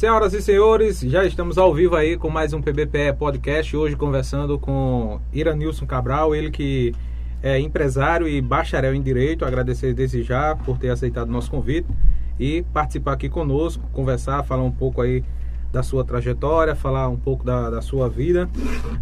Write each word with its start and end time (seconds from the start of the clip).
Senhoras 0.00 0.32
e 0.32 0.40
senhores, 0.40 1.00
já 1.00 1.26
estamos 1.26 1.58
ao 1.58 1.74
vivo 1.74 1.94
aí 1.94 2.16
com 2.16 2.30
mais 2.30 2.54
um 2.54 2.62
PBPE 2.62 3.12
Podcast. 3.18 3.76
Hoje 3.76 3.94
conversando 3.96 4.58
com 4.58 5.20
Iranilson 5.30 5.84
Cabral, 5.84 6.34
ele 6.34 6.50
que 6.50 6.94
é 7.42 7.60
empresário 7.60 8.26
e 8.26 8.40
bacharel 8.40 8.94
em 8.94 9.02
Direito. 9.02 9.44
Agradecer 9.44 9.92
desde 9.92 10.22
já 10.22 10.56
por 10.56 10.78
ter 10.78 10.88
aceitado 10.88 11.28
o 11.28 11.32
nosso 11.32 11.50
convite 11.50 11.86
e 12.38 12.62
participar 12.72 13.12
aqui 13.12 13.28
conosco, 13.28 13.86
conversar, 13.92 14.42
falar 14.42 14.62
um 14.62 14.72
pouco 14.72 15.02
aí 15.02 15.22
da 15.70 15.82
sua 15.82 16.02
trajetória, 16.02 16.74
falar 16.74 17.06
um 17.10 17.18
pouco 17.18 17.44
da, 17.44 17.68
da 17.68 17.82
sua 17.82 18.08
vida. 18.08 18.48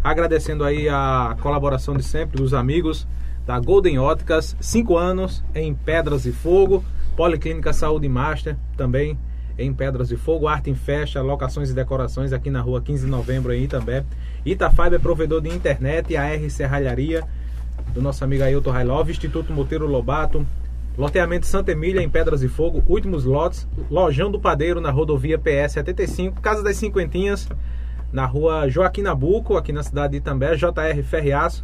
Agradecendo 0.03 0.65
aí 0.65 0.89
a 0.89 1.37
colaboração 1.39 1.95
de 1.95 2.03
sempre 2.03 2.41
dos 2.41 2.53
amigos 2.53 3.07
da 3.45 3.57
Golden 3.57 3.99
Óticas, 3.99 4.53
5 4.59 4.97
anos 4.97 5.45
em 5.55 5.73
Pedras 5.73 6.25
e 6.25 6.33
Fogo, 6.33 6.83
Policlínica 7.15 7.71
Saúde 7.71 8.09
Master 8.09 8.57
também 8.75 9.17
em 9.59 9.73
Pedras 9.73 10.07
de 10.07 10.15
Fogo, 10.15 10.47
Arte 10.47 10.69
em 10.69 10.75
Festa, 10.75 11.21
locações 11.21 11.69
e 11.69 11.73
decorações 11.73 12.31
aqui 12.31 12.49
na 12.49 12.61
rua 12.61 12.81
15 12.81 13.05
de 13.05 13.11
novembro 13.11 13.51
aí 13.51 13.67
também. 13.67 14.03
Itafiber 14.45 14.93
é 14.93 14.99
provedor 14.99 15.41
de 15.41 15.49
internet, 15.49 16.15
a 16.15 16.25
R 16.25 16.49
Serralharia, 16.49 17.23
do 17.93 18.01
nosso 18.01 18.23
amigo 18.23 18.43
Ailton 18.43 18.71
Railov, 18.71 19.09
Instituto 19.09 19.51
Monteiro 19.51 19.85
Lobato, 19.85 20.45
loteamento 20.97 21.45
Santa 21.45 21.73
Emília 21.73 22.01
em 22.01 22.09
Pedras 22.09 22.39
de 22.39 22.47
Fogo, 22.47 22.83
últimos 22.87 23.25
lotes, 23.25 23.67
Lojão 23.91 24.31
do 24.31 24.39
Padeiro 24.39 24.79
na 24.79 24.91
rodovia 24.91 25.37
PS 25.37 25.73
75, 25.73 26.41
Casa 26.41 26.63
das 26.63 26.77
Cinquentinhas, 26.77 27.47
na 28.11 28.25
rua 28.25 28.69
Joaquim 28.69 29.01
Nabuco, 29.01 29.57
aqui 29.57 29.73
na 29.73 29.83
cidade 29.83 30.11
de 30.11 30.17
Itambé, 30.17 30.55
JR 30.55 31.03
Ferriaço, 31.03 31.63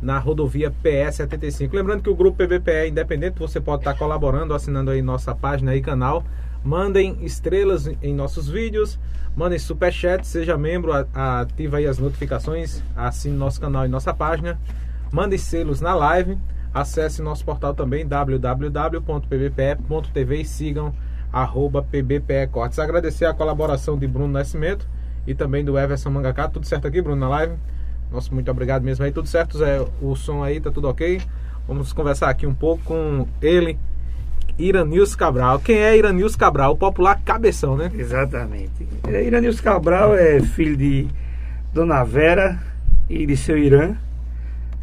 na 0.00 0.18
rodovia 0.18 0.70
PS 0.70 1.16
75. 1.16 1.74
Lembrando 1.74 2.02
que 2.02 2.10
o 2.10 2.14
grupo 2.14 2.38
PBPE 2.38 2.70
é 2.70 2.88
independente, 2.88 3.38
você 3.38 3.60
pode 3.60 3.80
estar 3.80 3.94
colaborando, 3.94 4.54
assinando 4.54 4.90
aí 4.90 5.02
nossa 5.02 5.34
página 5.34 5.74
e 5.74 5.80
canal. 5.80 6.24
Mandem 6.64 7.18
estrelas 7.22 7.86
em 8.02 8.14
nossos 8.14 8.48
vídeos, 8.48 8.98
mandem 9.36 9.58
superchat, 9.58 10.26
seja 10.26 10.58
membro, 10.58 10.92
ativa 11.14 11.78
aí 11.78 11.86
as 11.86 11.98
notificações, 11.98 12.82
assine 12.96 13.36
nosso 13.36 13.60
canal 13.60 13.84
e 13.86 13.88
nossa 13.88 14.12
página. 14.12 14.58
Mandem 15.10 15.38
selos 15.38 15.80
na 15.80 15.94
live, 15.94 16.36
acesse 16.74 17.22
nosso 17.22 17.44
portal 17.44 17.72
também 17.74 18.06
www.pbpe.tv 18.06 19.00
e 20.40 20.44
sigam 20.44 20.92
arroba 21.32 21.82
PBPE 21.82 22.48
Cortes. 22.50 22.78
Agradecer 22.78 23.24
a 23.26 23.34
colaboração 23.34 23.98
de 23.98 24.06
Bruno 24.06 24.32
Nascimento 24.32 24.86
e 25.26 25.34
também 25.34 25.64
do 25.64 25.78
Everson 25.78 26.10
Mangaká. 26.10 26.48
Tudo 26.48 26.66
certo 26.66 26.86
aqui, 26.86 27.00
Bruno, 27.00 27.20
na 27.20 27.28
live? 27.28 27.54
Nossa, 28.10 28.34
muito 28.34 28.50
obrigado 28.50 28.82
mesmo 28.82 29.04
aí. 29.04 29.12
Tudo 29.12 29.28
certo, 29.28 29.58
Zé? 29.58 29.86
O 30.00 30.16
som 30.16 30.42
aí 30.42 30.60
tá 30.60 30.70
tudo 30.70 30.88
ok? 30.88 31.20
Vamos 31.66 31.92
conversar 31.92 32.30
aqui 32.30 32.46
um 32.46 32.54
pouco 32.54 32.82
com 32.84 33.26
ele, 33.42 33.78
Iranils 34.58 35.14
Cabral. 35.14 35.60
Quem 35.60 35.78
é 35.78 35.96
Iranils 35.96 36.34
Cabral? 36.34 36.72
O 36.72 36.76
popular 36.76 37.20
cabeção, 37.24 37.76
né? 37.76 37.90
Exatamente. 37.94 38.88
É, 39.06 39.24
Iranils 39.24 39.60
Cabral 39.60 40.16
é 40.16 40.40
filho 40.40 40.76
de 40.76 41.06
Dona 41.72 42.02
Vera 42.02 42.58
e 43.08 43.24
de 43.24 43.36
seu 43.36 43.56
Irã. 43.56 43.94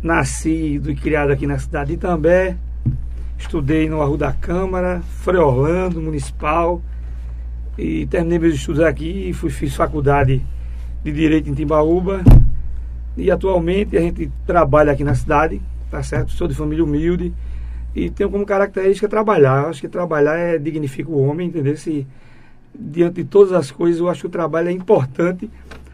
Nasci 0.02 0.82
e 0.82 0.96
criado 0.96 1.32
aqui 1.32 1.46
na 1.46 1.60
cidade 1.60 1.90
de 1.90 1.96
Itambé. 1.96 2.56
Estudei 3.38 3.90
no 3.90 4.02
Arru 4.02 4.16
da 4.16 4.32
Câmara, 4.32 5.02
Frei 5.22 5.40
Orlando, 5.40 6.02
Municipal. 6.02 6.82
E 7.78 8.06
terminei 8.06 8.40
meus 8.40 8.56
estudos 8.56 8.82
aqui 8.82 9.30
e 9.30 9.34
fui, 9.34 9.50
fiz 9.50 9.76
faculdade 9.76 10.42
de 11.04 11.12
Direito 11.12 11.50
em 11.50 11.54
Timbaúba. 11.54 12.24
E 13.18 13.30
atualmente 13.30 13.98
a 13.98 14.02
gente 14.02 14.32
trabalha 14.48 14.94
aqui 14.94 15.04
na 15.04 15.16
cidade, 15.16 15.62
tá 15.92 16.02
certo? 16.02 16.32
Sou 16.32 16.48
de 16.48 16.56
família 16.56 16.84
humilde 16.84 17.34
e 17.96 18.10
tenho 18.10 18.30
como 18.30 18.46
característica 18.46 19.08
trabalhar. 19.08 19.68
Acho 19.68 19.82
que 19.82 19.88
trabalhar 19.88 20.36
é 20.38 20.58
dignifica 20.58 21.10
o 21.10 21.26
homem, 21.26 21.48
entendeu? 21.48 21.78
Se 21.78 22.06
diante 22.78 23.16
de 23.16 23.24
todas 23.24 23.54
as 23.54 23.72
coisas, 23.72 24.00
eu 24.02 24.10
acho 24.10 24.22
que 24.22 24.28
o 24.28 24.30
trabalho 24.30 24.68
é 24.68 24.72
importante 24.72 25.50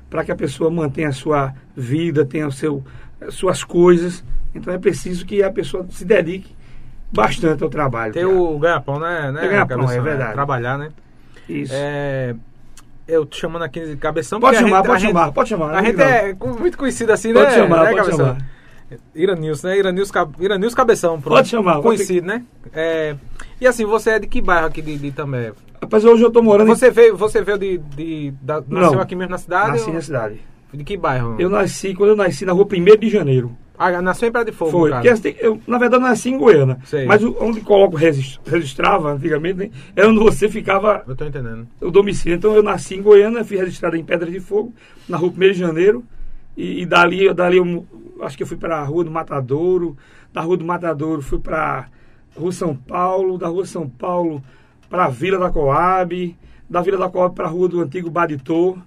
para 0.10 0.24
que 0.26 0.32
a 0.32 0.36
pessoa 0.36 0.70
mantenha 0.72 1.10
a 1.10 1.14
sua 1.14 1.54
vida, 1.78 2.26
tenha 2.26 2.48
o 2.48 2.52
seu, 2.52 2.84
suas 3.30 3.64
coisas. 3.64 4.24
Então 4.54 4.74
é 4.74 4.78
preciso 4.78 5.26
que 5.26 5.44
a 5.44 5.52
pessoa 5.52 5.86
se 5.92 6.04
dedique 6.04 6.56
bastante 7.12 7.64
ao 7.64 7.70
trabalho. 7.70 8.14
Tem 8.14 8.26
o 8.26 8.58
ganha-pão, 8.58 9.00
né? 9.00 9.32
né? 9.32 9.48
Ganha-pão, 9.48 9.90
é 9.92 10.02
verdade. 10.02 10.34
Trabalhar, 10.34 10.78
né? 10.78 10.90
Isso. 11.48 11.72
É, 11.76 12.34
eu 13.08 13.26
te 13.26 13.38
chamando 13.40 13.64
aqui 13.64 13.80
de 13.86 13.96
cabeção. 13.98 14.40
Pode 14.40 14.58
chamar, 14.58 14.78
gente- 14.78 14.88
pode 14.88 15.02
gente- 15.02 15.12
chamar, 15.12 15.32
pode 15.32 15.50
chamar. 15.50 15.74
A 15.76 15.84
gente 15.84 16.02
é 16.02 16.34
muito 16.60 16.78
conhecido 16.78 17.12
assim, 17.12 17.32
Pode 17.34 17.46
né? 17.52 17.52
chamar, 17.58 17.84
né, 17.84 17.92
pode 17.92 17.96
Cabeção? 17.98 18.18
chamar. 18.28 18.46
Iranils, 19.16 19.64
né? 19.64 19.78
Iranils. 19.78 20.12
Iranils 20.40 20.74
Cabeção. 20.76 21.20
pronto. 21.22 21.36
Pode 21.38 21.50
chamar, 21.50 21.82
Conhecido, 21.82 22.28
né? 22.28 22.44
É, 22.74 23.16
E 23.60 23.68
assim, 23.68 23.86
você 23.86 24.12
é 24.12 24.20
de 24.20 24.28
que 24.28 24.42
bairro 24.42 24.68
aqui 24.68 24.82
de, 24.82 24.98
de 24.98 25.08
Itambé? 25.08 25.54
Rapaz, 25.82 26.06
hoje 26.06 26.22
eu 26.24 26.28
estou 26.28 26.44
morando 26.44 26.68
Você 26.68 26.92
veio, 26.92 27.16
você 27.18 27.42
veio 27.42 27.58
de... 27.58 27.78
de 27.78 28.34
da- 28.42 28.64
nasceu 28.68 29.00
aqui 29.00 29.16
mesmo 29.16 29.32
na 29.32 29.38
em... 29.38 29.40
cidade? 29.40 29.72
Nasci 29.72 29.88
ou- 29.88 29.94
na 29.94 30.02
cidade. 30.02 30.40
De 30.74 30.84
que 30.84 30.96
bairro? 30.96 31.36
Eu 31.40 31.50
nasci, 31.50 31.94
quando 31.94 32.12
eu 32.12 32.16
nasci 32.16 32.46
na 32.46 32.54
rua 32.54 32.66
1 32.66 32.98
de 32.98 33.10
janeiro. 33.10 33.52
Ah, 33.78 34.00
nasceu 34.02 34.30
em 34.30 34.32
Praia 34.32 34.46
de 34.46 34.52
Fogo, 34.52 34.70
Foi. 34.72 34.92
Porque 34.92 35.10
assim, 35.10 35.34
eu, 35.40 35.60
na 35.66 35.78
verdade, 35.80 36.04
nasci 36.04 36.30
em 36.30 36.38
Goiânia. 36.38 36.78
Sei. 36.86 37.06
Mas 37.06 37.24
onde 37.24 37.62
coloco 37.62 37.98
regis- 37.98 38.40
registrava 38.46 39.12
antigamente, 39.12 39.58
né, 39.58 39.72
era 39.96 40.08
onde 40.08 40.20
você 40.20 40.48
ficava 40.48 41.04
Eu 41.08 41.16
tô 41.16 41.26
entendendo. 41.26 41.68
o 41.82 41.90
domicílio. 41.90 42.36
Então 42.38 42.56
eu 42.56 42.62
nasci 42.62 42.96
em 42.96 43.02
Goiânia, 43.02 43.44
fui 43.44 43.58
registrado 43.58 43.98
em 43.98 44.04
Pedra 44.04 44.30
de 44.30 44.40
Fogo, 44.40 44.72
na 45.10 45.18
rua 45.18 45.32
1 45.36 45.40
de 45.40 45.54
janeiro. 45.54 46.06
E, 46.56 46.82
e 46.82 46.86
dali, 46.86 47.34
dali 47.34 47.58
eu 47.58 47.86
acho 48.22 48.38
que 48.38 48.44
eu 48.44 48.48
fui 48.48 48.58
para 48.58 48.78
a 48.80 48.84
rua 48.84 49.04
do 49.04 49.12
Matadouro. 49.12 49.98
Da 50.34 50.42
rua 50.42 50.58
do 50.58 50.66
Matadouro 50.66 51.22
fui 51.22 51.40
para 51.40 51.88
rua 52.36 52.52
São 52.52 52.76
Paulo. 52.76 53.38
Da 53.38 53.48
rua 53.48 53.66
São 53.66 53.88
Paulo 53.90 54.44
para 54.90 55.06
a 55.06 55.10
Vila 55.10 55.38
da 55.40 55.50
Coab. 55.50 56.36
Da 56.70 56.82
Vila 56.82 56.98
da 56.98 57.10
Coab 57.10 57.36
para 57.36 57.46
a 57.46 57.50
rua 57.50 57.68
do 57.68 57.82
antigo 57.82 58.10
Baditô, 58.10 58.78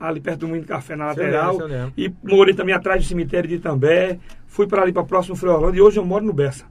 ali 0.00 0.18
perto 0.20 0.40
do 0.40 0.48
Moinho 0.48 0.62
de 0.62 0.68
Café 0.68 0.96
na 0.96 1.06
lateral. 1.06 1.56
E 1.96 2.12
morei 2.22 2.54
também 2.54 2.74
atrás 2.74 3.02
do 3.04 3.08
cemitério 3.08 3.48
de 3.48 3.56
Itambé. 3.56 4.18
Fui 4.46 4.66
para 4.66 4.82
ali 4.82 4.92
para 4.92 5.04
próximo 5.04 5.36
Frei 5.36 5.52
Orlando. 5.52 5.76
E 5.76 5.80
hoje 5.80 5.98
eu 5.98 6.04
moro 6.04 6.24
no 6.24 6.32
Bessa. 6.32 6.64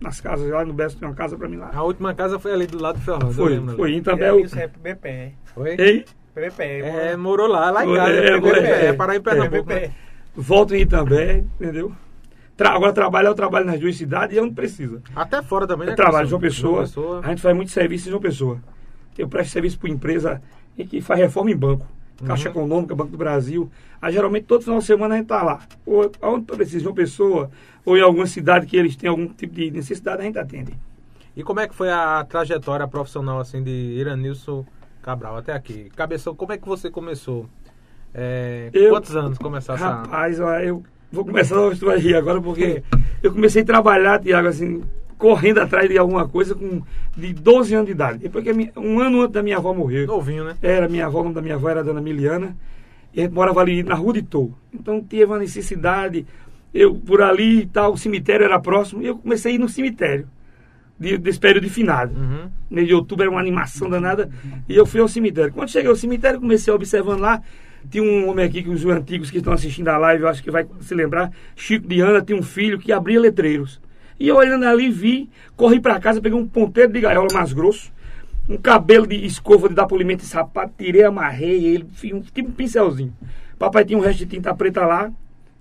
Nas 0.00 0.20
casas 0.20 0.50
lá 0.50 0.64
no 0.64 0.72
Bessa 0.74 0.98
tem 0.98 1.06
uma 1.08 1.14
casa 1.14 1.36
para 1.36 1.48
mim 1.48 1.56
lá. 1.56 1.70
A 1.72 1.82
última 1.82 2.12
casa 2.12 2.38
foi 2.38 2.52
ali 2.52 2.66
do 2.66 2.82
lado 2.82 2.98
do 2.98 3.04
Ferrando. 3.04 3.32
Foi, 3.32 3.54
lembro. 3.54 3.76
foi. 3.76 3.92
Em 3.92 3.98
Itambé. 3.98 4.30
Eu- 4.30 4.40
isso 4.40 4.58
é 4.58 4.66
PBP. 4.66 5.32
Foi? 5.54 5.76
Ei, 5.78 6.04
PBP. 6.34 6.62
É, 6.62 7.16
morou 7.16 7.46
lá, 7.46 7.70
lá 7.70 7.84
em 7.84 7.94
casa. 7.94 8.12
é, 8.12 8.30
É, 8.36 8.40
foi, 8.40 8.50
é, 8.58 8.86
é. 8.86 8.92
Pará 8.92 9.16
em 9.16 9.20
Pernambuco, 9.20 9.68
né? 9.68 9.90
volto 10.34 10.74
em 10.74 10.80
Itambé, 10.80 11.44
entendeu? 11.60 11.92
Tra 12.56 12.70
agora 12.70 12.92
trabalhar, 12.92 13.30
eu 13.30 13.34
trabalho 13.34 13.66
nas 13.66 13.80
duas 13.80 13.96
cidades 13.96 14.36
e 14.36 14.38
é 14.38 14.42
onde 14.42 14.54
precisa. 14.54 15.02
Até 15.16 15.42
fora 15.42 15.66
também, 15.66 15.86
né? 15.86 15.92
Eu 15.92 15.96
trabalho? 15.96 16.26
João 16.28 16.40
Pessoa, 16.40 16.80
Pessoa. 16.82 17.20
a 17.24 17.28
gente 17.28 17.40
faz 17.42 17.54
muito 17.56 17.70
serviço 17.70 18.08
em 18.08 18.10
João 18.10 18.22
Pessoa. 18.22 18.58
Eu 19.16 19.28
presto 19.28 19.50
serviço 19.52 19.78
para 19.78 19.90
empresa 19.90 20.42
que 20.88 21.00
faz 21.00 21.20
reforma 21.20 21.50
em 21.50 21.56
banco. 21.56 21.86
Caixa 22.24 22.48
Uhum. 22.48 22.54
Econômica, 22.54 22.94
Banco 22.94 23.10
do 23.10 23.18
Brasil. 23.18 23.70
Aí 24.00 24.12
geralmente 24.12 24.44
todo 24.44 24.62
final 24.62 24.78
de 24.78 24.84
semana 24.84 25.14
a 25.14 25.16
gente 25.16 25.24
está 25.24 25.42
lá. 25.42 25.60
Ou 25.84 26.10
aonde 26.20 26.44
precisa, 26.46 26.80
João 26.80 26.94
Pessoa, 26.94 27.50
ou 27.84 27.96
em 27.96 28.00
alguma 28.00 28.26
cidade 28.26 28.66
que 28.66 28.76
eles 28.76 28.94
têm 28.96 29.08
algum 29.10 29.26
tipo 29.28 29.54
de 29.54 29.70
necessidade, 29.70 30.20
a 30.22 30.24
gente 30.24 30.38
atende. 30.38 30.72
E 31.36 31.42
como 31.42 31.58
é 31.60 31.66
que 31.66 31.74
foi 31.74 31.90
a 31.90 32.24
trajetória 32.28 32.86
profissional 32.86 33.40
assim 33.40 33.62
de 33.62 33.70
Iranilson 33.70 34.64
Cabral 35.02 35.36
até 35.36 35.52
aqui? 35.52 35.90
Cabeção, 35.96 36.34
como 36.34 36.52
é 36.52 36.58
que 36.58 36.66
você 36.66 36.90
começou? 36.90 37.46
É, 38.14 38.70
Eu- 38.72 38.90
Quantos 38.90 39.14
anos 39.16 39.38
começar 39.38 39.74
essa... 39.74 39.88
Rapaz, 39.88 40.38
eu 40.38 40.82
vou 41.10 41.24
começar 41.24 41.58
a 41.58 41.72
história 41.72 41.98
rir 42.00 42.14
agora 42.14 42.40
porque 42.40 42.82
eu 43.22 43.32
comecei 43.32 43.62
a 43.62 43.64
trabalhar, 43.64 44.20
Tiago, 44.20 44.48
assim, 44.48 44.82
correndo 45.18 45.58
atrás 45.60 45.88
de 45.88 45.98
alguma 45.98 46.28
coisa 46.28 46.54
com 46.54 46.82
de 47.16 47.32
12 47.32 47.74
anos 47.74 47.86
de 47.86 47.92
idade. 47.92 48.18
Depois 48.18 48.44
que 48.44 48.50
a 48.50 48.54
minha- 48.54 48.72
um 48.76 49.00
ano 49.00 49.22
antes 49.22 49.32
da 49.32 49.42
minha 49.42 49.56
avó 49.56 49.72
morrer. 49.74 50.06
Novinho, 50.06 50.44
né? 50.44 50.56
Era 50.62 50.88
minha 50.88 51.06
avó, 51.06 51.20
o 51.20 51.24
nome 51.24 51.34
da 51.34 51.42
minha 51.42 51.54
avó 51.54 51.68
era 51.68 51.82
Dona 51.82 52.00
Miliana. 52.00 52.56
E 53.14 53.20
a 53.20 53.24
gente 53.24 53.32
morava 53.34 53.60
ali 53.60 53.82
na 53.82 53.94
Rua 53.94 54.14
de 54.14 54.22
Tou. 54.22 54.54
Então 54.72 55.00
teve 55.02 55.24
uma 55.26 55.38
necessidade, 55.38 56.26
eu 56.72 56.94
por 56.94 57.20
ali 57.22 57.60
e 57.62 57.66
tal, 57.66 57.92
o 57.92 57.98
cemitério 57.98 58.44
era 58.44 58.58
próximo, 58.58 59.02
e 59.02 59.06
eu 59.06 59.18
comecei 59.18 59.52
a 59.52 59.54
ir 59.54 59.58
no 59.58 59.68
cemitério. 59.68 60.26
De, 61.02 61.18
desse 61.18 61.40
período 61.40 61.64
de 61.64 61.70
finado. 61.70 62.14
Uhum. 62.14 62.48
Mês 62.70 62.86
de 62.86 62.94
outubro 62.94 63.24
era 63.24 63.30
uma 63.30 63.40
animação 63.40 63.90
danada. 63.90 64.30
E 64.68 64.76
eu 64.76 64.86
fui 64.86 65.00
ao 65.00 65.08
cemitério. 65.08 65.52
Quando 65.52 65.68
cheguei 65.68 65.90
ao 65.90 65.96
cemitério, 65.96 66.38
comecei 66.38 66.72
observando 66.72 67.20
lá. 67.20 67.42
Tinha 67.90 68.04
um 68.04 68.28
homem 68.28 68.44
aqui 68.44 68.62
que 68.62 68.70
os 68.70 68.84
antigos 68.86 69.28
que 69.28 69.38
estão 69.38 69.52
assistindo 69.52 69.88
a 69.88 69.98
live, 69.98 70.22
eu 70.22 70.28
acho 70.28 70.42
que 70.42 70.50
vai 70.50 70.64
se 70.80 70.94
lembrar. 70.94 71.32
Chico 71.56 71.88
de 71.88 72.00
Ana 72.00 72.22
tinha 72.22 72.38
um 72.38 72.42
filho 72.42 72.78
que 72.78 72.92
abria 72.92 73.20
letreiros. 73.20 73.80
E 74.20 74.28
eu 74.28 74.36
olhando 74.36 74.64
ali, 74.64 74.88
vi, 74.88 75.28
corri 75.56 75.80
para 75.80 75.98
casa, 75.98 76.20
peguei 76.20 76.38
um 76.38 76.46
ponteiro 76.46 76.92
de 76.92 77.00
gaiola 77.00 77.26
mais 77.32 77.52
grosso, 77.52 77.92
um 78.48 78.56
cabelo 78.56 79.04
de 79.04 79.16
escova 79.26 79.68
de 79.68 79.74
dar 79.74 79.86
polimento 79.86 80.22
e 80.22 80.26
sapato, 80.28 80.72
tirei, 80.78 81.02
amarrei 81.02 81.64
ele, 81.64 81.86
fiz 81.92 82.12
um, 82.12 82.20
tipo 82.20 82.48
um 82.48 82.52
pincelzinho. 82.52 83.12
Papai 83.58 83.84
tinha 83.84 83.98
um 83.98 84.02
resto 84.02 84.20
de 84.20 84.26
tinta 84.26 84.54
preta 84.54 84.86
lá, 84.86 85.10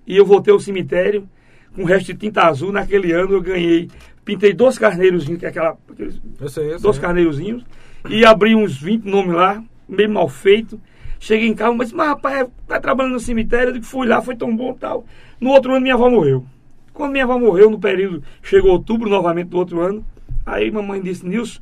e 0.06 0.16
eu 0.16 0.26
voltei 0.26 0.54
ao 0.54 0.60
cemitério 0.60 1.28
com 1.76 1.82
um 1.82 1.86
resto 1.86 2.14
de 2.14 2.20
tinta 2.20 2.44
azul. 2.44 2.72
Naquele 2.72 3.12
ano 3.12 3.34
eu 3.34 3.42
ganhei, 3.42 3.90
pintei 4.24 4.54
dois 4.54 4.78
carneirozinhos, 4.78 5.40
que 5.40 5.46
é 5.46 5.50
aquela, 5.50 5.78
aqueles 5.90 6.22
Eu 6.40 6.50
sei, 6.50 6.66
eu 6.66 6.70
sei. 6.72 6.80
dois 6.80 7.00
carneirozinhos, 7.00 7.66
e 8.10 8.26
abri 8.26 8.56
uns 8.56 8.80
20 8.80 9.06
nomes 9.06 9.36
lá, 9.36 9.64
meio 9.88 10.10
mal 10.10 10.28
feito. 10.28 10.80
Cheguei 11.20 11.48
em 11.48 11.54
casa, 11.54 11.74
mas, 11.76 11.92
mas 11.92 12.08
rapaz, 12.08 12.48
tá 12.68 12.80
trabalhando 12.80 13.14
no 13.14 13.20
cemitério, 13.20 13.70
eu 13.70 13.74
digo, 13.74 13.86
fui 13.86 14.08
lá, 14.08 14.22
foi 14.22 14.36
tão 14.36 14.56
bom 14.56 14.72
e 14.72 14.80
tal. 14.80 15.06
No 15.40 15.52
outro 15.52 15.72
ano 15.72 15.82
minha 15.82 15.94
avó 15.94 16.10
morreu. 16.10 16.46
Quando 16.94 17.12
minha 17.12 17.24
avó 17.24 17.38
morreu, 17.38 17.70
no 17.70 17.80
período, 17.80 18.24
chegou 18.42 18.72
outubro 18.72 19.10
novamente 19.10 19.48
do 19.48 19.58
outro 19.58 19.80
ano, 19.82 20.06
aí 20.46 20.70
mamãe 20.72 21.02
disse, 21.02 21.26
Nilson, 21.26 21.60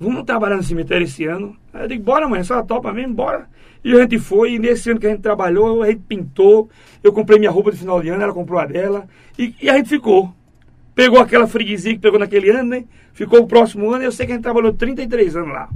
vamos 0.00 0.24
trabalhar 0.24 0.56
no 0.56 0.62
cemitério 0.62 1.04
esse 1.04 1.24
ano. 1.24 1.56
Aí 1.72 1.82
eu 1.82 1.88
digo, 1.88 2.02
bora, 2.02 2.28
mãe, 2.28 2.42
só 2.42 2.62
topa 2.62 2.92
mesmo, 2.92 3.14
bora. 3.14 3.48
E 3.84 3.92
a 3.94 4.00
gente 4.00 4.18
foi, 4.18 4.54
e 4.54 4.58
nesse 4.58 4.90
ano 4.90 4.98
que 4.98 5.06
a 5.06 5.10
gente 5.10 5.20
trabalhou, 5.20 5.82
a 5.82 5.86
gente 5.88 6.02
pintou, 6.08 6.68
eu 7.02 7.12
comprei 7.12 7.38
minha 7.38 7.50
roupa 7.50 7.70
de 7.70 7.78
final 7.78 8.00
de 8.02 8.08
ano, 8.08 8.22
ela 8.22 8.32
comprou 8.32 8.58
a 8.58 8.66
dela, 8.66 9.06
e, 9.38 9.54
e 9.62 9.70
a 9.70 9.76
gente 9.76 9.88
ficou. 9.88 10.34
Pegou 10.98 11.20
aquela 11.20 11.46
freguesia 11.46 11.92
que 11.92 12.00
pegou 12.00 12.18
naquele 12.18 12.50
ano, 12.50 12.70
né? 12.70 12.84
Ficou 13.12 13.38
o 13.38 13.46
próximo 13.46 13.88
ano, 13.88 14.02
eu 14.02 14.10
sei 14.10 14.26
que 14.26 14.32
a 14.32 14.34
gente 14.34 14.42
trabalhou 14.42 14.72
33 14.72 15.36
anos 15.36 15.52
lá. 15.52 15.68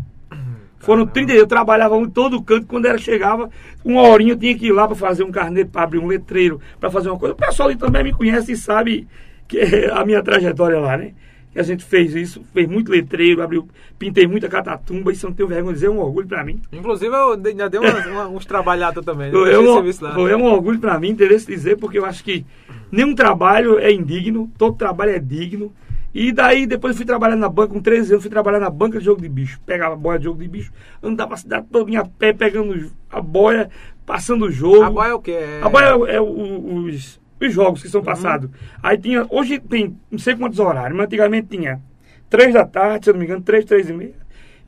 Foram 0.80 1.06
30 1.06 1.32
eu 1.34 1.46
trabalhava 1.46 1.94
em 1.94 2.10
todo 2.10 2.42
canto, 2.42 2.66
quando 2.66 2.86
ela 2.86 2.98
chegava, 2.98 3.48
uma 3.84 4.02
horinha 4.02 4.32
eu 4.32 4.36
tinha 4.36 4.58
que 4.58 4.66
ir 4.66 4.72
lá 4.72 4.88
para 4.88 4.96
fazer 4.96 5.22
um 5.22 5.30
carnê, 5.30 5.64
para 5.64 5.84
abrir 5.84 6.00
um 6.00 6.08
letreiro, 6.08 6.60
para 6.80 6.90
fazer 6.90 7.08
uma 7.08 7.16
coisa. 7.16 7.34
O 7.34 7.36
pessoal 7.36 7.68
ali 7.68 7.78
também 7.78 8.02
me 8.02 8.12
conhece 8.12 8.50
e 8.50 8.56
sabe 8.56 9.06
que 9.46 9.60
é 9.60 9.92
a 9.92 10.04
minha 10.04 10.24
trajetória 10.24 10.80
lá, 10.80 10.96
né? 10.96 11.12
Que 11.52 11.60
a 11.60 11.62
gente 11.62 11.84
fez 11.84 12.14
isso, 12.14 12.42
fez 12.52 12.66
muito 12.68 12.90
letreiro, 12.90 13.42
abriu, 13.42 13.68
pintei 13.98 14.26
muita 14.26 14.48
catatumba, 14.48 15.12
isso 15.12 15.26
não 15.26 15.34
tenho 15.34 15.48
vergonha 15.48 15.74
de 15.74 15.80
dizer, 15.80 15.86
é 15.86 15.90
um 15.90 15.98
orgulho 15.98 16.26
para 16.26 16.42
mim. 16.42 16.60
Inclusive 16.72 17.14
eu 17.14 17.32
ainda 17.32 17.68
dei 17.68 17.78
uma, 17.78 17.98
uma, 18.08 18.28
uns 18.28 18.46
trabalhados 18.46 19.04
também. 19.04 19.30
Né? 19.30 19.52
É 19.52 19.58
um, 19.58 20.28
é 20.28 20.36
um 20.36 20.44
orgulho 20.44 20.78
para 20.78 20.98
mim, 20.98 21.10
interesse 21.10 21.46
dizer, 21.46 21.76
porque 21.76 21.98
eu 21.98 22.06
acho 22.06 22.24
que 22.24 22.46
nenhum 22.90 23.14
trabalho 23.14 23.78
é 23.78 23.92
indigno, 23.92 24.50
todo 24.56 24.76
trabalho 24.76 25.12
é 25.12 25.18
digno. 25.18 25.72
E 26.14 26.30
daí 26.30 26.66
depois 26.66 26.94
fui 26.94 27.06
trabalhar 27.06 27.36
na 27.36 27.48
banca, 27.48 27.72
com 27.72 27.80
13 27.80 28.12
anos, 28.12 28.22
fui 28.22 28.30
trabalhar 28.30 28.60
na 28.60 28.68
banca 28.68 28.98
de 28.98 29.04
jogo 29.04 29.22
de 29.22 29.28
bicho. 29.30 29.58
Pegava 29.64 29.94
a 29.94 29.96
boia 29.96 30.18
de 30.18 30.24
jogo 30.24 30.42
de 30.42 30.48
bicho, 30.48 30.70
andava 31.02 31.34
a 31.34 31.38
cidade 31.38 31.66
toda 31.72 31.98
a 31.98 32.04
pé, 32.04 32.34
pegando 32.34 32.90
a 33.10 33.20
boia, 33.22 33.70
passando 34.04 34.44
o 34.44 34.50
jogo. 34.50 34.82
A 34.82 34.90
boia 34.90 35.08
é 35.08 35.14
o 35.14 35.20
quê? 35.20 35.30
É... 35.30 35.60
A 35.62 35.68
boia 35.70 35.86
é, 36.10 36.16
é 36.16 36.20
os, 36.20 37.18
os 37.46 37.52
jogos 37.52 37.82
que 37.82 37.88
são 37.88 38.00
uhum. 38.00 38.06
passados. 38.06 38.50
Aí 38.82 38.98
tinha, 38.98 39.26
hoje 39.30 39.58
tem 39.58 39.96
não 40.10 40.18
sei 40.18 40.36
quantos 40.36 40.58
horários, 40.58 40.96
mas 40.96 41.06
antigamente 41.06 41.56
tinha 41.56 41.80
três 42.28 42.54
da 42.54 42.64
tarde, 42.64 43.04
se 43.04 43.10
eu 43.10 43.14
não 43.14 43.20
me 43.20 43.26
engano, 43.26 43.42
três, 43.42 43.64
três 43.64 43.88
e 43.88 43.92
meia. 43.92 44.14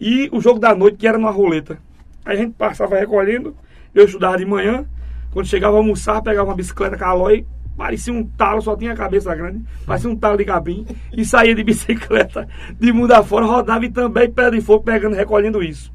E 0.01 0.29
o 0.33 0.41
jogo 0.41 0.59
da 0.59 0.75
noite, 0.75 0.99
que 0.99 1.07
era 1.07 1.17
numa 1.17 1.31
roleta. 1.31 1.79
Aí 2.25 2.37
a 2.37 2.41
gente 2.41 2.55
passava 2.55 2.97
recolhendo, 2.97 3.57
eu 3.95 4.05
estudava 4.05 4.37
de 4.37 4.45
manhã, 4.45 4.87
quando 5.33 5.47
chegava 5.47 5.77
a 5.77 5.79
almoçar, 5.79 6.23
pegava 6.23 6.49
uma 6.49 6.57
bicicleta 6.57 6.97
Calói, 6.97 7.47
parecia 7.77 8.13
um 8.13 8.25
talo, 8.25 8.63
só 8.63 8.77
tinha 8.77 8.93
a 8.93 8.97
cabeça 8.97 9.35
grande, 9.35 9.65
parecia 9.87 10.09
um 10.09 10.17
talo 10.17 10.39
de 10.39 10.45
cabim, 10.45 10.87
e 11.13 11.25
saía 11.25 11.55
de 11.55 11.65
bicicleta 11.65 12.49
de 12.79 12.93
mundo 12.93 13.13
afora, 13.13 13.45
rodava 13.45 13.85
e 13.85 13.91
também 13.91 14.31
pé 14.31 14.51
de 14.51 14.61
fogo, 14.61 14.85
pegando, 14.85 15.17
recolhendo 15.17 15.63
isso. 15.63 15.93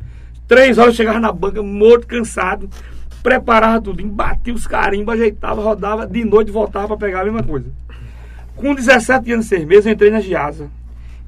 Três 0.48 0.78
horas 0.78 0.94
eu 0.94 0.98
chegava 0.98 1.20
na 1.20 1.32
banca, 1.32 1.62
morto, 1.62 2.08
cansado, 2.08 2.70
preparava 3.22 3.82
tudo, 3.82 4.06
batia 4.08 4.54
os 4.54 4.66
carimbos, 4.66 5.14
ajeitava, 5.14 5.62
rodava, 5.62 6.08
de 6.08 6.24
noite 6.24 6.52
voltava 6.52 6.88
para 6.88 6.98
pegar 6.98 7.22
a 7.22 7.26
mesma 7.26 7.44
coisa. 7.44 7.72
Com 8.56 8.74
17 8.74 9.32
anos 9.34 9.46
e 9.46 9.50
6 9.50 9.66
meses, 9.66 9.86
eu 9.86 9.94
entrei 9.94 10.12
na 10.12 10.20
Giasa. 10.20 10.70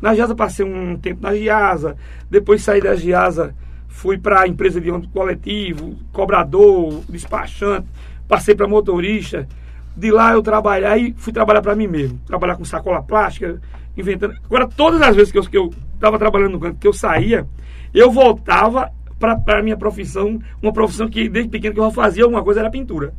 Na 0.01 0.15
Giasa 0.15 0.35
passei 0.35 0.65
um 0.65 0.97
tempo 0.97 1.21
na 1.21 1.35
Giasa, 1.35 1.95
depois 2.29 2.63
saí 2.63 2.81
da 2.81 2.95
Giasa, 2.95 3.53
fui 3.87 4.17
para 4.17 4.41
a 4.41 4.47
empresa 4.47 4.81
de 4.81 4.89
ônibus 4.89 5.11
coletivo, 5.13 5.95
cobrador, 6.11 7.03
despachante, 7.07 7.87
passei 8.27 8.55
para 8.55 8.67
motorista. 8.67 9.47
De 9.95 10.09
lá 10.09 10.31
eu 10.31 10.41
trabalhei, 10.41 11.13
fui 11.17 11.33
trabalhar 11.33 11.61
para 11.61 11.75
mim 11.75 11.87
mesmo, 11.87 12.19
trabalhar 12.25 12.55
com 12.55 12.65
sacola 12.65 13.03
plástica, 13.03 13.61
inventando. 13.95 14.33
Agora, 14.45 14.67
todas 14.67 15.01
as 15.01 15.15
vezes 15.15 15.31
que 15.31 15.57
eu 15.57 15.69
estava 15.93 16.17
trabalhando 16.17 16.53
no 16.53 16.59
canto, 16.59 16.79
que 16.79 16.87
eu 16.87 16.93
saía, 16.93 17.45
eu 17.93 18.09
voltava 18.09 18.89
para 19.21 19.59
a 19.59 19.63
minha 19.63 19.77
profissão, 19.77 20.39
uma 20.61 20.73
profissão 20.73 21.07
que 21.07 21.29
desde 21.29 21.49
pequeno 21.49 21.73
que 21.73 21.79
eu 21.79 21.91
fazia 21.91 22.23
alguma 22.23 22.43
coisa 22.43 22.59
era 22.61 22.69
pintura. 22.69 23.13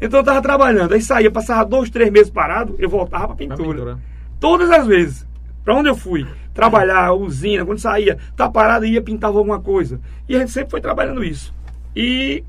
Então 0.00 0.18
eu 0.18 0.22
estava 0.22 0.42
trabalhando, 0.42 0.92
aí 0.92 1.00
saía, 1.00 1.30
passava 1.30 1.64
dois, 1.64 1.88
três 1.88 2.10
meses 2.10 2.30
parado, 2.30 2.76
eu 2.78 2.88
voltava 2.88 3.28
para 3.28 3.36
pintura. 3.36 3.78
pintura. 3.78 3.98
Todas 4.38 4.70
as 4.70 4.86
vezes. 4.86 5.26
Para 5.64 5.76
onde 5.76 5.88
eu 5.88 5.94
fui? 5.94 6.26
Trabalhar, 6.52 7.12
usina, 7.14 7.64
quando 7.64 7.78
saía, 7.78 8.18
tá 8.36 8.50
parado, 8.50 8.84
ia 8.84 9.00
pintava 9.00 9.38
alguma 9.38 9.60
coisa. 9.60 10.00
E 10.28 10.34
a 10.34 10.40
gente 10.40 10.50
sempre 10.50 10.70
foi 10.70 10.80
trabalhando 10.80 11.22
isso. 11.22 11.54
E 11.94 12.42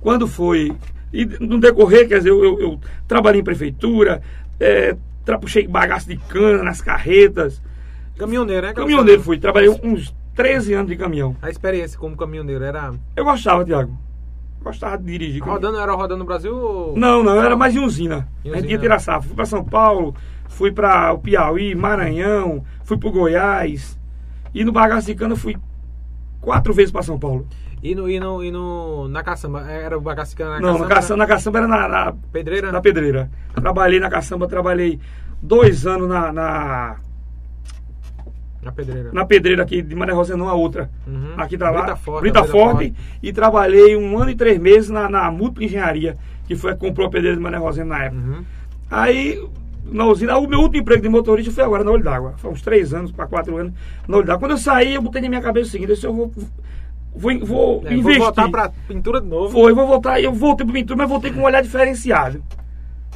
quando 0.00 0.26
foi. 0.26 0.72
E 1.12 1.24
no 1.24 1.58
decorrer, 1.60 2.08
quer 2.08 2.18
dizer, 2.18 2.30
eu, 2.30 2.44
eu, 2.44 2.60
eu 2.60 2.80
trabalhei 3.06 3.40
em 3.40 3.44
prefeitura, 3.44 4.20
é, 4.58 4.96
puxei 5.40 5.66
bagaço 5.66 6.08
de 6.08 6.16
cana 6.16 6.62
nas 6.62 6.80
carretas. 6.80 7.62
Caminhoneiro, 8.18 8.66
né? 8.66 8.72
Caminhoneiro 8.72 9.22
fui. 9.22 9.38
Trabalhei 9.38 9.68
uns 9.68 10.12
13 10.36 10.74
anos 10.74 10.90
de 10.90 10.96
caminhão. 10.96 11.34
A 11.40 11.48
experiência 11.48 11.98
como 11.98 12.14
caminhoneiro 12.14 12.62
era. 12.62 12.92
Eu 13.16 13.24
gostava, 13.24 13.64
Tiago. 13.64 13.98
Gostava 14.62 14.98
de 14.98 15.04
dirigir. 15.04 15.42
Rodando, 15.42 15.78
era 15.78 15.92
rodando 15.92 16.18
no 16.18 16.24
Brasil? 16.26 16.54
Ou... 16.54 16.96
Não, 16.96 17.22
não, 17.22 17.42
era 17.42 17.56
mais 17.56 17.74
em 17.74 17.78
usina. 17.78 18.28
Em 18.44 18.50
usina. 18.50 18.56
A 18.56 18.60
gente 18.60 18.70
ia 18.70 18.78
tirar 18.78 18.98
safra. 18.98 19.28
Fui 19.28 19.34
para 19.34 19.46
São 19.46 19.64
Paulo, 19.64 20.14
fui 20.48 20.70
para 20.70 21.12
o 21.12 21.18
Piauí, 21.18 21.74
Maranhão, 21.74 22.62
fui 22.84 22.98
para 22.98 23.08
o 23.08 23.12
Goiás. 23.12 23.98
E 24.54 24.62
no 24.62 24.72
bagaço 24.72 25.06
de 25.06 25.14
cana 25.14 25.36
fui 25.36 25.56
quatro 26.40 26.74
vezes 26.74 26.92
para 26.92 27.02
São 27.02 27.18
Paulo. 27.18 27.46
E, 27.82 27.94
no, 27.94 28.08
e, 28.08 28.20
no, 28.20 28.44
e 28.44 28.50
no, 28.50 29.08
na 29.08 29.22
caçamba? 29.22 29.70
Era 29.70 29.96
o 29.96 30.00
bagaço 30.00 30.32
de 30.32 30.36
cana 30.36 30.60
na 30.60 30.60
Não, 30.60 30.72
caçamba? 30.72 30.88
Na, 30.88 30.94
caçamba, 30.94 31.18
na 31.18 31.26
caçamba 31.26 31.58
era 31.58 31.68
na, 31.68 31.88
na 31.88 32.12
pedreira? 32.32 32.72
Na 32.72 32.80
pedreira. 32.82 33.30
Trabalhei 33.54 34.00
na 34.00 34.10
caçamba, 34.10 34.46
trabalhei 34.46 35.00
dois 35.40 35.86
anos 35.86 36.08
na, 36.08 36.32
na 36.32 36.96
na 38.66 38.72
pedreira. 38.72 39.10
Na 39.12 39.24
pedreira 39.24 39.62
aqui 39.62 39.80
de 39.80 39.94
Mané 39.94 40.12
Rosa, 40.12 40.36
não 40.36 40.48
a 40.48 40.54
outra. 40.54 40.90
Uhum. 41.06 41.34
Aqui 41.36 41.56
da 41.56 41.70
lá. 41.70 41.82
Brita 41.82 41.96
Forte. 41.96 42.20
Brita 42.20 42.44
Forte. 42.44 42.94
E 43.22 43.32
trabalhei 43.32 43.96
um 43.96 44.18
ano 44.18 44.30
e 44.30 44.34
três 44.34 44.58
meses 44.58 44.90
na, 44.90 45.08
na 45.08 45.30
Múltipla 45.30 45.64
Engenharia, 45.64 46.16
que 46.46 46.56
foi 46.56 46.74
comprou 46.74 47.06
a 47.06 47.10
pedreira 47.10 47.36
de 47.36 47.42
Mané 47.42 47.58
Rosa 47.58 47.84
na 47.84 48.04
época. 48.04 48.20
Uhum. 48.20 48.44
Aí, 48.90 49.42
na 49.84 50.06
usina, 50.06 50.36
o 50.36 50.48
meu 50.48 50.60
último 50.60 50.82
emprego 50.82 51.02
de 51.02 51.08
motorista 51.08 51.52
foi 51.52 51.62
agora 51.62 51.84
na 51.84 51.90
Olho 51.92 52.02
d'Água. 52.02 52.34
Foi 52.38 52.50
uns 52.50 52.60
três 52.60 52.92
anos, 52.92 53.12
para 53.12 53.26
quatro 53.26 53.56
anos 53.56 53.72
na 54.08 54.16
Olho 54.16 54.26
d'Água. 54.26 54.40
Quando 54.40 54.52
eu 54.52 54.58
saí, 54.58 54.94
eu 54.94 55.02
botei 55.02 55.22
na 55.22 55.28
minha 55.28 55.40
cabeça 55.40 55.68
o 55.68 55.70
seguinte: 55.70 56.04
eu 56.04 56.12
vou 56.12 56.32
vou, 57.14 57.38
vou 57.46 57.82
é, 57.86 57.94
investir. 57.94 58.18
Vou 58.18 58.26
voltar 58.26 58.50
para 58.50 58.68
pintura 58.88 59.20
de 59.20 59.28
novo. 59.28 59.52
Foi, 59.52 59.72
vou 59.72 59.86
voltar. 59.86 60.20
Eu 60.20 60.32
voltei 60.32 60.66
para 60.66 60.74
pintura, 60.74 60.98
mas 60.98 61.08
voltei 61.08 61.32
com 61.32 61.40
um 61.40 61.44
olhar 61.44 61.62
diferenciado. 61.62 62.42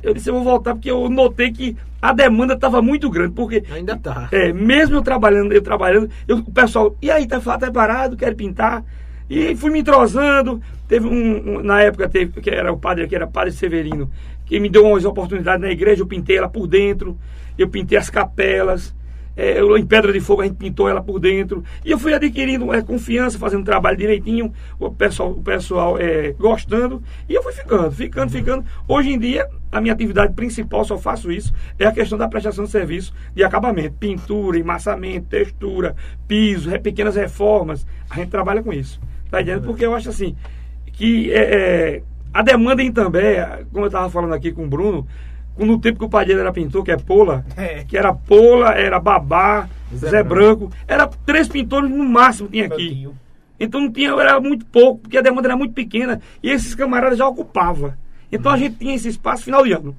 Eu 0.02 0.14
disse, 0.14 0.30
eu 0.30 0.34
vou 0.34 0.44
voltar 0.44 0.74
porque 0.74 0.90
eu 0.90 1.08
notei 1.08 1.52
que 1.52 1.76
a 2.00 2.12
demanda 2.12 2.54
estava 2.54 2.80
muito 2.80 3.10
grande. 3.10 3.32
Porque. 3.32 3.64
Ainda 3.72 3.96
tá. 3.96 4.28
É, 4.32 4.52
mesmo 4.52 4.96
eu 4.96 5.02
trabalhando, 5.02 5.52
eu 5.52 5.62
trabalhando, 5.62 6.10
eu, 6.26 6.38
o 6.38 6.50
pessoal, 6.50 6.96
e 7.00 7.10
aí, 7.10 7.26
tá, 7.26 7.40
tá 7.40 7.70
parado, 7.70 8.16
quer 8.16 8.34
pintar? 8.34 8.84
E 9.28 9.54
fui 9.54 9.70
me 9.70 9.80
entrosando. 9.80 10.60
Teve 10.88 11.06
um, 11.06 11.58
um, 11.58 11.62
na 11.62 11.82
época, 11.82 12.08
teve, 12.08 12.40
que 12.40 12.50
era 12.50 12.72
o 12.72 12.78
padre, 12.78 13.06
que 13.06 13.14
era 13.14 13.26
padre 13.26 13.52
Severino, 13.52 14.10
que 14.44 14.58
me 14.58 14.68
deu 14.68 14.84
umas 14.84 15.04
oportunidades 15.04 15.60
na 15.60 15.70
igreja, 15.70 16.02
eu 16.02 16.06
pintei 16.06 16.36
ela 16.36 16.48
por 16.48 16.66
dentro, 16.66 17.16
eu 17.56 17.68
pintei 17.68 17.96
as 17.96 18.10
capelas, 18.10 18.92
é, 19.36 19.60
em 19.60 19.86
Pedra 19.86 20.12
de 20.12 20.20
Fogo 20.20 20.42
a 20.42 20.44
gente 20.44 20.56
pintou 20.56 20.88
ela 20.88 21.02
por 21.02 21.18
dentro. 21.18 21.64
E 21.84 21.90
eu 21.90 21.98
fui 21.98 22.12
adquirindo 22.12 22.72
é, 22.72 22.82
confiança, 22.82 23.38
fazendo 23.38 23.64
trabalho 23.64 23.96
direitinho, 23.96 24.52
o 24.78 24.90
pessoal, 24.90 25.30
o 25.30 25.42
pessoal 25.42 25.98
é, 25.98 26.32
gostando. 26.32 27.02
E 27.28 27.34
eu 27.34 27.42
fui 27.42 27.52
ficando, 27.52 27.90
ficando, 27.90 28.30
ficando. 28.30 28.64
Hoje 28.86 29.10
em 29.10 29.18
dia, 29.18 29.48
a 29.70 29.80
minha 29.80 29.94
atividade 29.94 30.34
principal, 30.34 30.84
só 30.84 30.98
faço 30.98 31.30
isso, 31.30 31.52
é 31.78 31.86
a 31.86 31.92
questão 31.92 32.18
da 32.18 32.28
prestação 32.28 32.64
de 32.64 32.70
serviço 32.70 33.14
de 33.34 33.44
acabamento. 33.44 33.96
Pintura, 33.98 34.58
emassamento, 34.58 35.26
textura, 35.28 35.94
piso, 36.26 36.70
pequenas 36.80 37.16
reformas. 37.16 37.86
A 38.08 38.16
gente 38.16 38.30
trabalha 38.30 38.62
com 38.62 38.72
isso. 38.72 39.00
Tá 39.30 39.40
entendendo? 39.40 39.64
Porque 39.64 39.86
eu 39.86 39.94
acho 39.94 40.08
assim, 40.08 40.36
que 40.92 41.32
é, 41.32 41.38
é 41.38 42.02
a 42.32 42.42
demanda 42.42 42.82
em 42.82 42.92
também, 42.92 43.36
como 43.72 43.84
eu 43.84 43.88
estava 43.88 44.08
falando 44.08 44.34
aqui 44.34 44.52
com 44.52 44.64
o 44.64 44.68
Bruno, 44.68 45.06
no 45.66 45.78
tempo 45.78 45.98
que 45.98 46.04
o 46.04 46.08
pai 46.08 46.24
dele 46.24 46.40
era 46.40 46.52
pintor, 46.52 46.84
que 46.84 46.90
é 46.90 46.96
Pola, 46.96 47.44
é. 47.56 47.84
que 47.84 47.96
era 47.96 48.12
Pola, 48.12 48.70
era 48.70 48.98
Babá, 48.98 49.68
Zé, 49.94 50.10
Zé 50.10 50.22
Branco. 50.22 50.66
Branco. 50.68 50.76
Era 50.86 51.06
três 51.06 51.48
pintores 51.48 51.90
no 51.90 52.04
máximo 52.04 52.48
tinha 52.48 52.66
aqui. 52.66 53.08
Então 53.58 53.80
não 53.80 53.92
tinha, 53.92 54.10
era 54.12 54.40
muito 54.40 54.64
pouco, 54.66 55.02
porque 55.02 55.18
a 55.18 55.22
demanda 55.22 55.48
era 55.48 55.56
muito 55.56 55.74
pequena 55.74 56.20
e 56.42 56.50
esses 56.50 56.74
camaradas 56.74 57.18
já 57.18 57.28
ocupavam. 57.28 57.92
Então 58.32 58.50
hum. 58.50 58.54
a 58.54 58.58
gente 58.58 58.76
tinha 58.76 58.94
esse 58.94 59.08
espaço 59.08 59.44
final 59.44 59.64
de 59.64 59.72
ano. 59.72 59.96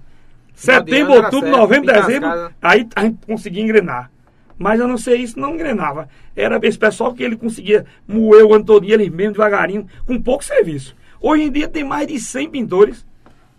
Final 0.53 0.79
Setembro, 0.79 0.93
de 0.93 1.01
ano 1.01 1.13
outubro, 1.25 1.49
certo, 1.49 1.57
novembro, 1.57 1.93
dezembro, 1.93 2.51
aí 2.61 2.87
a 2.95 3.03
gente 3.03 3.25
conseguia 3.25 3.63
engrenar. 3.63 4.11
Mas 4.57 4.79
eu 4.79 4.87
não 4.87 4.97
sei 4.97 5.17
isso, 5.17 5.39
não 5.39 5.55
engrenava. 5.55 6.07
Era 6.35 6.59
esse 6.63 6.77
pessoal 6.77 7.13
que 7.13 7.23
ele 7.23 7.35
conseguia 7.35 7.85
moer 8.07 8.45
o 8.45 8.63
todo, 8.63 8.85
ele 8.85 9.09
mesmo 9.09 9.33
devagarinho, 9.33 9.87
com 10.05 10.21
pouco 10.21 10.43
serviço. 10.43 10.95
Hoje 11.19 11.43
em 11.43 11.51
dia 11.51 11.67
tem 11.67 11.83
mais 11.83 12.07
de 12.07 12.19
100 12.19 12.49
pintores 12.49 13.05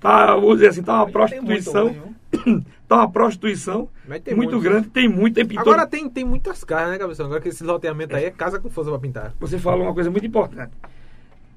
Tá, 0.02 0.35
vamos 0.35 0.54
dizer 0.56 0.68
assim, 0.68 0.82
tá 0.82 0.97
uma 0.97 1.11
prostituição. 1.11 1.94
tá 2.88 2.97
uma 2.97 3.11
prostituição 3.11 3.88
muito, 4.06 4.37
muito 4.37 4.61
grande, 4.61 4.88
tem 4.88 5.09
muito, 5.09 5.35
tem 5.35 5.47
pintor. 5.47 5.75
Agora 5.75 5.87
tem, 5.87 6.09
tem 6.11 6.25
muitas 6.25 6.64
casas, 6.64 6.90
né, 6.90 6.99
cabeção? 6.99 7.26
Agora 7.26 7.40
que 7.40 7.49
esse 7.49 7.62
loteamento 7.62 8.16
aí 8.16 8.25
é 8.25 8.30
casa 8.30 8.59
com 8.59 8.68
força 8.68 8.90
para 8.90 8.99
pintar. 8.99 9.32
Você 9.38 9.59
falou 9.59 9.85
uma 9.85 9.94
coisa 9.94 10.11
muito 10.11 10.26
importante. 10.26 10.73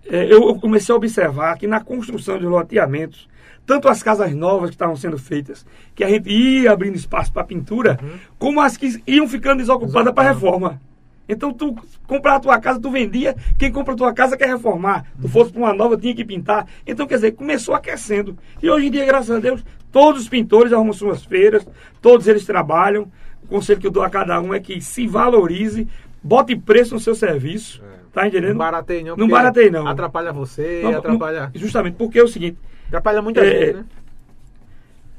É, 0.07 0.31
eu 0.31 0.53
comecei 0.59 0.93
a 0.93 0.95
observar 0.95 1.57
que 1.57 1.65
na 1.65 1.81
construção 1.83 2.37
de 2.37 2.45
loteamentos, 2.45 3.27
tanto 3.65 3.89
as 3.89 4.03
casas 4.03 4.31
novas 4.35 4.69
que 4.69 4.75
estavam 4.75 4.95
sendo 4.95 5.17
feitas, 5.17 5.65
que 5.95 6.03
a 6.03 6.09
gente 6.09 6.29
ia 6.29 6.71
abrindo 6.71 6.95
espaço 6.95 7.33
para 7.33 7.43
pintura, 7.43 7.97
uhum. 7.99 8.19
como 8.37 8.61
as 8.61 8.77
que 8.77 9.01
iam 9.07 9.27
ficando 9.27 9.57
desocupadas 9.57 10.13
para 10.13 10.29
reforma. 10.29 10.79
Então 11.27 11.51
tu 11.53 11.75
comprar 12.07 12.35
a 12.35 12.39
tua 12.39 12.59
casa, 12.59 12.79
tu 12.79 12.91
vendia, 12.91 13.35
quem 13.57 13.71
compra 13.71 13.93
a 13.93 13.97
tua 13.97 14.13
casa 14.13 14.37
quer 14.37 14.47
reformar. 14.47 15.05
Tu 15.21 15.27
fosse 15.27 15.51
para 15.51 15.61
uma 15.61 15.73
nova, 15.73 15.97
tinha 15.97 16.13
que 16.15 16.23
pintar. 16.23 16.67
Então, 16.85 17.07
quer 17.07 17.15
dizer, 17.15 17.31
começou 17.31 17.73
aquecendo. 17.73 18.37
E 18.61 18.69
hoje 18.69 18.87
em 18.87 18.91
dia, 18.91 19.05
graças 19.05 19.35
a 19.35 19.39
Deus, 19.39 19.63
todos 19.91 20.21
os 20.21 20.29
pintores 20.29 20.71
arrumam 20.71 20.93
suas 20.93 21.23
feiras, 21.25 21.67
todos 22.01 22.27
eles 22.27 22.45
trabalham. 22.45 23.11
O 23.43 23.47
conselho 23.47 23.79
que 23.79 23.87
eu 23.87 23.91
dou 23.91 24.03
a 24.03 24.09
cada 24.09 24.39
um 24.39 24.53
é 24.53 24.59
que 24.59 24.79
se 24.81 25.07
valorize, 25.07 25.87
bote 26.21 26.55
preço 26.55 26.93
no 26.93 26.99
seu 26.99 27.15
serviço. 27.15 27.81
É. 27.83 27.95
Tá 28.13 28.27
entendendo? 28.27 28.51
Não 28.51 28.57
barateie 28.59 29.01
não. 29.03 29.09
Não 29.09 29.15
porque 29.17 29.31
barateie 29.31 29.69
não. 29.69 29.87
Atrapalha 29.87 30.31
você, 30.31 30.81
Não, 30.83 30.97
atrapalha... 30.97 31.51
não, 31.53 31.59
justamente 31.59 31.95
porque 31.95 32.17
é 32.19 32.23
o 32.23 32.27
seguinte, 32.27 32.57
Atrapalha 32.87 33.21
muita 33.21 33.41
É, 33.41 33.49
gente, 33.65 33.73
né? 33.77 33.85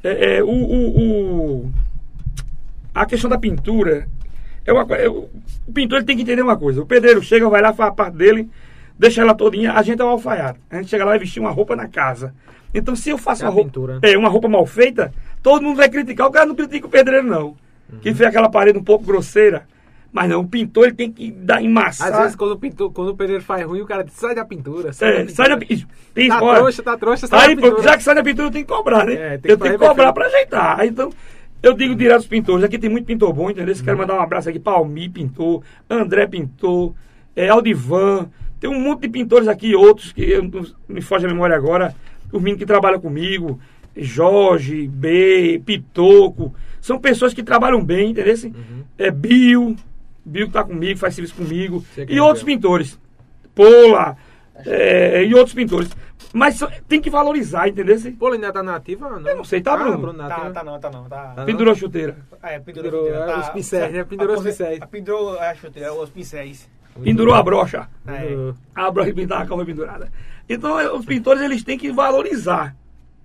é, 0.05 0.37
é, 0.39 0.43
o, 0.43 0.49
o, 0.49 0.99
o- 1.65 1.71
a 2.95 3.05
questão 3.05 3.29
da 3.29 3.37
pintura 3.39 4.09
é 4.67 4.73
uma 4.73 4.83
é, 4.97 5.09
o 5.09 5.29
pintor 5.73 5.99
ele 5.99 6.07
tem 6.07 6.17
que 6.17 6.23
entender 6.23 6.43
uma 6.43 6.57
coisa. 6.57 6.83
O 6.83 6.87
pedreiro 6.87 7.23
chega, 7.23 7.49
vai 7.49 7.63
lá, 7.63 7.73
faz 7.73 7.91
a 7.91 7.95
parte 7.95 8.17
dele, 8.17 8.49
deixa 8.99 9.23
ela 9.23 9.35
todinha, 9.35 9.73
a 9.73 9.83
gente 9.83 10.01
é 10.01 10.05
o 10.05 10.09
alfaiate. 10.09 10.59
A 10.71 10.77
gente 10.77 10.89
chega 10.91 11.05
lá 11.05 11.17
e 11.17 11.19
vestir 11.19 11.41
uma 11.41 11.51
roupa 11.51 11.75
na 11.77 11.89
casa. 11.89 12.35
Então, 12.75 12.95
se 12.95 13.09
eu 13.11 13.17
faço 13.17 13.43
É 13.43 13.47
uma 13.47 13.53
roupa, 13.55 13.69
pintura. 13.71 13.99
é, 14.03 14.19
uma 14.19 14.29
roupa 14.29 14.49
mal 14.49 14.67
feita, 14.67 15.13
todo 15.43 15.63
mundo 15.63 15.77
vai 15.77 15.89
criticar. 15.89 16.27
O 16.27 16.31
cara 16.31 16.45
não 16.47 16.55
critica 16.55 16.87
o 16.87 16.91
pedreiro, 16.91 17.27
não. 17.27 17.47
Uhum. 17.91 17.99
Que 18.03 18.13
fez 18.13 18.29
aquela 18.29 18.51
parede 18.51 18.79
um 18.79 18.85
pouco 18.85 19.05
grosseira. 19.07 19.67
Mas 20.13 20.29
não, 20.31 20.41
o 20.41 20.49
pintor 20.49 20.87
ele 20.87 20.95
tem 20.95 21.13
que 21.13 21.31
dar 21.31 21.63
emassar. 21.63 22.09
Às 22.13 22.19
vezes, 22.19 22.37
quando 22.37 22.53
o, 22.53 22.59
pintor, 22.59 22.91
quando 22.93 23.09
o 23.11 23.17
pedreiro 23.17 23.43
faz 23.43 23.65
ruim, 23.67 23.81
o 23.83 23.87
cara 23.87 24.03
diz, 24.03 24.15
sai 24.15 24.35
da 24.35 24.45
pintura. 24.45 24.93
Sai 24.93 25.09
É, 25.21 25.25
da 25.25 25.31
sai 25.31 25.49
da 25.49 25.57
pintura. 25.59 25.79
pintura. 25.81 25.95
Tem, 26.15 26.29
Tá 26.29 26.43
olha, 26.43 26.59
trouxa, 26.59 26.83
tá 26.83 26.97
trouxa, 26.97 27.27
sai 27.27 27.49
Aí, 27.49 27.55
da 27.57 27.63
pintura. 27.63 27.83
já 27.83 27.97
que 27.97 28.03
sai 28.03 28.15
da 28.15 28.23
pintura, 28.23 28.51
tem 28.51 28.63
que 28.65 28.69
cobrar, 28.73 29.05
né? 29.05 29.13
É, 29.15 29.39
tem 29.39 29.53
eu 29.53 29.59
que 29.59 29.63
tenho 29.65 29.79
que 29.79 29.87
cobrar 29.87 30.13
pra 30.13 30.27
ajeitar. 30.27 30.85
Então, 30.87 31.11
eu 31.67 31.75
digo 31.75 31.95
direto 31.95 32.17
aos 32.17 32.27
pintores. 32.27 32.65
Aqui 32.65 32.79
tem 32.79 32.91
muito 32.91 33.07
pintor 33.07 33.33
bom, 33.33 33.51
entendeu? 33.51 33.75
Quero 33.83 33.99
mandar 33.99 34.15
um 34.15 34.21
abraço 34.21 34.49
aqui 34.49 34.59
pra 34.59 34.75
Almi 34.75 35.09
Pintor, 35.09 35.63
André 35.89 36.27
Pintor, 36.27 36.95
é, 37.35 37.49
Aldivan. 37.49 38.29
Tem 38.59 38.71
um 38.71 38.81
monte 38.81 39.03
de 39.03 39.09
pintores 39.09 39.49
aqui, 39.49 39.75
outros 39.75 40.13
que 40.13 40.23
eu, 40.23 40.43
não 40.43 40.65
me 40.89 41.01
foge 41.01 41.27
a 41.27 41.29
memória 41.29 41.57
agora. 41.57 41.95
Os 42.33 42.41
meninos 42.41 42.59
que 42.59 42.67
trabalham 42.67 43.01
comigo, 43.01 43.61
Jorge, 43.97 44.89
B, 44.89 45.61
Pitoco. 45.65 46.55
São 46.81 46.99
pessoas 46.99 47.35
que 47.35 47.43
trabalham 47.43 47.85
bem, 47.85 48.11
entendeu? 48.11 48.35
Uhum. 48.45 48.85
É 48.97 49.11
Bill, 49.11 49.77
Bill 50.25 50.47
que 50.47 50.53
tá 50.53 50.65
comigo, 50.65 50.99
faz 50.99 51.15
serviço 51.15 51.35
comigo. 51.35 51.85
E 52.09 52.17
é 52.17 52.23
outros 52.23 52.45
pintores. 52.45 52.99
Pola, 53.55 54.17
é, 54.65 55.25
e 55.25 55.35
outros 55.35 55.55
pintores. 55.55 55.91
Mas 56.37 56.61
tem 56.87 57.01
que 57.01 57.09
valorizar, 57.09 57.67
entendeu? 57.67 57.97
Pô, 58.19 58.29
ele 58.29 58.35
ainda 58.37 58.53
tá 58.53 58.63
nativa? 58.63 59.09
Não. 59.09 59.27
Eu 59.27 59.37
não 59.39 59.45
sei, 59.45 59.63
tá, 59.63 59.75
Bruno? 59.75 59.97
Bruno 59.97 60.19
Tá, 60.29 60.51
tá 60.51 60.63
não, 60.63 60.79
tá 60.79 60.91
não. 60.91 61.05
Tá, 61.09 61.33
Tá. 61.35 61.45
Pendurou 61.47 61.73
a 61.73 61.75
chuteira. 61.75 62.19
É, 62.43 62.59
pendurou, 62.59 63.05
Pendurou, 63.05 63.07
a 63.07 63.17
chuteira, 63.17 63.33
é, 63.33 63.41
os 63.41 63.49
pincéis, 63.49 63.93
né? 63.95 64.05
Pendurou 64.05 64.35
os 64.35 64.41
apose- 64.43 64.51
pincéis. 64.59 64.81
Pendurou 64.91 65.39
a 65.39 65.55
chuteira, 65.55 65.95
os 65.95 66.11
pincéis. 66.11 66.69
Pendurou 67.03 67.35
a 67.35 67.43
brocha. 67.43 67.89
É. 68.07 68.53
A 68.75 68.91
brocha 68.91 69.15
pintada, 69.15 69.45
a 69.45 69.47
calma 69.47 69.65
pendurada. 69.65 70.13
Então, 70.47 70.97
os 70.99 71.07
pintores, 71.07 71.41
eles 71.43 71.65
têm 71.65 71.79
que 71.79 71.91
valorizar. 71.91 72.77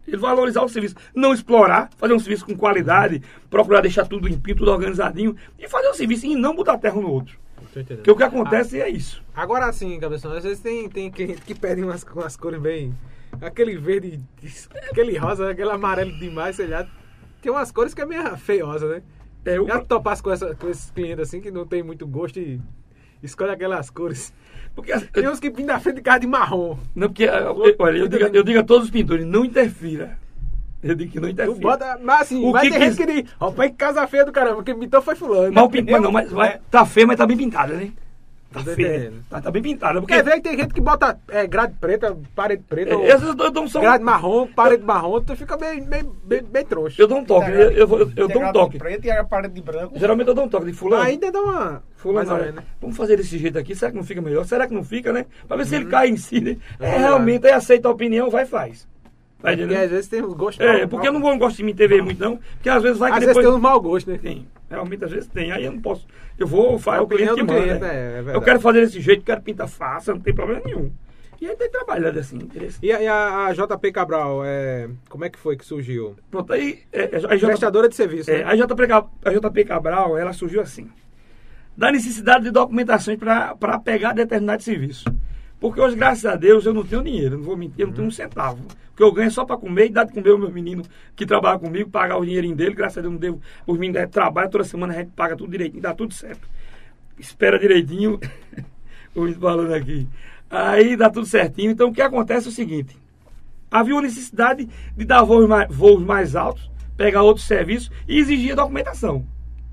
Eles 0.07 0.19
valorizar 0.21 0.61
o 0.63 0.69
serviço. 0.69 0.95
Não 1.13 1.33
explorar, 1.33 1.89
fazer 1.97 2.13
um 2.13 2.19
serviço 2.19 2.45
com 2.45 2.55
qualidade, 2.55 3.21
procurar 3.49 3.81
deixar 3.81 4.07
tudo 4.07 4.25
limpinho, 4.27 4.55
tudo 4.57 4.71
organizadinho, 4.71 5.35
e 5.59 5.67
fazer 5.67 5.89
um 5.89 5.93
serviço 5.93 6.25
e 6.25 6.35
não 6.35 6.55
botar 6.55 6.77
terra 6.77 6.95
um 6.97 7.01
no 7.01 7.11
outro. 7.11 7.37
Entendendo. 7.71 7.97
Porque 7.97 8.11
o 8.11 8.15
que 8.15 8.23
acontece 8.23 8.79
é 8.81 8.89
isso. 8.89 9.23
Agora 9.35 9.71
sim, 9.71 9.99
cabeção, 9.99 10.31
às 10.33 10.43
vezes 10.43 10.59
tem, 10.59 10.89
tem 10.89 11.09
cliente 11.09 11.41
que 11.41 11.55
pedem 11.55 11.83
umas, 11.83 12.03
umas 12.03 12.35
cores 12.35 12.59
bem. 12.61 12.93
Aquele 13.41 13.77
verde, 13.77 14.19
aquele 14.91 15.17
rosa, 15.17 15.49
aquele 15.51 15.69
amarelo 15.71 16.11
demais, 16.19 16.57
sei 16.57 16.67
lá. 16.67 16.85
Tem 17.41 17.51
umas 17.51 17.71
cores 17.71 17.93
que 17.93 18.01
é 18.01 18.05
meio 18.05 18.35
feiosa, 18.37 18.87
né? 18.87 19.01
É, 19.45 19.59
o- 19.59 19.65
Já 19.67 19.79
topasse 19.79 20.21
com, 20.21 20.29
essa, 20.31 20.53
com 20.55 20.69
esses 20.69 20.91
clientes 20.91 21.19
assim 21.27 21.39
que 21.41 21.49
não 21.49 21.65
tem 21.65 21.81
muito 21.81 22.05
gosto 22.05 22.39
e 22.39 22.59
escolhe 23.23 23.51
aquelas 23.51 23.89
cores. 23.89 24.33
porque, 24.75 24.91
Tem 25.11 25.27
uns 25.27 25.39
que 25.39 25.49
pintam 25.49 25.73
na 25.75 25.79
frente 25.79 25.95
de 25.95 26.01
carro 26.01 26.19
de 26.19 26.27
marrom. 26.27 26.77
não, 26.93 27.07
porque 27.07 27.23
eu- 27.23 27.75
olha, 27.79 27.97
eu 27.97 28.07
digo, 28.07 28.23
eu 28.35 28.43
digo 28.43 28.59
a 28.59 28.63
todos 28.63 28.85
os 28.85 28.91
pintores, 28.91 29.25
não 29.25 29.45
interfira. 29.45 30.19
Eu 30.83 30.95
digo 30.95 31.11
que 31.11 31.19
não 31.19 31.29
Tu 31.29 31.33
interfira. 31.33 31.59
bota, 31.59 31.99
mas 32.01 32.21
assim, 32.21 32.43
O 32.43 32.51
vai 32.51 32.63
que 32.63 32.71
ter 32.71 32.79
quis- 32.79 32.95
gente 32.95 33.05
que 33.07 33.21
diz, 33.23 33.33
pai, 33.55 33.69
que 33.69 33.75
casa 33.75 34.07
feia 34.07 34.25
do 34.25 34.31
caramba, 34.31 34.55
porque 34.57 34.73
pintou 34.73 35.01
foi 35.01 35.15
fulano. 35.15 35.51
Mas 35.53 35.63
o 35.63 36.01
não, 36.01 36.11
mas 36.11 36.31
vai- 36.31 36.59
tá 36.71 36.85
feio, 36.85 37.07
mas 37.07 37.17
tá 37.17 37.27
bem 37.27 37.37
pintada, 37.37 37.73
né? 37.73 37.91
Tá 38.51 38.59
feia. 38.63 39.13
Tá, 39.29 39.39
tá 39.39 39.49
bem 39.49 39.61
pintada. 39.61 40.01
Porque 40.01 40.13
Quer 40.13 40.23
ver 40.25 40.31
que 40.33 40.41
tem 40.41 40.57
gente 40.57 40.73
que 40.73 40.81
bota 40.81 41.17
é, 41.29 41.47
grade 41.47 41.73
preta, 41.79 42.17
parede 42.35 42.63
preta, 42.67 42.95
É, 42.95 43.07
Essas 43.11 43.29
eu 43.39 43.49
dou 43.49 43.63
um 43.63 43.67
só 43.67 43.79
um- 43.79 43.81
grade 43.81 44.03
marrom, 44.03 44.45
parede 44.47 44.83
marrom, 44.83 45.21
tu 45.21 45.33
fica 45.37 45.55
bem, 45.55 45.81
bem, 45.85 46.03
bem, 46.25 46.43
bem 46.43 46.65
trouxa. 46.65 47.01
Eu 47.01 47.07
dou 47.07 47.19
um 47.19 47.23
toque, 47.23 47.45
Tem 47.45 47.55
eu, 47.55 47.71
eu, 47.71 47.99
eu 47.99 48.07
tem 48.07 48.25
a 48.25 48.27
dou 48.27 48.43
um 48.43 48.51
toque. 48.51 48.77
Preto 48.77 49.05
e 49.05 49.11
a 49.11 49.23
parede 49.23 49.53
de 49.53 49.61
branco. 49.61 49.97
Geralmente 49.97 50.27
eu 50.27 50.33
dou 50.33 50.43
um 50.45 50.49
toque 50.49 50.65
de 50.65 50.73
fulano. 50.73 51.01
Ainda 51.03 51.31
dá 51.31 51.39
uma. 51.39 51.83
Fulano, 51.95 52.33
olha, 52.33 52.51
né? 52.51 52.63
vamos 52.81 52.97
fazer 52.97 53.15
desse 53.15 53.37
jeito 53.37 53.57
aqui, 53.57 53.73
será 53.73 53.89
que 53.91 53.95
não 53.97 54.03
fica 54.03 54.19
melhor? 54.21 54.43
Será 54.43 54.67
que 54.67 54.73
não 54.73 54.83
fica, 54.83 55.13
né? 55.13 55.27
Pra 55.47 55.55
ver 55.55 55.65
se 55.65 55.75
ele 55.75 55.85
cai 55.85 56.09
em 56.09 56.17
si, 56.17 56.41
né? 56.41 56.57
É, 56.77 56.83
verdade. 56.83 57.03
realmente, 57.03 57.47
aí 57.47 57.53
aceita 57.53 57.87
a 57.87 57.91
opinião, 57.91 58.29
vai 58.29 58.43
e 58.43 58.47
faz. 58.47 58.85
Tá 59.41 59.49
Porque 59.49 59.63
entendendo? 59.63 59.83
às 59.83 59.89
vezes 59.89 60.07
tem 60.07 60.23
os 60.23 60.33
gostos. 60.33 60.63
É, 60.65 60.85
porque 60.85 61.07
eu 61.07 61.11
não 61.13 61.37
gosto 61.39 61.57
de 61.57 61.63
me 61.63 61.73
TV 61.73 62.01
muito, 62.01 62.19
não. 62.23 62.37
Porque 62.37 62.69
às 62.69 62.81
vezes 62.83 62.97
vai 62.99 63.09
que 63.11 63.17
Às 63.17 63.25
depois... 63.25 63.37
vezes 63.37 63.49
tem 63.49 63.57
uns 63.57 63.61
mau 63.61 63.81
gosto, 63.81 64.11
né? 64.11 64.19
Tem. 64.21 64.47
Realmente, 64.69 65.03
às 65.03 65.11
vezes 65.11 65.27
tem. 65.27 65.51
Aí 65.51 65.65
eu 65.65 65.71
não 65.71 65.81
posso. 65.81 66.05
Eu 66.37 66.45
vou, 66.45 66.77
faz 66.77 66.99
É 66.99 67.01
o 67.01 67.07
cliente 67.07 67.33
que 67.33 67.43
manda. 67.43 67.59
cliente, 67.61 67.79
né? 67.81 67.89
é, 68.27 68.31
é 68.31 68.35
eu 68.35 68.41
quero 68.41 68.59
fazer 68.59 68.81
desse 68.81 69.01
jeito, 69.01 69.23
quero 69.25 69.41
pintar 69.41 69.67
fácil, 69.67 70.13
não 70.13 70.21
tem 70.21 70.33
problema 70.33 70.61
nenhum. 70.63 70.91
E 71.41 71.47
aí 71.47 71.55
tem 71.55 71.71
trabalhado 71.71 72.19
assim, 72.19 72.37
entendeu? 72.37 72.69
E 72.83 72.91
a, 72.91 73.01
e 73.01 73.07
a- 73.07 73.51
JP 73.51 73.91
Cabral, 73.91 74.43
é, 74.45 74.87
como 75.09 75.25
é 75.25 75.29
que 75.29 75.39
foi 75.39 75.57
que 75.57 75.65
surgiu? 75.65 76.15
Pronto, 76.29 76.53
aí... 76.53 76.81
É, 76.93 77.01
é, 77.13 77.15
a 77.15 77.35
J- 77.35 77.47
Prestadora 77.47 77.89
de 77.89 77.95
serviço, 77.95 78.29
É, 78.29 78.43
né? 78.43 78.43
a, 78.45 78.55
JP, 78.55 78.83
a 79.25 79.31
JP 79.33 79.65
Cabral, 79.65 80.15
ela 80.15 80.33
surgiu 80.33 80.61
assim. 80.61 80.87
Da 81.75 81.91
necessidade 81.91 82.43
de 82.43 82.51
documentações 82.51 83.17
para 83.17 83.79
pegar 83.83 84.13
determinado 84.13 84.61
serviço. 84.61 85.05
Porque 85.61 85.79
hoje, 85.79 85.95
graças 85.95 86.25
a 86.25 86.35
Deus, 86.35 86.65
eu 86.65 86.73
não 86.73 86.83
tenho 86.83 87.03
dinheiro, 87.03 87.37
não 87.37 87.43
vou 87.43 87.55
mentir, 87.55 87.81
eu 87.81 87.87
não 87.87 87.93
tenho 87.93 88.07
um 88.07 88.11
centavo. 88.11 88.63
O 88.93 88.95
que 88.97 89.03
eu 89.03 89.11
ganho 89.11 89.27
é 89.27 89.29
só 89.29 89.45
para 89.45 89.55
comer 89.55 89.85
e 89.85 89.89
dar 89.89 90.05
de 90.05 90.11
comer 90.11 90.31
o 90.31 90.37
meu 90.39 90.49
menino 90.49 90.81
que 91.15 91.23
trabalha 91.23 91.59
comigo, 91.59 91.87
pagar 91.87 92.17
o 92.17 92.25
dinheirinho 92.25 92.55
dele, 92.55 92.73
graças 92.73 92.97
a 92.97 93.01
Deus, 93.01 93.13
não 93.13 93.19
devo. 93.19 93.39
Os 93.67 93.77
meninos 93.77 94.01
eh, 94.01 94.07
trabalham 94.07 94.49
toda 94.49 94.63
semana, 94.63 94.91
a 94.91 94.97
gente 94.97 95.11
paga 95.11 95.35
tudo 95.35 95.51
direitinho, 95.51 95.83
dá 95.83 95.93
tudo 95.93 96.15
certo. 96.15 96.49
Espera 97.19 97.59
direitinho, 97.59 98.19
o 99.13 99.31
falando 99.33 99.71
aqui. 99.71 100.07
Aí 100.49 100.97
dá 100.97 101.11
tudo 101.11 101.27
certinho. 101.27 101.69
Então 101.69 101.89
o 101.89 101.93
que 101.93 102.01
acontece 102.01 102.47
é 102.47 102.49
o 102.49 102.53
seguinte: 102.53 102.97
havia 103.69 103.93
uma 103.93 104.01
necessidade 104.01 104.67
de 104.97 105.05
dar 105.05 105.21
voos 105.21 105.47
mais, 105.47 105.71
voos 105.71 106.01
mais 106.03 106.35
altos, 106.35 106.71
pegar 106.97 107.21
outros 107.21 107.45
serviços 107.45 107.91
e 108.07 108.17
exigir 108.17 108.55
documentação. 108.55 109.23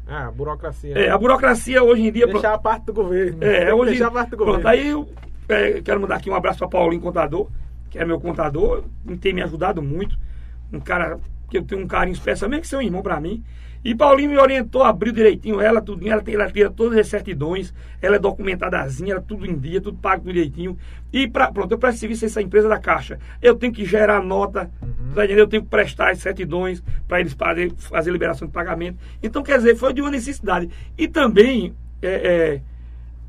Ah, 0.07 0.31
burocracia. 0.31 0.99
É, 0.99 1.09
a 1.09 1.17
burocracia 1.17 1.83
hoje 1.83 2.03
em 2.03 2.13
dia. 2.13 2.27
Deixar 2.27 2.53
a 2.53 2.59
parte 2.59 2.85
do 2.85 2.93
governo. 2.93 3.43
É, 3.43 3.73
hoje. 3.73 3.93
Deixar 3.93 4.09
a 4.09 4.11
parte 4.11 4.31
do 4.31 4.37
pronto, 4.37 4.57
governo. 4.59 4.69
aí 4.69 4.89
eu 4.89 5.09
é, 5.49 5.81
quero 5.83 6.01
mandar 6.01 6.17
aqui 6.17 6.31
um 6.31 6.35
abraço 6.35 6.59
para 6.59 6.69
Paulinho 6.69 7.01
Contador, 7.03 7.49
que 7.91 7.99
é 7.99 8.05
meu 8.05 8.21
contador, 8.21 8.85
tem 9.21 9.33
me 9.33 9.43
ajudado 9.43 9.83
muito. 9.83 10.19
Um 10.73 10.81
cara 10.81 11.19
que 11.51 11.57
eu 11.57 11.63
tenho 11.63 11.83
um 11.83 11.87
carinho 11.87 12.15
especial, 12.15 12.51
mesmo 12.51 12.63
que 12.63 12.69
seu 12.69 12.83
irmão 12.83 13.03
para 13.03 13.19
mim. 13.21 13.43
E 13.85 13.95
Paulinho 13.95 14.31
me 14.31 14.37
orientou, 14.37 14.83
abriu 14.83 15.13
direitinho 15.13 15.61
ela, 15.61 15.81
tudo, 15.81 16.07
ela, 16.07 16.21
tem, 16.21 16.35
ela 16.35 16.51
tira 16.51 16.69
todas 16.69 16.99
as 16.99 17.07
certidões, 17.07 17.73
ela 18.03 18.17
é 18.17 18.19
documentadazinha, 18.19 19.13
ela 19.13 19.23
tudo 19.23 19.47
em 19.47 19.57
dia, 19.57 19.81
tudo 19.81 19.97
pago 19.97 20.25
direitinho. 20.25 20.77
E 21.13 21.29
pra, 21.29 21.51
pronto, 21.51 21.73
eu 21.73 21.79
presto 21.79 22.01
serviço 22.01 22.25
a 22.25 22.27
essa 22.27 22.43
empresa 22.43 22.69
da 22.69 22.79
Caixa. 22.79 23.19
Eu 23.41 23.55
tenho 23.55 23.73
que 23.73 23.85
gerar 23.85 24.21
nota, 24.23 24.71
tá 25.15 25.25
entendendo? 25.25 25.39
eu 25.39 25.47
tenho 25.47 25.63
que 25.63 25.69
prestar 25.69 26.11
as 26.11 26.19
certidões 26.19 26.83
para 27.07 27.21
eles 27.21 27.33
fazer, 27.33 27.73
fazer 27.77 28.11
liberação 28.11 28.49
de 28.49 28.53
pagamento. 28.53 28.99
Então, 29.23 29.43
quer 29.43 29.59
dizer, 29.59 29.77
foi 29.77 29.93
de 29.93 30.03
uma 30.03 30.11
necessidade. 30.11 30.69
E 30.99 31.07
também 31.07 31.73
é, 32.03 32.09
é, 32.09 32.61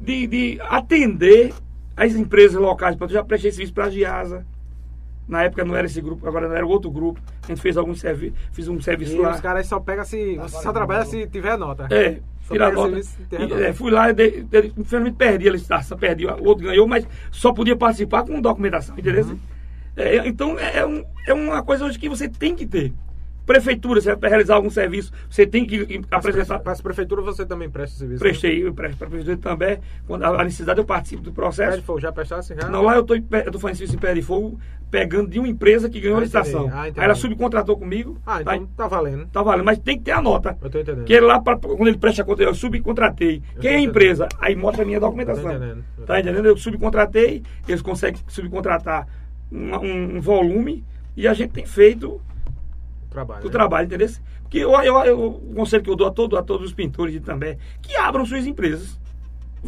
de, 0.02 0.28
de 0.28 0.62
atender 0.62 1.54
as 2.06 2.16
empresas 2.16 2.60
locais. 2.62 2.96
Eu 3.00 3.10
já 3.10 3.24
prestei 3.24 3.52
serviço 3.52 3.74
para 3.74 3.86
a 3.86 3.90
Giasa. 3.90 4.46
Na 5.28 5.44
época 5.44 5.64
não 5.64 5.76
era 5.76 5.86
esse 5.86 6.02
grupo, 6.02 6.28
agora 6.28 6.48
não 6.48 6.56
era 6.56 6.66
outro 6.66 6.90
grupo. 6.90 7.20
A 7.44 7.48
gente 7.48 7.62
fez 7.62 7.78
algum 7.78 7.94
serviço, 7.94 8.34
fiz 8.52 8.68
um 8.68 8.82
serviço 8.82 9.16
E 9.16 9.20
lá. 9.20 9.36
os 9.36 9.40
caras 9.40 9.68
só 9.68 9.80
pegam 9.80 10.04
se. 10.04 10.36
Você 10.38 10.64
só 10.64 10.74
trabalha 10.74 11.06
se 11.06 11.28
tiver 11.28 11.56
nota. 11.56 11.88
É, 11.92 12.18
tirar 12.50 12.72
nota. 12.74 13.00
E, 13.32 13.38
nota. 13.38 13.62
é, 13.64 13.72
fui 13.74 13.92
lá, 13.92 14.10
e 14.10 14.14
dei- 14.14 14.42
dei- 14.42 14.74
infelizmente 14.76 15.16
perdi 15.18 15.48
a 15.48 15.52
licitação, 15.52 15.98
perdi, 16.00 16.26
o 16.26 16.44
outro 16.46 16.66
ganhou, 16.66 16.88
mas 16.88 17.08
só 17.32 17.54
podia 17.54 17.76
participar 17.76 18.24
com 18.24 18.42
documentação, 18.42 18.98
entendeu? 18.98 19.24
Uhum. 19.26 19.40
É, 19.96 20.28
então 20.28 20.58
é, 20.58 20.84
um- 20.84 21.04
é 21.28 21.34
uma 21.34 21.62
coisa 21.62 21.86
hoje 21.86 22.00
que 22.00 22.10
você 22.10 22.28
tem 22.28 22.56
que 22.56 22.66
ter. 22.66 22.92
Prefeitura, 23.46 24.00
você 24.00 24.16
vai 24.16 24.30
realizar 24.30 24.56
algum 24.56 24.70
serviço, 24.70 25.12
você 25.30 25.46
tem 25.46 25.66
que 25.66 26.02
apresentar. 26.12 26.60
Para 26.60 26.72
as 26.72 26.82
prefeituras 26.82 27.26
você 27.26 27.46
também 27.46 27.68
presta 27.70 27.98
serviço. 27.98 28.20
Prestei, 28.20 28.64
eu 28.66 28.74
presto 28.74 28.98
para 28.98 29.08
a 29.08 29.10
prefeitura 29.10 29.38
também. 29.38 29.80
Quando 30.06 30.24
a 30.24 30.44
necessidade 30.44 30.80
eu 30.80 30.86
participo 30.86 31.24
do 31.24 31.32
Pé 31.32 31.36
processo. 31.42 31.78
de 31.80 31.84
fogo, 31.84 32.00
já 32.00 32.12
prestasse 32.12 32.54
já? 32.56 32.70
Não, 32.70 32.84
lá 32.84 32.96
eu 32.96 33.02
estou 33.02 33.18
fazendo 33.60 33.78
serviço 33.78 33.96
em 33.96 34.00
pé 34.00 34.14
de 34.14 34.22
fogo, 34.22 34.60
pegando 34.92 35.30
de 35.30 35.40
uma 35.40 35.48
empresa 35.48 35.90
que 35.90 36.00
ganhou 36.00 36.18
a 36.18 36.22
Ah, 36.22 36.26
entendi. 36.26 36.38
licitação. 36.38 36.70
Ah. 36.72 36.82
Aí 36.84 36.94
ela 36.96 37.16
subcontratou 37.16 37.76
comigo. 37.76 38.20
Ah, 38.26 38.44
tá, 38.44 38.56
então 38.56 38.70
tá 38.78 38.88
valendo. 38.88 39.26
tá 39.28 39.42
valendo, 39.42 39.66
mas 39.66 39.80
tem 39.80 39.98
que 39.98 40.04
ter 40.04 40.12
a 40.12 40.22
nota. 40.22 40.56
Eu 40.62 40.70
tô 40.70 40.80
entendendo. 40.80 41.06
Que 41.06 41.14
ele 41.14 41.26
lá, 41.26 41.42
pra, 41.42 41.58
quando 41.58 41.88
ele 41.88 41.98
presta 41.98 42.24
conta, 42.24 42.44
eu 42.44 42.54
subcontratei. 42.54 43.42
Eu 43.56 43.62
Quem 43.62 43.72
é 43.72 43.76
a 43.78 43.82
empresa? 43.82 44.28
Aí 44.40 44.56
mostra 44.56 44.84
a 44.84 44.86
minha 44.86 44.98
Eu 44.98 45.02
documentação. 45.02 45.50
entendendo. 45.52 45.84
Eu 45.98 46.06
Tá 46.06 46.20
entendendo? 46.20 46.46
Eu 46.46 46.56
subcontratei, 46.58 47.42
eles 47.68 47.82
conseguem 47.82 48.22
subcontratar 48.28 49.08
um- 49.52 50.18
um 50.18 50.22
volume 50.22 50.84
e 51.18 51.28
a 51.28 51.34
gente 51.34 51.52
tem 51.52 51.66
feito 51.66 52.22
Trabalho. 53.10 53.42
o 53.42 53.46
né? 53.46 53.52
trabalho, 53.52 53.86
entendeu? 53.86 54.10
Porque 54.44 54.58
eu, 54.60 54.72
eu, 54.82 54.98
eu- 55.04 55.28
o 55.28 55.54
conselho 55.56 55.84
que 55.84 55.90
eu 55.90 55.96
dou 55.96 56.08
a, 56.08 56.12
todo, 56.12 56.38
a 56.38 56.44
todos 56.44 56.68
os 56.68 56.74
pintores 56.74 57.14
de 57.14 57.20
também, 57.20 57.58
que 57.82 57.96
abram 57.96 58.26
suas 58.26 58.46
empresas. 58.46 59.00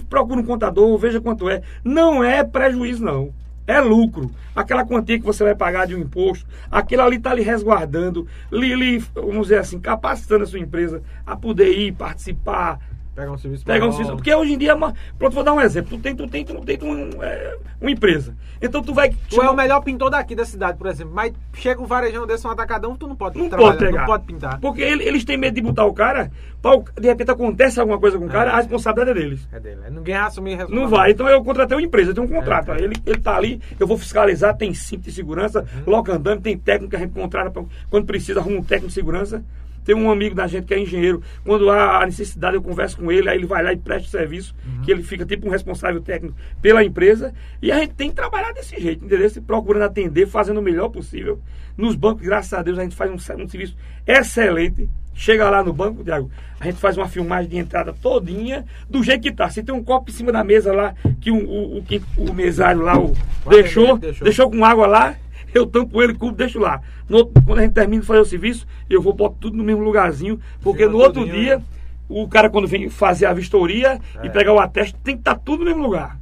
Procure 0.10 0.40
um 0.42 0.46
contador, 0.46 0.98
veja 0.98 1.20
quanto 1.20 1.50
é. 1.50 1.62
Não 1.84 2.24
é 2.24 2.44
prejuízo, 2.44 3.04
não. 3.04 3.34
É 3.68 3.80
lucro. 3.80 4.32
Aquela 4.56 4.86
quantia 4.86 5.20
que 5.20 5.26
você 5.26 5.44
vai 5.44 5.56
pagar 5.56 5.86
de 5.86 5.96
um 5.96 6.00
imposto, 6.00 6.46
aquilo 6.70 7.04
ali 7.04 7.18
está 7.18 7.34
lhe 7.34 7.42
resguardando, 7.42 8.28
lhe, 8.52 8.74
lhe, 8.76 9.00
vamos 9.14 9.44
dizer 9.48 9.60
assim, 9.60 9.80
capacitando 9.80 10.44
a 10.44 10.48
sua 10.48 10.60
empresa 10.60 11.02
a 11.26 11.36
poder 11.36 11.72
ir 11.78 11.94
participar, 11.94 12.80
Pegar 13.14 13.32
um 13.32 13.38
serviço 13.38 13.66
Pegar 13.66 13.86
um 13.88 13.92
serviço. 13.92 14.16
Porque 14.16 14.34
hoje 14.34 14.54
em 14.54 14.58
dia, 14.58 14.72
é 14.72 14.74
uma- 14.74 14.94
pronto, 15.20 15.34
vou 15.34 15.44
dar 15.44 15.54
um 15.54 15.60
exemplo. 15.60 15.98
Tu 15.98 16.02
tem, 16.02 16.16
tu 16.16 16.28
tem, 16.28 16.46
tu 16.46 16.62
tem 16.62 16.80
um, 16.82 17.22
é, 17.22 17.58
uma 17.82 17.92
empresa. 17.92 18.34
Então 18.62 18.82
tu 18.82 18.94
vai. 18.94 19.10
Tu 19.30 19.42
é 19.42 19.50
o 19.50 19.56
melhor 19.56 19.82
pintor 19.82 20.10
daqui 20.10 20.34
da 20.34 20.46
cidade, 20.46 20.78
por 20.78 20.88
exemplo. 20.88 21.14
Mas 21.14 21.34
chega 21.54 21.82
um 21.82 21.86
varejão 21.86 22.26
desse, 22.26 22.48
um 22.48 22.52
atacadão, 22.52 22.96
tu 22.96 23.08
não 23.08 23.16
pode 23.16 23.38
Não 23.38 23.50
pode 23.50 23.78
pegar. 23.80 24.00
não 24.00 24.06
pode 24.06 24.24
pintar. 24.24 24.60
Porque 24.62 24.82
ele- 24.82 25.04
eles 25.04 25.26
têm 25.26 25.36
medo 25.38 25.56
de 25.56 25.62
botar 25.62 25.84
o 25.86 25.94
cara, 25.94 26.32
pra 26.62 26.72
de 27.00 27.08
repente 27.08 27.32
acontece 27.32 27.80
alguma 27.82 28.00
coisa 28.00 28.18
com 28.18 28.26
o 28.26 28.30
cara, 28.30 28.52
É. 28.52 28.54
a 28.54 28.58
responsabilidade 28.58 29.20
é 29.20 29.22
deles. 29.22 29.48
É 29.52 29.60
dele. 29.60 29.82
Ninguém 29.90 30.16
vai 30.16 30.24
assumir 30.28 30.62
a 30.62 30.68
Não 30.70 30.88
vai. 30.88 31.12
Então 31.12 31.28
eu 31.28 31.44
contratei 31.44 31.76
uma 31.76 31.84
empresa, 31.84 32.14
tem 32.14 32.24
um 32.24 32.28
contrato. 32.28 32.72
É, 32.72 32.80
é. 32.80 32.84
Ele, 32.84 32.96
ele 33.06 33.20
tá 33.20 33.36
ali, 33.36 33.60
eu 33.78 33.86
vou 33.88 33.98
fiscalizar, 33.98 34.56
tem 34.56 34.74
cinto 34.74 35.02
de 35.04 35.12
segurança, 35.12 35.66
Uhum. 35.86 36.02
andando, 36.14 36.42
tem 36.42 36.58
técnico 36.58 36.92
que 36.92 36.96
a 36.96 37.00
gente 37.00 37.12
contrata 37.14 37.52
pra- 37.52 37.64
quando 37.90 38.06
precisa, 38.06 38.40
arruma 38.40 38.60
um 38.60 38.64
técnico 38.64 38.88
de 38.88 38.94
segurança. 38.94 39.44
Tem 39.84 39.96
um 39.96 40.12
amigo 40.12 40.36
da 40.36 40.48
gente 40.48 40.66
que 40.66 40.74
é 40.74 40.80
engenheiro. 40.80 41.22
Quando 41.44 41.70
há 41.70 42.02
a 42.02 42.06
necessidade, 42.06 42.56
eu 42.56 42.62
converso 42.62 42.98
com 42.98 43.12
ele, 43.12 43.30
aí 43.30 43.38
ele 43.38 43.46
vai 43.46 43.64
lá 43.64 43.74
e 43.74 43.78
presta 43.78 44.08
o 44.08 44.12
serviço, 44.12 44.56
Uhum. 44.66 44.82
que 44.84 44.92
ele 44.92 45.04
fica 45.04 45.26
tipo 45.26 45.48
um 45.48 45.52
responsável 45.52 46.00
técnico 46.02 46.36
pela 46.62 46.84
empresa. 46.84 47.34
E 47.62 47.72
a 47.72 47.80
gente 47.80 47.94
tem 47.94 48.10
que 48.10 48.16
trabalhar 48.16 48.52
desse 48.54 48.80
jeito, 48.80 49.04
entendeu? 49.06 49.30
Se 49.30 49.42
Procurando 49.42 49.84
atender, 49.84 50.28
fazendo 50.28 50.60
o 50.60 50.64
melhor 50.64 50.90
possível. 50.90 51.40
Nos 51.76 51.96
bancos, 51.96 52.24
graças 52.24 52.54
a 52.54 52.62
Deus, 52.62 52.78
a 52.78 52.84
gente 52.84 52.96
faz 52.96 53.10
um, 53.12 53.16
um 53.44 53.48
serviço 53.48 53.76
excelente. 54.06 54.88
Chega 55.14 55.50
lá 55.50 55.62
no 55.64 55.74
banco, 55.74 56.04
Thiago, 56.04 56.32
a 56.60 56.66
gente 56.66 56.80
faz 56.80 56.96
uma 56.98 57.08
filmagem 57.08 57.50
de 57.50 57.58
entrada 57.58 57.94
todinha, 58.02 58.66
do 58.90 59.04
jeito 59.04 59.22
que 59.22 59.32
tá. 59.32 59.50
Se 59.50 59.62
tem 59.62 59.76
um 59.76 59.84
copo 59.84 60.10
em 60.10 60.14
cima 60.14 60.32
da 60.32 60.44
mesa 60.44 60.72
lá, 60.72 60.96
que 61.20 61.30
o, 61.30 61.36
o, 61.38 61.78
o, 61.80 61.84
que 61.84 62.02
o 62.18 62.34
mesário 62.34 62.82
lá 62.82 62.98
o, 62.98 63.14
deixou, 63.50 63.98
deixou. 63.98 64.24
deixou 64.24 64.50
com 64.52 64.64
água 64.64 64.88
lá, 64.88 65.16
eu 65.56 65.66
tampo 65.66 66.02
ele, 66.02 66.14
cubo, 66.14 66.36
deixo 66.36 66.60
lá. 66.60 66.82
No 67.10 67.18
outro- 67.18 67.42
quando 67.46 67.60
a 67.60 67.62
gente 67.64 67.74
termina 67.74 68.02
de 68.02 68.08
fazer 68.08 68.20
o 68.20 68.26
serviço, 68.26 68.66
eu 68.90 69.02
vou 69.02 69.14
botar 69.14 69.36
tudo 69.40 69.58
no 69.58 69.64
mesmo 69.64 69.84
lugarzinho, 69.84 70.40
porque 70.62 70.84
Fica 70.84 70.92
no 70.92 70.98
outro 71.00 71.26
dia, 71.26 71.58
né? 71.58 71.64
o 72.10 72.28
cara 72.28 72.50
quando 72.50 72.68
vem 72.68 72.90
fazer 72.90 73.26
a 73.26 73.34
vistoria 73.34 74.00
É. 74.22 74.26
e 74.26 74.30
pegar 74.30 74.54
o 74.54 74.60
ateste, 74.60 74.96
tem 75.04 75.16
que 75.16 75.22
estar 75.22 75.36
tudo 75.36 75.60
no 75.60 75.66
mesmo 75.66 75.84
lugar. 75.84 76.18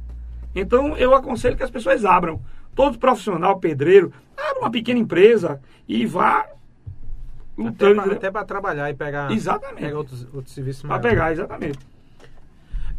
Então 0.54 0.96
eu 0.96 1.14
aconselho 1.14 1.56
que 1.56 1.62
as 1.62 1.70
pessoas 1.70 2.04
abram. 2.04 2.40
Todo 2.74 2.98
profissional, 2.98 3.58
pedreiro, 3.58 4.12
abra 4.36 4.60
uma 4.60 4.70
pequena 4.70 4.98
empresa 5.00 5.60
e 5.88 6.06
vá 6.06 6.46
lutando. 7.58 8.00
até 8.00 8.30
pra 8.30 8.44
trabalhar 8.44 8.88
e 8.90 8.94
pegar, 8.94 9.30
Exatamente. 9.32 9.82
pegar 9.82 9.96
outros, 9.98 10.26
outros 10.32 10.54
serviços 10.54 10.82
Pra 10.82 10.90
maiores. 10.90 11.10
pegar, 11.10 11.32
exatamente. 11.32 11.78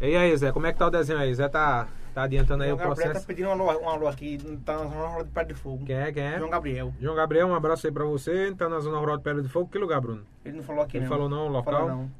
E 0.00 0.16
aí, 0.16 0.36
Zé, 0.36 0.50
como 0.52 0.66
é 0.66 0.72
que 0.72 0.78
tá 0.78 0.86
o 0.86 0.90
desenho 0.90 1.18
aí? 1.18 1.32
Zé 1.34 1.48
tá, 1.48 1.86
tá 2.14 2.22
adiantando 2.24 2.62
aí 2.62 2.72
o 2.72 2.76
João 2.76 2.88
Gabriel 2.88 2.96
tá 2.96 3.10
processo. 3.12 3.26
pedindo 3.26 3.46
uma 3.48 3.52
alô, 3.72 3.78
uma 3.80 3.92
alô 3.92 4.06
aqui, 4.08 4.38
tá 4.64 4.74
na 4.74 4.84
zona 4.84 5.06
rural 5.06 5.24
de 5.24 5.30
Pé 5.30 5.44
de 5.44 5.54
Fogo. 5.54 5.84
Quem 5.86 5.96
é, 5.96 6.12
quem 6.12 6.22
é? 6.22 6.38
João 6.38 6.50
Gabriel. 6.50 6.94
João 7.00 7.14
Gabriel, 7.16 7.46
um 7.48 7.54
abraço 7.54 7.86
aí 7.86 7.92
pra 7.92 8.04
você. 8.04 8.52
Tá 8.56 8.68
na 8.68 8.80
Zona 8.80 8.98
Rural 8.98 9.16
de 9.18 9.22
Pedra 9.22 9.42
de 9.42 9.48
Fogo. 9.48 9.68
Que 9.70 9.78
lugar, 9.78 10.00
Bruno? 10.00 10.22
Ele 10.44 10.56
não 10.56 10.62
falou 10.64 10.82
aqui 10.82 10.96
Ele 10.96 11.04
não. 11.04 11.10
falou 11.10 11.28
não, 11.28 11.46
o 11.46 11.50
local? 11.50 11.72
Falou 11.74 11.88
não. 11.88 12.10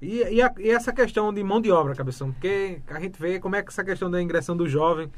E, 0.00 0.22
e, 0.22 0.42
a- 0.42 0.52
e 0.58 0.70
essa 0.70 0.92
questão 0.92 1.32
de 1.32 1.42
mão 1.42 1.60
de 1.60 1.70
obra, 1.70 1.94
cabeção? 1.94 2.30
Porque 2.32 2.78
a 2.88 3.00
gente 3.00 3.18
vê 3.18 3.38
como 3.40 3.56
é 3.56 3.62
que 3.62 3.70
essa 3.70 3.82
questão 3.82 4.10
da 4.10 4.20
ingressão 4.20 4.56
do 4.56 4.68
jovem. 4.68 5.10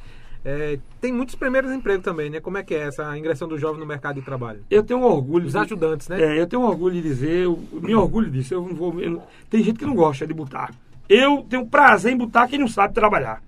é, 0.45 0.79
tem 1.01 1.13
muitos 1.13 1.35
primeiros 1.35 1.71
empregos 1.73 2.05
também, 2.05 2.31
né? 2.31 2.39
Como 2.41 2.57
é 2.57 2.63
que 2.63 2.73
é 2.75 2.87
essa 2.87 3.19
ingressão 3.19 3.49
do 3.49 3.59
jovem 3.59 3.81
no 3.81 3.85
mercado 3.87 4.15
de 4.21 4.23
trabalho? 4.23 4.65
Eu 4.71 4.85
tenho 4.85 5.01
um 5.01 5.03
orgulho. 5.05 5.47
Os 5.47 5.53
de- 5.53 5.59
ajudantes, 5.59 6.09
né? 6.09 6.23
É, 6.23 6.41
eu 6.41 6.47
tenho 6.47 6.63
um 6.63 6.65
orgulho 6.67 6.95
de 6.95 7.03
dizer, 7.03 7.45
eu 7.47 7.59
me 7.73 7.93
orgulho 7.97 8.31
disso. 8.31 8.55
Eu 8.55 8.63
não 8.63 8.75
vou, 8.75 9.01
eu 9.01 9.21
tem 9.51 9.63
gente 9.65 9.79
que 9.81 9.85
não 9.85 9.97
gosta 9.97 10.25
de 10.27 10.33
botar. 10.33 10.71
Eu 11.09 11.45
tenho 11.51 11.67
prazer 11.67 12.13
em 12.13 12.17
botar 12.17 12.47
quem 12.47 12.59
não 12.61 12.69
sabe 12.69 12.95
trabalhar. 12.95 13.43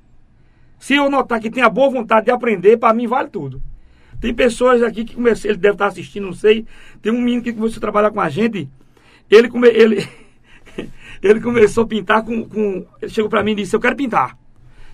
Se 0.80 0.94
eu 0.94 1.10
notar 1.10 1.38
que 1.38 1.50
tem 1.50 1.62
a 1.62 1.68
boa 1.68 1.90
vontade 1.90 2.25
de 2.25 2.32
aprender, 2.32 2.78
para 2.78 2.94
mim 2.94 3.06
vale 3.06 3.28
tudo. 3.28 3.62
Tem 4.18 4.34
pessoas 4.34 4.82
aqui 4.82 5.04
que 5.04 5.14
começou, 5.14 5.50
ele 5.50 5.58
deve 5.58 5.75
estar 5.75 5.87
assistindo, 5.87 6.25
não 6.25 6.32
sei. 6.32 6.66
Tem 7.02 7.12
um 7.12 7.20
menino 7.20 7.42
que 7.42 7.52
começou 7.52 7.76
a 7.76 7.80
trabalhar 7.80 8.10
com 8.10 8.20
a 8.20 8.30
gente. 8.30 8.66
Ele, 9.30 9.49
come, 9.49 9.68
ele, 9.68 10.08
ele 11.22 11.40
começou 11.40 11.84
a 11.84 11.87
pintar 11.87 12.25
com, 12.25 12.49
com. 12.49 12.87
Ele 13.00 13.10
chegou 13.10 13.28
para 13.28 13.42
mim 13.42 13.52
e 13.52 13.56
disse: 13.56 13.76
Eu 13.76 13.80
quero 13.80 13.94
pintar. 13.94 14.37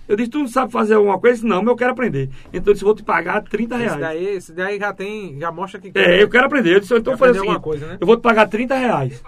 Eu 0.09 0.17
disse: 0.17 0.29
Tu 0.29 0.39
não 0.39 0.47
sabe 0.47 0.73
fazer 0.73 0.95
alguma 0.95 1.19
coisa? 1.19 1.35
Ele 1.35 1.41
disse, 1.41 1.47
Não, 1.47 1.61
mas 1.61 1.69
eu 1.69 1.75
quero 1.77 1.91
aprender. 1.91 2.29
Então 2.53 2.67
eu 2.67 2.73
disse: 2.73 2.83
Vou 2.83 2.93
te 2.93 3.03
pagar 3.03 3.41
30 3.43 3.77
reais. 3.77 3.91
Esse 3.91 4.01
daí, 4.01 4.25
esse 4.25 4.53
daí 4.53 4.79
já 4.79 4.93
tem, 4.93 5.39
já 5.39 5.51
mostra 5.53 5.79
que 5.79 5.91
É, 5.97 6.21
eu 6.21 6.29
quero 6.29 6.45
aprender. 6.45 6.75
Eu 6.75 6.79
disse, 6.81 6.93
então 6.93 7.17
fazer 7.17 7.33
seguinte, 7.33 7.47
alguma 7.47 7.61
coisa, 7.61 7.87
né? 7.87 7.97
eu 7.99 8.05
vou 8.05 8.17
te 8.17 8.21
pagar 8.21 8.47
30 8.47 8.75
reais. 8.75 9.23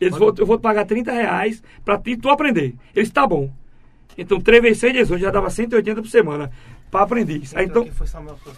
Eles 0.00 0.16
vão, 0.16 0.32
eu 0.36 0.46
vou 0.46 0.58
te 0.58 0.62
pagar 0.62 0.84
30 0.84 1.12
reais 1.12 1.62
pra 1.84 1.98
ti, 1.98 2.16
tu 2.16 2.28
aprender. 2.28 2.74
Eles, 2.94 3.10
tá 3.10 3.26
bom. 3.26 3.50
Então, 4.18 4.40
3 4.40 4.60
vezes 4.60 4.78
6, 4.80 4.92
18, 4.94 5.22
já 5.22 5.30
dava 5.30 5.48
180 5.48 6.02
por 6.02 6.08
semana 6.08 6.50
pra 6.90 7.02
aprender 7.02 7.36
isso. 7.36 7.56
Aí, 7.56 7.66
então, 7.66 7.84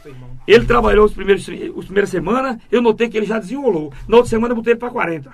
irmão. 0.07 0.31
ele 0.49 0.65
trabalhou 0.65 1.05
os 1.05 1.13
primeiros, 1.13 1.47
os 1.75 1.85
primeiras 1.85 2.09
semanas, 2.09 2.57
eu 2.73 2.81
notei 2.81 3.11
que 3.11 3.17
ele 3.19 3.27
já 3.27 3.39
desenrolou. 3.39 3.93
Na 4.09 4.17
outra 4.17 4.31
semana 4.31 4.53
eu 4.53 4.57
botei 4.57 4.73
ele 4.73 4.81
para 4.81 4.91
40. 4.91 5.31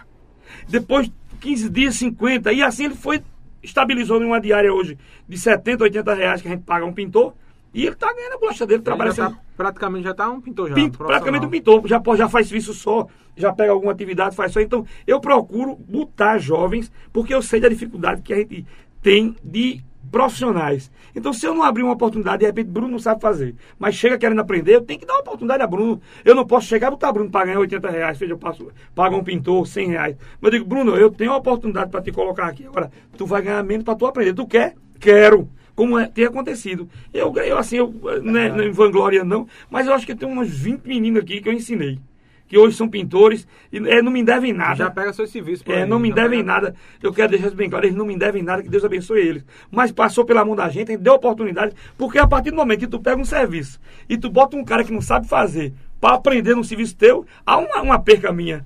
Depois, 0.69 1.11
15 1.41 1.69
dias, 1.71 1.95
50. 1.95 2.53
E 2.53 2.61
assim 2.61 2.87
ele 2.87 2.97
foi, 2.97 3.23
estabilizou 3.62 4.19
numa 4.19 4.41
diária 4.41 4.73
hoje 4.75 4.99
de 5.29 5.39
70, 5.39 5.85
80 5.85 6.15
reais 6.15 6.43
que 6.43 6.49
a 6.49 6.51
gente 6.51 6.65
paga 6.65 6.85
um 6.85 6.93
pintor. 6.93 7.33
E 7.73 7.87
ele 7.87 7.95
tá 7.95 8.12
ganhando 8.12 8.33
a 8.33 8.39
bolacha 8.39 8.67
dele, 8.67 8.83
trabalha 8.83 9.12
já 9.12 9.27
assim. 9.27 9.35
tá, 9.35 9.41
praticamente 9.57 10.05
já 10.05 10.15
tá 10.15 10.31
um 10.31 10.41
pintor 10.41 10.71
já. 10.71 10.75
Pinto, 10.75 10.99
praticamente 10.99 11.45
um 11.45 11.51
pintor, 11.51 11.87
já, 11.87 12.03
já 12.17 12.29
faz 12.29 12.49
serviço 12.49 12.73
só, 12.73 13.07
já 13.37 13.53
pega 13.53 13.71
alguma 13.71 13.93
atividade, 13.93 14.35
faz 14.35 14.51
só. 14.51 14.61
Então, 14.61 14.87
eu 15.07 15.21
procuro 15.21 15.77
botar 15.77 16.39
jovens, 16.39 16.91
porque 17.12 17.35
eu 17.35 17.43
sei 17.43 17.61
da 17.61 17.69
dificuldade 17.69 18.23
que 18.23 18.33
a 18.33 18.37
gente 18.39 18.67
tem 19.03 19.37
de 19.45 19.85
profissionais. 20.16 20.90
Então, 21.14 21.31
se 21.31 21.46
eu 21.46 21.55
não 21.55 21.62
abrir 21.62 21.83
uma 21.83 21.92
oportunidade, 21.92 22.38
de 22.38 22.46
repente, 22.46 22.70
Bruno 22.70 22.92
não 22.92 22.98
sabe 22.98 23.20
fazer, 23.20 23.55
mas 23.79 23.94
chega 23.94 24.16
querendo 24.16 24.40
aprender, 24.40 24.74
eu 24.74 24.81
tenho 24.81 24.98
que 24.98 25.05
dar 25.05 25.12
uma 25.12 25.20
oportunidade 25.20 25.62
a 25.62 25.66
Bruno. 25.66 26.00
Eu 26.24 26.35
não 26.35 26.46
posso 26.46 26.66
chegar 26.66 26.88
e 26.88 26.90
botar 26.92 27.12
Bruno 27.12 27.31
para 27.31 27.44
ganhar 27.44 27.59
80 27.59 27.90
reais, 27.90 28.16
seja, 28.16 28.33
eu 28.33 28.38
passo, 28.38 28.68
pago 28.94 29.14
um 29.14 29.22
pintor 29.22 29.66
100 29.66 29.88
reais. 29.88 30.16
Mas 30.40 30.52
eu 30.52 30.59
digo, 30.59 30.68
Bruno, 30.68 30.96
eu 30.96 31.11
tenho 31.11 31.33
uma 31.33 31.37
oportunidade 31.37 31.90
para 31.90 32.00
te 32.00 32.11
colocar 32.11 32.46
aqui. 32.46 32.66
Agora, 32.66 32.90
tu 33.14 33.26
vai 33.26 33.42
ganhar 33.42 33.62
menos 33.62 33.85
para 33.85 33.94
tu 33.94 34.07
aprender. 34.07 34.33
Tu 34.33 34.46
quer? 34.46 34.74
Quero 34.98 35.50
como 35.74 35.98
é, 35.98 36.07
tem 36.07 36.24
acontecido. 36.24 36.88
Eu, 37.12 37.35
eu 37.37 37.59
assim, 37.59 37.76
eu, 37.76 37.94
não 38.22 38.40
é, 38.40 38.48
não 38.48 38.64
é 38.64 38.70
vanglória 38.70 39.22
não, 39.22 39.46
mas 39.68 39.87
eu 39.87 39.92
acho 39.92 40.07
que 40.07 40.14
tem 40.14 40.26
umas 40.26 40.48
20 40.48 40.87
meninos 40.87 41.20
aqui 41.20 41.42
que 41.42 41.48
eu 41.50 41.52
ensinei, 41.52 41.98
que 42.48 42.56
hoje 42.56 42.76
são 42.76 42.88
pintores, 42.88 43.46
e 43.72 43.78
é, 43.78 44.00
não 44.00 44.11
me 44.12 44.22
devem 44.22 44.52
nada. 44.52 44.76
Já 44.76 44.90
pega 44.90 45.12
seus 45.12 45.30
serviços. 45.30 45.66
É, 45.66 45.85
não 45.85 45.98
me 45.98 46.12
devem 46.12 46.38
pega- 46.40 46.52
nada. 46.52 46.74
Eu 47.02 47.12
quero 47.12 47.30
deixar 47.30 47.48
isso 47.48 47.56
bem 47.56 47.68
claro, 47.68 47.85
eles 47.87 47.96
não 47.96 48.06
me 48.06 48.16
devem 48.16 48.42
nada, 48.42 48.62
que 48.62 48.68
Deus 48.68 48.85
abençoe 48.85 49.20
eles. 49.20 49.44
Mas 49.70 49.90
passou 49.92 50.24
pela 50.24 50.44
mão 50.44 50.54
da 50.54 50.68
gente, 50.68 50.90
a 50.90 50.92
gente 50.94 51.02
deu 51.02 51.14
oportunidade, 51.14 51.74
porque 51.98 52.18
a 52.18 52.26
partir 52.26 52.50
do 52.50 52.56
momento 52.56 52.80
que 52.80 52.87
tu 52.87 53.00
pega 53.00 53.20
um 53.20 53.24
serviço 53.24 53.80
e 54.09 54.16
tu 54.16 54.30
bota 54.30 54.56
um 54.56 54.64
cara 54.64 54.85
que 54.85 54.92
não 54.92 55.00
sabe 55.00 55.26
fazer 55.28 55.72
para 56.00 56.14
aprender 56.14 56.54
no 56.54 56.62
serviço 56.62 56.96
teu, 56.96 57.26
há 57.44 57.59
uma, 57.59 57.82
uma 57.82 57.98
perca 57.98 58.30
minha. 58.32 58.64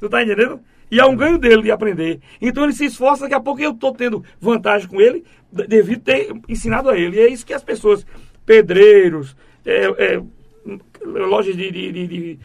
Tu 0.00 0.08
tá 0.08 0.22
entendendo? 0.22 0.60
E 0.90 0.98
há 0.98 1.06
um 1.06 1.14
ganho 1.16 1.36
dele 1.36 1.60
de 1.62 1.70
aprender. 1.70 2.20
Então 2.40 2.64
ele 2.64 2.72
se 2.72 2.86
esforça, 2.86 3.22
daqui 3.24 3.34
a 3.34 3.40
pouco 3.40 3.60
eu 3.60 3.74
tô 3.74 3.92
tendo 3.92 4.24
vantagem 4.40 4.88
com 4.88 4.98
ele, 5.00 5.22
de- 5.52 5.66
devido 5.66 6.00
ter 6.00 6.32
ensinado 6.48 6.88
a 6.88 6.96
ele. 6.96 7.16
E 7.16 7.20
é 7.20 7.28
isso 7.28 7.44
que 7.44 7.52
as 7.52 7.62
pessoas, 7.62 8.06
pedreiros, 8.46 9.36
é, 9.66 9.84
é, 10.14 10.22
lojas 11.04 11.54
de, 11.56 11.70
de, 11.70 11.92
de 11.92 12.38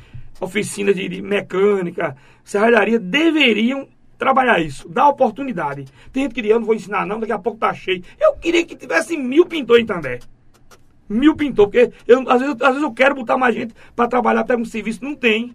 oficinas 0.43 0.95
de, 0.95 1.07
de 1.09 1.21
mecânica, 1.21 2.15
serralharia, 2.43 2.99
deveriam 2.99 3.87
trabalhar 4.17 4.59
isso, 4.59 4.87
dar 4.87 5.09
oportunidade. 5.09 5.85
Tem 6.11 6.23
gente 6.23 6.33
que 6.35 6.41
diz, 6.41 6.51
eu 6.51 6.59
não 6.59 6.65
vou 6.65 6.75
ensinar 6.75 7.05
não, 7.05 7.19
daqui 7.19 7.31
a 7.33 7.39
pouco 7.39 7.59
tá 7.59 7.73
cheio. 7.73 8.03
Eu 8.19 8.33
queria 8.35 8.65
que 8.65 8.75
tivesse 8.75 9.17
mil 9.17 9.45
pintores 9.45 9.83
em 9.83 9.85
Tandé. 9.85 10.19
Mil 11.09 11.35
pintores, 11.35 11.71
porque 11.89 11.93
eu, 12.07 12.29
às, 12.29 12.39
vezes, 12.41 12.55
às 12.61 12.67
vezes 12.69 12.83
eu 12.83 12.93
quero 12.93 13.15
botar 13.15 13.37
mais 13.37 13.53
gente 13.53 13.73
para 13.95 14.07
trabalhar, 14.07 14.45
pega 14.45 14.61
um 14.61 14.65
serviço, 14.65 15.03
não 15.03 15.15
tem. 15.15 15.53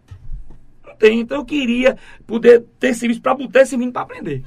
Não 0.87 0.95
tem. 0.97 1.21
Então 1.21 1.39
eu 1.39 1.45
queria 1.45 1.97
poder 2.27 2.65
ter 2.79 2.95
serviço 2.95 3.23
para 3.23 3.35
botar 3.35 3.63
esse 3.63 3.77
menino 3.77 3.93
para 3.93 4.03
aprender. 4.03 4.43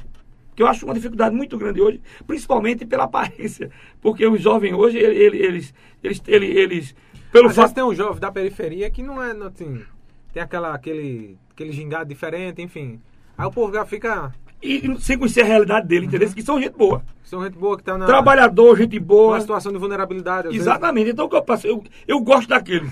Que 0.55 0.61
eu 0.61 0.67
acho 0.67 0.85
uma 0.85 0.93
dificuldade 0.93 1.33
muito 1.35 1.57
grande 1.57 1.81
hoje, 1.81 1.99
principalmente 2.27 2.85
pela 2.85 3.05
aparência. 3.09 3.71
Porque 3.99 4.25
os 4.27 4.39
jovens 4.41 4.73
hoje, 4.73 4.97
ele- 4.99 5.17
ele- 5.17 5.37
eles, 5.43 5.73
eles, 6.03 6.21
eles, 6.27 6.55
eles 6.55 6.95
pelo 7.31 7.47
Às 7.49 7.55
fato. 7.55 7.73
tem 7.73 7.83
um 7.83 7.95
jovem 7.95 8.19
da 8.19 8.31
periferia 8.31 8.89
que 8.91 9.01
não 9.01 9.21
é, 9.21 9.33
não, 9.33 9.47
assim, 9.47 9.81
tem 10.33 10.41
aquela, 10.41 10.73
aquele, 10.73 11.37
aquele 11.51 11.71
gingado 11.71 12.05
diferente, 12.05 12.61
enfim. 12.61 12.99
Aí 13.37 13.45
o 13.45 13.51
povo 13.51 13.73
já 13.73 13.85
fica, 13.85 14.31
E 14.61 14.95
sem 14.99 15.17
conhecer 15.17 15.41
a 15.41 15.45
realidade 15.45 15.87
dele, 15.87 16.05
entendeu? 16.05 16.29
Que 16.31 16.41
são 16.41 16.61
gente 16.61 16.77
boa. 16.77 17.03
são 17.23 17.43
gente 17.43 17.57
boa 17.57 17.77
que 17.77 17.83
tá 17.83 17.97
na, 17.97 18.05
Trabalhador, 18.05 18.77
gente 18.77 18.99
boa. 18.99 19.39
situação 19.39 19.71
de 19.71 19.77
vulnerabilidade. 19.77 20.47
às 20.47 20.53
vezes. 20.53 20.67
Exatamente. 20.67 21.09
Então 21.09 21.25
o 21.25 21.29
que 21.29 21.35
eu 21.35 21.41
passo? 21.41 21.67
Eu, 21.67 21.83
eu 22.07 22.19
gosto 22.19 22.47
daqueles. 22.47 22.91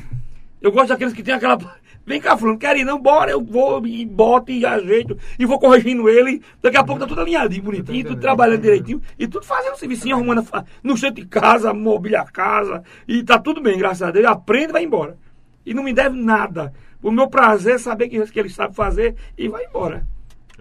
Eu 0.62 0.72
gosto 0.72 0.90
daqueles 0.90 1.14
que 1.14 1.24
tem 1.24 1.34
aquela. 1.34 1.58
Vem 2.06 2.20
cá, 2.20 2.36
fulano, 2.36 2.58
quer 2.58 2.76
ir 2.76 2.84
não? 2.84 3.00
Bora, 3.00 3.30
eu 3.30 3.44
vou 3.44 3.86
e 3.86 4.04
boto 4.04 4.52
e 4.52 4.66
ajeito 4.66 5.16
e 5.38 5.46
vou 5.46 5.60
corrigindo 5.60 6.10
ele. 6.10 6.42
Daqui 6.60 6.76
a 6.76 6.84
pouco 6.84 7.00
tá 7.00 7.06
tudo 7.06 7.22
alinhadinho, 7.22 7.62
bonitinho, 7.62 8.04
tudo 8.04 8.20
trabalhando 8.20 8.62
direitinho 8.62 9.00
e 9.20 9.28
tudo 9.28 9.46
fazendo 9.46 9.76
serviço, 9.76 10.12
arrumando 10.12 10.44
no 10.82 10.98
centro 10.98 11.22
de 11.22 11.30
casa, 11.30 11.72
mobília 11.72 12.22
a 12.22 12.26
casa 12.26 12.82
e 13.08 13.22
tá 13.22 13.38
tudo 13.38 13.62
bem, 13.62 13.78
graças 13.78 14.02
a 14.02 14.10
Deus. 14.10 14.26
Aprende 14.26 14.70
e 14.70 14.74
vai 14.74 14.84
embora. 14.84 15.18
E 15.64 15.72
não 15.72 15.84
me 15.84 15.94
deve 15.94 16.18
nada. 16.20 16.74
O 17.02 17.12
meu 17.12 17.30
prazer 17.30 17.76
é 17.76 17.78
saber 17.78 18.10
que, 18.10 18.26
que 18.28 18.40
ele 18.40 18.50
sabe 18.50 18.76
fazer 18.76 19.16
e 19.38 19.48
vai 19.48 19.66
embora. 19.66 20.06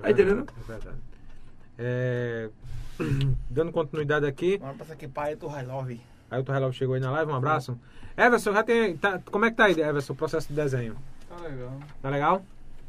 Tá 0.00 0.10
entendendo? 0.10 0.46
É 0.48 0.72
verdade. 0.72 0.96
É, 1.76 2.50
dando 3.50 3.72
continuidade 3.72 4.26
aqui, 4.26 4.58
Vamos 4.58 4.76
passar 4.76 4.94
aqui 4.94 5.08
para 5.08 5.36
o 5.42 5.48
Railove. 5.48 6.00
aí 6.30 6.40
o 6.40 6.44
Torrelov 6.44 6.72
chegou 6.72 6.94
aí 6.94 7.00
na 7.00 7.10
live, 7.10 7.30
um 7.30 7.34
abraço. 7.34 7.78
Everson, 8.16 8.52
já 8.52 8.62
tem. 8.62 8.96
tá- 8.96 9.20
como 9.30 9.44
é 9.44 9.50
que 9.50 9.56
tá 9.56 9.64
aí, 9.66 9.80
Everson, 9.80 10.12
o 10.12 10.16
processo 10.16 10.48
de 10.48 10.54
desenho? 10.54 10.96
Tá 11.28 11.36
legal. 11.36 11.72
Tá 12.02 12.08
legal? 12.10 12.42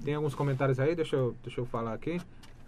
Tem 0.04 0.14
alguns 0.16 0.34
comentários 0.34 0.80
aí, 0.80 0.96
deixa 0.96 1.16
eu, 1.16 1.36
deixa 1.44 1.60
eu 1.62 1.66
falar 1.66 1.94
aqui. 1.94 2.20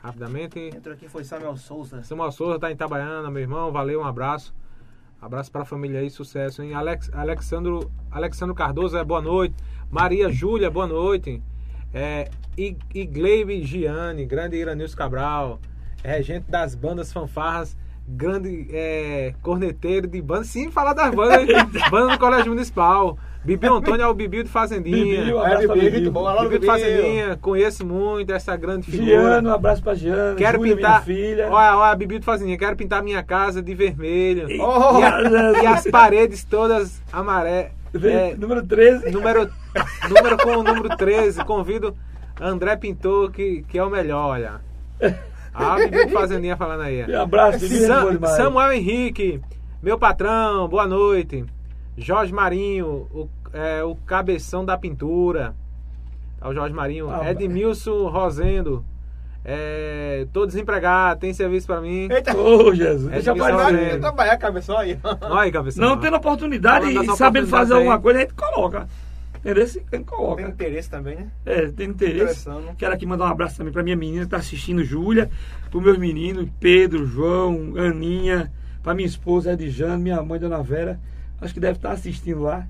rapidamente. 0.04 0.60
Entrou 0.60 0.94
aqui 0.96 1.08
foi 1.08 1.24
Samuel 1.24 1.56
Souza. 1.58 2.04
Samuel 2.04 2.32
Souza 2.32 2.60
tá 2.60 2.70
em 2.70 2.74
Itabaiana, 2.74 3.30
meu 3.32 3.41
irmão. 3.41 3.72
Valeu, 3.72 4.02
um 4.02 4.06
abraço. 4.06 4.54
Abraço 5.22 5.52
pra 5.52 5.63
família 5.63 6.00
aí, 6.00 6.10
sucesso, 6.10 6.63
hein? 6.63 6.74
Alex, 6.74 7.12
Alexandro, 7.13 7.91
Alexandro 8.10 8.56
Cardoso, 8.56 8.98
é 8.98 9.04
boa 9.04 9.22
noite. 9.22 9.54
Maria 9.91 10.30
Júlia, 10.30 10.69
boa 10.69 10.88
noite. 10.88 11.41
É, 11.93 12.30
Igleibe 12.93 13.62
Giane, 13.63 14.25
grande 14.25 14.56
Iranilson 14.58 14.95
Cabral. 14.97 15.60
Regente 16.04 16.45
das 16.49 16.73
bandas 16.75 17.12
fanfarras. 17.12 17.77
Grande 18.08 18.67
é, 18.71 19.34
corneteiro 19.41 20.08
de 20.08 20.21
banda. 20.21 20.43
Sim, 20.43 20.71
falar 20.71 20.93
das 20.93 21.13
bandas. 21.13 21.41
hein? 21.47 21.56
banda 21.91 22.13
do 22.13 22.19
Colégio 22.19 22.51
Municipal. 22.51 23.17
Bibi 23.43 23.67
Antônio 23.67 24.04
é 24.04 24.08
o 24.08 24.13
Bibi 24.13 24.43
de 24.43 24.49
Fazendinha. 24.49 25.21
Bibi, 25.21 25.34
um 25.34 25.39
abraço 25.39 25.65
pra 25.65 25.73
Bibi, 25.75 25.86
Bibi. 25.86 25.97
muito 26.01 26.12
bom. 26.12 26.27
Alô, 26.27 26.41
Bibi 26.43 26.54
de 26.54 26.60
Bibi. 26.60 26.65
Fazendinha, 26.67 27.38
conheço 27.38 27.86
muito 27.86 28.32
essa 28.34 28.56
grande 28.56 28.86
figura. 28.89 29.06
Giano, 29.10 29.49
um 29.49 29.54
abraço 29.54 29.82
pra 29.84 29.93
Giano. 29.95 30.36
Quero 30.38 30.58
Júlia, 30.60 30.75
pintar. 30.75 31.04
filha. 31.04 31.49
Olha, 31.49 31.77
olha, 31.77 31.95
Bibi 31.95 32.19
de 32.19 32.25
Fazendinha, 32.25 32.58
quero 32.58 32.75
pintar 32.75 33.01
minha 33.04 33.23
casa 33.23 33.62
de 33.62 33.73
vermelho. 33.73 34.47
Oh, 34.62 34.99
E, 34.99 35.04
a- 35.04 35.63
e 35.63 35.65
as 35.67 35.88
paredes 35.88 36.43
todas 36.43 37.01
amarelas. 37.12 37.71
É, 37.93 38.36
Número 38.36 38.65
13. 38.65 39.12
número, 39.12 39.49
número 40.10 40.38
com 40.38 40.58
o 40.58 40.63
número 40.63 40.95
13. 40.95 41.43
Convido 41.43 41.95
André 42.39 42.75
Pintor, 42.77 43.32
que, 43.32 43.63
que 43.63 43.77
é 43.77 43.84
o 43.84 43.89
melhor, 43.89 44.30
olha. 44.32 44.62
Ah, 45.54 45.75
Bibi 45.75 46.06
de 46.06 46.13
Fazendinha 46.13 46.56
falando 46.56 46.82
aí. 46.82 47.04
Um 47.06 47.21
abraço, 47.21 47.67
Sam-. 47.67 48.25
Samuel 48.38 48.73
Henrique, 48.73 49.41
meu 49.84 49.97
patrão, 49.99 50.67
boa 50.67 50.88
noite. 50.88 51.45
Jorge 51.97 52.34
Marinho, 52.34 53.08
o, 53.12 53.30
é, 53.51 53.84
o 53.84 53.95
cabeção 53.95 54.63
da 54.63 54.77
pintura. 54.77 55.54
Tá 56.39 56.47
o 56.49 56.54
Jorge 56.54 56.73
Marinho. 56.73 57.10
Ah, 57.10 57.30
Edmilson 57.30 58.08
Rosendo. 58.08 58.86
É, 59.43 60.27
tô 60.32 60.45
desempregado, 60.45 61.19
tem 61.19 61.34
serviço 61.34 61.65
pra 61.65 61.82
mim. 61.82 62.08
Eita, 62.12 62.36
Ô, 62.38 62.73
Jesus. 62.75 63.08
É 63.08 63.15
Deixa 63.15 63.34
Paulo. 63.36 63.56
trabalhar 63.56 63.80
aí. 63.80 63.99
Olha 65.04 65.41
aí, 65.41 65.51
cabeção. 65.51 65.84
Não 65.89 65.97
tendo 65.99 66.15
oportunidade 66.17 66.86
e 66.88 66.93
sabendo 67.15 67.47
fazer 67.47 67.73
oportunidades 67.73 67.73
alguma 67.73 67.95
aí. 67.95 68.01
coisa, 68.01 68.19
a 68.19 68.21
gente 68.21 68.34
coloca. 68.36 68.88
Entendeu? 69.39 69.67
Se- 69.67 69.84
A 69.91 69.95
gente 69.95 70.06
coloca. 70.06 70.43
Tem 70.43 70.51
interesse 70.51 70.89
também, 70.89 71.15
né? 71.15 71.27
É, 71.43 71.65
tem 71.69 71.89
interesse. 71.89 72.47
Quero 72.77 72.93
aqui 72.93 73.06
mandar 73.08 73.25
um 73.25 73.30
abraço 73.30 73.58
também 73.58 73.73
pra 73.73 73.82
minha 73.82 73.95
menina 73.95 74.23
que 74.25 74.30
tá 74.30 74.38
assistindo, 74.38 74.84
Júlia, 74.84 75.32
pros 75.71 75.82
meus 75.84 75.97
meninos, 75.97 76.47
Pedro, 76.60 77.04
João, 77.08 77.73
Aninha, 77.75 78.51
pra 78.84 78.93
minha 78.93 79.08
esposa, 79.08 79.54
Edjane, 79.54 80.04
minha 80.04 80.21
mãe, 80.21 80.39
Dona 80.39 80.62
Vera. 80.62 80.99
Acho 81.41 81.56
que 81.56 81.60
deve 81.60 81.77
estar 81.80 81.91
assistindo 81.93 82.41
lá. 82.43 82.67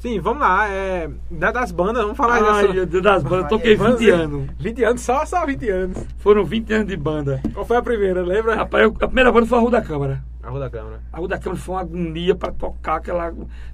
Sim, 0.00 0.18
vamos 0.18 0.40
lá. 0.40 0.66
É, 0.68 1.10
da- 1.30 1.52
das 1.52 1.70
bandas, 1.70 2.02
vamos 2.02 2.16
falar 2.16 2.42
Ai, 2.42 2.62
dessa. 2.62 2.72
meu 2.74 2.86
Deus 2.86 3.02
das 3.02 3.22
bandas, 3.22 3.48
toquei 3.50 3.76
Bandas- 3.76 4.00
20 4.00 4.10
anos. 4.10 4.50
20 4.58 4.82
anos, 4.82 5.00
só, 5.02 5.24
só 5.26 5.44
20 5.44 5.68
anos. 5.68 6.06
Foram 6.18 6.42
20 6.44 6.72
anos 6.72 6.88
de 6.88 6.96
banda. 6.96 7.40
Qual 7.52 7.66
foi 7.66 7.76
a 7.76 7.82
primeira, 7.82 8.22
lembra? 8.22 8.54
Rapaz, 8.56 8.82
eu- 8.84 8.96
a 8.98 9.06
primeira 9.06 9.30
banda 9.30 9.46
foi 9.46 9.58
a 9.58 9.60
Rua 9.60 9.70
da 9.70 9.82
Câmara. 9.82 10.24
A 10.42 10.48
Rua 10.48 10.58
da 10.60 10.70
Câmara. 10.70 11.00
A 11.12 11.18
Rua 11.18 11.28
da 11.28 11.38
Câmara 11.38 11.60
foi 11.60 11.74
uma 11.74 11.80
agonia 11.82 12.34
pra 12.34 12.50
tocar 12.50 12.94
aquela. 12.96 13.26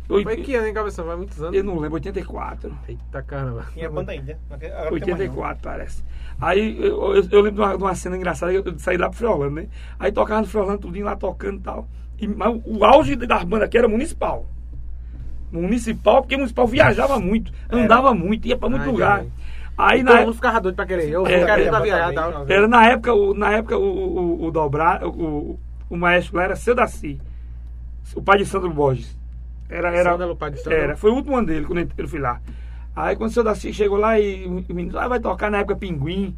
Eu, 0.09 0.23
Foi 0.25 0.37
que 0.39 0.53
ano, 0.57 0.67
hein, 0.67 0.75
cabeção? 0.75 1.07
Vai 1.07 1.17
muitos 1.17 1.41
anos. 1.41 1.55
eu 1.57 1.62
não 1.62 1.75
lembro, 1.79 1.95
84. 1.95 2.73
Eita 2.89 3.23
caramba. 3.23 3.65
Tinha 3.73 3.89
banda 3.89 4.11
ainda. 4.11 4.37
Agora 4.51 4.59
não 4.59 4.59
tem 4.59 4.71
mais, 4.81 4.91
não. 4.91 4.93
84, 4.95 5.62
parece. 5.62 6.05
Aí 6.41 6.77
eu, 6.85 7.15
eu- 7.15 7.29
eu 7.31 7.41
lembro 7.41 7.53
de 7.53 7.61
uma, 7.61 7.77
de 7.77 7.83
uma 7.85 7.95
cena 7.95 8.17
engraçada, 8.17 8.53
eu, 8.53 8.65
eu 8.65 8.77
saí 8.81 8.97
lá 8.97 9.09
pro 9.09 9.17
Friolano, 9.19 9.55
né? 9.55 9.69
Aí 9.99 10.11
tocava 10.11 10.41
no 10.41 10.47
Friolano, 10.49 10.77
tudinho 10.79 11.05
lá 11.05 11.15
tocando 11.15 11.59
e 11.59 11.62
tal. 11.62 11.89
E, 12.21 12.27
mas 12.27 12.61
o 12.65 12.85
auge 12.85 13.15
das 13.15 13.45
bandas 13.45 13.67
aqui 13.69 13.79
era 13.79 13.87
municipal. 13.89 14.45
Municipal, 15.62 16.23
porque 16.23 16.37
municipal 16.37 16.66
viajava 16.66 17.19
muito, 17.19 17.53
andava 17.71 18.14
muito, 18.14 18.47
ia 18.47 18.57
pra 18.57 18.69
muito 18.69 18.83
Ai, 18.83 18.88
lugar. 18.90 19.23
gente. 19.23 19.33
Aí 19.79 20.03
Todo 20.03 20.14
na, 20.14 20.21
mundo 20.23 20.35
ficava 20.35 20.61
doido 20.61 20.75
pra 20.75 20.87
querer. 20.87 21.11
Eu 21.11 21.27
É, 21.27 21.33
ir 21.40 21.40
é, 21.42 21.69
pra 21.69 21.81
viajar 21.81 22.12
tal. 22.14 22.31
não. 22.33 22.47
era 22.49 22.66
na 22.66 22.87
época, 22.87 23.12
o, 23.12 23.35
na 23.35 23.53
época 23.53 23.77
o, 23.77 23.83
o, 23.85 24.45
o 24.47 24.51
dobrar, 24.51 25.05
o, 25.05 25.59
o 25.90 25.97
maestro 25.97 26.37
lá 26.37 26.45
era 26.45 26.57
seu 26.57 26.75
Daci, 26.75 27.21
o 28.14 28.23
pai 28.23 28.38
de 28.38 28.47
Sandro 28.47 28.71
Borges. 28.71 29.14
Era, 29.69 29.90
era, 29.95 30.12
Sândalo, 30.12 30.35
pai 30.37 30.51
de 30.53 30.59
Sândalo. 30.62 30.83
era, 30.83 30.97
foi 30.97 31.11
o 31.11 31.14
último 31.14 31.37
ano 31.37 31.47
dele, 31.49 31.66
quando 31.66 31.87
eu 31.99 32.09
fui 32.09 32.21
lá. 32.21 32.40
Aí 32.95 33.14
quando 33.16 33.29
o 33.31 33.33
seu 33.33 33.45
Daci 33.45 33.73
chegou 33.75 33.99
lá 33.99 34.19
e 34.19 34.47
o 34.47 34.64
menino 34.75 34.99
ah, 34.99 35.09
vai 35.09 35.21
tocar 35.21 35.51
na 35.51 35.59
época 35.59 35.77
Pinguim. 35.77 36.35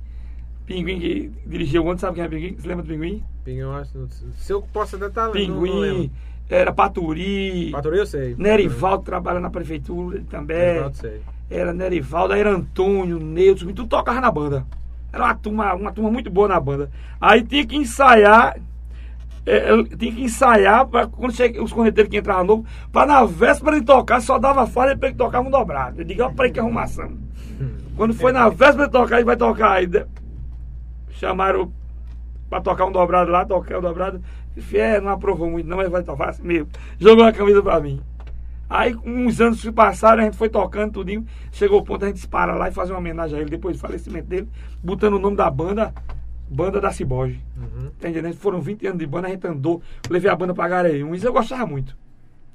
Pinguim 0.67 0.99
que 0.99 1.33
dirigiu 1.47 1.85
o 1.85 1.91
ano, 1.91 1.99
sabe 2.01 2.17
quem 2.17 2.25
é 2.25 2.29
Pinguim? 2.29 2.57
Você 2.59 2.67
lembra 2.67 2.85
do 2.85 2.89
Pinguim? 2.89 3.23
Pinguim, 3.45 3.61
eu 3.61 3.73
acho- 3.75 4.09
Se 4.37 4.53
eu 4.53 4.61
posso 4.63 4.97
até 4.97 5.07
estar 5.07 5.31
Pinguim, 5.31 6.11
era 6.49 6.73
Paturi, 6.73 7.71
Paturi 7.73 7.99
eu 7.99 8.07
sei. 8.07 8.35
Nerivaldo 8.39 9.03
trabalha 9.05 9.41
na 9.41 9.51
prefeitura 9.51 10.23
também. 10.31 10.57
Nerivaldo, 10.57 10.97
sei. 10.97 11.21
Era 11.51 11.73
Nerivaldo, 11.73 12.35
aí 12.35 12.41
era 12.41 12.51
Antônio, 12.51 13.19
Neutro, 13.19 13.67
tudo 13.67 13.87
tocava 13.87 14.21
na 14.21 14.31
banda. 14.31 14.67
Era 15.13 15.25
uma 15.25 15.35
turma, 15.35 15.75
uma 15.75 15.93
turma 15.93 16.11
muito 16.11 16.31
boa 16.31 16.49
na 16.49 16.61
banda. 16.61 16.91
Aí 17.21 17.43
tinha 17.43 17.67
que 17.67 17.77
ensaiar, 17.77 18.57
é, 19.47 19.71
eu 19.71 19.85
tinha 19.85 20.13
que 20.13 20.23
ensaiar 20.23 20.87
pra, 20.87 21.07
quando 21.07 21.33
chega, 21.33 21.63
os 21.63 21.73
corneteiros 21.73 22.11
que 22.11 22.19
entravam 22.19 22.45
novo, 22.45 22.67
pra 22.93 23.07
na 23.07 23.25
véspera 23.25 23.79
de 23.81 23.87
tocar 23.87 24.21
só 24.21 24.39
dava 24.39 24.67
falha 24.67 24.95
depois 24.95 25.13
que 25.13 25.19
tocava 25.19 25.47
um 25.47 25.51
dobrado. 25.51 26.01
Eu 26.01 26.05
digo, 26.05 26.23
ó, 26.23 26.31
peraí 26.31 26.51
que 26.53 26.61
arrumação. 26.61 27.13
Quando 27.97 28.13
foi 28.15 28.31
na 28.33 28.49
véspera 28.49 28.87
de 28.87 28.93
tocar, 28.93 29.17
ele 29.17 29.25
vai 29.25 29.37
tocar. 29.37 29.73
Aí 29.73 29.87
de- 29.87 30.05
chamaram 31.13 31.73
pra 32.49 32.61
tocar 32.61 32.87
um 32.87 32.93
dobrado 32.93 33.31
lá, 33.31 33.45
tocar 33.45 33.79
o 33.79 33.83
dobrado. 33.83 34.23
Disse, 34.55 34.79
é, 34.79 35.01
não 35.01 35.11
aprovou 35.11 35.51
muito, 35.51 35.69
não, 35.69 35.77
mas 35.77 35.89
vai 35.91 36.03
tocar 36.03 36.31
assim 36.31 36.43
mesmo. 36.43 36.69
Jogou 36.99 37.25
a 37.25 37.33
camisa 37.33 37.63
pra 37.63 37.81
mim. 37.81 38.01
Aí, 38.71 38.95
uns 39.05 39.41
anos 39.41 39.61
se 39.61 39.73
passaram, 39.73 40.23
a 40.23 40.25
gente 40.27 40.37
foi 40.37 40.49
tocando 40.49 40.93
tudinho. 40.93 41.25
Chegou 41.51 41.81
o 41.81 41.85
ponto, 41.85 42.05
a 42.05 42.09
gente 42.09 42.27
para 42.29 42.55
lá 42.55 42.69
e 42.69 42.73
fazer 42.73 42.93
uma 42.93 42.99
homenagem 42.99 43.39
a 43.39 43.41
ele 43.41 43.51
depois 43.51 43.77
do 43.77 43.81
falecimento 43.81 44.27
dele, 44.27 44.49
botando 44.83 45.15
o 45.15 45.19
nome 45.19 45.37
da 45.37 45.51
banda, 45.51 45.95
Banda 46.51 46.81
da 46.81 46.91
Ciboge. 46.93 47.41
Uhum. 47.57 47.91
Tá 47.99 48.09
entendendo? 48.09 48.35
Foram 48.35 48.61
20 48.61 48.87
anos 48.87 48.99
de 48.99 49.07
banda, 49.07 49.29
a 49.29 49.31
gente 49.31 49.47
andou, 49.47 49.83
levei 50.11 50.31
a 50.31 50.37
banda 50.37 50.55
pra 50.55 50.69
Gareum. 50.69 51.15
Isso 51.15 51.27
eu 51.27 51.33
gostava 51.33 51.67
muito. 51.67 51.97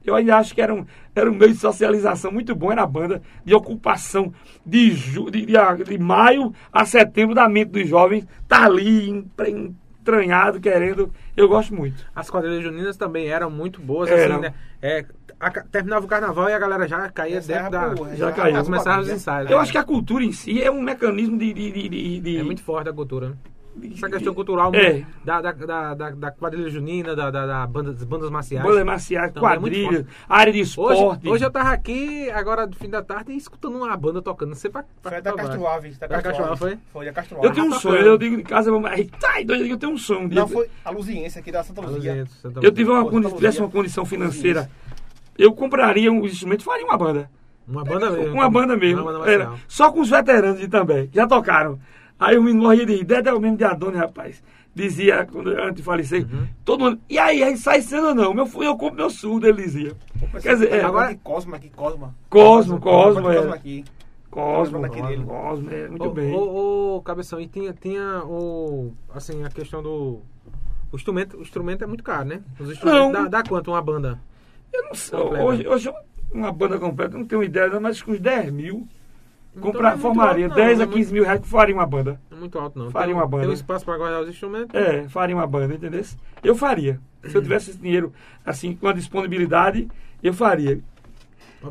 Eu 0.05 0.15
ainda 0.15 0.35
acho 0.37 0.53
que 0.53 0.61
era 0.61 0.73
um, 0.73 0.85
era 1.15 1.31
um 1.31 1.33
meio 1.33 1.53
de 1.53 1.59
socialização 1.59 2.31
muito 2.31 2.53
bom, 2.53 2.71
era 2.71 2.83
a 2.83 2.87
banda, 2.87 3.21
de 3.45 3.53
ocupação 3.55 4.33
de, 4.65 4.91
ju, 4.91 5.31
de, 5.31 5.45
de, 5.45 5.53
de 5.85 5.97
maio 5.97 6.53
a 6.73 6.85
setembro 6.85 7.33
da 7.33 7.47
mente 7.47 7.69
dos 7.69 7.87
jovens, 7.87 8.27
tá 8.47 8.65
ali 8.65 9.09
empre- 9.09 9.71
entranhado, 10.13 10.59
querendo. 10.59 11.11
Eu 11.35 11.47
gosto 11.47 11.73
muito. 11.73 12.05
As 12.13 12.29
quadrilhas 12.29 12.61
juninas 12.63 12.97
também 12.97 13.27
eram 13.29 13.49
muito 13.49 13.81
boas, 13.81 14.09
Eram. 14.09 14.33
assim, 14.35 14.41
né? 14.43 14.53
É, 14.81 15.05
a 15.39 15.49
terminava 15.49 16.05
o 16.05 16.07
carnaval 16.07 16.49
e 16.49 16.53
a 16.53 16.59
galera 16.59 16.87
já 16.87 17.09
caía 17.09 17.37
Encerra 17.37 17.69
dentro 17.69 17.89
da. 17.89 17.95
pro- 17.95 18.15
Já. 18.15 18.31
Já 18.51 18.63
começava 18.63 19.01
os 19.01 19.09
ensaios. 19.09 19.49
Eu 19.49 19.57
né? 19.57 19.63
acho 19.63 19.71
que 19.71 19.77
a 19.77 19.83
cultura 19.83 20.23
em 20.23 20.31
si 20.31 20.61
é 20.61 20.69
um 20.69 20.81
mecanismo 20.81 21.37
de. 21.37 21.53
de, 21.53 21.71
de, 21.71 21.89
de- 21.89 22.19
de- 22.19 22.37
É 22.37 22.43
muito 22.43 22.61
forte 22.61 22.89
a 22.89 22.93
cultura. 22.93 23.29
né? 23.29 23.35
De- 23.75 23.93
Essa 23.95 24.09
questão 24.09 24.33
cultural 24.33 24.73
É. 24.75 25.03
da, 25.25 25.41
da, 25.41 25.51
da, 25.51 25.93
da, 25.93 26.09
da 26.11 26.31
quadrilha 26.31 26.69
junina, 26.69 27.15
da, 27.15 27.29
da, 27.31 27.45
da 27.45 27.67
banda, 27.67 27.91
das 27.93 28.03
bandas 28.03 28.29
marciais. 28.29 28.65
Bandas 28.65 28.83
marciais, 28.85 29.29
é 29.29 29.33
muito 29.33 29.39
quadrilha, 29.39 30.07
área 30.27 30.53
de 30.53 30.59
Hoje, 30.61 30.69
esporte. 30.69 31.27
hoje 31.29 31.43
eu 31.45 31.51
tava 31.51 31.69
aqui, 31.71 32.29
agora 32.31 32.65
do 32.67 32.75
fim 32.75 32.89
da 32.89 33.01
tarde, 33.01 33.33
escutando 33.33 33.75
uma 33.77 33.95
banda 33.97 34.21
tocando. 34.21 34.49
Não 34.49 34.55
sei 34.55 34.69
pra. 34.69 34.83
pra 35.01 35.11
Foi 35.13 35.21
da 35.21 35.33
Castro 35.33 35.65
Alves. 35.67 35.97
Da 35.97 36.07
Castro 36.07 36.29
Castro 36.29 36.45
Alves. 36.45 36.61
Alves, 36.63 36.79
Foi 36.91 37.05
da 37.05 37.11
Castro 37.13 37.35
Eu 37.37 37.41
Alves. 37.43 37.53
tenho 37.55 37.67
um 37.67 37.69
tá 37.71 37.79
sonho, 37.79 38.01
eu 38.01 38.17
digo 38.17 38.35
em 38.35 38.43
casa, 38.43 38.71
ai, 38.87 39.09
tá, 39.19 39.33
doido, 39.45 39.65
eu 39.65 39.77
tenho 39.77 39.91
um 39.91 39.97
sonho. 39.97 40.29
Não, 40.31 40.47
foi 40.47 40.69
a 40.85 40.89
Luziense 40.91 41.39
aqui 41.39 41.51
da 41.51 41.63
Santa 41.63 41.81
Luzia. 41.81 42.25
Eu 42.61 42.71
tive 42.71 42.89
uma 42.89 43.09
condi- 43.09 43.33
tivesse 43.33 43.59
uma 43.59 43.69
condição 43.69 44.05
financeira, 44.05 44.69
eu 45.37 45.51
compraria 45.53 46.11
um 46.11 46.23
instrumento 46.25 46.61
e 46.61 46.63
faria 46.63 46.85
uma 46.85 46.97
banda. 46.97 47.29
Uma 47.67 47.83
banda 47.83 48.09
mesmo. 48.11 48.33
Uma 48.33 48.49
banda 48.49 48.75
mesmo. 48.77 49.01
Uma 49.03 49.13
banda 49.13 49.31
Era, 49.31 49.53
só 49.67 49.89
com 49.91 50.01
os 50.01 50.09
veteranos 50.09 50.59
de 50.59 50.67
também, 50.67 51.09
já 51.13 51.25
tocaram. 51.25 51.79
Aí 52.23 52.37
o 52.37 52.43
menino 52.43 52.63
morria 52.63 52.85
de 52.85 52.95
rir, 52.95 53.03
Dedé 53.03 53.29
é 53.29 53.33
o 53.33 53.39
mesmo 53.39 53.57
de 53.57 53.63
Adone, 53.65 53.97
rapaz. 53.97 54.41
Dizia, 54.75 55.27
quando, 55.31 55.49
antes 55.49 55.75
de 55.75 55.83
falecer, 55.83 56.23
Uhum. 56.23 56.47
todo 56.65 56.79
mundo, 56.83 56.99
e 57.09 57.19
aí, 57.19 57.43
aí 57.43 57.55
sai 57.57 57.81
cena 57.81 58.09
ou 58.09 58.15
não? 58.15 58.33
Meu, 58.33 58.49
eu 58.63 58.75
compro 58.77 58.95
meu 58.95 59.09
surdo, 59.09 59.47
ele 59.47 59.61
dizia. 59.61 59.91
Quer 60.41 60.53
dizer, 60.53 60.71
é, 60.71 60.75
agora 60.77 60.87
agora- 60.87 61.05
aqui 61.09 61.19
Cosma 61.23 61.55
aqui, 61.57 61.69
Cosma. 61.69 62.15
Cosmo, 62.29 62.79
Cosmo, 62.79 63.21
Cosma, 63.21 63.33
é. 63.33 63.37
Cosma 63.37 63.55
aqui. 63.55 63.85
Cosmo, 64.31 64.79
dele. 64.89 65.23
Cosmo, 65.25 65.69
é, 65.69 65.87
muito 65.89 66.05
Ô, 66.05 66.09
bem. 66.11 66.33
Ô, 66.33 66.95
ô, 66.95 67.01
Cabeção, 67.03 67.39
e 67.39 67.47
tinha, 67.47 67.71
tinha 67.73 68.23
o. 68.25 68.91
Assim, 69.13 69.43
a 69.43 69.49
questão 69.49 69.83
do. 69.83 70.21
O 70.91 70.95
instrumento, 70.95 71.37
o 71.37 71.41
instrumento 71.41 71.83
é 71.83 71.87
muito 71.87 72.03
caro, 72.03 72.25
né? 72.29 72.41
Os 72.59 72.71
instrumentos. 72.71 73.01
Não. 73.05 73.11
Dá, 73.11 73.27
dá 73.27 73.43
quanto 73.47 73.69
uma 73.69 73.81
banda? 73.81 74.19
Eu 74.71 74.85
não 74.85 74.95
sei, 74.95 75.19
completa. 75.19 75.43
hoje, 75.45 75.67
hoje 75.67 75.93
uma 76.33 76.51
banda 76.51 76.79
completa, 76.79 77.15
não 77.15 77.25
tenho 77.25 77.43
ideia, 77.43 77.79
mas 77.79 78.01
com 78.01 78.11
uns 78.11 78.19
10 78.19 78.51
mil, 78.51 78.87
comprar, 79.59 79.81
não 79.81 79.87
é 79.87 79.91
muito 79.91 80.01
formaria, 80.01 80.45
alto, 80.45 80.57
não, 80.57 80.65
10 80.65 80.79
não 80.79 80.85
a 80.85 80.89
é 80.89 80.93
15 80.93 81.13
mil 81.13 81.23
reais 81.23 81.41
faria 81.43 81.75
uma 81.75 81.85
banda. 81.85 82.19
Não 82.29 82.37
é 82.37 82.39
muito 82.39 82.59
alto, 82.59 82.79
não. 82.79 82.91
Faria 82.91 83.07
tem, 83.07 83.15
uma 83.15 83.27
banda. 83.27 83.43
Tem 83.43 83.51
um 83.51 83.55
espaço 83.55 83.85
pra 83.85 83.97
guardar 83.97 84.21
os 84.21 84.29
instrumentos? 84.29 84.73
É, 84.73 85.07
faria 85.09 85.35
uma 85.35 85.47
banda, 85.47 85.75
entendeu? 85.75 86.03
Eu 86.43 86.55
faria. 86.55 86.99
Se 87.23 87.35
eu 87.35 87.41
tivesse 87.41 87.71
esse 87.71 87.79
dinheiro, 87.79 88.11
assim, 88.45 88.75
com 88.75 88.87
a 88.87 88.93
disponibilidade, 88.93 89.87
eu 90.21 90.33
faria. 90.33 90.81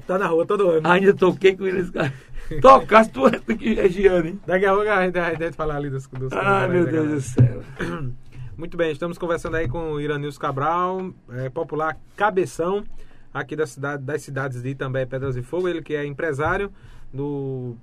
Tá 0.06 0.18
na 0.18 0.26
rua 0.26 0.46
todo 0.46 0.70
ano. 0.70 0.88
Ainda 0.88 1.12
toquei 1.12 1.54
com 1.54 1.66
eles, 1.66 1.90
cara. 1.90 2.12
Tocasse 2.60 3.10
tu 3.10 3.26
é 3.26 3.88
Giane, 3.88 4.30
hein? 4.30 4.40
Daqui 4.46 4.66
a 4.66 4.74
pouco 4.74 4.88
a 4.88 5.04
gente, 5.04 5.14
vai 5.14 5.52
falar 5.52 5.76
ali 5.76 5.90
dos. 5.90 6.06
dos 6.06 6.32
Ai, 6.32 6.68
meu 6.68 6.86
Deus 6.86 7.08
do 7.08 7.20
céu. 7.20 7.62
Muito 8.56 8.76
bem, 8.76 8.92
estamos 8.92 9.18
conversando 9.18 9.56
aí 9.56 9.66
com 9.66 9.92
o 9.92 10.00
Iranilson 10.00 10.38
Cabral, 10.38 11.12
é, 11.30 11.48
popular 11.48 11.98
cabeção 12.16 12.84
aqui 13.32 13.56
da 13.56 13.66
cidade, 13.66 14.02
das 14.04 14.22
cidades 14.22 14.62
de 14.62 14.68
Itambé, 14.68 15.06
Pedras 15.06 15.36
e 15.36 15.42
Fogo. 15.42 15.68
Ele 15.68 15.82
que 15.82 15.94
é 15.94 16.04
empresário 16.04 16.70
do. 17.12 17.76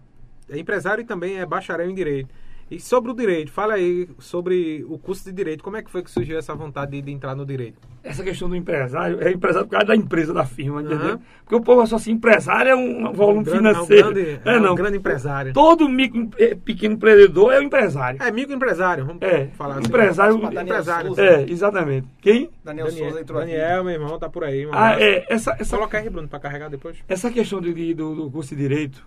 É 0.49 0.57
empresário 0.57 1.01
e 1.01 1.05
também 1.05 1.37
é 1.39 1.45
bacharel 1.45 1.89
em 1.89 1.93
Direito. 1.95 2.29
E 2.71 2.79
sobre 2.79 3.09
o 3.09 3.15
direito, 3.15 3.51
fala 3.51 3.73
aí 3.73 4.07
sobre 4.19 4.85
o 4.87 4.99
curso 4.99 5.25
de 5.25 5.31
direito. 5.31 5.63
Como 5.63 5.75
é 5.75 5.81
que 5.81 5.89
foi 5.89 6.03
que 6.03 6.11
surgiu 6.11 6.37
essa 6.37 6.53
vontade 6.53 6.91
de, 6.91 7.01
de 7.01 7.11
entrar 7.11 7.33
no 7.35 7.43
direito? 7.43 7.79
Essa 8.03 8.23
questão 8.23 8.47
do 8.47 8.55
empresário, 8.55 9.17
é 9.23 9.31
empresário 9.31 9.67
por 9.67 9.71
causa 9.71 9.87
da 9.87 9.95
empresa, 9.95 10.31
da 10.35 10.45
firma, 10.45 10.79
entendeu? 10.83 11.19
Porque 11.43 11.55
o 11.55 11.61
povo 11.61 11.81
acha 11.81 11.95
assim, 11.95 12.11
empresário 12.11 12.69
é 12.69 12.75
um 12.75 13.11
volume 13.11 13.39
Um 13.39 13.43
grande- 13.43 13.57
financeiro. 13.69 14.07
É 14.07 14.11
um 14.11 14.13
grande, 14.13 14.29
é, 14.45 14.53
é 14.53 14.57
um 14.57 14.61
não. 14.61 14.75
grande 14.75 14.97
empresário. 14.97 15.51
Todo 15.51 15.89
micro, 15.89 16.29
pequeno 16.63 16.93
empreendedor 16.93 17.51
é 17.53 17.59
um 17.59 17.63
empresário. 17.63 18.21
É 18.21 18.31
microempresário, 18.31 19.03
vamos 19.03 19.21
É, 19.23 19.47
falar 19.47 19.79
assim. 19.79 19.87
empresário. 19.87 20.37
Daniel 20.39 20.61
empresário. 20.63 21.07
Souza. 21.07 21.23
É, 21.25 21.49
exatamente. 21.49 22.07
Quem? 22.21 22.51
Daniel, 22.63 22.85
Daniel, 22.85 23.05
Souza 23.07 23.21
entrou 23.21 23.41
aqui. 23.41 23.49
Daniel, 23.51 23.83
meu 23.83 23.93
irmão, 23.93 24.19
tá 24.19 24.29
por 24.29 24.43
aí. 24.43 24.67
Um 24.67 24.69
Ah, 24.73 24.93
é, 25.01 25.25
essa, 25.27 25.55
essa, 25.59 25.75
Coloca 25.75 25.97
aí, 25.97 26.07
Bruno, 26.07 26.27
pra 26.27 26.39
carregar 26.39 26.69
depois. 26.69 26.97
essa 27.07 27.31
questão 27.31 27.59
de, 27.59 27.73
de- 27.73 27.95
do, 27.95 28.13
do 28.13 28.29
curso 28.31 28.55
de 28.55 28.61
direito, 28.61 29.03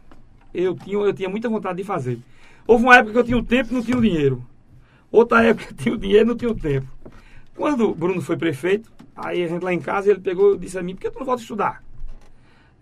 eu 0.52 0.74
tinha, 0.74 0.98
eu 0.98 1.12
tinha 1.12 1.28
muita 1.28 1.48
vontade 1.48 1.78
de 1.78 1.84
fazer. 1.84 2.18
Houve 2.66 2.84
uma 2.84 2.96
época 2.96 3.12
que 3.12 3.18
eu 3.18 3.24
tinha 3.24 3.38
o 3.38 3.42
tempo 3.42 3.70
e 3.70 3.74
não 3.74 3.82
tinha 3.82 3.96
o 3.96 4.00
dinheiro. 4.00 4.46
Outra 5.10 5.42
época 5.44 5.66
que 5.66 5.72
eu 5.72 5.76
tinha 5.76 5.94
o 5.94 5.98
dinheiro 5.98 6.24
e 6.24 6.28
não 6.28 6.36
tinha 6.36 6.50
o 6.50 6.54
tempo. 6.54 6.86
Quando 7.54 7.90
o 7.90 7.94
Bruno 7.94 8.20
foi 8.20 8.36
prefeito, 8.36 8.90
aí 9.14 9.42
a 9.42 9.48
gente 9.48 9.62
lá 9.62 9.72
em 9.72 9.80
casa, 9.80 10.10
ele 10.10 10.20
pegou 10.20 10.54
e 10.54 10.58
disse 10.58 10.78
a 10.78 10.82
mim, 10.82 10.94
por 10.94 11.02
que 11.02 11.10
tu 11.10 11.18
não 11.18 11.26
volta 11.26 11.40
a 11.40 11.44
estudar? 11.44 11.84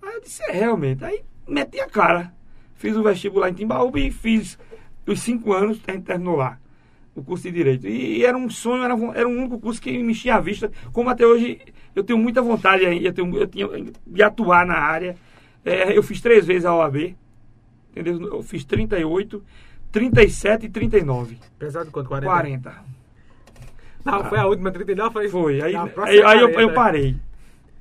Aí 0.02 0.14
eu 0.14 0.20
disse, 0.20 0.42
é, 0.44 0.52
realmente. 0.52 1.04
Aí 1.04 1.22
meti 1.46 1.80
a 1.80 1.88
cara. 1.88 2.32
Fiz 2.76 2.96
o 2.96 3.02
vestibular 3.02 3.50
em 3.50 3.54
Timbaúba 3.54 3.98
e 3.98 4.10
fiz 4.10 4.58
os 5.06 5.20
cinco 5.20 5.52
anos, 5.52 5.80
a 5.86 5.92
gente 5.92 6.04
terminou 6.04 6.36
lá 6.36 6.58
o 7.14 7.22
curso 7.22 7.44
de 7.44 7.50
Direito. 7.50 7.86
E, 7.86 8.24
era 8.24 8.36
um 8.36 8.48
sonho, 8.48 8.82
era, 8.82 8.94
era 9.14 9.28
um 9.28 9.38
único 9.38 9.58
curso 9.58 9.80
que 9.80 9.90
me 9.90 10.12
enchia 10.12 10.36
a 10.36 10.40
vista. 10.40 10.70
Como 10.92 11.08
até 11.08 11.26
hoje 11.26 11.60
eu 11.94 12.04
tenho 12.04 12.18
muita 12.18 12.40
vontade 12.40 12.84
eu 12.84 13.12
tenho, 13.12 13.36
eu 13.36 13.46
tinha, 13.46 13.68
de 14.06 14.22
atuar 14.22 14.66
na 14.66 14.78
área. 14.78 15.16
É, 15.64 15.96
eu 15.96 16.02
fiz 16.02 16.20
três 16.20 16.46
vezes 16.46 16.64
a 16.64 16.74
OAB, 16.74 17.14
entendeu? 17.90 18.20
Eu 18.34 18.42
fiz 18.42 18.64
38, 18.64 19.42
37 19.92 20.66
e 20.66 20.68
39. 20.68 21.38
Apesar 21.56 21.84
de 21.84 21.90
quanto? 21.90 22.08
40? 22.08 22.30
40. 22.32 22.84
Não, 24.04 24.24
foi 24.24 24.38
a 24.38 24.46
última, 24.46 24.70
39 24.70 25.12
foi? 25.12 25.28
Foi. 25.28 25.60
Aí, 25.62 25.74
aí, 25.76 26.22
aí 26.22 26.40
eu, 26.40 26.48
40. 26.50 26.60
eu 26.60 26.72
parei. 26.74 27.16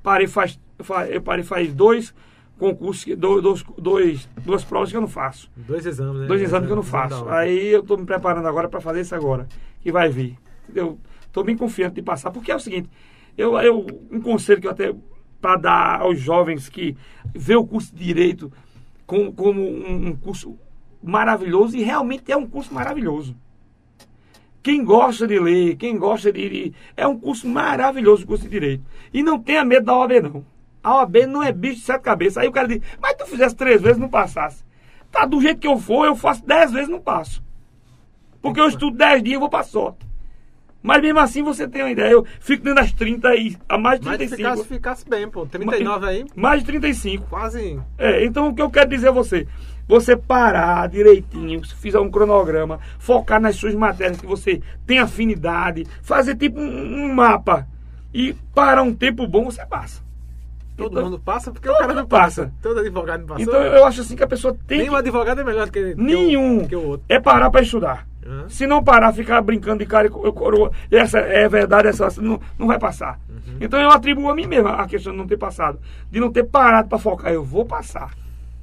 Parei 0.02 0.26
faz, 0.26 0.58
fa- 0.80 1.06
eu 1.08 1.22
parei 1.22 1.44
faz 1.44 1.72
dois 1.72 2.14
concursos, 2.58 3.16
dois, 3.16 3.64
dois, 3.78 4.28
duas 4.44 4.64
provas 4.64 4.90
que 4.90 4.96
eu 4.96 5.00
não 5.00 5.08
faço. 5.08 5.50
Dois 5.56 5.86
exames, 5.86 6.20
né? 6.22 6.26
Dois 6.26 6.42
exames 6.42 6.66
que 6.66 6.72
eu 6.72 6.76
não 6.76 6.82
faço. 6.82 7.26
Aí 7.28 7.68
eu 7.68 7.80
estou 7.80 7.96
me 7.96 8.04
preparando 8.04 8.46
agora 8.46 8.68
para 8.68 8.80
fazer 8.82 9.00
isso 9.00 9.14
agora, 9.14 9.46
que 9.80 9.90
vai 9.90 10.10
vir. 10.10 10.36
Eu 10.74 10.98
estou 11.26 11.42
bem 11.42 11.56
confiante 11.56 11.94
de 11.94 12.02
passar, 12.02 12.30
porque 12.30 12.52
é 12.52 12.56
o 12.56 12.60
seguinte, 12.60 12.90
eu, 13.36 13.58
eu 13.60 13.86
um 14.10 14.20
conselho 14.20 14.60
que 14.60 14.66
eu 14.66 14.70
até 14.72 14.94
para 15.40 15.56
dar 15.56 16.00
aos 16.02 16.20
jovens 16.20 16.68
que 16.68 16.94
vê 17.34 17.56
o 17.56 17.66
curso 17.66 17.94
de 17.94 18.04
direito 18.04 18.52
como, 19.10 19.32
como 19.32 19.60
um, 19.60 20.06
um 20.10 20.16
curso 20.16 20.56
maravilhoso 21.02 21.76
e 21.76 21.82
realmente 21.82 22.30
é 22.30 22.36
um 22.36 22.46
curso 22.46 22.72
maravilhoso. 22.72 23.34
Quem 24.62 24.84
gosta 24.84 25.26
de 25.26 25.36
ler, 25.40 25.74
quem 25.76 25.98
gosta 25.98 26.32
de, 26.32 26.48
de- 26.48 26.74
é 26.96 27.04
um 27.08 27.18
curso 27.18 27.48
maravilhoso 27.48 28.22
o 28.22 28.26
curso 28.28 28.44
de 28.44 28.50
direito. 28.50 28.84
E 29.12 29.20
não 29.20 29.36
tenha 29.36 29.64
medo 29.64 29.86
da 29.86 29.96
OAB 29.96 30.12
não. 30.22 30.44
A 30.82 30.96
OAB 30.98 31.26
não 31.26 31.42
é 31.42 31.50
bicho 31.50 31.76
de 31.76 31.80
sete 31.86 32.02
cabeças. 32.02 32.36
Aí 32.38 32.46
o 32.48 32.52
cara 32.52 32.68
diz, 32.68 32.80
mas 33.02 33.16
tu 33.16 33.26
fizesse 33.26 33.56
três 33.56 33.80
vezes 33.82 33.98
não 33.98 34.08
passasse. 34.08 34.62
Tá 35.10 35.26
do 35.26 35.40
jeito 35.40 35.58
que 35.60 35.66
eu 35.66 35.76
for, 35.76 36.06
eu 36.06 36.14
faço 36.14 36.46
dez 36.46 36.70
vezes 36.70 36.88
não 36.88 37.00
passo. 37.00 37.42
Porque 38.40 38.60
eu 38.60 38.68
estudo 38.68 38.96
dez 38.96 39.20
dias 39.24 39.36
e 39.36 39.40
vou 39.40 39.48
pra 39.50 39.64
sorte. 39.64 40.06
Mas 40.82 41.02
mesmo 41.02 41.18
assim 41.18 41.42
você 41.42 41.68
tem 41.68 41.82
uma 41.82 41.90
ideia. 41.90 42.12
Eu 42.12 42.24
fico 42.40 42.64
dentro 42.64 42.82
das 42.82 42.92
30 42.92 43.34
e 43.36 43.56
a 43.68 43.76
mais 43.78 44.00
de 44.00 44.06
Mas 44.06 44.14
se 44.14 44.28
35. 44.28 44.50
ficasse, 44.50 44.68
ficasse 44.68 45.08
bem, 45.08 45.28
pô. 45.28 45.46
39 45.46 46.06
aí, 46.06 46.24
Mais 46.34 46.60
de 46.60 46.66
35. 46.66 47.26
quase. 47.28 47.78
É, 47.98 48.24
então 48.24 48.48
o 48.48 48.54
que 48.54 48.62
eu 48.62 48.70
quero 48.70 48.88
dizer 48.88 49.08
a 49.08 49.12
você, 49.12 49.46
você 49.86 50.16
parar 50.16 50.88
direitinho, 50.88 51.64
se 51.64 51.74
fizer 51.74 51.98
um 51.98 52.10
cronograma, 52.10 52.80
focar 52.98 53.40
nas 53.40 53.56
suas 53.56 53.74
matérias 53.74 54.20
que 54.20 54.26
você 54.26 54.60
tem 54.86 54.98
afinidade, 54.98 55.86
fazer 56.02 56.36
tipo 56.36 56.58
um, 56.60 57.04
um 57.04 57.14
mapa 57.14 57.66
e 58.12 58.34
parar 58.54 58.82
um 58.82 58.94
tempo 58.94 59.26
bom, 59.26 59.44
você 59.44 59.64
passa. 59.66 60.02
Todo 60.84 60.92
Então- 60.92 61.04
mundo 61.04 61.18
passa 61.18 61.50
porque 61.50 61.68
o 61.68 61.76
cara 61.76 61.94
não 61.94 62.06
passa. 62.06 62.42
passa. 62.44 62.54
Todo 62.62 62.80
advogado 62.80 63.20
não 63.20 63.26
passou. 63.28 63.42
Então 63.44 63.60
eu 63.62 63.84
acho 63.86 64.00
assim 64.00 64.16
que 64.16 64.22
a 64.24 64.26
pessoa 64.26 64.56
tem 64.66 64.78
Nenhum 64.78 64.92
que... 64.92 64.98
advogado 64.98 65.40
é 65.40 65.44
melhor 65.44 65.66
do 65.66 65.72
que, 65.72 65.94
Nenhum. 65.96 66.66
que 66.66 66.76
o 66.76 66.86
outro. 66.86 67.06
É 67.08 67.18
parar 67.20 67.50
para 67.50 67.62
estudar. 67.62 68.06
Hã? 68.26 68.44
Se 68.48 68.66
não 68.66 68.82
parar, 68.84 69.12
ficar 69.12 69.40
brincando 69.40 69.78
de 69.78 69.86
cara 69.86 70.06
e 70.06 70.10
co- 70.10 70.32
coroa, 70.32 70.70
essa 70.90 71.18
é 71.18 71.48
verdade, 71.48 71.88
essa 71.88 72.08
não, 72.20 72.38
não 72.58 72.66
vai 72.66 72.78
passar. 72.78 73.18
Uhum. 73.28 73.56
Então 73.60 73.80
eu 73.80 73.90
atribuo 73.90 74.28
a 74.30 74.34
mim 74.34 74.46
mesmo 74.46 74.68
a 74.68 74.86
questão 74.86 75.12
de 75.12 75.18
não 75.18 75.26
ter 75.26 75.38
passado, 75.38 75.78
de 76.10 76.20
não 76.20 76.30
ter 76.30 76.44
parado 76.44 76.88
para 76.88 76.98
focar. 76.98 77.32
Eu 77.32 77.42
vou 77.42 77.64
passar. 77.64 78.10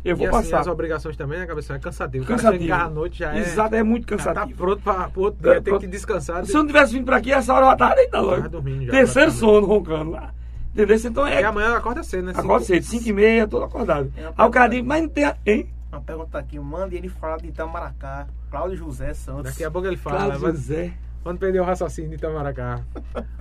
Eu 0.05 0.15
vou 0.15 0.25
e 0.25 0.29
assim, 0.29 0.37
passar. 0.51 0.59
as 0.61 0.67
obrigações 0.67 1.17
também, 1.17 1.39
né, 1.39 1.45
cabeça? 1.45 1.73
É 1.73 1.79
cansativo. 1.79 2.23
Cansativo. 2.25 2.73
à 2.73 2.87
noite 2.89 3.19
já 3.19 3.35
é. 3.35 3.39
Exato, 3.39 3.75
é 3.75 3.83
muito 3.83 4.05
tá 4.07 4.15
cansativo. 4.15 4.57
pronto 4.57 4.81
para 4.81 5.09
outro 5.17 5.49
É, 5.49 5.53
dia. 5.53 5.61
Tem 5.61 5.71
pronto. 5.73 5.81
que 5.81 5.87
descansar. 5.87 6.45
Se 6.45 6.53
eu 6.53 6.59
não 6.59 6.67
tivesse 6.67 6.93
vindo 6.93 7.03
para 7.05 7.17
aqui, 7.17 7.33
essa 7.33 7.53
hora 7.53 7.65
eu 7.65 7.69
já. 7.71 7.75
Tava 8.09 8.39
já, 8.85 8.91
Terceiro 8.91 9.31
sono 9.31 9.67
roncando 9.67 10.11
lá. 10.11 10.29
Entendeu? 10.77 10.97
Então 11.05 11.25
é. 11.27 11.41
E 11.41 11.43
amanhã 11.43 11.75
acorda 11.75 12.03
cedo, 12.03 12.25
né? 12.25 12.31
Acorda 12.35 12.65
Cinco- 12.65 12.83
cedo, 12.83 12.83
5 12.99 13.09
e 13.09 13.13
meia, 13.13 13.47
todo 13.47 13.65
acordado. 13.65 14.11
É, 14.15 14.31
Aí 14.37 14.47
o 14.47 14.51
cara 14.51 14.67
diz, 14.69 14.83
mas 14.83 15.01
não 15.01 15.09
tem. 15.09 15.25
Hein? 15.45 15.69
Uma 15.91 16.01
pergunta 16.01 16.37
aqui, 16.37 16.59
manda 16.59 16.93
ele 16.95 17.09
falar 17.09 17.37
de 17.37 17.47
Itamaracá. 17.47 18.27
Cláudio 18.51 18.77
José 18.77 19.13
Santos. 19.13 19.43
Daqui 19.45 19.63
a 19.63 19.71
pouco 19.71 19.87
ele 19.87 19.97
fala. 19.97 20.17
Cláudio 20.17 20.41
mas- 20.41 20.55
José. 20.57 20.93
Quando 21.23 21.39
perder 21.39 21.59
o 21.59 21.63
raciocínio 21.65 22.09
de 22.11 22.15
Itamaracá. 22.17 22.81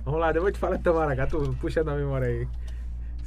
Vamos 0.03 0.19
lá, 0.19 0.31
depois 0.31 0.49
eu 0.49 0.53
te 0.53 0.59
falo 0.59 0.73
de 0.73 0.79
Itamaracá. 0.81 1.27
Tu 1.27 1.55
puxa 1.61 1.83
na 1.83 1.95
memória 1.95 2.27
aí. 2.27 2.47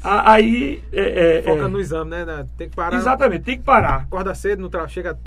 Aí. 0.02 0.82
É, 0.92 1.38
é, 1.38 1.42
Foca 1.42 1.64
é. 1.64 1.68
no 1.68 1.78
exame, 1.80 2.10
né? 2.10 2.24
né? 2.24 2.46
Tem 2.56 2.68
que 2.68 2.76
parar. 2.76 2.96
Exatamente, 2.96 3.44
tem 3.44 3.58
que 3.58 3.64
parar. 3.64 4.02
Acorda 4.02 4.34
cedo, 4.34 4.60
no 4.60 4.68
tra... 4.68 4.86
chega. 4.88 5.18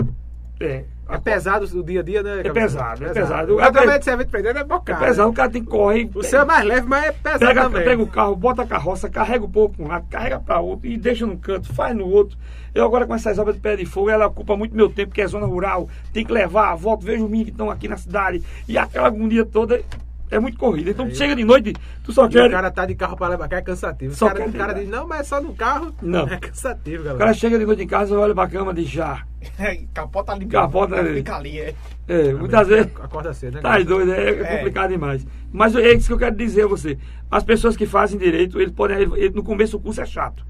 É, 0.60 0.84
É 1.08 1.18
pesado 1.18 1.66
o 1.78 1.82
dia 1.82 2.00
a 2.00 2.02
dia, 2.02 2.22
né? 2.22 2.40
É 2.44 2.50
pesado, 2.50 3.04
é 3.04 3.08
pesado. 3.12 3.56
O 3.56 3.60
É 3.60 3.70
também 3.70 3.88
pe- 3.90 3.98
de 3.98 4.04
servente 4.06 4.28
prendendo 4.30 4.58
é 4.58 4.62
É 4.62 4.64
bocado. 4.64 5.04
pesado, 5.04 5.28
o 5.28 5.34
cara 5.34 5.50
tem 5.50 5.62
que 5.62 5.68
correr. 5.68 6.08
O 6.14 6.22
seu 6.22 6.40
é 6.40 6.44
mais 6.46 6.64
leve, 6.64 6.86
mas 6.86 7.04
é 7.06 7.12
pesado 7.12 7.38
Pega, 7.40 7.62
também. 7.64 7.84
pega 7.84 8.02
o 8.02 8.06
carro, 8.06 8.36
bota 8.36 8.62
a 8.62 8.66
carroça, 8.66 9.10
carrega 9.10 9.44
um 9.44 9.50
pouco 9.50 9.82
um 9.82 9.88
lado, 9.88 10.06
carrega 10.08 10.40
para 10.40 10.60
outro 10.60 10.86
e 10.88 10.96
deixa 10.96 11.26
num 11.26 11.36
canto, 11.36 11.72
faz 11.74 11.94
no 11.94 12.06
outro. 12.06 12.38
Eu 12.74 12.84
agora 12.86 13.04
com 13.06 13.14
essas 13.14 13.38
obras 13.38 13.56
de 13.56 13.60
pé 13.60 13.76
de 13.76 13.84
fogo, 13.84 14.08
ela 14.08 14.26
ocupa 14.26 14.56
muito 14.56 14.74
meu 14.74 14.88
tempo, 14.88 15.12
que 15.12 15.20
é 15.20 15.26
zona 15.26 15.44
rural, 15.46 15.88
tem 16.12 16.24
que 16.24 16.32
levar, 16.32 16.74
volto, 16.76 17.04
vejo 17.04 17.24
os 17.24 17.30
meninos 17.30 17.50
que 17.50 17.54
estão 17.54 17.70
aqui 17.70 17.86
na 17.86 17.96
cidade 17.98 18.42
e 18.66 18.78
aquela 18.78 19.08
agonia 19.08 19.44
toda 19.44 19.82
é 20.30 20.38
muito 20.38 20.58
corrida. 20.58 20.90
Então 20.90 21.04
Aí- 21.06 21.14
chega 21.14 21.36
de 21.36 21.44
noite, 21.44 21.72
tu 22.02 22.12
só 22.12 22.28
quer. 22.28 22.46
o 22.48 22.50
cara 22.50 22.70
tá 22.70 22.84
de 22.86 22.94
carro 22.94 23.16
pra 23.16 23.28
levar 23.28 23.48
cá 23.48 23.58
é 23.58 23.62
cansativo. 23.62 24.12
O 24.12 24.16
Só 24.16 24.26
cara, 24.28 24.40
quer 24.40 24.48
o 24.48 24.52
cara 24.52 24.72
diz, 24.72 24.88
não, 24.88 25.06
mas 25.06 25.20
é 25.20 25.22
só 25.24 25.40
no 25.40 25.54
carro. 25.54 25.94
Não. 26.02 26.26
É 26.28 26.36
cansativo, 26.38 27.02
O 27.02 27.04
galera. 27.04 27.18
cara 27.18 27.34
chega 27.34 27.58
de 27.58 27.66
noite 27.66 27.82
em 27.82 27.86
casa, 27.86 28.18
olha 28.18 28.34
pra 28.34 28.48
cama 28.48 28.72
e 28.72 28.74
diz 28.76 28.88
já. 28.88 29.22
Capota 29.94 30.32
ali. 30.32 30.46
Capota 30.46 30.96
ali. 30.96 31.14
Fica 31.16 31.36
ali, 31.36 31.60
é. 31.60 31.74
É, 32.08 32.32
muitas 32.32 32.66
vezes. 32.68 32.90
Acorda 33.00 33.32
cedo, 33.32 33.54
né? 33.56 33.60
Tá 33.60 33.70
cara? 33.70 33.84
doido, 33.84 34.12
é, 34.12 34.28
é 34.30 34.56
complicado 34.56 34.90
demais. 34.90 35.26
Mas 35.52 35.74
é 35.76 35.92
isso 35.92 36.06
que 36.08 36.12
eu 36.12 36.18
quero 36.18 36.34
dizer 36.36 36.62
a 36.64 36.66
você. 36.66 36.98
As 37.30 37.42
pessoas 37.44 37.76
que 37.76 37.86
fazem 37.86 38.18
direito, 38.18 38.60
eles 38.60 38.72
podem. 38.72 39.06
no 39.34 39.42
começo 39.42 39.76
o 39.76 39.80
curso 39.80 40.00
é 40.00 40.06
chato. 40.06 40.44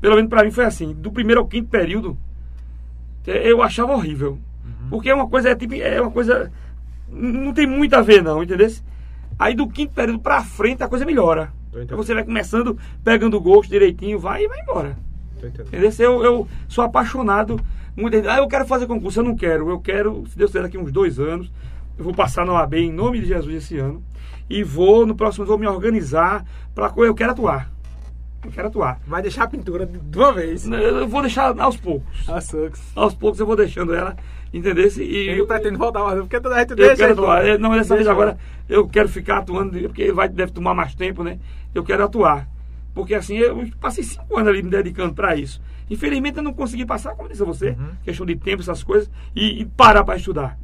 Pelo 0.00 0.16
menos 0.16 0.28
pra 0.28 0.44
mim 0.44 0.50
foi 0.50 0.64
assim. 0.64 0.92
Do 0.92 1.10
primeiro 1.10 1.40
ao 1.40 1.46
quinto 1.46 1.68
período, 1.68 2.16
é, 3.26 3.50
eu 3.50 3.62
achava 3.62 3.92
horrível. 3.92 4.32
Uhum. 4.64 4.88
Porque 4.90 5.08
é 5.08 5.14
uma 5.14 5.28
coisa, 5.28 5.50
é, 5.50 5.54
tipo, 5.54 5.74
é 5.74 6.00
uma 6.00 6.10
coisa. 6.10 6.52
Não 7.08 7.52
tem 7.52 7.66
muito 7.66 7.94
a 7.94 8.02
ver, 8.02 8.22
não, 8.22 8.42
entendeu? 8.42 8.70
Aí 9.38 9.54
do 9.54 9.68
quinto 9.68 9.92
período 9.92 10.18
pra 10.18 10.42
frente 10.42 10.82
a 10.82 10.88
coisa 10.88 11.04
melhora. 11.04 11.52
Aí 11.74 11.86
você 11.86 12.14
vai 12.14 12.24
começando, 12.24 12.78
pegando 13.02 13.36
o 13.36 13.40
gosto 13.40 13.70
direitinho, 13.70 14.18
vai 14.18 14.44
e 14.44 14.48
vai 14.48 14.60
embora. 14.60 14.96
Entendeu? 15.42 15.90
Eu, 15.98 16.24
eu 16.24 16.48
sou 16.68 16.84
apaixonado. 16.84 17.60
Muita 17.96 18.16
gente, 18.16 18.28
ah, 18.28 18.38
eu 18.38 18.48
quero 18.48 18.66
fazer 18.66 18.86
concurso. 18.86 19.20
Eu 19.20 19.24
não 19.24 19.36
quero. 19.36 19.68
Eu 19.68 19.80
quero, 19.80 20.24
se 20.28 20.38
Deus 20.38 20.50
quiser, 20.50 20.62
daqui 20.62 20.78
uns 20.78 20.92
dois 20.92 21.18
anos. 21.18 21.50
Eu 21.96 22.04
vou 22.04 22.14
passar 22.14 22.44
na 22.44 22.52
OAB 22.52 22.74
em 22.74 22.92
nome 22.92 23.20
de 23.20 23.26
Jesus 23.26 23.54
esse 23.54 23.78
ano. 23.78 24.02
E 24.48 24.62
vou, 24.62 25.06
no 25.06 25.14
próximo, 25.14 25.46
vou 25.46 25.58
me 25.58 25.66
organizar 25.66 26.44
para 26.74 26.92
eu 26.96 27.14
quero 27.14 27.32
atuar. 27.32 27.70
Eu 28.44 28.50
quero 28.50 28.68
atuar. 28.68 29.00
Vai 29.06 29.22
deixar 29.22 29.44
a 29.44 29.48
pintura 29.48 29.86
de 29.86 30.18
uma 30.18 30.32
vez. 30.32 30.66
Eu 30.66 31.08
vou 31.08 31.22
deixar 31.22 31.58
aos 31.58 31.76
poucos. 31.76 32.28
A 32.28 32.40
sucks. 32.40 32.82
Aos 32.94 33.14
poucos 33.14 33.40
eu 33.40 33.46
vou 33.46 33.56
deixando 33.56 33.94
ela, 33.94 34.16
entendeu? 34.58 34.86
E 34.98 35.28
Ele 35.28 35.44
pretende 35.46 35.76
voltar 35.76 36.02
mais 36.04 36.18
porque 36.20 36.40
toda 36.40 36.54
a 36.54 36.60
gente 36.60 36.70
eu 36.70 36.76
deixa. 36.76 36.96
quero 36.96 37.12
ele 37.12 37.20
atuar. 37.20 37.58
Não, 37.58 37.72
dessa 37.72 37.94
vez 37.94 38.06
agora 38.08 38.38
eu 38.68 38.88
quero 38.88 39.08
ficar 39.08 39.38
atuando, 39.38 39.78
porque 39.80 40.12
vai, 40.12 40.28
deve 40.28 40.52
tomar 40.52 40.74
mais 40.74 40.94
tempo, 40.94 41.22
né? 41.22 41.38
Eu 41.74 41.82
quero 41.84 42.04
atuar. 42.04 42.48
Porque 42.94 43.14
assim, 43.14 43.36
eu 43.36 43.68
passei 43.80 44.04
cinco 44.04 44.36
anos 44.38 44.48
ali 44.48 44.62
me 44.62 44.70
dedicando 44.70 45.12
para 45.14 45.34
isso. 45.36 45.60
Infelizmente 45.90 46.36
eu 46.38 46.42
não 46.42 46.52
consegui 46.52 46.86
passar, 46.86 47.14
como 47.14 47.28
disse 47.28 47.42
a 47.42 47.46
você, 47.46 47.70
Uhum. 47.70 47.88
questão 48.04 48.24
de 48.24 48.36
tempo, 48.36 48.62
essas 48.62 48.82
coisas, 48.82 49.10
e, 49.34 49.60
e 49.62 49.64
parar 49.64 50.04
para 50.04 50.16
estudar. 50.16 50.56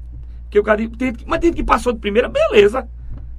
Porque 0.44 0.58
o 0.58 0.62
cara 0.62 0.80
tem, 0.96 1.12
mas 1.26 1.40
tem 1.40 1.52
que 1.52 1.62
passou 1.62 1.92
de 1.92 1.98
primeira, 1.98 2.28
beleza. 2.28 2.88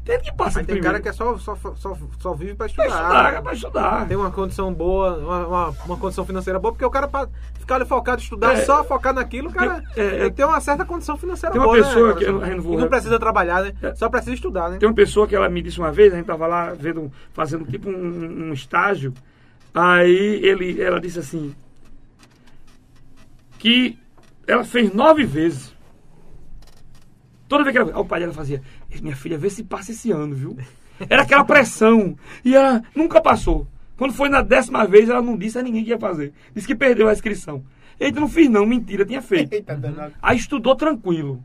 Tem 0.04 0.20
que 0.20 0.32
passar 0.34 0.60
Mas 0.62 0.66
tem 0.68 0.76
primeira. 0.78 1.00
cara 1.00 1.00
que 1.00 1.10
é 1.10 1.14
só, 1.14 1.38
só, 1.38 1.56
só, 1.76 1.96
só 2.20 2.34
vive 2.34 2.56
pra 2.56 2.68
Pra 2.68 2.86
estudar. 2.86 2.88
estudar, 2.88 3.34
é 3.36 3.42
pra 3.42 3.54
estudar. 3.54 4.08
Tem 4.08 4.18
uma 4.18 4.32
condição 4.32 4.74
boa, 4.74 5.16
uma, 5.18 5.48
uma, 5.48 5.70
uma 5.86 5.98
condição 5.98 6.26
financeira 6.26 6.58
boa, 6.58 6.72
porque 6.72 6.84
o 6.84 6.90
cara 6.90 7.08
pra 7.08 7.28
ficar 7.60 7.76
ali 7.76 7.86
focado 7.86 8.20
em 8.20 8.24
estudar, 8.24 8.54
É. 8.54 8.66
só 8.66 8.84
focar 8.84 9.14
naquilo, 9.14 9.50
o 9.50 9.54
cara 9.54 9.84
Tem- 9.94 10.04
é, 10.04 10.30
tem 10.32 10.44
uma 10.44 10.60
certa 10.60 10.84
condição 10.86 11.16
financeira 11.18 11.54
Tem 11.54 11.62
uma 11.62 11.68
boa, 11.68 11.78
pessoa 11.78 12.08
né, 12.10 12.16
que 12.16 12.24
eu 12.24 12.34
não- 12.34 12.46
eu 12.48 12.56
não 12.56 12.64
vou- 12.64 12.80
não 12.80 12.88
precisa 12.90 13.20
trabalhar, 13.20 13.62
né? 13.64 13.74
É. 13.80 13.94
Só 13.94 14.10
precisa 14.10 14.34
estudar, 14.34 14.70
né? 14.72 14.78
Tem 14.80 14.90
uma 14.90 14.96
pessoa 14.96 15.28
que 15.28 15.36
ela 15.36 15.48
me 15.48 15.62
disse 15.62 15.78
uma 15.78 15.92
vez, 15.92 16.12
a 16.12 16.16
gente 16.16 16.24
estava 16.24 16.48
lá 16.48 16.74
vendo, 16.74 17.12
fazendo 17.32 17.64
tipo 17.66 17.88
um, 17.88 18.50
um 18.50 18.54
estágio, 18.54 19.14
aí 19.72 20.40
ele, 20.44 20.82
ela 20.82 21.00
disse 21.00 21.20
assim, 21.20 21.54
que 23.60 24.00
ela 24.48 24.64
fez 24.64 24.92
nove 24.94 25.24
vezes. 25.24 25.74
Toda 27.48 27.64
vez 27.64 27.74
que 27.76 27.82
ela. 27.82 28.00
O 28.00 28.06
pai 28.06 28.20
dela 28.22 28.34
fazia, 28.34 28.62
minha 29.00 29.16
filha, 29.16 29.38
vê 29.38 29.50
se 29.50 29.64
passa 29.64 29.92
esse 29.92 30.12
ano, 30.12 30.34
viu? 30.36 30.58
Era 31.10 31.22
aquela 31.22 31.44
pressão. 31.46 32.16
E 32.44 32.56
ela 32.56 32.82
nunca 32.96 33.22
passou. 33.22 33.68
Quando 33.98 34.14
foi 34.14 34.30
na 34.30 34.42
décima 34.42 34.86
vez, 34.86 35.08
ela 35.10 35.22
não 35.22 35.38
disse 35.38 35.58
a 35.60 35.62
ninguém 35.62 35.84
que 35.84 35.92
ia 35.92 36.00
fazer. 36.00 36.34
Disse 36.56 36.66
que 36.68 36.76
perdeu 36.76 37.08
a 37.08 37.14
inscrição. 37.14 37.64
Eita, 38.00 38.20
não 38.20 38.28
fiz 38.28 38.50
não, 38.50 38.66
mentira, 38.66 39.06
tinha 39.06 39.22
feito. 39.22 39.54
Eita, 39.54 39.76
danado. 39.76 40.14
Aí 40.22 40.38
estudou 40.38 40.76
tranquilo. 40.76 41.44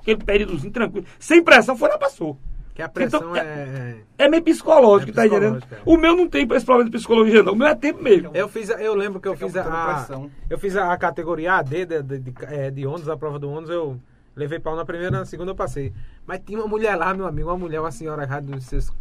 Aquele 0.00 0.18
períodozinho 0.24 0.72
tranquilo. 0.72 1.04
Sem 1.18 1.42
pressão, 1.42 1.76
foi 1.76 1.88
lá, 1.88 1.98
passou. 1.98 2.38
Que 2.74 2.82
a 2.82 2.88
pressão 2.88 3.20
Então, 3.20 3.34
é... 3.36 3.96
É 4.18 4.28
meio 4.28 4.42
psicológico, 4.42 5.10
É 5.10 5.14
tá 5.14 5.26
entendendo? 5.26 5.62
é. 5.70 5.78
O 5.84 5.96
meu 5.96 6.14
não 6.14 6.28
tem 6.28 6.46
esse 6.52 6.64
problema 6.64 6.90
de 6.90 6.96
psicologia, 6.96 7.42
não. 7.42 7.54
O 7.54 7.56
meu 7.56 7.66
é 7.66 7.74
tempo 7.74 8.02
mesmo. 8.02 8.30
Eu 8.34 8.48
fiz, 8.48 8.68
eu 8.68 8.94
lembro 8.94 9.18
que 9.20 9.26
eu 9.26 9.34
Fica 9.34 9.46
fiz 9.46 9.56
a, 9.56 9.62
a- 9.62 9.94
pressão. 9.94 10.30
eu 10.50 10.58
fiz 10.58 10.76
a, 10.76 10.92
a 10.92 10.96
categoria 10.98 11.54
AD 11.54 11.86
de, 11.86 12.02
de, 12.02 12.18
de, 12.18 12.32
é, 12.42 12.70
de 12.70 12.86
ônibus, 12.86 13.08
a 13.08 13.16
prova 13.16 13.38
do 13.38 13.48
ônibus, 13.50 13.70
eu 13.70 13.98
levei 14.36 14.60
pau 14.60 14.76
na 14.76 14.84
primeira, 14.84 15.10
na 15.18 15.24
segunda 15.24 15.50
eu 15.50 15.56
passei. 15.56 15.92
Mas 16.26 16.40
tinha 16.44 16.58
uma 16.58 16.68
mulher 16.68 16.94
lá, 16.94 17.12
meu 17.14 17.26
amigo, 17.26 17.48
uma 17.48 17.56
mulher, 17.58 17.80
uma 17.80 17.90
senhora 17.90 18.26
já 18.26 18.38
dos 18.38 18.64
seus 18.64 18.92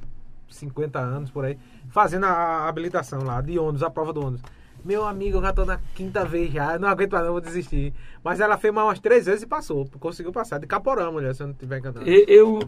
50 0.50 0.98
anos 0.98 1.30
por 1.30 1.44
aí, 1.46 1.58
fazendo 1.90 2.26
a, 2.26 2.68
habilitação 2.68 3.24
lá, 3.24 3.42
de 3.42 3.60
ônibus, 3.60 3.84
a 3.84 3.90
prova 3.90 4.14
do 4.14 4.22
ônibus. 4.26 4.42
Meu 4.84 5.04
amigo, 5.04 5.38
eu 5.38 5.42
já 5.42 5.52
tô 5.52 5.66
na 5.66 5.80
quinta 5.96 6.24
vez 6.24 6.54
já, 6.54 6.78
não 6.78 6.88
aguento 6.88 7.14
mais 7.14 7.26
não, 7.26 7.32
vou 7.32 7.42
desistir. 7.42 7.92
Mas 8.24 8.40
ela 8.40 8.56
fez 8.56 8.72
mais 8.72 8.88
umas 8.88 9.00
três 9.00 9.26
vezes 9.26 9.42
e 9.42 9.48
passou, 9.48 9.90
conseguiu 10.00 10.32
passar. 10.32 10.60
De 10.60 10.68
Caporã, 10.68 11.12
mulher, 11.12 11.34
se 11.34 11.42
eu 11.42 11.48
não 11.48 11.56
tiver 11.56 11.80
encantado. 11.80 12.08
E- 12.08 12.26
Eu 12.28 12.60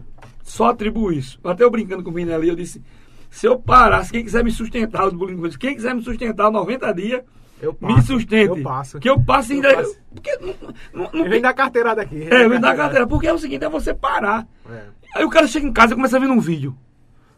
só 0.42 0.66
atribuo 0.70 1.12
isso. 1.12 1.38
Até 1.44 1.62
eu 1.62 1.70
brincando 1.70 2.02
com 2.02 2.10
o 2.10 2.12
menino 2.12 2.34
ali, 2.34 2.48
eu 2.48 2.56
disse: 2.56 2.82
se 3.30 3.46
eu 3.46 3.56
parasse, 3.56 4.10
quem 4.10 4.24
quiser 4.24 4.42
me 4.42 4.50
sustentar, 4.50 5.06
os 5.06 5.12
bullying, 5.12 5.40
quem 5.58 5.76
quiser 5.76 5.94
me 5.94 6.02
sustentar 6.02 6.50
90 6.50 6.92
dias, 6.92 7.22
Eu 7.60 7.76
me 7.80 7.94
passo, 7.94 8.06
sustente. 8.06 8.46
eu 8.46 8.62
passo. 8.62 8.98
Que 9.00 9.10
eu 9.10 9.20
passe 9.20 9.52
ainda. 9.52 9.68
Eu 9.68 9.76
passo. 9.76 10.00
Porque 10.14 10.36
não, 10.36 10.54
não, 10.92 11.10
não 11.12 11.24
Eu 11.24 11.30
venho 11.30 11.42
da 11.42 11.52
carteirada 11.52 12.02
aqui. 12.02 12.22
É, 12.30 12.48
vem 12.48 12.60
da 12.60 12.74
carteira. 12.74 13.06
Porque 13.06 13.26
é 13.26 13.32
o 13.32 13.38
seguinte: 13.38 13.64
é 13.64 13.68
você 13.68 13.92
parar. 13.92 14.46
É, 14.70 14.82
Aí 15.14 15.24
o 15.24 15.30
cara 15.30 15.46
chega 15.46 15.66
em 15.66 15.72
casa 15.72 15.92
e 15.92 15.96
começa 15.96 16.16
a 16.16 16.20
ver 16.20 16.28
um 16.28 16.40
vídeo. 16.40 16.76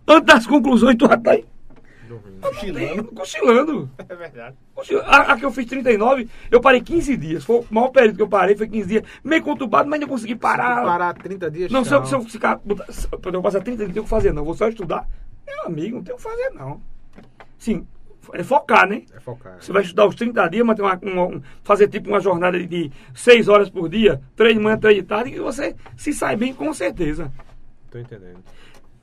Antes 0.07 0.27
das 0.27 0.47
conclusões, 0.47 0.97
tu 0.97 1.07
já 1.07 1.17
tá 1.17 1.33
aí. 1.33 1.45
Cochilando. 2.41 3.05
Cochilando. 3.13 3.91
É 4.09 4.15
verdade. 4.15 4.57
A, 5.05 5.33
a 5.33 5.37
que 5.37 5.45
eu 5.45 5.53
fiz 5.53 5.67
39, 5.67 6.29
eu 6.51 6.61
parei 6.61 6.81
15 6.81 7.17
dias. 7.17 7.45
Foi 7.45 7.61
o 7.61 7.67
maior 7.71 7.89
período 7.89 8.17
que 8.17 8.23
eu 8.23 8.29
parei, 8.29 8.57
foi 8.57 8.67
15 8.67 8.89
dias. 8.89 9.05
Meio 9.23 9.43
conturbado, 9.43 9.89
mas 9.89 10.01
ainda 10.01 10.07
consegui 10.11 10.35
parar. 10.35 10.83
Parar 10.83 11.15
30 11.15 11.51
dias, 11.51 11.71
Não, 11.71 11.85
se 11.85 11.95
eu, 11.95 12.05
se 12.05 12.15
eu 12.15 12.23
ficar. 12.23 12.61
se 12.89 13.07
eu 13.13 13.43
passar 13.43 13.61
30 13.61 13.77
dias, 13.77 13.89
não 13.89 13.95
tenho 13.95 14.03
o 14.03 14.05
que 14.05 14.11
fazer, 14.11 14.33
não. 14.33 14.45
Vou 14.45 14.55
só 14.55 14.69
estudar. 14.69 15.07
Meu 15.47 15.67
amigo, 15.67 15.97
não 15.97 16.03
tem 16.03 16.15
o 16.15 16.17
que 16.17 16.23
fazer, 16.23 16.51
não. 16.51 16.81
Sim, 17.59 17.87
é 18.35 18.43
focar, 18.43 18.89
né? 18.89 19.03
É 19.15 19.21
focar. 19.21 19.57
Você 19.61 19.73
vai 19.73 19.83
estudar 19.83 20.07
os 20.07 20.15
30 20.15 20.49
dias, 20.49 20.65
manter 20.67 20.83
uma, 20.83 20.99
uma- 21.03 21.27
um- 21.27 21.43
fazer 21.63 21.89
tipo 21.89 22.09
uma 22.09 22.21
jornada 22.21 22.59
de, 22.59 22.67
de 22.67 22.93
6 23.15 23.49
horas 23.49 23.69
por 23.71 23.89
dia, 23.89 24.21
3 24.37 24.55
de 24.55 24.61
manhã, 24.61 24.77
3 24.79 24.97
de 24.97 25.03
tarde, 25.03 25.31
e 25.35 25.39
você 25.41 25.75
se 25.97 26.13
sai 26.13 26.37
bem 26.37 26.53
com 26.55 26.73
certeza. 26.75 27.33
Tô 27.91 27.99
entendendo. 27.99 28.39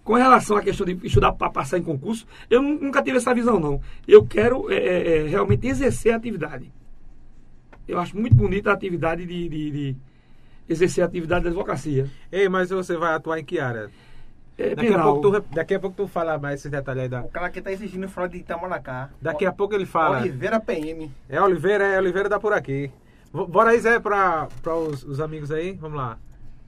Com 0.04 0.14
relação 0.14 0.56
à 0.56 0.62
questão 0.62 0.86
de 0.86 0.98
estudar 1.06 1.34
para 1.34 1.50
passar 1.50 1.78
em 1.78 1.84
concurso, 1.84 2.26
eu 2.50 2.62
nu- 2.62 2.80
nunca 2.80 3.02
tive 3.04 3.18
essa 3.18 3.34
visão, 3.34 3.60
não. 3.60 3.82
Eu 4.08 4.26
quero 4.26 4.72
é, 4.72 4.76
é, 4.76 5.18
é, 5.18 5.28
realmente 5.28 5.68
exercer 5.68 6.14
a 6.14 6.16
atividade. 6.16 6.72
Eu 7.88 8.00
acho 8.00 8.18
muito 8.18 8.36
bonita 8.36 8.70
a 8.70 8.74
atividade 8.74 9.26
de, 9.26 9.50
de- 9.50 9.72
de 9.72 9.96
exercer 10.70 11.04
a 11.04 11.08
atividade 11.08 11.44
da 11.44 11.50
advocacia. 11.50 12.10
Ei, 12.32 12.48
mas 12.48 12.70
você 12.70 12.96
vai 12.98 13.14
atuar 13.14 13.40
em 13.40 13.44
que 13.46 13.60
área? 13.60 13.90
É 14.58 14.74
Daqui 14.74 14.94
a, 14.94 15.04
pouco 15.04 15.22
tu, 15.32 15.46
daqui 15.54 15.76
a 15.76 15.80
pouco 15.80 15.96
tu 15.96 16.08
fala 16.08 16.38
mais 16.40 16.56
esses 16.60 16.72
detalhes 16.72 17.04
aí. 17.04 17.10
Da... 17.10 17.22
O 17.22 17.30
cara 17.30 17.46
aqui 17.46 17.62
tá 17.62 17.72
exigindo 17.72 18.10
fora 18.10 18.28
de 18.28 18.38
Itamaracá. 18.38 19.10
Daqui 19.22 19.46
a 19.46 19.52
pouco 19.52 19.76
ele 19.76 19.86
fala. 19.86 20.18
Oliveira 20.20 20.60
PM. 20.60 21.12
É 21.30 21.40
Oliveira, 21.42 21.84
é 21.86 22.00
Oliveira 22.00 22.28
tá 22.28 22.40
por 22.40 22.54
aqui. 22.54 22.92
V- 23.32 23.46
Bora 23.46 23.70
aí, 23.72 23.80
Zé, 23.80 24.00
pra, 24.00 24.48
pra 24.64 24.74
os, 24.76 25.04
os 25.04 25.20
amigos 25.20 25.52
aí. 25.52 25.74
Vamos 25.74 25.98
lá. 25.98 26.18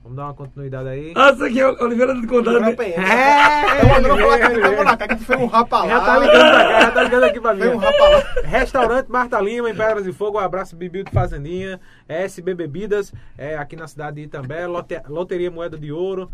Vamos 0.04 0.16
dar 0.16 0.24
uma 0.26 0.34
continuidade 0.34 0.88
aí. 0.88 1.12
Ah, 1.16 1.30
isso 1.32 1.44
aqui 1.44 1.60
é 1.60 1.66
o 1.68 1.82
Oliveira 1.82 2.14
do 2.14 2.26
Condado. 2.28 2.60
Né? 2.60 2.72
PM. 2.74 3.04
É, 3.04 3.82
Eu 3.82 3.88
mandando 3.88 4.16
falar 4.22 4.38
que. 4.38 4.56
Itamaracá, 4.58 5.08
que 5.08 5.16
tu 5.16 5.24
foi 5.24 5.36
um 5.36 5.46
rapa 5.46 5.78
lá. 5.80 5.88
Já 5.88 6.00
tá 6.00 6.18
ligando 6.18 6.40
pra 6.50 6.64
cá, 6.64 6.80
já 6.80 6.90
tá 6.92 7.02
ligando 7.02 7.24
aqui 7.24 7.40
pra 7.40 7.54
mim. 7.54 7.60
Foi 7.62 7.74
um 7.74 7.76
rapa 7.78 8.08
lá. 8.08 8.22
Restaurante 8.44 9.08
Marta 9.08 9.40
Lima, 9.40 9.68
em 9.68 9.74
Pedras 9.74 10.04
de 10.04 10.12
Fogo, 10.12 10.38
um 10.38 10.40
abraço 10.40 10.76
Bibil 10.76 11.02
de 11.04 11.10
Fazendinha, 11.10 11.78
SB 12.08 12.54
Bebidas, 12.54 13.12
é, 13.36 13.58
aqui 13.58 13.74
na 13.76 13.86
cidade 13.88 14.16
de 14.16 14.22
Itambé, 14.22 14.66
Lote- 14.66 15.02
Loteria 15.08 15.50
Moeda 15.50 15.76
de 15.76 15.92
Ouro, 15.92 16.30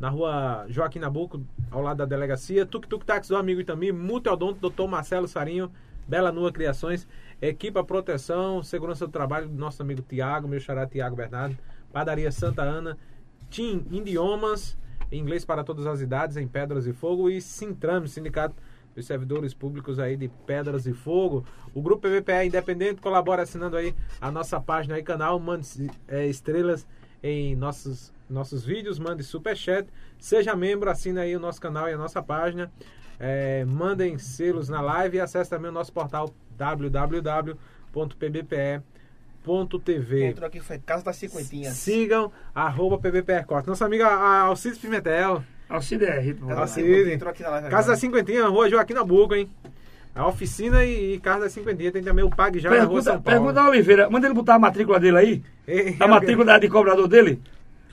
na 0.00 0.08
rua 0.08 0.64
Joaquim 0.70 0.98
Nabuco, 0.98 1.42
ao 1.70 1.82
lado 1.82 1.98
da 1.98 2.06
delegacia, 2.06 2.64
Tuk 2.64 2.88
Tuk 2.88 3.04
Táxi 3.04 3.28
do 3.28 3.36
amigo 3.36 3.60
Itami, 3.60 3.92
Multiodonto, 3.92 4.70
Dr. 4.70 4.88
Marcelo 4.88 5.28
Sarinho, 5.28 5.70
Bela 6.08 6.32
Nua 6.32 6.50
Criações, 6.50 7.06
Equipa 7.40 7.84
Proteção, 7.84 8.62
Segurança 8.62 9.06
do 9.06 9.12
Trabalho 9.12 9.46
do 9.46 9.54
nosso 9.54 9.82
amigo 9.82 10.00
Tiago, 10.00 10.48
meu 10.48 10.58
xará 10.58 10.86
Tiago 10.86 11.14
Bernardo, 11.14 11.56
Padaria 11.92 12.32
Santa 12.32 12.62
Ana, 12.62 12.96
Team 13.50 13.84
Idiomas, 13.90 14.78
inglês 15.12 15.44
para 15.44 15.62
todas 15.62 15.86
as 15.86 16.00
idades, 16.00 16.38
em 16.38 16.48
Pedras 16.48 16.86
e 16.86 16.94
Fogo, 16.94 17.28
e 17.28 17.38
Sintrame, 17.42 18.08
Sindicato 18.08 18.54
dos 18.94 19.04
Servidores 19.04 19.52
Públicos 19.52 19.98
aí 19.98 20.16
de 20.16 20.28
Pedras 20.46 20.86
e 20.86 20.94
Fogo. 20.94 21.44
O 21.74 21.82
Grupo 21.82 22.08
PVPE 22.08 22.46
Independente 22.46 23.02
colabora 23.02 23.42
assinando 23.42 23.76
aí 23.76 23.94
a 24.18 24.30
nossa 24.30 24.58
página 24.58 24.98
e 24.98 25.02
canal, 25.02 25.38
mande 25.38 25.90
é, 26.08 26.26
estrelas 26.26 26.86
em 27.22 27.54
nossos, 27.56 28.12
nossos 28.28 28.64
vídeos, 28.64 28.98
mande 28.98 29.22
superchat, 29.22 29.88
seja 30.18 30.56
membro, 30.56 30.90
assina 30.90 31.22
aí 31.22 31.36
o 31.36 31.40
nosso 31.40 31.60
canal 31.60 31.88
e 31.88 31.92
a 31.92 31.98
nossa 31.98 32.22
página. 32.22 32.70
É, 33.18 33.64
mandem 33.66 34.18
selos 34.18 34.68
na 34.68 34.80
live 34.80 35.18
e 35.18 35.20
acesse 35.20 35.50
também 35.50 35.70
o 35.70 35.74
nosso 35.74 35.92
portal 35.92 36.34
www.pbpe.tv. 36.56 37.84
Entrou 40.24 40.46
aqui, 40.46 40.60
foi 40.60 40.78
Casa 40.78 41.04
das 41.04 41.16
Cinquentinhas. 41.16 41.74
Sigam 41.74 42.32
arroba 42.54 42.98
PBPR 42.98 43.44
Corte. 43.44 43.68
Nossa 43.68 43.84
amiga 43.84 44.06
Alcides 44.08 44.78
Pimentel. 44.78 45.44
Alcide 45.68 46.06
é 46.06 46.18
ritmo. 46.18 46.48
Casa 46.48 46.60
das 46.60 46.70
Alcide. 46.70 46.86
Cinquentinhas, 46.86 47.14
Entrou 47.14 47.30
aqui 47.30 47.42
na 47.42 47.50
live. 47.50 47.68
Casa 47.68 47.88
da 47.88 47.96
Cinquentinha, 47.96 48.46
rua 48.48 48.70
Joaquim 48.70 48.94
Nabuco, 48.94 49.34
hein? 49.34 49.50
A 50.14 50.26
oficina 50.26 50.84
e, 50.84 51.14
e 51.14 51.20
Casa 51.20 51.40
da 51.44 51.48
Cinquentinha. 51.50 51.92
Tem 51.92 52.02
também 52.02 52.24
o 52.24 52.30
Pag 52.30 52.58
já 52.58 52.68
na 52.68 52.76
rua 52.76 52.84
Pergunta, 52.86 53.02
São 53.02 53.22
Paulo. 53.22 53.38
pergunta 53.40 53.60
ao 53.60 53.70
Oliveira, 53.70 54.10
manda 54.10 54.26
ele 54.26 54.34
botar 54.34 54.54
a 54.56 54.58
matrícula 54.58 54.98
dele 55.00 55.16
aí. 55.16 55.42
Ei, 55.66 55.96
A 56.00 56.06
matrícula 56.08 56.58
de 56.58 56.68
cobrador 56.68 57.06
dele. 57.08 57.40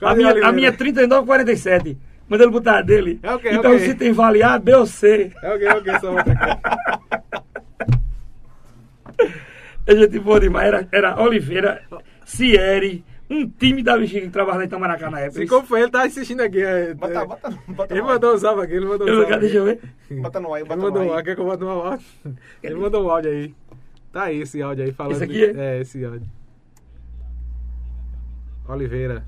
Cadê 0.00 0.16
minha, 0.16 0.28
Oliveira? 0.28 0.48
a 0.48 0.52
minha 0.52 0.68
é 0.68 0.72
3947. 0.72 1.96
Manda 2.28 2.44
ele 2.44 2.52
botar 2.52 2.78
a 2.78 2.82
dele. 2.82 3.18
É 3.22 3.34
o 3.34 3.38
quê? 3.38 3.48
Então 3.52 3.72
É 3.72 3.74
o 3.76 3.78
quê? 3.78 3.84
se 3.86 3.94
tem 3.94 4.12
vale 4.12 4.42
A, 4.42 4.58
B 4.58 4.74
ou 4.74 4.86
C. 4.86 5.32
É 5.42 5.54
o 5.54 5.58
que, 5.58 5.64
é 5.64 5.74
o 5.74 5.82
que, 5.82 5.98
só 6.00 6.18
aqui. 6.18 6.30
É 9.86 9.96
gente 9.96 10.18
boa 10.18 10.38
demais. 10.38 10.68
Era, 10.68 10.88
era 10.92 11.22
Oliveira, 11.22 11.80
Cieri, 12.24 13.02
um 13.30 13.48
time 13.48 13.82
da 13.82 13.96
bexiga 13.98 14.22
que 14.26 14.30
trabalhava 14.32 14.64
em 14.64 14.66
Itamaracá 14.66 15.10
na 15.10 15.20
época. 15.20 15.40
Se 15.40 15.46
como 15.46 15.66
foi, 15.66 15.82
ele 15.82 15.90
tá 15.90 16.04
assistindo 16.04 16.40
aqui. 16.40 16.62
é, 16.62 16.94
Bota, 16.94 17.12
é, 17.20 17.26
bota, 17.26 17.58
bota 17.68 17.94
Ele 17.94 18.00
no 18.02 18.08
ar. 18.08 18.14
mandou 18.14 18.34
um 18.34 18.38
salve 18.38 18.62
aqui, 18.62 18.72
ele 18.74 18.86
mandou 18.86 19.06
um 19.06 19.10
Eu, 19.10 19.22
salve 19.22 19.38
deixa 19.40 19.56
eu 19.58 19.70
aqui. 19.70 19.80
ver. 20.10 20.20
Bota 20.20 20.40
no 20.40 20.54
ar, 20.54 20.60
Ele 20.60 20.68
bota 20.68 20.80
mandou 20.82 21.02
no 21.04 21.08
ar. 21.10 21.16
áudio, 21.16 21.24
quer 21.24 21.34
que 21.34 21.40
eu 21.40 21.44
bote 21.44 21.64
um 21.64 21.68
áudio? 21.68 22.06
Ele 22.62 22.74
mandou 22.74 23.04
um 23.06 23.10
áudio 23.10 23.30
aí. 23.30 23.54
Tá 24.12 24.22
aí 24.24 24.40
esse 24.40 24.62
áudio 24.62 24.84
aí 24.84 24.92
falando. 24.92 25.12
Esse 25.12 25.24
aqui 25.24 25.52
de- 25.52 25.60
é? 25.60 25.80
esse 25.80 26.04
áudio. 26.04 26.26
Oliveira. 28.68 29.24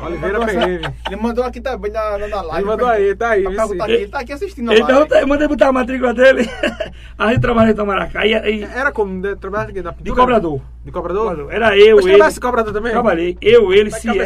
Oliveira 0.00 0.38
essa- 0.44 0.94
Ele 1.08 1.16
mandou 1.20 1.44
aqui 1.44 1.60
também 1.60 1.90
na, 1.90 2.18
na 2.18 2.40
live. 2.42 2.56
Ele 2.58 2.64
mandou 2.64 2.86
aí, 2.88 3.14
tá 3.16 3.30
aí. 3.30 3.42
Pra 3.42 3.52
perguntar 3.52 3.84
aqui, 3.84 3.92
ele 3.94 4.08
tá 4.08 4.18
aqui 4.20 4.32
assistindo 4.32 4.70
a 4.70 4.74
Então 4.76 4.98
live. 5.00 5.14
eu 5.14 5.26
mandei 5.26 5.48
botar 5.48 5.68
a 5.68 5.72
matrícula 5.72 6.14
dele. 6.14 6.48
a 7.18 7.28
gente 7.32 7.40
trabalha 7.40 7.68
em 7.68 7.72
Itamaracá. 7.72 8.24
E, 8.26 8.32
e, 8.32 8.62
Era 8.62 8.92
como? 8.92 9.20
né, 9.20 9.34
Trabalhava 9.34 9.70
aqui 9.70 9.82
na 9.82 9.90
de 9.90 10.12
cobrador. 10.12 10.60
De 10.84 10.92
cobrador? 10.92 11.48
Era 11.52 11.76
eu, 11.76 11.96
Você 11.96 12.10
ele. 12.10 12.16
trabalha 12.18 12.40
cobrador 12.40 12.72
também? 12.72 12.92
Trabalhei. 12.92 13.36
Eu, 13.40 13.72
ele, 13.72 13.90
Vai 13.90 14.00
Cieri. 14.00 14.18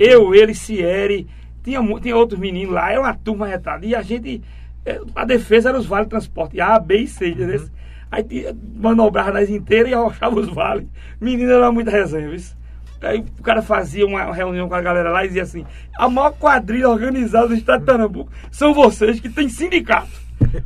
Eu, 0.00 0.34
ele, 0.34 0.54
Cieri. 0.54 1.26
Tinha, 1.62 1.80
tinha 2.00 2.16
outros 2.16 2.40
meninos 2.40 2.74
lá. 2.74 2.90
Era 2.90 3.00
uma 3.00 3.14
turma 3.14 3.46
retada. 3.46 3.84
E 3.86 3.94
a 3.94 4.02
gente. 4.02 4.42
eh, 4.84 5.00
A 5.14 5.24
defesa 5.24 5.68
era 5.68 5.78
os 5.78 5.86
vales 5.86 6.06
de 6.06 6.10
transporte. 6.10 6.60
A, 6.60 6.78
B 6.78 6.96
e 6.98 7.06
C. 7.06 7.26
Uhum. 7.26 7.30
entendeu? 7.32 7.68
Aí 8.10 8.24
tinha- 8.24 8.56
manobrava 8.74 9.30
nós 9.32 9.48
inteiras 9.48 9.90
e 9.90 9.94
arrochava 9.94 10.40
os 10.40 10.48
vales. 10.48 10.86
Menino 11.20 11.52
era 11.52 11.70
muita 11.70 11.90
resenha, 11.92 12.28
viu? 12.28 12.40
Aí 13.02 13.24
o 13.38 13.42
cara 13.42 13.62
fazia 13.62 14.06
uma 14.06 14.32
reunião 14.32 14.68
com 14.68 14.74
a 14.74 14.82
galera 14.82 15.10
lá 15.10 15.24
e 15.24 15.28
dizia 15.28 15.42
assim: 15.42 15.64
a 15.98 16.08
maior 16.08 16.32
quadrilha 16.32 16.88
organizada 16.88 17.48
do 17.48 17.54
estado 17.54 17.80
de 17.80 17.86
Pernambuco 17.86 18.30
são 18.50 18.74
vocês 18.74 19.18
que 19.20 19.28
tem 19.28 19.48
sindicato. 19.48 20.08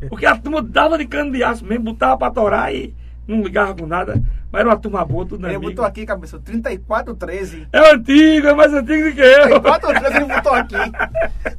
Porque 0.09 0.27
a 0.27 0.37
turma 0.37 0.63
dava 0.63 0.99
de 0.99 1.07
cano 1.07 1.33
de 1.33 1.43
aço 1.43 1.65
mesmo, 1.65 1.85
botava 1.85 2.17
pra 2.17 2.31
torar 2.31 2.75
e 2.75 2.95
não 3.27 3.43
ligava 3.43 3.75
com 3.75 3.87
nada. 3.87 4.21
Mas 4.51 4.61
era 4.61 4.69
uma 4.69 4.77
turma 4.77 5.05
boa, 5.05 5.27
tudo 5.27 5.47
Ele 5.47 5.57
amigo. 5.57 5.71
botou 5.71 5.85
aqui, 5.85 6.07
cabeça, 6.07 6.39
3413. 6.39 7.67
É 7.73 7.93
antigo, 7.93 8.47
é 8.47 8.55
mais 8.55 8.73
antigo 8.73 9.11
do 9.11 9.15
que 9.15 9.21
eu. 9.21 9.61
3413 9.61 10.17
ele 10.17 10.25
botou 10.27 10.55
aqui. 10.55 10.77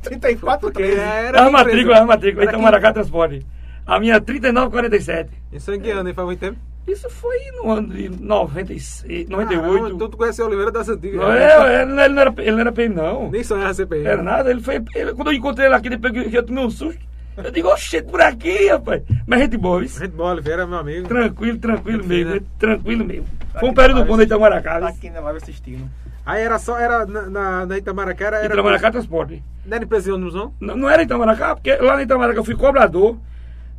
3413. 0.01 0.99
era 0.99 1.45
A 1.45 1.49
matrícula, 1.51 1.99
a 1.99 2.05
matrícula, 2.05 2.45
então 2.45 2.61
Maracá 2.61 2.93
Transporte. 2.93 3.45
A 3.85 3.99
minha 3.99 4.15
é 4.15 4.19
3947. 4.19 5.29
Isso 5.51 5.73
em 5.73 5.79
que 5.79 5.91
ano, 5.91 6.07
hein? 6.09 6.15
Faz 6.15 6.25
muito 6.25 6.39
tempo? 6.39 6.57
Isso 6.87 7.09
foi 7.09 7.35
no 7.57 7.71
ano 7.71 7.87
de 7.89 8.09
96, 8.09 9.27
Caramba, 9.27 9.45
98. 9.55 9.95
Então 9.95 10.09
tu 10.09 10.17
conhece 10.17 10.41
o 10.41 10.45
Oliveira 10.45 10.71
das 10.71 10.87
Antigas. 10.87 11.19
Não, 11.19 11.29
né? 11.29 11.43
é, 11.43 11.81
ele, 11.81 11.91
ele 12.01 12.13
não 12.13 12.21
era, 12.21 12.33
ele 12.37 12.51
não 12.51 12.59
era 12.59 12.71
PM, 12.71 12.95
não. 12.95 13.31
Nem 13.31 13.43
sonhava 13.43 13.73
ser 13.73 13.87
PM. 13.87 14.05
Era 14.05 14.21
nada, 14.21 14.51
ele 14.51 14.61
foi. 14.61 14.83
ele- 14.93 15.13
quando 15.13 15.29
eu 15.31 15.33
encontrei 15.33 15.65
ele 15.65 15.75
aqui, 15.75 15.89
depois 15.89 16.13
que 16.13 16.35
eu 16.37 16.43
tomei 16.43 16.63
um 16.63 16.69
susto, 16.69 16.99
eu 17.37 17.51
digo, 17.51 17.67
oxe, 17.67 18.01
por 18.01 18.21
aqui, 18.21 18.69
rapaz. 18.69 19.01
Mas 19.27 19.41
gente 19.41 19.57
boa, 19.57 19.79
viu? 19.79 19.89
Gente 19.89 20.11
boa, 20.11 20.31
Oliveira, 20.31 20.65
meu 20.65 20.77
amigo. 20.77 21.07
Tranquilo, 21.07 21.57
tranquilo 21.57 22.05
mesmo, 22.05 22.35
né? 22.35 22.41
tranquilo 22.57 23.03
mesmo. 23.03 23.25
Tá 23.51 23.59
Foi 23.59 23.69
um 23.69 23.71
na 23.73 23.81
período 23.81 24.05
bom 24.05 24.17
de 24.17 24.23
Itamaracá. 24.23 24.79
Tá 24.79 24.87
aqui 24.87 25.09
na 25.09 25.19
live 25.19 25.37
assistindo. 25.37 25.89
Aí 26.25 26.41
era 26.43 26.57
só, 26.57 26.77
era 26.79 27.05
na, 27.05 27.21
na, 27.29 27.65
na 27.65 27.77
Itamaracá, 27.77 28.25
era... 28.27 28.45
Itamaracá 28.45 28.89
Transporte. 28.91 29.43
Não 29.65 29.75
era 29.75 29.83
empresa 29.83 30.05
de 30.05 30.11
ônibus, 30.11 30.33
não? 30.33 30.53
Não, 30.59 30.77
não 30.77 30.89
era 30.89 31.03
Itamaracá, 31.03 31.55
porque 31.55 31.75
lá 31.75 31.95
na 31.95 32.03
Itamaracá 32.03 32.39
eu 32.39 32.45
fui 32.45 32.55
cobrador. 32.55 33.17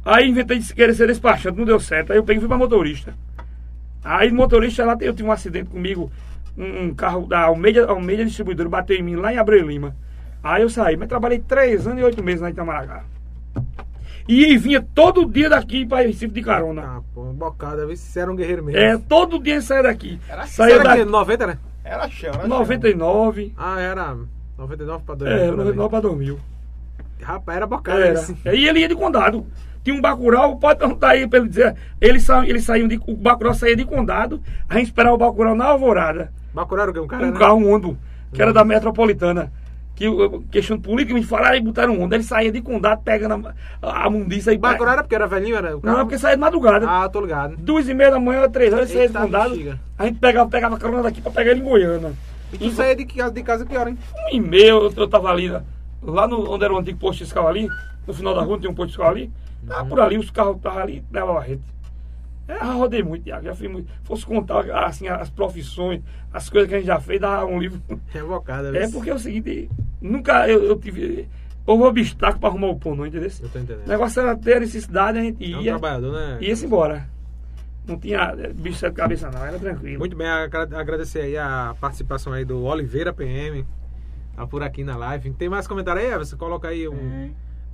Aí 0.06 0.28
inventei 0.28 0.58
de 0.58 0.72
querer 0.72 0.94
ser 0.94 1.08
despachante, 1.08 1.58
não 1.58 1.64
deu 1.64 1.80
certo. 1.80 2.12
Aí 2.12 2.18
eu 2.18 2.22
peguei 2.24 2.38
e 2.38 2.40
fui 2.40 2.48
pra 2.48 2.56
motorista. 2.56 3.12
Aí 4.04 4.30
motorista 4.30 4.84
lá 4.84 4.96
eu 5.00 5.12
tive 5.12 5.28
um 5.28 5.32
acidente 5.32 5.68
comigo, 5.68 6.10
um, 6.56 6.84
um 6.84 6.94
carro 6.94 7.26
da 7.26 7.40
Almeida, 7.40 7.86
Almeida 7.88 8.24
Distribuidora 8.24 8.68
bateu 8.68 8.96
em 8.96 9.02
mim 9.02 9.16
lá 9.16 9.32
em 9.32 9.38
Abreu 9.38 9.66
Lima. 9.66 9.96
Aí 10.42 10.62
eu 10.62 10.68
saí, 10.70 10.96
mas 10.96 11.08
trabalhei 11.08 11.40
três 11.40 11.86
anos 11.88 12.00
e 12.00 12.04
oito 12.04 12.22
meses 12.22 12.40
na 12.40 12.50
Itamaracá. 12.50 13.02
E 14.28 14.56
vinha 14.58 14.80
todo 14.94 15.24
dia 15.26 15.48
daqui 15.48 15.86
para 15.86 16.02
Recife 16.06 16.28
de 16.34 16.42
carona. 16.42 16.82
Ah, 16.82 17.00
pô, 17.14 17.24
bocada, 17.32 17.86
vê 17.86 17.96
se 17.96 18.10
você 18.10 18.20
era 18.20 18.32
um 18.32 18.36
guerreiro 18.36 18.62
mesmo. 18.64 18.78
É, 18.80 18.98
todo 18.98 19.38
dia 19.40 19.60
saia 19.60 19.84
daqui. 19.84 20.20
Era- 20.28 20.46
Saía 20.46 20.74
era 20.76 20.84
daqui. 20.84 20.98
que 20.98 21.04
90, 21.10 21.46
né? 21.46 21.58
Era 21.84 22.08
chão, 22.08 22.30
era 22.30 22.40
chão. 22.40 22.48
99. 22.48 23.52
Ah, 23.56 23.80
era 23.80 24.16
99 24.58 25.04
pra 25.04 25.14
2000. 25.14 25.36
É, 25.36 25.38
por 25.46 25.48
ali. 25.48 25.56
99 25.58 25.90
para 25.90 26.00
2000. 26.00 26.38
Rapaz, 27.22 27.56
era 27.56 27.66
bocada. 27.66 28.00
Era. 28.00 28.12
esse. 28.14 28.36
E 28.46 28.68
ele 28.68 28.80
ia 28.80 28.88
de 28.88 28.94
condado. 28.96 29.46
Tinha 29.86 29.94
um 29.94 30.00
Bacurau, 30.00 30.56
pode 30.56 30.80
perguntar 30.80 31.10
aí 31.10 31.28
pra 31.28 31.38
ele 31.38 31.48
dizer. 31.48 31.76
Eles, 32.00 32.24
sa 32.24 32.44
eles 32.44 32.64
saíam 32.64 32.88
de. 32.88 33.00
O 33.06 33.14
Bacurau 33.14 33.54
saía 33.54 33.76
de 33.76 33.84
condado, 33.84 34.42
a 34.68 34.74
gente 34.78 34.86
esperava 34.86 35.14
o 35.14 35.18
Bacurau 35.18 35.54
na 35.54 35.66
alvorada. 35.66 36.32
Bacurau 36.52 36.82
era 36.82 36.90
o 36.90 36.94
quê? 36.94 36.98
Um 36.98 37.06
cara, 37.06 37.24
um 37.24 37.30
né? 37.30 37.38
carro, 37.38 37.58
um 37.58 37.72
Ondo, 37.72 37.96
que 38.32 38.42
era 38.42 38.52
da 38.52 38.64
metropolitana. 38.64 39.52
Que 39.94 40.06
questão 40.50 40.76
política, 40.76 41.14
me 41.14 41.22
falaram 41.22 41.56
e 41.56 41.60
botaram 41.60 41.94
um 41.94 42.02
Ondo. 42.02 42.16
Ele 42.16 42.24
saía 42.24 42.50
de 42.50 42.60
condado 42.60 43.00
pegando 43.04 43.46
a, 43.80 44.06
a 44.06 44.10
mundiça 44.10 44.52
e 44.52 44.58
Bacurau 44.58 44.92
era 44.94 45.04
porque 45.04 45.14
era 45.14 45.28
velhinho, 45.28 45.54
era? 45.54 45.68
O 45.70 45.74
Não, 45.74 45.80
carro? 45.82 45.98
é 45.98 46.02
porque 46.02 46.18
saía 46.18 46.34
de 46.34 46.40
madrugada. 46.40 46.84
Ah, 46.90 47.08
tô 47.08 47.20
ligado. 47.20 47.54
Duas 47.56 47.88
e 47.88 47.94
meia 47.94 48.10
da 48.10 48.18
manhã, 48.18 48.48
três 48.50 48.74
horas, 48.74 48.90
saía 48.90 49.06
de 49.06 49.14
condado. 49.14 49.50
bexiga. 49.50 49.78
A 49.96 50.06
gente 50.06 50.18
pegava, 50.18 50.50
pegava 50.50 50.76
carona 50.78 51.04
daqui 51.04 51.20
pra 51.20 51.30
pegar 51.30 51.52
ele 51.52 51.60
em 51.60 51.62
Goiânia. 51.64 52.12
E 52.52 52.58
tu 52.58 52.72
saía 52.72 52.96
de 52.96 53.04
casa, 53.04 53.30
de 53.30 53.42
casa 53.44 53.64
que 53.64 53.76
hora, 53.76 53.90
hein? 53.90 53.98
Um 54.32 54.34
e 54.36 54.40
meio, 54.40 54.86
eu, 54.86 54.92
eu 54.96 55.06
tava 55.08 55.28
ali, 55.30 55.48
lá 56.02 56.26
no, 56.26 56.50
onde 56.52 56.64
era 56.64 56.74
o 56.74 56.76
antigo 56.76 56.98
posto 56.98 57.20
fiscal 57.20 57.46
ali, 57.46 57.68
no 58.04 58.12
final 58.12 58.34
da 58.34 58.42
rua 58.42 58.58
tinha 58.58 58.68
um 58.68 58.74
posto 58.74 58.88
fiscal 58.88 59.10
ali. 59.10 59.30
Tava 59.66 59.88
por 59.88 60.00
ali, 60.00 60.18
os 60.18 60.30
carros 60.30 60.56
estavam 60.56 60.78
ali, 60.80 61.04
levavam 61.12 61.38
a 61.38 61.46
gente. 61.46 61.62
É, 62.48 62.62
eu 62.62 62.78
rodei 62.78 63.02
muito, 63.02 63.24
Tiago, 63.24 63.44
já 63.44 63.54
fiz 63.54 63.68
muito. 63.70 63.90
Fosse 64.04 64.24
contar 64.24 64.60
assim, 64.84 65.08
as 65.08 65.28
profissões, 65.28 66.00
as 66.32 66.48
coisas 66.48 66.68
que 66.68 66.74
a 66.76 66.78
gente 66.78 66.86
já 66.86 67.00
fez, 67.00 67.20
dava 67.20 67.44
um 67.46 67.58
livro. 67.58 67.80
É 68.14 68.22
bocada, 68.22 68.76
É 68.78 68.88
porque 68.88 69.10
é 69.10 69.14
o 69.14 69.18
seguinte, 69.18 69.68
nunca 70.00 70.48
eu, 70.48 70.62
eu 70.64 70.76
tive. 70.78 71.28
Houve 71.66 71.82
um 71.82 71.86
obstáculo 71.86 72.38
pra 72.38 72.48
arrumar 72.48 72.68
o 72.68 72.76
pão, 72.78 72.94
não 72.94 73.04
entendeu? 73.04 73.28
Eu 73.42 73.48
tô 73.48 73.58
entendendo. 73.58 73.84
O 73.86 73.88
negócio 73.88 74.20
era 74.22 74.36
ter 74.36 74.58
a 74.58 74.60
necessidade, 74.60 75.18
a 75.18 75.22
gente 75.22 75.52
É 75.52 75.56
um 75.56 75.60
ia. 75.62 75.72
trabalhador, 75.72 76.12
né? 76.12 76.38
ia-se 76.40 76.64
embora. 76.64 77.08
Não 77.84 77.98
tinha 77.98 78.32
eh, 78.38 78.52
bicho 78.52 78.84
de 78.88 78.92
cabeça, 78.94 79.28
não, 79.30 79.44
era 79.44 79.58
tranquilo. 79.58 79.98
Muito 79.98 80.16
bem, 80.16 80.28
agra- 80.28 80.68
agradecer 80.78 81.20
aí 81.22 81.36
a 81.36 81.74
participação 81.80 82.32
aí 82.32 82.44
do 82.44 82.62
Oliveira 82.64 83.12
PM. 83.12 83.66
Tá 84.36 84.46
por 84.46 84.62
aqui 84.62 84.84
na 84.84 84.96
live. 84.96 85.32
Tem 85.32 85.48
mais 85.48 85.66
comentário 85.66 86.00
aí, 86.00 86.08
Everson? 86.12 86.36
Coloca 86.36 86.68
aí 86.68 86.86
um, 86.88 87.30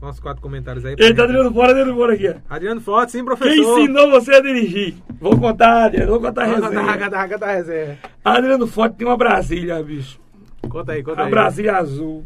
uns 0.08 0.20
quatro 0.20 0.42
comentários 0.42 0.84
aí. 0.84 0.92
Ele 0.98 1.14
tá 1.14 1.22
gente. 1.22 1.30
tirando 1.36 1.52
fora, 1.54 1.74
tirando 1.74 1.94
fora 1.96 2.14
aqui. 2.14 2.34
Adriano 2.48 2.80
Forte, 2.80 3.12
sim, 3.12 3.24
professor. 3.24 3.52
Quem 3.52 3.62
ensinou 3.84 4.10
você 4.10 4.34
a 4.34 4.40
dirigir? 4.40 4.94
Vou 5.20 5.38
contar, 5.38 5.84
Adriano, 5.84 6.10
vou 6.12 6.20
contar 6.20 6.42
a 6.42 6.46
resenha. 6.46 6.98
conta, 6.98 7.28
conta 7.28 7.46
a 7.46 7.52
resenha. 7.52 7.98
Adriano 8.24 8.66
Forte 8.66 8.96
tem 8.96 9.06
uma 9.06 9.16
Brasília, 9.16 9.82
bicho. 9.82 10.20
Conta 10.68 10.92
aí, 10.92 11.02
conta 11.02 11.22
A 11.22 11.24
aí. 11.26 11.30
Brasília 11.30 11.76
azul. 11.76 12.24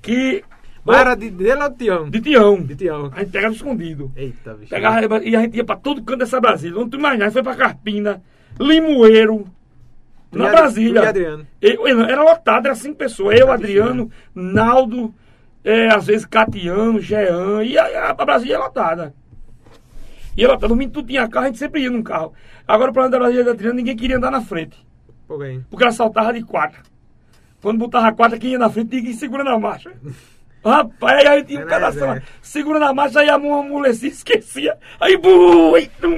Que. 0.00 0.42
Mas 0.84 0.98
era 0.98 1.14
de 1.14 1.30
dele 1.30 1.62
ou 1.62 1.68
de 1.70 1.76
Tião? 1.76 2.10
De 2.10 2.20
Tião. 2.20 2.60
De 2.60 2.74
Tião. 2.74 3.10
A 3.14 3.20
gente 3.20 3.30
pegava 3.30 3.54
escondido. 3.54 4.10
Eita, 4.16 4.54
bicho. 4.54 4.70
Pegava, 4.70 5.22
e 5.24 5.36
a 5.36 5.40
gente 5.42 5.56
ia 5.56 5.64
pra 5.64 5.76
todo 5.76 6.02
canto 6.02 6.18
dessa 6.18 6.40
Brasília. 6.40 6.76
Onde 6.78 6.90
tu 6.90 6.98
imaginar, 6.98 7.30
foi 7.30 7.42
pra 7.42 7.54
Carpina, 7.54 8.20
Limoeiro, 8.58 9.44
na 10.32 10.48
Brasília. 10.50 11.02
e 11.02 11.06
Adriano. 11.06 11.46
Eu- 11.60 11.86
eu- 11.86 12.00
era 12.00 12.22
lotado, 12.24 12.66
era 12.66 12.74
cinco 12.74 12.96
pessoas. 12.96 13.38
Eu, 13.38 13.52
Adriano, 13.52 14.10
Naldo, 14.34 15.14
é, 15.64 15.88
às 15.88 16.06
vezes 16.06 16.26
Catiano, 16.26 17.00
Jean. 17.00 17.62
E 17.62 17.78
a, 17.78 18.10
a 18.10 18.14
Brasília 18.14 18.56
é 18.56 18.58
lotada. 18.58 19.14
E 20.36 20.46
lotada. 20.46 20.68
Domingo 20.68 20.92
tudo 20.92 21.08
tinha 21.08 21.28
carro, 21.28 21.44
a 21.44 21.48
gente 21.48 21.58
sempre 21.58 21.82
ia 21.82 21.90
num 21.90 22.02
carro. 22.02 22.32
Agora 22.66 22.90
o 22.90 22.92
problema 22.94 23.10
da 23.12 23.18
Brasília 23.18 23.44
de 23.44 23.50
Adriano, 23.50 23.76
ninguém 23.76 23.96
queria 23.96 24.16
andar 24.16 24.30
na 24.30 24.40
frente. 24.40 24.76
Aí. 25.40 25.60
Porque 25.70 25.84
ela 25.84 25.92
saltava 25.92 26.32
de 26.32 26.42
quatro. 26.42 26.82
Quando 27.60 27.78
botava 27.78 28.08
a 28.08 28.12
quarta, 28.12 28.38
quem 28.38 28.52
ia 28.52 28.58
na 28.58 28.68
frente 28.68 28.90
tinha 28.90 29.02
que 29.02 29.10
ir 29.10 29.14
segurando 29.14 29.50
a 29.50 29.58
marcha. 29.58 29.92
Rapaz, 30.64 31.26
aí 31.26 31.44
tinha 31.44 31.60
um 31.60 31.68
pedaço 31.68 31.98
lá, 32.00 32.22
segurando 32.40 32.84
a 32.84 32.94
marcha, 32.94 33.20
aí 33.20 33.28
a 33.28 33.36
mão 33.38 33.60
amolecia, 33.60 34.08
esquecia. 34.08 34.78
Aí, 35.00 35.16
bu, 35.16 35.74
aí, 35.74 35.88
tum. 36.00 36.16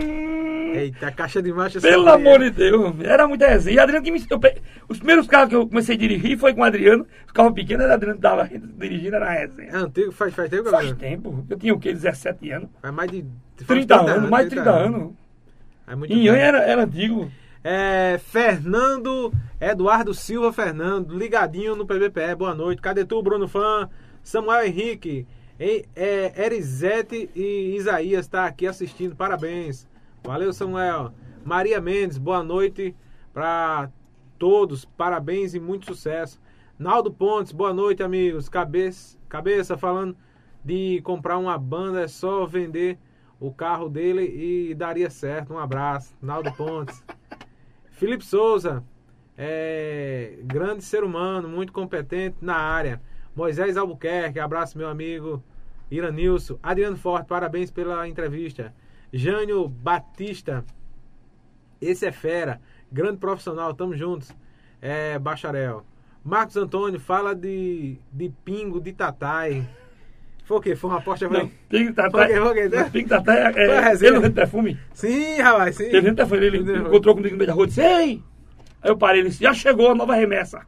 Eita, 0.75 1.07
a 1.07 1.13
caixa 1.13 1.41
de 1.41 1.53
marcha 1.53 1.81
Pelo 1.81 2.09
amor 2.11 2.41
de 2.41 2.51
Deus, 2.51 2.95
era 3.01 3.29
muita 3.29 3.47
resenha. 3.47 3.77
E 3.77 3.79
Adriano 3.79 4.05
que 4.05 4.11
me 4.11 4.21
pe- 4.21 4.61
Os 4.89 4.99
primeiros 4.99 5.27
carros 5.29 5.49
que 5.49 5.55
eu 5.55 5.69
comecei 5.69 5.95
a 5.95 5.99
dirigir 5.99 6.37
foi 6.37 6.53
com 6.53 6.61
o 6.63 6.65
Adriano. 6.65 7.07
Os 7.27 7.33
carros 7.33 7.55
pequenos, 7.55 7.85
era 7.85 7.95
Adriano 7.95 8.17
que 8.17 8.23
tava 8.23 8.51
dirigindo, 8.79 9.17
era 9.17 9.31
resenha. 9.31 9.71
É 9.71 9.77
antigo, 9.77 10.13
faz, 10.13 10.35
faz 10.35 10.51
tempo, 10.51 10.71
Faz 10.71 10.93
tempo. 10.95 11.47
Eu 11.49 11.57
tinha 11.57 11.73
o 11.73 11.79
quê? 11.79 11.93
17 11.93 12.51
anos? 12.51 12.69
Faz 12.83 12.93
mais 12.95 13.11
de... 13.11 13.25
faz 13.59 13.67
30 13.67 14.01
anos, 14.01 14.31
mais 14.31 14.45
de 14.49 14.55
30 14.57 14.71
anos. 14.71 15.13
É 15.87 15.95
muito 15.95 16.13
tempo. 16.13 16.29
era, 16.35 16.59
era 16.59 16.83
antigo. 16.83 17.31
É, 17.63 18.19
Fernando 18.23 19.33
Eduardo 19.61 20.13
Silva 20.13 20.53
Fernando, 20.53 21.17
ligadinho 21.17 21.75
no 21.77 21.87
PBPE, 21.87 22.35
boa 22.37 22.55
noite. 22.55 22.83
Cadê 22.83 23.05
tu, 23.05 23.23
Bruno 23.23 23.49
Fã? 23.49 23.89
Samuel 24.25 24.67
Henrique, 24.67 25.27
é, 25.59 26.45
Erizete 26.45 27.31
e 27.37 27.77
Isaías 27.77 28.27
tá 28.27 28.47
aqui 28.47 28.67
assistindo, 28.67 29.15
parabéns. 29.15 29.87
Valeu, 30.25 30.51
Samuel. 30.51 31.13
Maria 31.45 31.79
Mendes, 31.79 32.17
boa 32.17 32.43
noite 32.43 32.97
pra 33.35 33.91
todos, 34.39 34.87
parabéns 34.87 35.55
e 35.55 35.61
muito 35.61 35.85
sucesso. 35.85 36.41
Naldo 36.79 37.13
Pontes, 37.13 37.53
boa 37.53 37.75
noite, 37.75 38.03
amigos. 38.03 38.49
Cabeça, 38.49 39.19
cabeça 39.29 39.77
falando 39.77 40.17
de 40.65 41.03
comprar 41.03 41.37
uma 41.37 41.59
banda, 41.59 42.01
é 42.01 42.09
só 42.09 42.47
vender 42.47 42.99
o 43.39 43.53
carro 43.53 43.91
dele 43.91 44.23
e 44.71 44.75
daria 44.75 45.11
certo. 45.11 45.53
Um 45.53 45.59
abraço, 45.59 46.17
Naldo 46.23 46.51
Pontes. 46.55 47.05
Felipe 47.93 48.25
Souza, 48.25 48.83
é, 49.37 50.39
grande 50.45 50.83
ser 50.83 51.05
humano, 51.05 51.47
muito 51.47 51.75
competente 51.75 52.39
na 52.41 52.57
área. 52.57 53.03
Moisés 53.35 53.77
Albuquerque, 53.77 54.39
abraço 54.39 54.79
meu 54.79 54.89
amigo 54.89 55.43
Iranilson. 55.91 56.59
Adriano 56.63 56.97
Forte, 56.97 57.27
parabéns 57.27 57.71
pela 57.71 58.07
entrevista. 58.09 58.75
Jânio 59.13 59.69
Batista, 59.69 60.65
esse 61.81 62.07
é 62.07 62.13
fera, 62.13 62.61
grande 62.91 63.19
profissional, 63.19 63.75
tamo 63.75 63.95
juntos. 63.95 64.33
É, 64.81 65.19
bacharel. 65.19 65.85
Marcos 66.23 66.57
Antônio, 66.57 67.01
fala 67.01 67.35
de, 67.35 67.99
de 68.13 68.33
pingo 68.45 68.81
de 68.81 68.93
Tatai. 68.93 69.67
Foi 70.45 70.59
o 70.59 70.61
quê? 70.61 70.77
Foi 70.77 70.91
uma 70.91 70.99
aposta? 70.99 71.27
Não, 71.29 71.41
Foi? 71.41 71.51
Pink 71.69 71.93
Tatá. 71.95 72.11
Foi 72.11 72.37
foi 72.37 72.69
não, 72.69 72.91
Pink 72.91 73.09
Tatá 73.09 73.35
é. 73.35 73.53
Foi 73.53 73.63
é 73.63 74.09
ele 74.09 74.21
vende 74.21 74.35
perfume? 74.35 74.79
Sim, 74.93 75.41
rapaz, 75.41 75.77
sim. 75.77 75.85
Ele 75.85 76.01
vende 76.03 76.17
perfume. 76.17 76.45
Ele 76.45 76.79
encontrou 76.79 77.15
comigo 77.15 77.33
no 77.33 77.39
meio 77.39 77.47
da 77.49 77.55
rua 77.55 77.65
e 77.65 77.69
disse: 77.69 77.81
Ei! 77.81 78.23
Aí 78.83 78.91
eu 78.91 78.97
parei, 78.97 79.23
ele 79.23 79.31
disse: 79.31 79.43
Já 79.43 79.55
chegou 79.55 79.91
a 79.91 79.95
nova 79.95 80.15
remessa. 80.15 80.67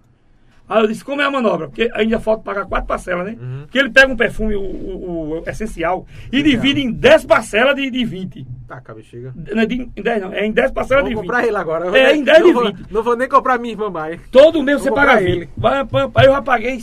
Aí 0.68 0.82
eu 0.82 0.86
disse: 0.88 1.04
Como 1.04 1.20
é 1.22 1.24
a 1.24 1.30
manobra? 1.30 1.68
Porque 1.68 1.88
ainda 1.94 2.18
falta 2.18 2.42
pagar 2.42 2.66
quatro 2.66 2.88
parcelas, 2.88 3.24
né? 3.26 3.36
Uhum. 3.40 3.60
Porque 3.62 3.78
ele 3.78 3.90
pega 3.90 4.12
um 4.12 4.16
perfume, 4.16 4.56
o, 4.56 4.60
o- 4.60 5.40
o 5.40 5.48
essencial, 5.48 6.06
e 6.32 6.42
divide 6.42 6.80
em 6.80 6.90
10 6.90 7.24
parcelas 7.24 7.76
de, 7.76 7.88
de 7.90 8.04
20. 8.04 8.46
Tá, 8.66 8.80
cabexiga. 8.80 9.32
Não 9.54 9.62
é 9.62 9.66
de, 9.66 9.88
em 9.96 10.02
10 10.02 10.22
não, 10.22 10.32
é 10.32 10.44
em 10.44 10.50
10 10.52 10.72
parcelas 10.72 11.02
Vou 11.04 11.08
de 11.10 11.14
20. 11.14 11.24
comprar 11.24 11.46
ele 11.46 11.56
agora. 11.56 11.96
É, 11.96 12.16
em 12.16 12.24
10 12.24 12.38
não 12.40 12.46
de 12.48 12.52
vou, 12.52 12.66
20. 12.66 12.92
Não 12.92 13.02
vou 13.02 13.16
nem 13.16 13.28
comprar 13.28 13.58
minha 13.60 13.72
irmã 13.74 13.88
mais. 13.90 14.20
Todo 14.32 14.62
mês 14.62 14.80
você 14.82 14.88
Vou 14.88 14.96
paga 14.96 15.12
comprar 15.12 15.24
20. 15.24 15.36
ele. 15.36 15.48
Vai, 15.56 15.78
Aí 16.16 16.26
eu 16.26 16.32
já 16.32 16.42
paguei 16.42 16.80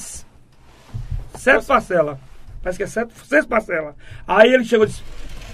sete 1.36 1.65
parcelas. 1.65 2.17
Parece 2.61 2.77
que 2.77 2.84
é 2.84 2.88
sete, 2.88 3.13
seis 3.25 3.45
parcelas. 3.45 3.95
Aí 4.27 4.53
ele 4.53 4.63
chegou 4.63 4.86
e 4.86 4.89
disse: 4.89 5.03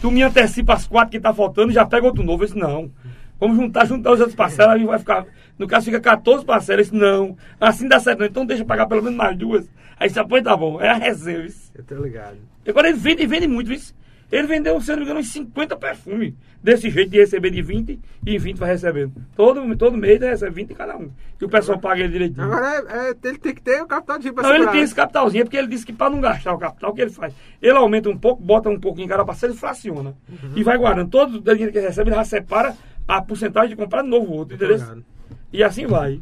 Tu 0.01 0.11
me 0.11 0.21
antecipa 0.21 0.73
as 0.73 0.87
quatro 0.87 1.09
que 1.11 1.19
tá 1.19 1.33
faltando 1.33 1.71
e 1.71 1.73
já 1.73 1.85
pega 1.85 2.05
outro 2.05 2.23
novo. 2.23 2.43
Eu 2.43 2.47
disse: 2.47 2.59
Não. 2.59 2.91
Vamos 3.39 3.55
juntar, 3.57 3.85
juntar 3.85 4.11
as 4.13 4.19
outras 4.19 4.35
parcelas 4.35 4.79
e 4.81 4.85
vai 4.85 4.99
ficar. 4.99 5.25
No 5.59 5.67
caso, 5.67 5.85
fica 5.85 5.99
14 5.99 6.45
parcelas. 6.45 6.89
Não. 6.91 7.37
Assim 7.59 7.87
dá 7.87 7.99
certo. 7.99 8.23
Então 8.23 8.45
deixa 8.45 8.63
eu 8.63 8.67
pagar 8.67 8.87
pelo 8.87 9.03
menos 9.03 9.17
mais 9.17 9.37
duas. 9.37 9.69
Aí 9.99 10.07
disse: 10.07 10.23
Pois 10.23 10.41
tá 10.41 10.55
bom. 10.55 10.81
É 10.81 10.89
a 10.89 10.95
reserva. 10.95 11.45
isso. 11.45 11.71
Eu 11.75 11.83
tô 11.83 11.95
ligado. 11.95 12.37
Agora 12.67 12.87
ele 12.89 12.97
vende, 12.97 13.27
vende 13.27 13.47
muito 13.47 13.71
isso. 13.73 13.93
Ele 14.31 14.47
vendeu, 14.47 14.79
se 14.79 14.91
não 14.91 14.97
me 14.97 15.03
engano, 15.03 15.19
uns 15.19 15.31
50 15.31 15.75
perfumes. 15.75 16.33
Desse 16.61 16.89
jeito 16.89 17.09
de 17.09 17.17
receber 17.17 17.49
de 17.49 17.61
20 17.61 17.99
e 18.25 18.37
20 18.37 18.57
vai 18.57 18.69
recebendo. 18.69 19.13
Todo, 19.35 19.75
todo 19.75 19.97
mês 19.97 20.21
ele 20.21 20.29
recebe 20.29 20.53
20 20.53 20.73
cada 20.75 20.95
um. 20.97 21.09
Que 21.37 21.45
o 21.45 21.49
pessoal 21.49 21.79
paga 21.79 22.01
ele 22.01 22.11
direitinho. 22.13 22.43
Agora 22.43 22.67
é, 22.67 23.09
é- 23.09 23.15
ele 23.23 23.37
tem 23.39 23.55
que 23.55 23.61
ter 23.61 23.81
o 23.81 23.87
capital 23.87 24.19
de 24.19 24.31
pra 24.31 24.43
Não, 24.43 24.55
ele 24.55 24.67
tem 24.67 24.81
esse 24.81 24.93
capitalzinho, 24.93 25.41
é 25.41 25.45
porque 25.45 25.57
ele 25.57 25.67
disse 25.67 25.85
que 25.85 25.93
para 25.93 26.11
não 26.11 26.21
gastar 26.21 26.53
o 26.53 26.59
capital, 26.59 26.91
o 26.91 26.93
que 26.93 27.01
ele 27.01 27.11
faz? 27.11 27.33
Ele 27.61 27.77
aumenta 27.77 28.09
um 28.09 28.17
pouco, 28.17 28.43
bota 28.43 28.69
um 28.69 28.79
pouquinho 28.79 29.05
em 29.05 29.09
cada 29.09 29.25
parcela 29.25 29.53
e 29.53 29.57
fraciona. 29.57 30.13
Uhum. 30.29 30.51
E 30.55 30.63
vai 30.63 30.77
guardando. 30.77 31.09
Todo 31.09 31.37
o 31.37 31.41
dinheiro 31.41 31.71
que 31.71 31.77
ele 31.79 31.87
recebe, 31.87 32.09
ele 32.09 32.17
já 32.17 32.25
separa 32.25 32.75
a 33.07 33.21
porcentagem 33.21 33.69
de 33.69 33.75
comprar 33.75 34.03
de 34.03 34.09
novo 34.09 34.31
outro, 34.33 34.55
entendeu? 34.55 34.77
ligado. 34.77 35.03
E 35.51 35.63
assim 35.63 35.87
vai. 35.87 36.21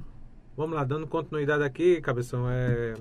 Vamos 0.56 0.76
lá, 0.76 0.84
dando 0.84 1.06
continuidade 1.06 1.64
aqui, 1.64 2.00
cabeção. 2.02 2.50
É... 2.50 2.96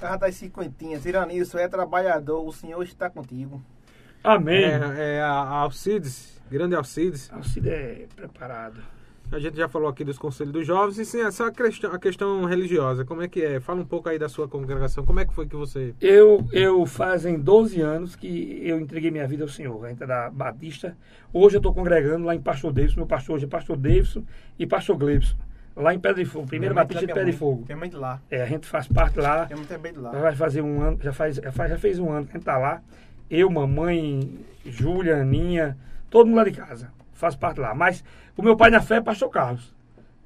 Carro 0.00 0.18
das 0.18 0.34
cinquentinhas. 0.36 1.04
Iranilson 1.04 1.58
é 1.58 1.68
trabalhador, 1.68 2.46
o 2.46 2.52
senhor 2.52 2.82
está 2.84 3.10
contigo. 3.10 3.60
Amém. 4.22 4.64
É, 4.64 5.16
é 5.16 5.20
a 5.20 5.32
Alcides, 5.32 6.40
grande 6.50 6.74
Alcides. 6.74 7.30
Alcide 7.32 7.68
é 7.68 8.06
preparado. 8.14 8.80
A 9.30 9.40
gente 9.40 9.56
já 9.56 9.68
falou 9.68 9.88
aqui 9.88 10.04
dos 10.04 10.18
conselhos 10.18 10.52
dos 10.52 10.64
jovens, 10.64 10.98
e 10.98 11.04
sim, 11.04 11.20
essa 11.20 11.50
questão, 11.50 11.92
a 11.92 11.98
questão 11.98 12.44
religiosa, 12.44 13.04
como 13.04 13.22
é 13.22 13.28
que 13.28 13.42
é? 13.42 13.58
Fala 13.58 13.80
um 13.80 13.84
pouco 13.84 14.08
aí 14.08 14.20
da 14.20 14.28
sua 14.28 14.46
congregação, 14.46 15.04
como 15.04 15.18
é 15.18 15.24
que 15.24 15.34
foi 15.34 15.48
que 15.48 15.56
você... 15.56 15.92
Eu, 16.00 16.46
eu 16.52 16.86
fazem 16.86 17.36
12 17.36 17.80
anos 17.80 18.14
que 18.14 18.60
eu 18.62 18.78
entreguei 18.78 19.10
minha 19.10 19.26
vida 19.26 19.42
ao 19.42 19.48
Senhor, 19.48 19.84
a 19.84 19.88
gente 19.88 20.02
é 20.04 20.06
da 20.06 20.30
Batista. 20.30 20.96
Hoje 21.32 21.56
eu 21.56 21.58
estou 21.58 21.74
congregando 21.74 22.24
lá 22.24 22.36
em 22.36 22.40
Pastor 22.40 22.72
Davidson, 22.72 23.00
meu 23.00 23.06
pastor 23.06 23.34
hoje 23.34 23.46
é 23.46 23.48
Pastor 23.48 23.76
Davidson 23.76 24.22
e 24.56 24.64
Pastor 24.64 24.96
Glebson, 24.96 25.36
lá 25.76 25.94
em 25.94 25.98
Pedra 25.98 26.24
de 26.24 26.28
Fogo, 26.28 26.46
primeira 26.46 26.74
mãe 26.74 26.82
Batista 26.84 27.06
de 27.06 27.12
também 27.12 27.24
Pedra 27.26 27.30
de 27.32 27.36
é 27.36 27.40
muito- 27.46 27.56
Fogo. 27.58 27.66
Tem 27.66 27.76
muito 27.76 27.98
lá. 27.98 28.20
É, 28.30 28.42
a 28.42 28.46
gente 28.46 28.66
faz 28.66 28.88
parte 28.88 29.18
lá, 29.20 29.46
Tem 29.46 29.56
muito 29.56 29.78
bem 29.78 29.92
de 29.92 29.98
lá. 29.98 30.10
vai 30.10 30.34
fazer 30.34 30.62
um 30.62 30.80
ano, 30.80 30.98
já, 31.02 31.12
faz, 31.12 31.36
já, 31.36 31.52
faz, 31.52 31.70
já 31.70 31.78
fez 31.78 31.98
um 31.98 32.10
ano 32.10 32.24
que 32.26 32.32
a 32.32 32.34
gente 32.34 32.44
tá 32.44 32.56
lá. 32.58 32.80
Eu, 33.30 33.50
mamãe, 33.50 34.38
Júlia, 34.64 35.16
Aninha, 35.18 35.76
todo 36.10 36.26
mundo 36.26 36.36
lá 36.36 36.44
de 36.44 36.52
casa. 36.52 36.90
Faz 37.12 37.34
parte 37.34 37.60
lá. 37.60 37.74
Mas 37.74 38.04
o 38.36 38.42
meu 38.42 38.56
pai 38.56 38.70
na 38.70 38.80
fé 38.80 38.96
é 38.96 39.00
pastor 39.00 39.28
Carlos. 39.30 39.74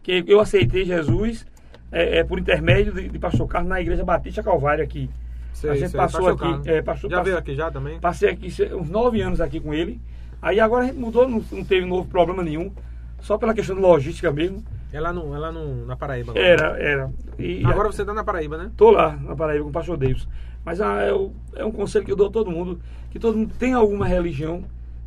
Que 0.03 0.24
eu 0.26 0.40
aceitei 0.40 0.84
Jesus 0.84 1.46
é, 1.92 2.18
é, 2.18 2.24
por 2.24 2.38
intermédio 2.38 2.92
de, 2.92 3.09
de 3.09 3.18
pastor 3.18 3.46
Carlos 3.48 3.68
na 3.68 3.80
igreja 3.80 4.05
Batista 4.05 4.42
Calvário 4.42 4.82
aqui. 4.84 5.09
Sei, 5.53 5.70
a 5.70 5.74
gente 5.74 5.90
sei, 5.90 6.01
passou 6.01 6.28
aqui. 6.28 6.40
Carlos. 6.40 6.66
É, 6.66 6.76
Já 6.76 6.82
passou- 6.82 7.24
veio 7.24 7.36
aqui 7.38 7.55
já 7.55 7.70
também? 7.70 7.98
Passei 8.01 8.30
aqui 8.30 8.48
uns 8.74 8.88
nove 8.90 9.20
anos 9.20 9.40
aqui 9.40 9.59
com 9.61 9.72
ele. 9.74 10.01
Aí 10.42 10.59
agora 10.59 10.84
a 10.84 10.86
gente 10.86 10.98
mudou, 10.98 11.28
não, 11.28 11.42
não 11.53 11.64
teve 11.64 11.84
novo 11.86 12.09
problema 12.09 12.42
nenhum. 12.42 12.72
Só 13.20 13.36
pela 13.36 13.53
questão 13.53 13.76
de 13.76 13.82
logística 13.82 14.30
mesmo. 14.32 14.64
É 14.93 15.01
lá, 15.01 15.12
no, 15.12 15.34
é 15.34 15.38
lá 15.38 15.53
no, 15.53 15.86
na 15.86 15.97
Paraíba. 15.97 16.32
agora. 16.32 16.47
Era, 16.47 16.78
era. 16.82 17.12
E 17.38 17.64
Agora 17.64 17.91
você 17.93 18.05
tá 18.05 18.12
na 18.12 18.24
Paraíba, 18.24 18.59
né? 18.59 18.70
Tô 18.76 18.91
lá 18.91 19.16
na 19.16 19.36
Paraíba 19.36 19.64
com 19.64 19.70
o 19.70 19.72
pastor 19.72 19.97
Davis. 19.97 20.26
Mas 20.64 20.80
ah, 20.80 21.01
é, 21.03 21.12
o- 21.12 21.32
é 21.55 21.64
um 21.64 21.70
conselho 21.72 22.05
que 22.05 22.12
eu 22.12 22.16
dou 22.16 22.26
a 22.26 22.30
todo 22.30 22.51
mundo, 22.51 22.80
que 23.11 23.18
todo 23.18 23.36
mundo 23.38 23.55
tem 23.59 23.72
alguma 23.72 24.07
religião, 24.07 24.64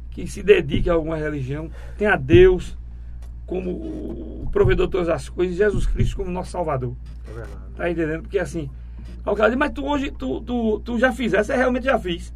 que 0.09 0.25
se 0.27 0.41
dedique 0.41 0.89
a 0.89 0.93
alguma 0.93 1.15
religião, 1.17 1.69
tenha 1.97 2.15
Deus 2.15 2.77
como 3.45 3.71
o 3.71 4.49
provedor 4.51 4.87
de 4.87 4.91
todas 4.93 5.09
as 5.09 5.27
coisas, 5.29 5.53
e 5.55 5.57
Jesus 5.57 5.85
Cristo 5.85 6.15
como 6.17 6.31
nosso 6.31 6.51
Salvador. 6.51 6.95
É 7.29 7.33
verdade. 7.33 7.57
Tá 7.75 7.89
entendendo? 7.91 8.21
Porque 8.23 8.39
assim, 8.39 8.69
aí 9.25 9.33
o 9.33 9.35
cara 9.35 9.49
diz, 9.49 9.57
mas 9.59 9.71
tu 9.71 9.85
hoje, 9.85 10.11
tu, 10.11 10.39
tu, 10.41 10.79
tu 10.79 10.97
já 10.97 11.11
fizesse, 11.11 11.51
eu 11.51 11.57
realmente 11.57 11.83
já 11.85 11.99
fiz. 11.99 12.33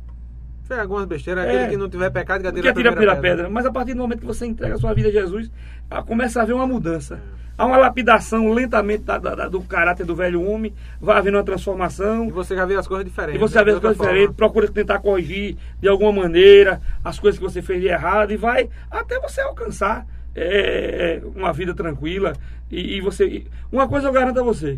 Fez 0.68 0.80
algumas 0.80 1.05
besteiras, 1.05 1.45
É. 1.45 1.49
aquele 1.49 1.70
que 1.72 1.78
não 1.78 1.89
tiver 1.89 2.09
pecado, 2.09 2.41
que 2.41 2.47
atira 2.47 2.68
a 2.68 2.72
atira 2.72 2.89
a 2.89 2.93
primeira 2.93 3.15
primeira 3.15 3.36
pedra. 3.38 3.49
Mas 3.49 3.65
a 3.65 3.72
partir 3.72 3.93
do 3.93 3.99
momento 3.99 4.20
que 4.20 4.26
você 4.26 4.45
entrega 4.45 4.76
a 4.76 4.78
sua 4.78 4.93
vida 4.93 5.07
a 5.09 5.11
Jesus, 5.11 5.49
ah, 5.89 6.03
começa 6.03 6.39
a 6.39 6.43
haver 6.43 6.53
uma 6.53 6.68
mudança. 6.68 7.20
Há 7.57 7.65
uma 7.65 7.78
lapidação 7.78 8.51
lentamente 8.53 9.03
da- 9.03 9.18
da- 9.18 9.47
do 9.47 9.61
caráter 9.61 10.05
do 10.05 10.15
velho 10.15 10.43
homem, 10.47 10.74
vai 11.01 11.18
havendo 11.18 11.38
uma 11.38 11.43
transformação. 11.43 12.26
E 12.28 12.32
você 12.32 12.53
já 12.55 12.65
vê 12.65 12.76
as 12.76 12.86
coisas 12.88 13.03
diferentes. 13.05 13.36
E 13.36 13.39
você 13.39 13.57
ver 13.63 13.72
né? 13.72 13.78
as 13.78 13.80
De 13.82 13.88
outra 13.88 13.89
coisas 13.97 14.05
diferentes, 14.13 14.36
procura 14.36 14.68
tentar 14.68 14.99
corrigir 14.99 15.55
de 15.80 15.88
alguma 15.88 16.11
maneira 16.11 16.80
as 17.03 17.18
coisas 17.18 17.39
que 17.39 17.43
você 17.43 17.61
fez 17.63 17.82
de 17.82 17.88
errado 17.88 18.32
e 18.32 18.38
vai 18.38 18.70
até 18.91 19.20
você 19.20 19.41
alcançar 19.41 20.05
é, 20.36 21.20
uma 21.36 21.51
vida 21.51 21.74
tranquila. 21.74 22.34
E, 22.70 22.97
e 22.97 23.01
você. 23.01 23.26
e 23.26 23.47
Uma 23.72 23.88
coisa 23.88 24.07
eu 24.07 24.11
garanto 24.13 24.39
a 24.39 24.43
você: 24.43 24.78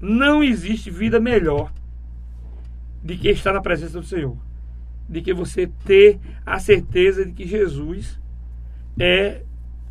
não 0.00 0.42
existe 0.42 0.90
vida 0.90 1.18
melhor 1.20 1.70
de 3.02 3.16
que 3.16 3.30
estar 3.30 3.52
na 3.54 3.60
presença 3.62 3.98
do 4.00 4.04
Senhor. 4.06 4.36
De 5.08 5.22
que 5.22 5.32
você 5.32 5.66
ter 5.84 6.18
a 6.44 6.58
certeza 6.58 7.24
de 7.24 7.32
que 7.32 7.46
Jesus 7.46 8.20
é 8.98 9.42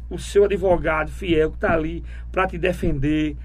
o 0.10 0.18
seu 0.18 0.46
advogado 0.46 1.12
fiel 1.12 1.50
que 1.50 1.58
está 1.58 1.74
ali 1.74 2.04
para 2.32 2.48
te 2.48 2.58
defender 2.58 3.36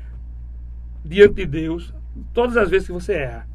diante 1.04 1.34
de 1.34 1.46
Deus 1.46 1.94
todas 2.32 2.56
as 2.56 2.68
vezes 2.68 2.86
que 2.86 2.92
você 2.92 3.14
erra. 3.14 3.48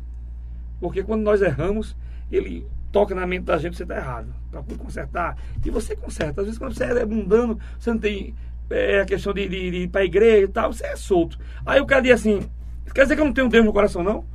Porque 0.80 1.03
quando 1.03 1.22
nós 1.22 1.41
erramos, 1.41 1.95
ele 2.32 2.65
toca 2.91 3.15
na 3.15 3.26
mente 3.26 3.43
da 3.43 3.57
gente 3.57 3.78
você 3.78 3.84
está 3.84 3.97
errado. 3.97 4.34
Procura 4.51 4.78
consertar. 4.78 5.38
E 5.63 5.70
você 5.70 5.95
conserta. 5.95 6.41
Às 6.41 6.47
vezes 6.47 6.59
quando 6.59 6.74
você 6.74 6.86
é 6.86 7.05
mundano, 7.05 7.59
você 7.80 7.91
não 7.91 7.99
tem 7.99 8.36
é, 8.70 9.01
a 9.01 9.05
questão 9.05 9.34
de, 9.34 9.47
de, 9.47 9.72
de 9.72 9.78
ir 9.78 9.88
para 9.88 10.01
a 10.01 10.05
igreja 10.05 10.45
e 10.45 10.47
tal, 10.47 10.74
você 10.74 10.86
é 10.86 10.95
solto. 10.95 11.39
Aí 11.65 11.80
o 11.80 11.86
cara 11.86 12.01
diz 12.01 12.13
assim, 12.13 12.49
quer 12.93 13.03
dizer 13.03 13.15
que 13.15 13.22
eu 13.22 13.26
não 13.26 13.34
tenho 13.34 13.49
Deus 13.49 13.65
no 13.65 13.74
coração, 13.74 14.03
não? 14.03 14.26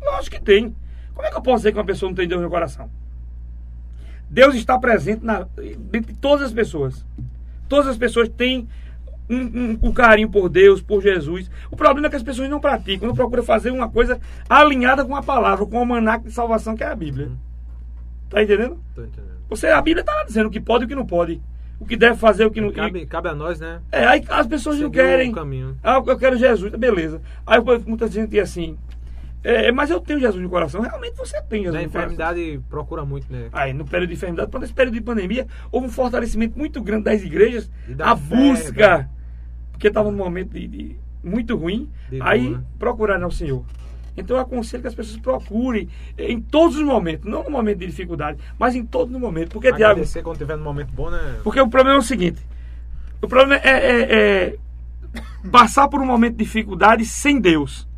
Lógico 0.00 0.36
que 0.36 0.42
tem. 0.42 0.74
Como 1.14 1.26
é 1.26 1.30
que 1.30 1.36
eu 1.36 1.42
posso 1.42 1.58
dizer 1.58 1.72
que 1.72 1.78
uma 1.78 1.84
pessoa 1.84 2.08
não 2.08 2.16
tem 2.16 2.26
Deus 2.26 2.40
no 2.40 2.48
coração? 2.48 2.90
Deus 4.32 4.54
está 4.54 4.78
presente 4.78 5.22
na, 5.24 5.46
dentro 5.90 6.12
de 6.12 6.18
todas 6.18 6.46
as 6.46 6.52
pessoas. 6.52 7.04
Todas 7.68 7.86
as 7.86 7.98
pessoas 7.98 8.28
têm 8.30 8.66
um, 9.28 9.36
um- 9.36 9.78
um 9.84 9.92
carinho 9.92 10.30
por 10.30 10.48
Deus, 10.48 10.80
por 10.80 11.02
Jesus. 11.02 11.50
O 11.70 11.76
problema 11.76 12.06
é 12.06 12.10
que 12.10 12.16
as 12.16 12.22
pessoas 12.22 12.48
não 12.48 12.58
praticam, 12.58 13.06
não 13.08 13.14
procuram 13.14 13.42
fazer 13.42 13.70
uma 13.70 13.88
coisa 13.90 14.18
alinhada 14.48 15.04
com 15.04 15.14
a 15.14 15.22
palavra, 15.22 15.66
com 15.66 15.76
o 15.76 15.80
almanac 15.80 16.24
de 16.24 16.32
salvação 16.32 16.74
que 16.74 16.82
é 16.82 16.86
a 16.86 16.94
Bíblia. 16.96 17.30
Tá 18.30 18.42
entendendo? 18.42 18.78
Tô 18.94 19.02
entendendo. 19.02 19.32
Você, 19.50 19.66
a 19.68 19.82
Bíblia 19.82 20.00
está 20.00 20.24
dizendo 20.24 20.46
o 20.46 20.50
que 20.50 20.60
pode 20.60 20.84
e 20.84 20.86
o 20.86 20.88
que 20.88 20.94
não 20.94 21.06
pode. 21.06 21.40
O 21.78 21.84
que 21.84 21.94
deve 21.96 22.16
fazer, 22.16 22.46
o 22.46 22.50
que 22.50 22.60
não 22.60 22.72
Cabe, 22.72 23.04
cabe 23.06 23.28
a 23.28 23.34
nós, 23.34 23.60
né? 23.60 23.80
É, 23.92 24.06
aí 24.06 24.24
as 24.30 24.46
pessoas 24.46 24.76
não 24.78 24.86
Seguir 24.86 24.96
querem. 25.02 25.30
o 25.30 25.34
caminho. 25.34 25.76
Ah, 25.82 26.02
eu 26.06 26.16
quero 26.18 26.38
Jesus, 26.38 26.72
beleza. 26.74 27.20
Aí 27.46 27.60
muita 27.86 28.06
gente 28.08 28.30
diz 28.30 28.40
assim, 28.44 28.78
é, 29.44 29.72
mas 29.72 29.90
eu 29.90 30.00
tenho 30.00 30.20
Jesus 30.20 30.42
no 30.42 30.48
coração. 30.48 30.80
Realmente 30.82 31.16
você 31.16 31.40
tem 31.42 31.62
Jesus 31.62 31.74
Na 31.74 31.82
enfermidade 31.82 32.60
procura 32.70 33.04
muito, 33.04 33.30
né? 33.32 33.48
Aí, 33.52 33.72
no 33.72 33.84
período 33.84 34.10
de 34.10 34.14
enfermidade, 34.14 34.50
quando 34.50 34.64
esse 34.64 34.72
período 34.72 34.94
de 34.94 35.00
pandemia, 35.00 35.46
houve 35.70 35.86
um 35.86 35.90
fortalecimento 35.90 36.58
muito 36.58 36.80
grande 36.82 37.04
das 37.04 37.22
igrejas, 37.22 37.70
da 37.88 38.12
a 38.12 38.16
fé, 38.16 38.36
busca, 38.36 38.98
né? 38.98 39.08
porque 39.72 39.88
estava 39.88 40.10
num 40.10 40.16
momento 40.18 40.50
de, 40.52 40.66
de- 40.68 40.96
muito 41.24 41.56
ruim, 41.56 41.88
De 42.10 42.20
aí 42.22 42.50
né? 42.50 42.60
procuraram 42.78 43.24
ao 43.24 43.30
Senhor. 43.30 43.64
Então 44.16 44.36
eu 44.36 44.42
aconselho 44.42 44.82
que 44.82 44.88
as 44.88 44.94
pessoas 44.94 45.16
procurem 45.18 45.88
eh, 46.18 46.30
em 46.30 46.40
todos 46.40 46.76
os 46.76 46.82
momentos, 46.84 47.28
não 47.30 47.42
no 47.44 47.50
momento 47.50 47.78
de 47.78 47.86
dificuldade, 47.86 48.38
mas 48.58 48.74
em 48.76 48.84
todos 48.84 49.14
os 49.14 49.20
momentos. 49.20 49.52
Porque, 49.52 49.68
Agradecer 49.68 50.22
quando 50.22 50.36
tiver 50.38 50.56
no 50.56 50.62
momento 50.64 50.92
bom, 50.92 51.08
né? 51.10 51.40
porque 51.42 51.58
o 51.60 51.68
problema 51.68 51.96
é 51.96 52.00
o 52.00 52.02
seguinte: 52.02 52.40
o 53.22 53.26
problema 53.26 53.56
é, 53.64 53.70
é- 53.70 54.14
é 54.52 54.56
passar 55.50 55.88
por 55.88 56.00
um 56.00 56.06
momento 56.06 56.36
de 56.36 56.44
dificuldade 56.44 57.04
sem 57.06 57.40
Deus 57.40 57.88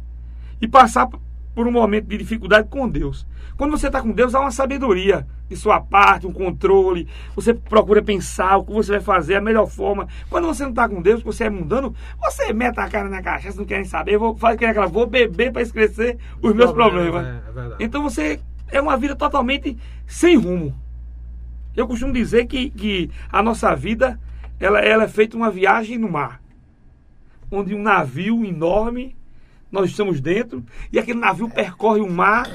e 0.61 0.69
passar 0.69 1.09
por 1.55 1.67
um 1.67 1.71
momento 1.71 2.07
de 2.07 2.19
dificuldade 2.19 2.69
com 2.69 2.89
Deus. 2.89 3.27
Quando 3.57 3.71
você 3.71 3.87
está 3.87 4.03
com 4.03 4.11
Deus, 4.11 4.35
há 4.35 4.41
uma 4.41 4.51
sabedoria 4.51 5.27
de 5.49 5.57
sua 5.57 5.81
parte, 5.81 6.27
um 6.27 6.33
controle. 6.33 7.07
Você 7.37 7.55
procura 7.55 8.03
pensar 8.03 8.57
o 8.57 8.65
que 8.65 8.73
você 8.73 8.93
vai 8.93 9.01
fazer, 9.01 9.37
a 9.37 9.41
melhor 9.41 9.67
forma. 9.67 10.09
Quando 10.29 10.47
você 10.47 10.65
não 10.65 10.71
está 10.71 10.89
com 10.89 11.01
Deus, 11.01 11.23
você 11.23 11.45
é 11.45 11.51
mundano, 11.51 11.95
você 12.21 12.53
mete 12.53 12.79
a 12.79 12.89
cara 12.89 13.09
na 13.09 13.23
cachaça, 13.23 13.57
não 13.57 13.65
querem 13.65 13.85
saber, 13.85 14.19
vou 14.19 14.37
fazer 14.37 14.67
aquela, 14.67 14.87
vou 14.87 15.07
beber 15.07 15.53
para 15.53 15.63
esquecer 15.63 16.19
os 16.43 16.53
meus 16.55 16.73
problemas. 16.73 17.25
É, 17.25 17.31
é. 17.31 17.77
Então 17.79 18.03
você 18.03 18.41
é 18.71 18.81
uma 18.81 18.97
vida 18.97 19.15
totalmente 19.15 19.79
sem 20.07 20.37
rumo. 20.37 20.75
Eu 21.77 21.87
costumo 21.87 22.13
dizer 22.13 22.47
que, 22.47 22.71
que 22.71 23.11
a 23.31 23.43
nossa 23.43 23.75
vida 23.75 24.19
ela, 24.59 24.81
ela 24.81 25.05
é 25.05 25.09
feita 25.09 25.37
uma 25.37 25.51
viagem 25.51 25.99
no 25.99 26.11
mar, 26.11 26.41
onde 27.51 27.75
um 27.75 27.83
navio 27.83 28.45
enorme, 28.45 29.17
nós 29.75 29.91
estamos 29.91 30.21
dentro, 30.21 30.65
e 30.93 31.01
aquele 31.01 31.19
navio 31.19 31.51
percorre 31.51 32.01
o 32.01 32.09
mar, 32.09 32.49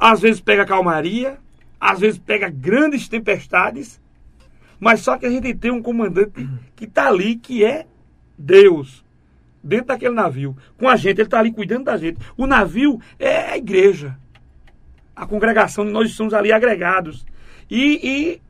às 0.00 0.20
vezes 0.20 0.40
pega 0.40 0.66
calmaria, 0.66 1.38
às 1.80 2.00
vezes 2.00 2.18
pega 2.18 2.50
grandes 2.50 3.08
tempestades, 3.08 4.00
mas 4.80 5.00
só 5.00 5.16
que 5.16 5.26
a 5.26 5.30
gente 5.30 5.54
tem 5.54 5.70
um 5.70 5.80
comandante 5.80 6.48
que 6.74 6.86
está 6.86 7.06
ali, 7.06 7.36
que 7.36 7.64
é 7.64 7.86
Deus, 8.36 9.04
dentro 9.62 9.86
daquele 9.86 10.14
navio, 10.14 10.56
com 10.76 10.88
a 10.88 10.96
gente, 10.96 11.18
ele 11.18 11.28
está 11.28 11.38
ali 11.38 11.52
cuidando 11.52 11.84
da 11.84 11.96
gente. 11.96 12.18
O 12.36 12.48
navio 12.48 13.00
é 13.16 13.52
a 13.52 13.56
igreja, 13.56 14.18
a 15.14 15.26
congregação, 15.26 15.84
nós 15.84 16.10
estamos 16.10 16.34
ali 16.34 16.50
agregados. 16.50 17.24
E, 17.70 18.00
e 18.02 18.42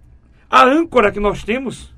a 0.49 0.65
âncora 0.65 1.13
que 1.13 1.21
nós 1.21 1.45
temos 1.45 1.95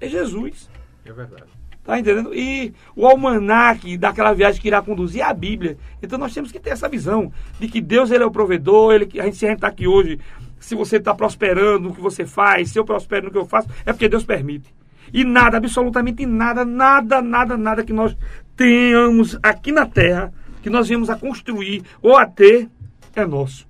é 0.00 0.08
Jesus. 0.08 0.70
É 1.04 1.12
verdade. 1.12 1.57
Tá 1.88 1.98
entendendo? 1.98 2.34
E 2.34 2.74
o 2.94 3.06
almanac 3.06 3.96
daquela 3.96 4.34
viagem 4.34 4.60
que 4.60 4.68
irá 4.68 4.82
conduzir 4.82 5.22
é 5.22 5.24
a 5.24 5.32
Bíblia. 5.32 5.78
Então 6.02 6.18
nós 6.18 6.34
temos 6.34 6.52
que 6.52 6.60
ter 6.60 6.68
essa 6.68 6.86
visão 6.86 7.32
de 7.58 7.66
que 7.66 7.80
Deus 7.80 8.10
ele 8.10 8.22
é 8.22 8.26
o 8.26 8.30
provedor, 8.30 8.92
ele, 8.92 9.08
a 9.18 9.24
gente, 9.24 9.38
se 9.38 9.46
está 9.46 9.68
aqui 9.68 9.88
hoje, 9.88 10.20
se 10.60 10.74
você 10.74 10.98
está 10.98 11.14
prosperando 11.14 11.88
no 11.88 11.94
que 11.94 12.00
você 12.02 12.26
faz, 12.26 12.72
se 12.72 12.78
eu 12.78 12.84
prospero 12.84 13.24
no 13.24 13.30
que 13.30 13.38
eu 13.38 13.46
faço, 13.46 13.70
é 13.86 13.92
porque 13.94 14.06
Deus 14.06 14.22
permite. 14.22 14.70
E 15.14 15.24
nada, 15.24 15.56
absolutamente 15.56 16.26
nada, 16.26 16.62
nada, 16.62 17.22
nada, 17.22 17.56
nada 17.56 17.82
que 17.82 17.94
nós 17.94 18.14
tenhamos 18.54 19.38
aqui 19.42 19.72
na 19.72 19.86
terra, 19.86 20.30
que 20.62 20.68
nós 20.68 20.88
viemos 20.88 21.08
a 21.08 21.16
construir 21.16 21.82
ou 22.02 22.18
a 22.18 22.26
ter, 22.26 22.68
é 23.16 23.24
nosso. 23.24 23.66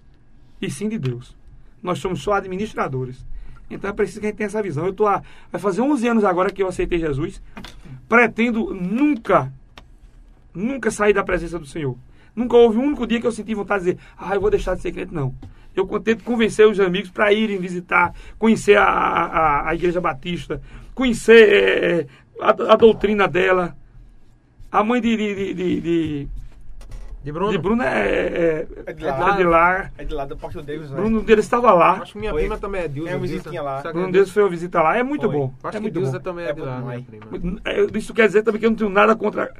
E 0.60 0.68
sim 0.68 0.88
de 0.88 0.98
Deus. 0.98 1.36
Nós 1.80 2.00
somos 2.00 2.20
só 2.20 2.32
administradores. 2.32 3.24
Então 3.70 3.90
é 3.90 3.92
preciso 3.92 4.20
que 4.20 4.26
a 4.26 4.28
gente 4.30 4.38
tenha 4.38 4.46
essa 4.46 4.62
visão. 4.62 4.86
Eu 4.86 4.92
tô 4.92 5.06
há, 5.06 5.22
vai 5.52 5.60
fazer 5.60 5.80
11 5.80 6.08
anos 6.08 6.24
agora 6.24 6.50
que 6.50 6.62
eu 6.62 6.68
aceitei 6.68 6.98
Jesus. 6.98 7.42
Pretendo 8.08 8.74
nunca, 8.74 9.52
nunca 10.54 10.90
sair 10.90 11.12
da 11.12 11.22
presença 11.22 11.58
do 11.58 11.66
Senhor. 11.66 11.96
Nunca 12.34 12.56
houve 12.56 12.78
um 12.78 12.84
único 12.84 13.06
dia 13.06 13.20
que 13.20 13.26
eu 13.26 13.32
senti 13.32 13.54
vontade 13.54 13.84
de 13.84 13.92
dizer, 13.92 14.04
ah, 14.16 14.34
eu 14.34 14.40
vou 14.40 14.50
deixar 14.50 14.74
de 14.74 14.80
ser 14.82 14.92
crente. 14.92 15.12
Não. 15.12 15.34
Eu 15.74 15.86
tento 16.00 16.24
convencer 16.24 16.66
os 16.66 16.80
amigos 16.80 17.10
para 17.10 17.32
irem 17.32 17.58
visitar, 17.58 18.14
conhecer 18.38 18.76
a, 18.76 18.84
a, 18.84 19.68
a 19.68 19.74
Igreja 19.74 20.00
Batista, 20.00 20.60
conhecer 20.94 21.48
eh, 21.48 22.06
a, 22.40 22.50
a 22.72 22.76
doutrina 22.76 23.28
dela. 23.28 23.76
A 24.72 24.82
mãe 24.82 25.00
de, 25.00 25.16
de, 25.16 25.54
de, 25.54 25.80
de- 25.80 26.28
de- 27.28 27.32
De 27.32 27.32
Bruno? 27.32 27.52
De 27.52 27.58
Bruno 27.58 27.82
é, 27.82 27.86
é, 28.08 28.66
É 28.86 28.92
de 28.92 29.04
é 29.06 29.10
lá. 29.10 29.30
de 29.36 29.44
lá. 29.44 29.90
É 29.98 30.04
de 30.04 30.14
lá 30.14 30.24
do 30.24 30.36
Porto 30.36 30.62
Davis, 30.62 30.90
né? 30.90 30.96
Bruno 30.96 31.22
dele 31.22 31.40
estava 31.40 31.72
lá. 31.72 31.92
Acho 32.02 32.12
que 32.14 32.18
minha 32.18 32.30
Foi. 32.32 32.40
prima 32.42 32.56
também 32.58 32.82
é 32.82 32.88
Dilza. 32.88 33.08
Tem 33.10 33.16
uma 33.18 33.26
Dilza. 33.26 33.34
visitinha 33.42 33.62
lá. 33.62 33.82
Sabe 33.82 33.92
Bruno 33.94 34.08
é 34.08 34.12
Deus 34.12 34.30
foi 34.30 34.42
uma 34.42 34.48
visita 34.48 34.82
lá. 34.82 34.96
É 34.96 35.02
muito 35.02 35.26
Foi. 35.26 35.36
bom. 35.36 35.54
Acho 35.62 35.76
é 35.76 35.80
que 35.80 35.90
bom. 35.90 36.18
também 36.20 36.44
é, 36.46 36.48
É 36.48 36.52
de 36.52 36.60
bom 36.60 36.66
lá, 36.66 36.80
minha 36.80 37.02
prima. 37.02 37.60
É, 37.64 37.98
Isso 37.98 38.14
quer 38.14 38.26
dizer 38.26 38.42
também 38.42 38.58
que 38.60 38.66
eu 38.66 38.70
não 38.70 38.76
tenho 38.76 38.90
nada 38.90 39.14
contra 39.14 39.52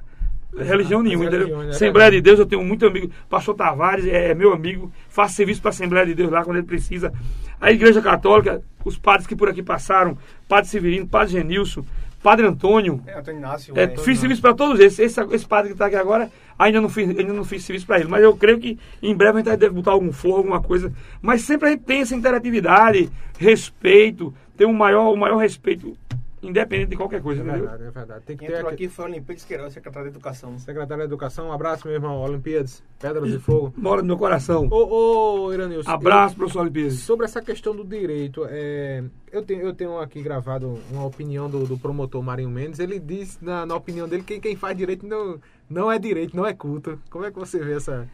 religião 0.57 1.03
nenhuma. 1.03 1.25
religião, 1.25 1.49
entendeu? 1.49 1.65
né? 1.65 1.71
Assembleia 1.71 2.11
de 2.11 2.21
Deus, 2.21 2.39
eu 2.39 2.47
tenho 2.47 2.65
muito 2.65 2.87
amigo. 2.87 3.11
Pastor 3.29 3.55
Tavares 3.55 4.07
é 4.07 4.35
meu 4.35 4.53
amigo. 4.53 4.91
Faço 5.09 5.35
serviço 5.35 5.61
para 5.61 5.69
a 5.69 5.73
Assembleia 5.73 6.07
de 6.07 6.15
Deus 6.15 6.31
lá 6.31 6.43
quando 6.45 6.57
ele 6.57 6.67
precisa. 6.67 7.13
A 7.61 7.71
Igreja 7.71 8.01
Católica, 8.01 8.63
os 8.85 8.97
padres 8.99 9.27
que 9.27 9.37
por 9.37 9.49
aqui 9.49 9.63
passaram, 9.63 10.17
Padre 10.49 10.71
Severino, 10.71 11.07
Padre 11.07 11.33
Genilson, 11.35 11.85
Padre 12.23 12.47
Antônio. 12.47 13.03
É, 13.07 13.19
Antônio 13.19 13.39
Inácio. 13.39 13.79
É, 13.79 13.85
é. 13.85 13.97
fiz 13.99 14.19
serviço 14.19 14.43
para 14.43 14.55
todos 14.55 14.81
esses. 14.81 14.99
Esse, 14.99 15.21
esse 15.33 15.47
padre 15.47 15.69
que 15.69 15.75
está 15.75 15.87
aqui 15.87 15.97
agora, 15.97 16.31
ainda 16.59 16.81
não 16.81 16.89
fiz, 16.89 17.09
ainda 17.09 17.33
não 17.33 17.45
fiz 17.45 17.65
serviço 17.65 17.87
para 17.87 18.01
ele. 18.01 18.09
Mas 18.09 18.23
eu 18.23 18.37
creio 18.37 18.59
que 18.59 18.79
em 19.03 19.15
breve 19.15 19.41
a 19.41 19.43
gente 19.43 19.57
deve 19.57 19.75
botar 19.75 19.93
algum 19.93 20.13
forro, 20.13 20.39
alguma 20.39 20.61
coisa. 20.61 20.93
Mas 21.23 21.43
sempre 21.43 21.69
a 21.69 21.71
gente 21.73 21.85
tem 21.85 22.01
essa 22.01 22.15
interatividade, 22.15 23.11
respeito, 23.39 24.35
tem 24.57 24.67
um 24.67 24.73
maior, 24.73 25.13
um 25.13 25.17
maior 25.17 25.37
respeito, 25.37 25.97
independente 26.43 26.91
de 26.91 26.97
qualquer 26.97 27.21
coisa, 27.23 27.41
É 27.41 27.45
entendeu? 27.45 27.61
verdade, 27.63 27.83
é 27.85 27.91
verdade. 27.91 28.25
Tem 28.25 28.37
que 28.37 28.41
Quem 28.41 28.49
ter 28.49 28.55
entrou 28.59 28.73
aqui. 28.73 28.85
aqui 28.87 28.95
foi 28.95 29.05
o 29.05 29.09
Olimpíades 29.09 29.45
Queiroz, 29.45 29.73
secretário 29.73 30.11
de 30.11 30.17
Educação. 30.17 30.59
Secretário 30.59 30.99
da 30.99 31.05
Educação, 31.05 31.49
um 31.49 31.53
abraço, 31.53 31.87
meu 31.87 31.95
irmão. 31.95 32.21
Olimpíadas, 32.21 32.83
Pedras 33.01 33.31
de 33.31 33.39
Fogo. 33.39 33.73
Bora 33.79 34.01
do 34.03 34.07
meu 34.07 34.17
coração. 34.17 34.69
Ô, 34.71 35.45
ô 35.47 35.53
Iranilson. 35.53 35.91
Abraço, 35.91 36.37
professor 36.37 36.61
Olimpíades. 36.61 37.01
Sobre 37.01 37.25
essa 37.27 37.43
questão 37.43 37.75
do 37.75 37.85
direito, 37.85 38.47
é, 38.49 39.03
eu, 39.33 39.43
tenho, 39.43 39.63
eu 39.63 39.75
tenho 39.75 39.99
aqui 39.99 40.23
gravado 40.23 40.79
uma 40.91 41.05
opinião 41.05 41.49
do, 41.51 41.65
do 41.67 41.77
promotor 41.79 42.23
Marinho 42.23 42.51
Mendes. 42.51 42.79
Ele 42.79 42.99
diz, 43.01 43.39
na, 43.41 43.67
na 43.67 43.75
opinião 43.75 44.09
dele, 44.09 44.23
que 44.23 44.39
quem 44.41 44.55
faz 44.57 44.77
direito 44.77 45.07
não, 45.07 45.41
não 45.69 45.91
é 45.91 45.99
direito, 45.99 46.37
não 46.37 46.47
é 46.47 46.55
culto. 46.55 46.99
Como 47.11 47.25
é 47.25 47.31
que 47.31 47.39
você 47.39 47.59
vê 47.59 47.75
essa. 47.75 48.09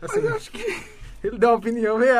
Assim, 0.00 0.20
Mas 0.20 0.24
eu 0.30 0.34
acho 0.36 0.50
que 0.52 0.64
ele 1.24 1.38
deu 1.38 1.48
uma 1.50 1.56
opinião 1.56 1.98
meio 1.98 2.12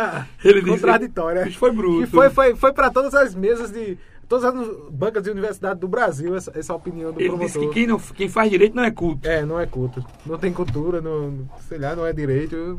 Ele 0.44 0.60
disse- 0.60 0.70
contraditória. 0.72 1.48
Isso 1.48 1.58
foi 1.58 1.70
bruto. 1.72 2.02
E 2.02 2.06
foi, 2.06 2.30
foi, 2.30 2.56
foi 2.56 2.72
para 2.72 2.90
todas 2.90 3.14
as 3.14 3.34
mesas 3.34 3.70
de. 3.70 3.96
Todas 4.28 4.44
as 4.44 4.68
bancas 4.90 5.22
de 5.22 5.30
universidade 5.30 5.80
do 5.80 5.88
Brasil, 5.88 6.36
essa, 6.36 6.52
essa 6.54 6.74
opinião 6.74 7.12
do 7.12 7.18
ele 7.20 7.30
promotor. 7.30 7.46
disse 7.46 7.58
que 7.60 7.68
quem, 7.72 7.86
não, 7.86 7.98
quem 7.98 8.28
faz 8.28 8.50
direito 8.50 8.76
não 8.76 8.84
é 8.84 8.90
culto. 8.90 9.26
É, 9.26 9.42
não 9.44 9.58
é 9.58 9.64
culto. 9.64 10.04
Não 10.26 10.36
tem 10.36 10.52
cultura, 10.52 11.00
não, 11.00 11.48
sei 11.66 11.78
lá, 11.78 11.96
não 11.96 12.04
é 12.06 12.12
direito. 12.12 12.76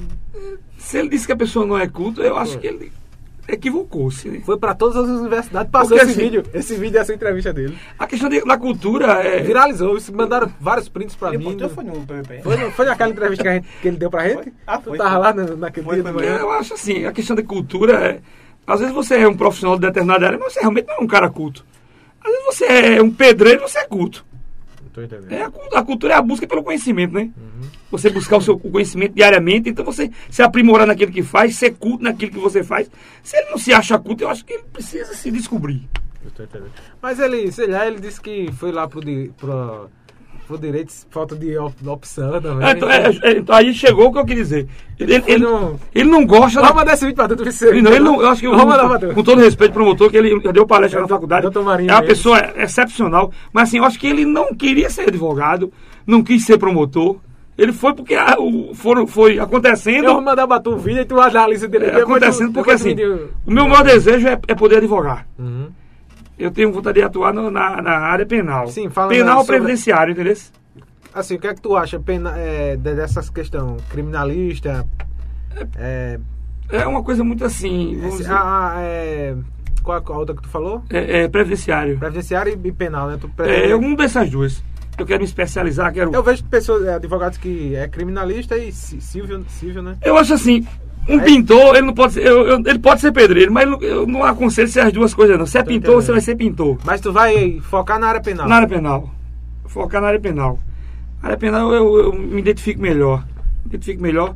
Se 0.77 0.99
ele 0.99 1.09
disse 1.09 1.25
que 1.25 1.31
a 1.33 1.35
pessoa 1.35 1.65
não 1.65 1.75
é 1.77 1.87
culto, 1.87 2.21
eu 2.21 2.37
acho 2.37 2.59
que 2.59 2.67
ele 2.67 2.91
equivocou-se. 3.47 4.29
né? 4.29 4.41
Foi 4.45 4.57
para 4.57 4.75
todas 4.75 4.95
as 4.95 5.07
universidades, 5.09 5.71
passou 5.71 5.97
Porque, 5.97 6.03
esse 6.11 6.11
assim, 6.21 6.29
vídeo. 6.29 6.43
Esse 6.53 6.75
vídeo, 6.75 6.99
essa 6.99 7.13
entrevista 7.13 7.51
dele. 7.51 7.75
A 7.97 8.05
questão 8.05 8.29
de- 8.29 8.43
da 8.45 8.57
cultura 8.57 9.07
é. 9.23 9.41
Viralizou, 9.41 9.97
mandaram 10.13 10.51
vários 10.59 10.87
prints 10.87 11.15
pra 11.15 11.29
Ele 11.29 11.39
mim. 11.39 11.43
botou 11.45 11.69
foi 11.69 11.83
no 11.83 11.93
PVP. 12.05 12.41
Foi, 12.43 12.55
no- 12.57 12.71
foi 12.71 12.85
naquela 12.85 13.09
entrevista 13.11 13.43
que, 13.43 13.49
a 13.49 13.53
gente- 13.55 13.67
que 13.81 13.87
ele 13.87 13.97
deu 13.97 14.11
pra 14.11 14.27
gente? 14.29 14.43
Foi. 14.43 14.53
Ah, 14.67 14.77
Tu 14.77 14.89
foi, 14.89 14.97
tava 14.99 15.09
foi. 15.09 15.19
lá 15.19 15.33
na- 15.33 15.55
naquele 15.55 15.85
Foi, 15.85 16.01
dia 16.01 16.13
foi? 16.13 16.27
Eu 16.29 16.51
acho 16.51 16.75
assim, 16.75 17.05
a 17.05 17.11
questão 17.11 17.35
de 17.35 17.41
cultura 17.41 17.93
é. 17.93 18.19
Às 18.71 18.79
vezes 18.79 18.93
você 18.93 19.15
é 19.15 19.27
um 19.27 19.35
profissional 19.35 19.75
de 19.77 19.81
determinada 19.87 20.25
área, 20.27 20.37
mas 20.39 20.53
você 20.53 20.59
realmente 20.59 20.87
não 20.87 20.95
é 20.95 20.99
um 21.01 21.07
cara 21.07 21.29
culto. 21.29 21.65
Às 22.23 22.31
vezes 22.31 22.45
você 22.45 22.65
é 22.65 23.01
um 23.01 23.09
pedreiro, 23.11 23.61
você 23.61 23.79
é 23.79 23.85
culto. 23.85 24.25
É 25.33 25.43
a, 25.43 25.49
cu- 25.49 25.75
a 25.75 25.83
cultura 25.83 26.13
é 26.13 26.17
a 26.17 26.21
busca 26.21 26.45
pelo 26.47 26.63
conhecimento, 26.63 27.13
né? 27.13 27.29
Você 27.91 28.09
buscar 28.09 28.37
o 28.37 28.41
seu 28.41 28.57
conhecimento 28.59 29.13
diariamente, 29.15 29.69
então 29.69 29.83
você 29.83 30.11
se 30.29 30.41
aprimorar 30.43 30.85
naquilo 30.85 31.11
que 31.11 31.23
faz, 31.23 31.55
ser 31.55 31.71
culto 31.75 32.03
naquilo 32.03 32.31
que 32.31 32.37
você 32.39 32.63
faz. 32.63 32.89
Se 33.23 33.35
ele 33.37 33.49
não 33.49 33.57
se 33.57 33.73
acha 33.73 33.97
culto, 33.97 34.23
eu 34.23 34.29
acho 34.29 34.45
que 34.45 34.53
ele 34.53 34.63
precisa 34.71 35.13
se 35.15 35.31
descobrir. 35.31 35.87
Eu 36.23 36.29
tô 36.31 36.43
entendendo. 36.43 36.71
Mas 37.01 37.19
ele, 37.19 37.51
sei 37.51 37.67
lá, 37.67 37.87
ele 37.87 37.99
disse 37.99 38.21
que 38.21 38.51
foi 38.51 38.71
lá 38.71 38.87
pro, 38.87 39.01
pro, 39.37 39.89
pro 40.49 40.57
direito, 40.57 40.91
falta 41.11 41.35
de 41.35 41.55
op- 41.57 41.87
opção 41.87 42.41
também. 42.41 42.67
É, 42.67 42.71
então, 42.71 42.89
é, 42.89 43.11
é, 43.23 43.31
então 43.37 43.55
aí 43.55 43.71
chegou 43.73 44.07
o 44.07 44.11
que 44.11 44.17
eu 44.17 44.25
queria 44.25 44.43
dizer. 44.43 44.67
Ele, 44.99 45.13
ele, 45.13 45.23
ele, 45.27 45.43
no- 45.43 45.79
ele 45.93 46.09
não 46.09 46.25
gosta 46.25 46.59
Vamos 46.59 46.75
mandar 46.75 46.93
esse 46.93 47.05
vídeo 47.05 47.15
vê 47.45 47.51
se 47.51 47.59
você- 47.59 47.81
Não, 47.81 47.91
ele 47.91 47.99
não, 48.03 48.19
eu 48.21 48.29
acho 48.29 48.41
que, 48.41 48.47
o- 48.47 48.55
pra 48.89 48.99
tu. 48.99 49.13
com 49.13 49.23
todo 49.23 49.39
respeito 49.39 49.71
pro 49.73 49.83
promotor, 49.83 50.09
que 50.09 50.17
ele 50.17 50.39
deu 50.51 50.65
palestra 50.65 50.99
na 51.01 51.07
faculdade, 51.07 51.45
é 51.45 51.93
uma 51.93 52.01
pessoa 52.01 52.39
excepcional, 52.57 53.31
mas 53.53 53.69
assim, 53.69 53.77
eu 53.77 53.83
acho 53.85 53.99
que 53.99 54.07
ele 54.07 54.25
não 54.25 54.53
queria 54.55 54.89
ser 54.89 55.03
advogado, 55.07 55.71
não 56.05 56.23
quis 56.23 56.43
ser 56.45 56.57
promotor, 56.57 57.17
ele 57.55 57.71
foi 57.71 57.93
porque 57.93 58.15
a- 58.15 58.35
o, 58.39 58.73
foram, 58.73 59.05
foi 59.05 59.37
acontecendo, 59.37 60.05
Eu 60.05 60.13
vou 60.15 60.21
mandar 60.23 60.47
tu 60.59 60.71
o 60.71 60.77
vídeo 60.79 61.01
e 61.01 61.05
tu 61.05 61.19
analisa 61.21 61.67
direito. 61.67 61.95
é, 61.97 62.01
acontecendo 62.01 62.51
porque 62.53 62.71
assim, 62.71 62.89
vídeo- 62.89 63.29
o 63.45 63.51
meu 63.51 63.67
maior 63.67 63.83
desejo 63.83 64.27
é, 64.27 64.39
é 64.47 64.55
poder 64.55 64.77
advogar. 64.77 65.27
Uhum. 65.37 65.67
Eu 66.39 66.49
tenho 66.51 66.71
vontade 66.71 66.99
de 66.99 67.05
atuar 67.05 67.33
no- 67.33 67.51
na, 67.51 67.81
na 67.81 67.91
área 67.97 68.25
penal. 68.25 68.67
Sim, 68.67 68.89
falando 68.89 69.11
penal 69.11 69.39
sobre- 69.39 69.57
previdenciário, 69.57 70.13
entendeu? 70.13 70.35
Assim, 71.13 71.35
o 71.35 71.39
que 71.39 71.47
é 71.47 71.53
que 71.53 71.61
tu 71.61 71.75
acha 71.75 71.99
pena, 71.99 72.37
é, 72.37 72.75
de- 72.77 72.95
dessas 72.95 73.29
questões? 73.29 73.81
Criminalista? 73.89 74.85
É, 75.77 76.19
É 76.71 76.85
uma 76.85 77.03
coisa 77.03 77.23
muito 77.23 77.43
assim, 77.43 77.97
vamos 77.99 78.19
esse- 78.21 78.29
a, 78.29 78.75
a- 78.75 78.81
é, 78.81 79.35
qual 79.83 80.01
a 80.05 80.17
outra 80.17 80.35
que 80.35 80.43
tu 80.43 80.49
falou? 80.49 80.83
é, 80.89 81.21
é 81.23 81.27
previdenciário. 81.27 81.97
Previdenciário 81.97 82.59
e, 82.63 82.71
penal, 82.71 83.09
né? 83.09 83.17
Tu 83.19 83.25
É, 83.27 83.29
pretende- 83.35 83.73
um 83.73 83.95
dessas 83.95 84.29
duas. 84.29 84.63
Eu 84.97 85.05
quero 85.05 85.19
me 85.19 85.25
especializar, 85.25 85.91
quero... 85.93 86.13
Eu 86.13 86.21
vejo 86.21 86.43
pessoas, 86.43 86.85
é, 86.85 86.93
advogados 86.93 87.37
que 87.37 87.73
é 87.75 87.87
criminalista 87.87 88.57
e 88.57 88.71
ci- 88.71 88.99
civil, 89.01 89.43
civil 89.47 89.81
né? 89.81 89.97
Eu 90.03 90.15
acho 90.17 90.33
assim, 90.33 90.67
um 91.09 91.19
pintor, 91.19 91.75
ele 91.75 91.87
não 91.87 91.93
pode 91.93 92.13
ser. 92.13 92.25
eu- 92.25 92.47
eu- 92.47 92.63
ele 92.65 92.79
pode 92.79 93.01
ser 93.01 93.11
pedreiro, 93.11 93.51
mas 93.51 93.63
eu 93.65 93.71
não- 93.71 93.81
eu 93.81 94.07
não 94.07 94.23
aconselho 94.23 94.67
ser 94.67 94.81
as 94.81 94.93
duas 94.93 95.13
coisas, 95.13 95.37
não. 95.37 95.45
Se 95.45 95.57
é 95.57 95.61
Tô 95.63 95.67
pintor, 95.67 95.77
entendendo. 95.89 96.01
você 96.05 96.11
vai 96.11 96.21
ser 96.21 96.35
pintor. 96.35 96.77
Mas 96.85 97.01
tu 97.01 97.11
vai 97.11 97.59
focar 97.61 97.99
na 97.99 98.07
área 98.07 98.21
penal. 98.21 98.47
Na 98.47 98.55
área 98.55 98.67
penal. 98.67 99.09
Focar 99.65 100.01
na 100.01 100.07
área 100.07 100.19
penal. 100.19 100.59
Na 101.21 101.29
área 101.29 101.37
penal 101.37 101.73
eu, 101.73 101.97
eu 101.99 102.13
me 102.13 102.39
identifico 102.39 102.81
melhor. 102.81 103.23
Me 103.63 103.69
identifico 103.69 104.01
melhor. 104.01 104.35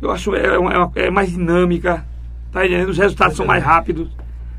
Eu 0.00 0.10
acho 0.10 0.34
é, 0.34 0.58
uma- 0.58 0.90
é 0.94 1.10
mais 1.10 1.30
dinâmica. 1.30 2.04
Tá 2.50 2.66
entendendo? 2.66 2.90
Os 2.90 2.98
resultados 2.98 3.36
são 3.36 3.46
mais 3.46 3.62
rápidos. 3.62 4.08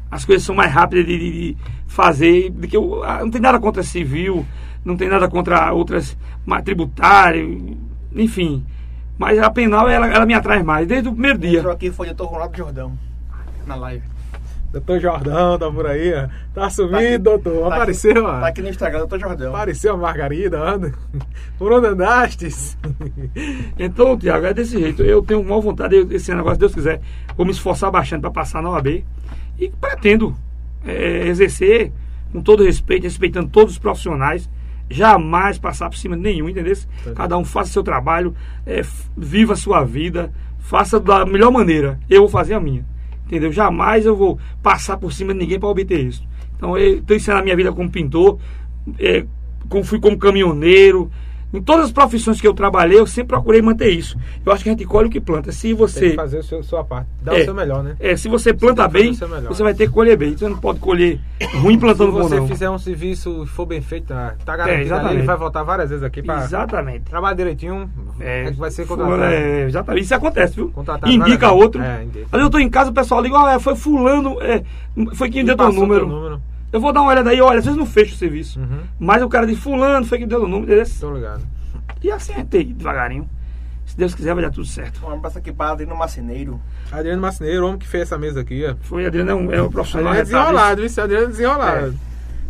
As 0.09 0.25
coisas 0.25 0.43
são 0.45 0.55
mais 0.55 0.71
rápidas 0.71 1.05
de, 1.05 1.17
de- 1.17 1.31
de 1.53 1.57
fazer. 1.87 2.49
Do 2.49 2.67
que 2.67 2.75
eu, 2.77 3.03
ah, 3.03 3.19
não 3.21 3.29
tem 3.31 3.41
nada 3.41 3.59
contra 3.59 3.83
civil, 3.83 4.45
não 4.85 4.95
tem 4.97 5.09
nada 5.09 5.27
contra 5.27 5.71
outras 5.73 6.17
mais 6.45 6.63
tributário, 6.63 7.77
enfim. 8.15 8.63
Mas 9.17 9.37
a 9.39 9.49
penal 9.49 9.87
ela, 9.89 10.07
ela 10.07 10.25
me 10.25 10.33
atrai 10.33 10.63
mais, 10.63 10.87
desde 10.87 11.07
o 11.09 11.11
primeiro 11.11 11.37
dia. 11.37 11.59
Entrou 11.59 11.73
aqui 11.73 11.91
foi 11.91 12.07
o 12.09 12.13
doutor 12.15 12.33
Ronaldo 12.33 12.57
Jordão. 12.57 12.97
Na 13.65 13.75
live. 13.75 14.03
Doutor 14.71 14.99
Jordão 14.99 15.59
tá 15.59 15.69
por 15.71 15.85
aí, 15.85 16.11
ó. 16.15 16.27
Tá 16.51 16.67
sumindo, 16.67 16.91
Tá 16.93 16.97
aqui- 16.99 17.17
doutor. 17.19 17.69
tá 17.69 17.75
Apareceu, 17.75 18.11
aqui, 18.11 18.19
ó. 18.21 18.39
Tá 18.39 18.47
aqui 18.47 18.61
no 18.63 18.69
Instagram, 18.69 18.99
doutor 18.99 19.19
Jordão. 19.19 19.49
Apareceu 19.55 19.93
a 19.93 19.97
Margarida, 19.97 20.59
anda. 20.59 20.91
Por 21.59 21.71
onde 21.71 21.87
andastes? 21.87 22.75
Então, 23.77 24.17
Tiago, 24.17 24.47
é 24.47 24.53
desse 24.53 24.79
jeito. 24.79 25.03
Eu 25.03 25.21
tenho 25.21 25.43
maior 25.43 25.61
vontade, 25.61 25.95
eu- 25.95 26.11
esse 26.11 26.33
negócio, 26.33 26.55
se 26.55 26.59
Deus 26.61 26.73
quiser, 26.73 27.01
vou 27.37 27.45
me 27.45 27.51
esforçar 27.51 27.91
bastante 27.91 28.21
para 28.21 28.31
passar 28.31 28.61
na 28.63 28.69
OAB. 28.71 29.05
E 29.59 29.69
pretendo 29.69 30.35
é, 30.85 31.27
exercer 31.27 31.91
com 32.31 32.41
todo 32.41 32.63
respeito, 32.63 33.03
respeitando 33.03 33.47
todos 33.49 33.73
os 33.73 33.79
profissionais. 33.79 34.49
Jamais 34.89 35.57
passar 35.57 35.89
por 35.89 35.97
cima 35.97 36.15
de 36.15 36.21
nenhum, 36.21 36.49
entendeu? 36.49 36.75
Cada 37.15 37.37
um 37.37 37.45
faça 37.45 37.71
seu 37.71 37.83
trabalho, 37.83 38.35
é, 38.65 38.81
viva 39.17 39.53
a 39.53 39.55
sua 39.55 39.83
vida, 39.83 40.31
faça 40.59 40.99
da 40.99 41.25
melhor 41.25 41.51
maneira. 41.51 41.99
Eu 42.09 42.21
vou 42.21 42.29
fazer 42.29 42.53
a 42.53 42.59
minha. 42.59 42.85
Entendeu? 43.25 43.51
Jamais 43.51 44.05
eu 44.05 44.15
vou 44.15 44.37
passar 44.61 44.97
por 44.97 45.11
cima 45.13 45.33
de 45.33 45.39
ninguém 45.39 45.59
para 45.59 45.69
obter 45.69 45.99
isso. 45.99 46.23
Então, 46.55 46.77
eu 46.77 46.99
estou 46.99 47.15
ensinando 47.15 47.41
a 47.41 47.43
minha 47.43 47.55
vida 47.55 47.71
como 47.71 47.89
pintor, 47.89 48.37
é, 48.99 49.25
como 49.69 49.83
fui 49.83 49.99
como 49.99 50.17
caminhoneiro. 50.17 51.09
Em 51.53 51.61
todas 51.61 51.85
as 51.85 51.91
profissões 51.91 52.41
que 52.41 52.47
eu 52.47 52.53
trabalhei, 52.53 52.99
eu 52.99 53.05
sempre 53.05 53.27
procurei 53.35 53.61
manter 53.61 53.89
isso. 53.91 54.17
Eu 54.43 54.51
acho 54.51 54.63
que 54.63 54.69
a 54.69 54.71
gente 54.71 54.85
colhe 54.85 55.07
o 55.07 55.11
que 55.11 55.21
planta. 55.21 55.51
Se 55.51 55.67
Tem 55.67 55.73
você. 55.75 56.09
que 56.09 56.15
fazer 56.15 56.39
a 56.39 56.43
sua, 56.43 56.63
sua 56.63 56.83
parte. 56.83 57.07
Dar 57.21 57.37
É. 57.37 57.41
o 57.41 57.45
seu 57.45 57.53
melhor, 57.53 57.83
né? 57.83 57.95
É, 57.99 58.17
se 58.17 58.27
você 58.27 58.51
planta 58.53 58.89
tem 58.89 59.13
fazer 59.13 59.37
bem, 59.37 59.47
você 59.47 59.61
vai 59.61 59.73
ter 59.75 59.85
que 59.87 59.93
colher 59.93 60.17
bem. 60.17 60.35
Você 60.35 60.49
não 60.49 60.57
pode 60.57 60.79
colher 60.79 61.19
ruim 61.61 61.75
Se 61.75 61.79
plantando 61.79 62.11
bom, 62.11 62.23
você 62.23 62.37
não. 62.37 62.47
fizer 62.47 62.69
um 62.71 62.79
serviço 62.79 63.43
e 63.43 63.47
for 63.47 63.67
bem 63.67 63.81
feito, 63.81 64.07
tá, 64.07 64.33
tá 64.43 64.57
garantido 64.57 64.79
ali, 64.79 64.85
exatamente. 64.85 65.15
ele 65.17 65.27
vai 65.27 65.37
voltar 65.37 65.61
várias 65.63 65.89
vezes 65.91 66.03
aqui 66.03 66.21
Exatamente. 66.27 67.01
trabalhar 67.05 67.35
direitinho. 67.35 67.89
É, 68.19 68.51
que 68.51 68.57
vai 68.59 68.71
ser 68.71 68.87
contratado. 68.87 69.23
é, 69.23 69.65
exatamente. 69.67 70.03
Isso 70.05 70.15
acontece, 70.15 70.55
viu? 70.55 70.69
Contratado 70.71 71.11
indica 71.11 71.51
outro. 71.51 71.81
É, 71.83 72.03
indica. 72.03 72.25
Vezes 72.31 72.43
eu 72.45 72.49
tô 72.49 72.57
em 72.57 72.69
casa, 72.69 72.89
o 72.89 72.93
pessoal 72.93 73.21
liga, 73.21 73.37
olha, 73.37 73.59
foi 73.59 73.75
fulano, 73.75 74.41
é, 74.41 74.63
foi 75.13 75.29
quem 75.29 75.41
E 75.41 75.45
deu 75.45 75.55
teu 75.55 75.71
número. 75.71 76.07
número. 76.07 76.41
Eu 76.73 76.81
vou 76.81 76.91
dar 76.91 77.01
uma 77.01 77.11
olhada 77.11 77.29
aí, 77.29 77.39
olha, 77.39 77.59
às 77.59 77.65
vezes 77.65 77.77
não 77.77 77.85
fecha 77.85 78.13
o 78.13 78.17
serviço. 78.17 78.59
Uhum. 78.59 78.79
Mas 78.99 79.21
o 79.21 79.29
cara 79.29 79.45
diz, 79.45 79.59
fulano, 79.59 80.05
foi 80.05 80.17
quem 80.17 80.27
deu 80.27 80.43
o 80.43 80.47
número 80.47 80.65
desse. 80.75 80.99
Tô 80.99 81.13
ligado. 81.13 81.41
E 82.01 82.11
assim 82.11 82.33
a 82.33 82.43
tem, 82.43 82.65
devagarinho. 82.73 83.29
Se 83.85 83.95
Deus 83.97 84.15
quiser, 84.15 84.33
vai 84.33 84.43
dar 84.43 84.49
tudo 84.49 84.65
certo. 84.65 85.05
Um 85.05 85.11
abraço 85.11 85.37
aqui 85.37 85.51
para 85.51 85.71
Adriano 85.71 85.95
Marceneiro. 85.95 86.59
Adriano 86.91 87.21
Marceneiro, 87.21 87.63
o 87.63 87.67
homem 87.67 87.77
que 87.79 87.87
fez 87.87 88.03
essa 88.03 88.17
mesa 88.17 88.41
aqui, 88.41 88.65
ó. 88.65 88.75
Foi, 88.81 89.05
Adriano 89.05 89.29
é 89.31 89.35
um, 89.35 89.51
é 89.51 89.61
um 89.61 89.69
profissional 89.69 90.07
Adriano 90.13 90.21
é 90.21 90.23
desenrolado, 90.23 90.81
viu? 90.87 91.03
Adriano 91.03 91.23
é 91.25 91.27
desenrolado. 91.27 91.95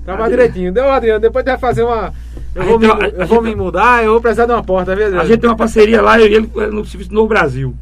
Trabalha 0.05 0.25
Adriano- 0.25 0.29
direitinho. 0.29 0.73
Deu, 0.73 0.89
Adriano. 0.91 1.19
Depois 1.19 1.43
vai 1.45 1.57
fazer 1.57 1.83
uma. 1.83 2.13
Eu 2.55 2.61
A 2.61 2.65
vou, 2.65 2.79
me, 2.79 2.85
uma- 2.87 3.05
eu 3.07 3.27
vou 3.27 3.41
tem- 3.41 3.49
me 3.49 3.55
mudar, 3.55 4.03
eu 4.03 4.11
vou 4.13 4.21
precisar 4.21 4.45
de 4.45 4.51
uma 4.53 4.63
porta, 4.63 4.95
viu, 4.95 5.05
Adriano? 5.05 5.23
A 5.23 5.27
gente 5.27 5.39
tem 5.41 5.49
uma 5.49 5.55
parceria 5.57 6.01
lá, 6.01 6.19
eu 6.19 6.27
e 6.27 6.33
ele 6.35 6.51
no 6.71 6.85
Serviço 6.85 7.13
Novo 7.13 7.27
Brasil. 7.27 7.75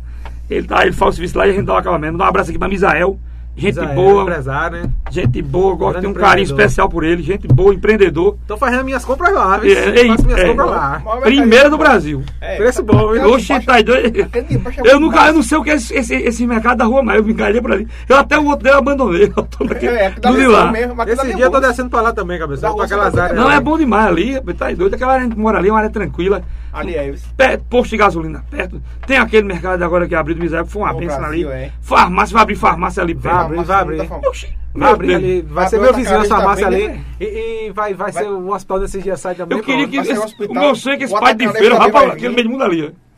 Ele, 0.50 0.66
tá, 0.68 0.82
ele 0.84 0.92
faz 0.94 1.14
o 1.14 1.16
serviço 1.18 1.38
lá 1.38 1.46
e 1.48 1.52
a 1.52 1.54
gente 1.54 1.66
dá 1.66 1.74
um 1.74 1.78
acabamento. 1.78 2.18
Dá 2.18 2.26
um 2.26 2.28
abraço 2.28 2.50
aqui 2.50 2.58
pra 2.60 2.68
Misael, 2.68 3.20
Gente 3.56 3.76
Zé, 3.76 3.86
boa, 3.88 4.24
empresário, 4.24 4.78
né? 4.78 4.90
gente 5.12 5.42
boa, 5.42 5.76
gosto 5.76 6.00
de 6.00 6.08
um 6.08 6.14
carinho 6.14 6.46
especial 6.46 6.88
por 6.88 7.04
ele, 7.04 7.22
gente 7.22 7.48
boa, 7.48 7.74
empreendedor. 7.74 8.38
Tô 8.48 8.56
fazendo 8.56 8.84
minhas 8.86 9.04
compras 9.04 9.34
lá, 9.34 9.58
viu? 9.58 9.78
É, 9.78 10.00
é, 10.00 10.04
minhas 10.04 10.40
é. 10.40 10.48
compras 10.48 10.70
lá. 10.70 11.02
Mas- 11.04 11.20
Primeira 11.24 11.70
do 11.70 11.78
Brasil. 11.78 12.24
É, 12.40 12.56
Preço 12.56 12.82
bom, 12.82 13.12
viu? 13.12 13.30
baixo- 13.32 13.66
tá 13.66 13.82
doido. 13.82 14.22
é 14.22 14.90
Eu 14.90 15.00
nunca, 15.00 15.28
eu 15.28 15.34
não 15.34 15.44
sei 15.44 15.58
o 15.58 15.64
que 15.64 15.70
é 15.70 15.76
esse, 15.76 15.94
esse, 15.94 16.16
esse 16.16 16.48
mercado 16.48 16.78
da 16.78 16.86
rua 16.86 17.04
mais, 17.04 17.20
eu 17.20 17.26
me 17.26 17.34
encarei 17.34 17.62
por 17.62 17.74
ali. 17.74 17.88
Eu 18.08 18.16
até 18.18 18.40
o 18.40 18.46
outro 18.46 18.64
dele 18.64 18.78
abandonei. 18.78 19.24
Eu 19.36 19.44
tô 19.44 19.64
naquele, 19.66 19.96
É, 19.98 20.06
é, 20.06 20.10
lição 20.32 20.52
lá. 20.52 20.72
mesmo, 20.72 20.96
mas 20.96 21.10
Esse 21.10 21.36
dia 21.36 21.46
eu 21.46 21.52
tô 21.52 21.60
descendo 21.60 21.90
pra 21.90 22.02
lá 22.02 22.14
também, 22.14 22.40
cabeça. 22.40 22.62
Tá. 22.62 23.34
Não, 23.34 23.52
é 23.52 23.60
bom 23.60 23.78
demais 23.78 24.08
ali, 24.08 24.42
tá 24.54 24.72
doido. 24.72 24.96
Aquela 24.96 25.14
área 25.14 25.30
que 25.30 25.38
mora 25.38 25.58
ali 25.58 25.68
é 25.68 25.72
uma 25.72 25.80
área 25.80 25.90
tranquila. 25.90 26.42
Ali 26.74 26.96
é 26.96 27.10
isso. 27.10 27.28
Perto, 27.36 27.64
posto 27.66 27.92
de 27.92 27.98
gasolina 27.98 28.46
perto. 28.50 28.82
Tem 29.06 29.18
aquele 29.18 29.46
mercado 29.48 29.82
agora 29.84 30.08
que 30.08 30.16
abriu 30.16 30.36
do 30.36 30.42
miséria, 30.42 30.64
que 30.66 30.72
foi 30.72 30.82
uma 30.82 30.94
No 30.94 31.00
benção 31.00 31.24
ali. 31.26 31.46
É. 31.46 31.72
Farmácia, 31.82 32.34
vai 32.34 32.44
abrir 32.44 32.56
farmácia 32.56 33.04
ali 33.04 33.14
Vai 33.14 33.34
abrir, 33.34 33.64
vai 33.64 33.82
abrir. 33.82 34.02
Oxi, 34.28 34.48
Vai 34.74 34.92
abrir 34.92 35.16
ali, 35.16 35.42
vai 35.42 35.68
ser 35.68 35.76
meu 35.78 35.88
outra 35.88 35.98
vizinho 35.98 36.16
a 36.16 36.22
casa, 36.22 36.36
farmácia 36.36 36.62
tá 36.62 36.68
ali. 36.68 36.88
vendo, 36.88 37.00
E, 37.20 37.66
e 37.68 37.72
vai, 37.72 37.94
vai 37.94 38.12
Vai- 38.12 38.24
ser 38.24 38.30
o 38.30 38.50
hospital 38.54 38.80
desses 38.80 39.04
dias 39.04 39.20
sai 39.20 39.36
também. 39.36 39.58
Eu 39.58 39.64
queria 39.64 39.88
que 39.88 39.98
esse, 39.98 40.14
um 40.14 40.22
o 40.22 40.24
hospital. 40.24 40.56
meu 40.64 40.76
sonho 40.76 40.94
é 40.94 40.98
que 40.98 41.04
esse 41.04 41.20
pai 41.20 41.36
de 41.36 41.48
feira 41.50 41.76
vá 41.76 41.88
vai 41.90 42.06
aquele 42.08 42.30
meio 42.36 42.44
de 42.48 42.54
mundo 42.54 42.64
ali. 42.64 42.84
ó. 42.88 43.12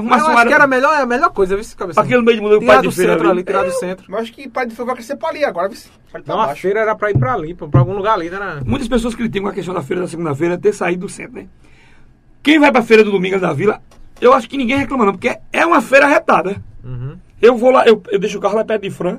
Eu 0.00 0.14
acho 0.14 0.46
que 0.46 0.52
era 0.54 0.64
a 0.64 0.66
melhor, 0.68 0.94
é 0.94 1.02
a 1.02 1.06
melhor 1.06 1.30
coisa, 1.32 1.56
viu, 1.56 1.64
cabeça? 1.76 2.00
Aquele 2.00 2.22
meio 2.22 2.36
de 2.36 2.42
mundo, 2.42 2.64
pai 2.64 2.80
de 2.82 2.90
feira 2.92 3.14
ali, 3.14 3.28
ali. 3.30 3.44
tirar 3.44 3.64
do 3.64 3.72
centro. 3.72 4.06
Mas 4.08 4.22
acho 4.22 4.32
que 4.32 4.48
pai 4.48 4.66
de 4.66 4.74
fogo 4.74 4.86
vai 4.86 4.94
crescer 4.96 5.16
pra 5.16 5.28
ali 5.30 5.44
agora, 5.44 5.68
viu? 5.68 5.78
Não, 6.24 6.40
a 6.40 6.54
feira 6.54 6.80
era 6.80 6.94
pra 6.94 7.10
ir 7.10 7.18
pra 7.18 7.34
ali, 7.34 7.52
pra 7.54 7.66
pra 7.66 7.80
algum 7.80 7.94
lugar 7.94 8.14
ali, 8.14 8.30
né? 8.30 8.36
Era... 8.36 8.60
Muitas 8.64 8.86
pessoas 8.88 9.14
criticam 9.16 9.48
a 9.48 9.52
questão 9.52 9.74
da 9.74 9.82
feira 9.82 10.02
da 10.02 10.08
segunda-feira 10.08 10.56
ter 10.56 10.72
saído 10.72 11.06
do 11.06 11.08
centro, 11.12 11.34
né? 11.34 11.46
Quem 12.42 12.58
vai 12.58 12.70
pra 12.72 12.82
feira 12.82 13.04
do 13.04 13.10
domingo 13.10 13.38
da 13.38 13.52
vila, 13.52 13.80
eu 14.20 14.32
acho 14.32 14.48
que 14.48 14.56
ninguém 14.56 14.76
reclama 14.78 15.04
não, 15.04 15.12
porque 15.12 15.36
é 15.52 15.66
uma 15.66 15.80
feira 15.80 16.06
retada. 16.06 16.56
Uhum. 16.84 17.16
Eu 17.40 17.56
vou 17.56 17.70
lá, 17.70 17.86
eu, 17.86 18.02
eu 18.10 18.18
deixo 18.18 18.38
o 18.38 18.40
carro 18.40 18.56
lá 18.56 18.64
perto 18.64 18.82
de 18.82 18.90
Fran, 18.90 19.18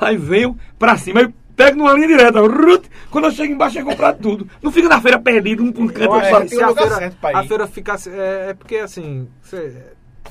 aí 0.00 0.16
venho 0.16 0.56
pra 0.78 0.96
cima, 0.96 1.20
aí 1.20 1.34
pego 1.56 1.76
numa 1.78 1.92
linha 1.92 2.06
direta, 2.08 2.40
rut, 2.40 2.88
quando 3.10 3.24
eu 3.24 3.30
chego 3.32 3.52
embaixo 3.52 3.78
é 3.78 3.82
comprar 3.82 4.12
tudo. 4.14 4.48
Não 4.62 4.70
fica 4.70 4.88
na 4.88 5.00
feira 5.00 5.18
perdido, 5.18 5.62
um 5.62 5.72
por 5.72 5.82
um 5.84 5.88
canto, 5.88 6.02
Eu 6.02 6.10
outro 6.12 6.48
se 6.48 6.54
tem 6.56 6.62
a 6.64 6.68
lugar 6.68 6.82
feira, 6.82 6.96
certo 6.98 7.16
pra 7.20 7.32
ir. 7.32 7.36
a 7.36 7.42
feira 7.44 7.66
ficasse. 7.66 8.10
É, 8.10 8.46
é 8.50 8.54
porque 8.54 8.76
assim, 8.76 9.28
se 9.42 9.72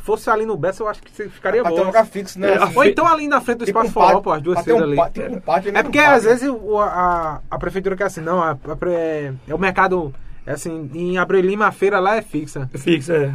fosse 0.02 0.30
ali 0.30 0.46
no 0.46 0.56
Bessa, 0.58 0.82
eu 0.82 0.88
acho 0.88 1.02
que 1.04 1.12
você 1.12 1.28
ficaria 1.30 1.62
Pra 1.62 1.72
ter 1.72 1.76
um 1.78 1.82
bom. 1.82 1.88
lugar 1.88 2.06
fixo, 2.06 2.40
né? 2.40 2.54
É, 2.54 2.58
a 2.58 2.64
assim. 2.64 2.78
Ou 2.78 2.84
então 2.86 3.06
ali 3.08 3.28
na 3.28 3.42
frente 3.42 3.60
do 3.60 3.66
Tipo 3.66 3.80
um 3.80 3.84
Espaço 3.84 3.94
Forró, 3.94 4.08
pátio, 4.08 4.22
pô, 4.24 4.32
as 4.32 4.42
duas 4.42 4.64
ter 4.64 4.74
um 4.74 4.78
feiras 4.80 5.00
ali. 5.00 5.12
tipo 5.14 5.36
um 5.36 5.40
pátio, 5.42 5.72
né? 5.74 5.80
É 5.80 5.84
porque 5.84 6.00
Um 6.00 6.06
às 6.10 6.24
vezes 6.24 6.50
o- 6.50 6.80
a, 6.80 7.42
a 7.52 7.60
prefeitura 7.60 7.96
quer 7.96 8.06
assim, 8.06 8.22
não, 8.22 8.42
a, 8.42 8.52
a 8.52 8.78
é 9.48 9.54
o 9.54 9.60
mercado, 9.60 10.14
é 10.50 10.54
assim, 10.54 10.90
em 10.94 11.18
Abreu 11.18 11.42
Lima 11.42 11.68
a 11.68 11.72
feira 11.72 12.00
lá 12.00 12.16
é 12.18 12.22
fixa. 12.22 12.70
Fixa, 12.74 13.14
é. 13.16 13.34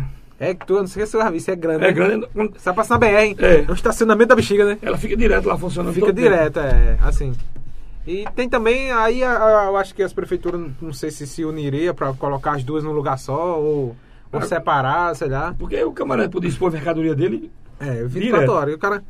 É 0.51 0.53
que 0.55 0.67
tu, 0.67 0.75
não 0.75 0.87
sei 0.87 1.07
se 1.07 1.13
você 1.13 1.19
já 1.19 1.29
viu, 1.31 1.37
isso 1.39 1.51
é 1.51 1.57
grande. 1.57 1.85
É 1.85 1.89
né? 1.89 1.93
grande, 1.93 2.27
Você 2.59 2.73
passa 2.73 2.95
na 2.95 2.99
BR, 2.99 3.07
É. 3.39 3.61
é 3.61 3.71
um 3.71 3.75
estacionamento 3.75 4.29
da 4.31 4.37
bexiga, 4.37 4.65
né? 4.65 4.79
ela 4.83 4.99
fica 4.99 5.17
direto 5.17 5.47
lá 5.47 5.57
funcionando. 5.57 5.95
Fica 5.95 6.07
todo 6.07 6.17
tempo. 6.17 6.29
direto, 6.29 6.59
é, 6.59 6.99
assim. 7.03 7.33
E 8.07 8.25
tem 8.35 8.49
também, 8.49 8.91
aí 8.93 9.23
a- 9.23 9.63
a- 9.63 9.65
eu 9.67 9.77
acho 9.77 9.95
que 9.95 10.03
as 10.03 10.13
prefeituras, 10.13 10.61
não 10.83 10.93
sei 10.93 11.11
se 11.11 11.27
se 11.27 11.45
uniria 11.45 11.95
pra 11.95 12.13
colocar 12.13 12.53
as 12.57 12.65
duas 12.65 12.83
num 12.85 12.93
lugar 12.93 13.17
só, 13.19 13.59
ou, 13.59 13.97
ou 14.33 14.41
Ah. 14.41 14.43
separar, 14.43 15.15
sei 15.17 15.29
lá. 15.29 15.55
Porque 15.59 15.83
o 15.85 15.93
camarada 15.93 16.29
podia 16.29 16.49
expor 16.51 16.69
a 16.69 16.73
mercadoria 16.73 17.15
dele. 17.15 17.51
É, 17.81 18.03
24 18.05 18.11
Direto. 18.21 18.53
horas. 18.53 18.73
E 18.73 18.75
o 18.75 18.79
cara, 18.79 19.03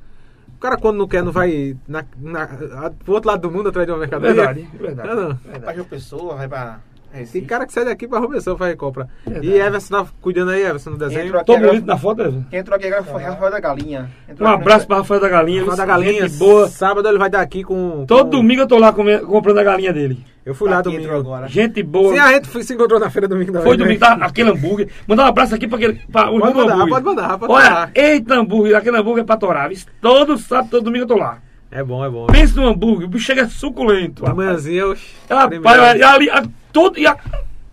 o 0.55 0.59
cara 0.61 0.77
quando 0.77 0.99
não 0.99 1.09
quer, 1.09 1.23
não 1.25 1.33
vai 1.33 1.75
na, 1.89 2.05
na, 2.21 2.43
a- 2.45 2.91
pro 2.91 3.15
outro 3.15 3.31
lado 3.31 3.41
do 3.41 3.51
mundo 3.51 3.71
atrás 3.71 3.87
de 3.87 3.93
uma 3.93 3.99
mercadoria. 3.99 4.35
Verdade, 4.35 4.69
verdade. 4.79 5.09
Não, 5.09 5.17
não. 5.17 5.35
verdade. 5.37 5.65
Vai 5.65 5.75
João 5.75 5.87
Pessoa, 5.89 6.37
vai 6.37 6.47
pra 6.47 6.79
Recife. 7.15 7.39
Tem 7.41 7.49
cara 7.49 7.67
que 7.67 7.73
sai 7.73 7.85
daqui 7.85 8.09
pra 8.09 8.19
Robinson 8.19 8.57
faz 8.57 8.75
compra. 8.77 9.09
Verdade. 9.25 9.47
E 9.49 9.59
Everson 9.61 10.05
tá 10.05 10.11
cuidando 10.21 10.51
aí, 10.51 10.63
Everson, 10.63 10.91
no 10.91 10.99
desenho. 10.99 11.27
Entrou 11.27 11.41
aqui 11.41 11.53
Tô 11.53 11.59
bonito 11.59 11.87
na 11.87 11.97
foto, 11.97 12.21
Everson? 12.23 12.45
Quem 12.51 12.59
entrou 12.59 12.77
aqui 12.77 12.87
agora 12.87 13.03
foi 13.05 13.23
Rafael 13.23 13.51
da 13.51 13.61
Galinha. 13.61 14.11
Entrou 14.29 14.49
Um 14.49 14.53
abraço 14.53 14.87
pra 14.87 14.97
Rafael 14.99 15.21
da 15.21 15.29
Galinha. 15.29 15.65
Fala 15.65 15.77
da 15.77 15.83
gente 15.83 15.89
galinha, 16.19 16.29
boa. 16.39 16.69
Sábado 16.69 17.09
ele 17.09 17.19
vai 17.19 17.31
dar 17.31 17.41
aqui 17.41 17.63
com. 17.63 18.05
Todo 18.07 18.25
com- 18.25 18.31
domingo 18.31 18.63
eu 18.63 18.67
tô 18.67 18.79
lá 18.79 18.93
comprando 18.93 19.59
a 19.59 19.63
galinha 19.65 19.93
dele. 19.93 20.25
Eu 20.45 20.55
fui 20.55 20.69
lá 20.69 20.81
Aqui 20.81 20.91
domingo. 20.91 21.15
agora. 21.15 21.49
Gente 21.49 21.83
boa. 21.83 22.13
Sim, 22.13 22.19
a 22.19 22.33
gente 22.35 22.49
foi- 22.49 22.63
se 22.63 22.75
encontrou 22.75 23.01
na 23.01 23.09
feira 23.09 23.27
domingo 23.27 23.51
da 23.53 23.63
Foi 23.63 23.77
domingo, 23.79 23.99
tá? 24.01 24.13
Aquele 24.21 24.51
hambúrguer. 24.51 24.89
Mandar 25.09 25.25
um 25.25 25.29
abraço 25.29 25.55
aqui 25.55 25.67
pra 25.67 25.79
aquele. 25.79 26.01
Pra, 26.13 26.31
o 26.31 26.39
Pode 26.39 26.55
mandar, 26.55 26.75
hambúrguer. 26.75 26.89
pode 26.91 27.05
mandar, 27.07 27.39
pode 27.39 27.53
Olha, 27.53 27.65
mandar. 27.71 27.91
eita 27.95 28.35
hambúrguer, 28.35 28.77
aquele 28.77 28.97
hambúrguer 28.99 29.23
é 29.23 29.27
pra 29.27 29.37
torar. 29.39 29.69
viu? 29.71 29.79
Todo 30.03 30.37
sábado, 30.37 30.69
todo 30.71 30.85
domingo 30.85 31.05
eu 31.05 31.09
tô 31.09 31.17
lá. 31.17 31.39
É 31.71 31.83
bom, 31.83 32.05
é 32.05 32.11
bom. 32.11 32.27
Pensa 32.27 32.61
no 32.61 32.69
hambúrguer, 32.69 33.07
o 33.07 33.11
bicho 33.11 33.25
chega 33.25 33.49
suculento. 33.49 34.27
Amanhãzinha 34.27 34.83
eu. 34.83 34.97
Rapaz, 35.31 35.99
e 35.99 36.03
ali, 36.03 36.29
a- 36.31 36.45
todo, 36.75 36.99
e 36.99 37.07
a- 37.07 37.17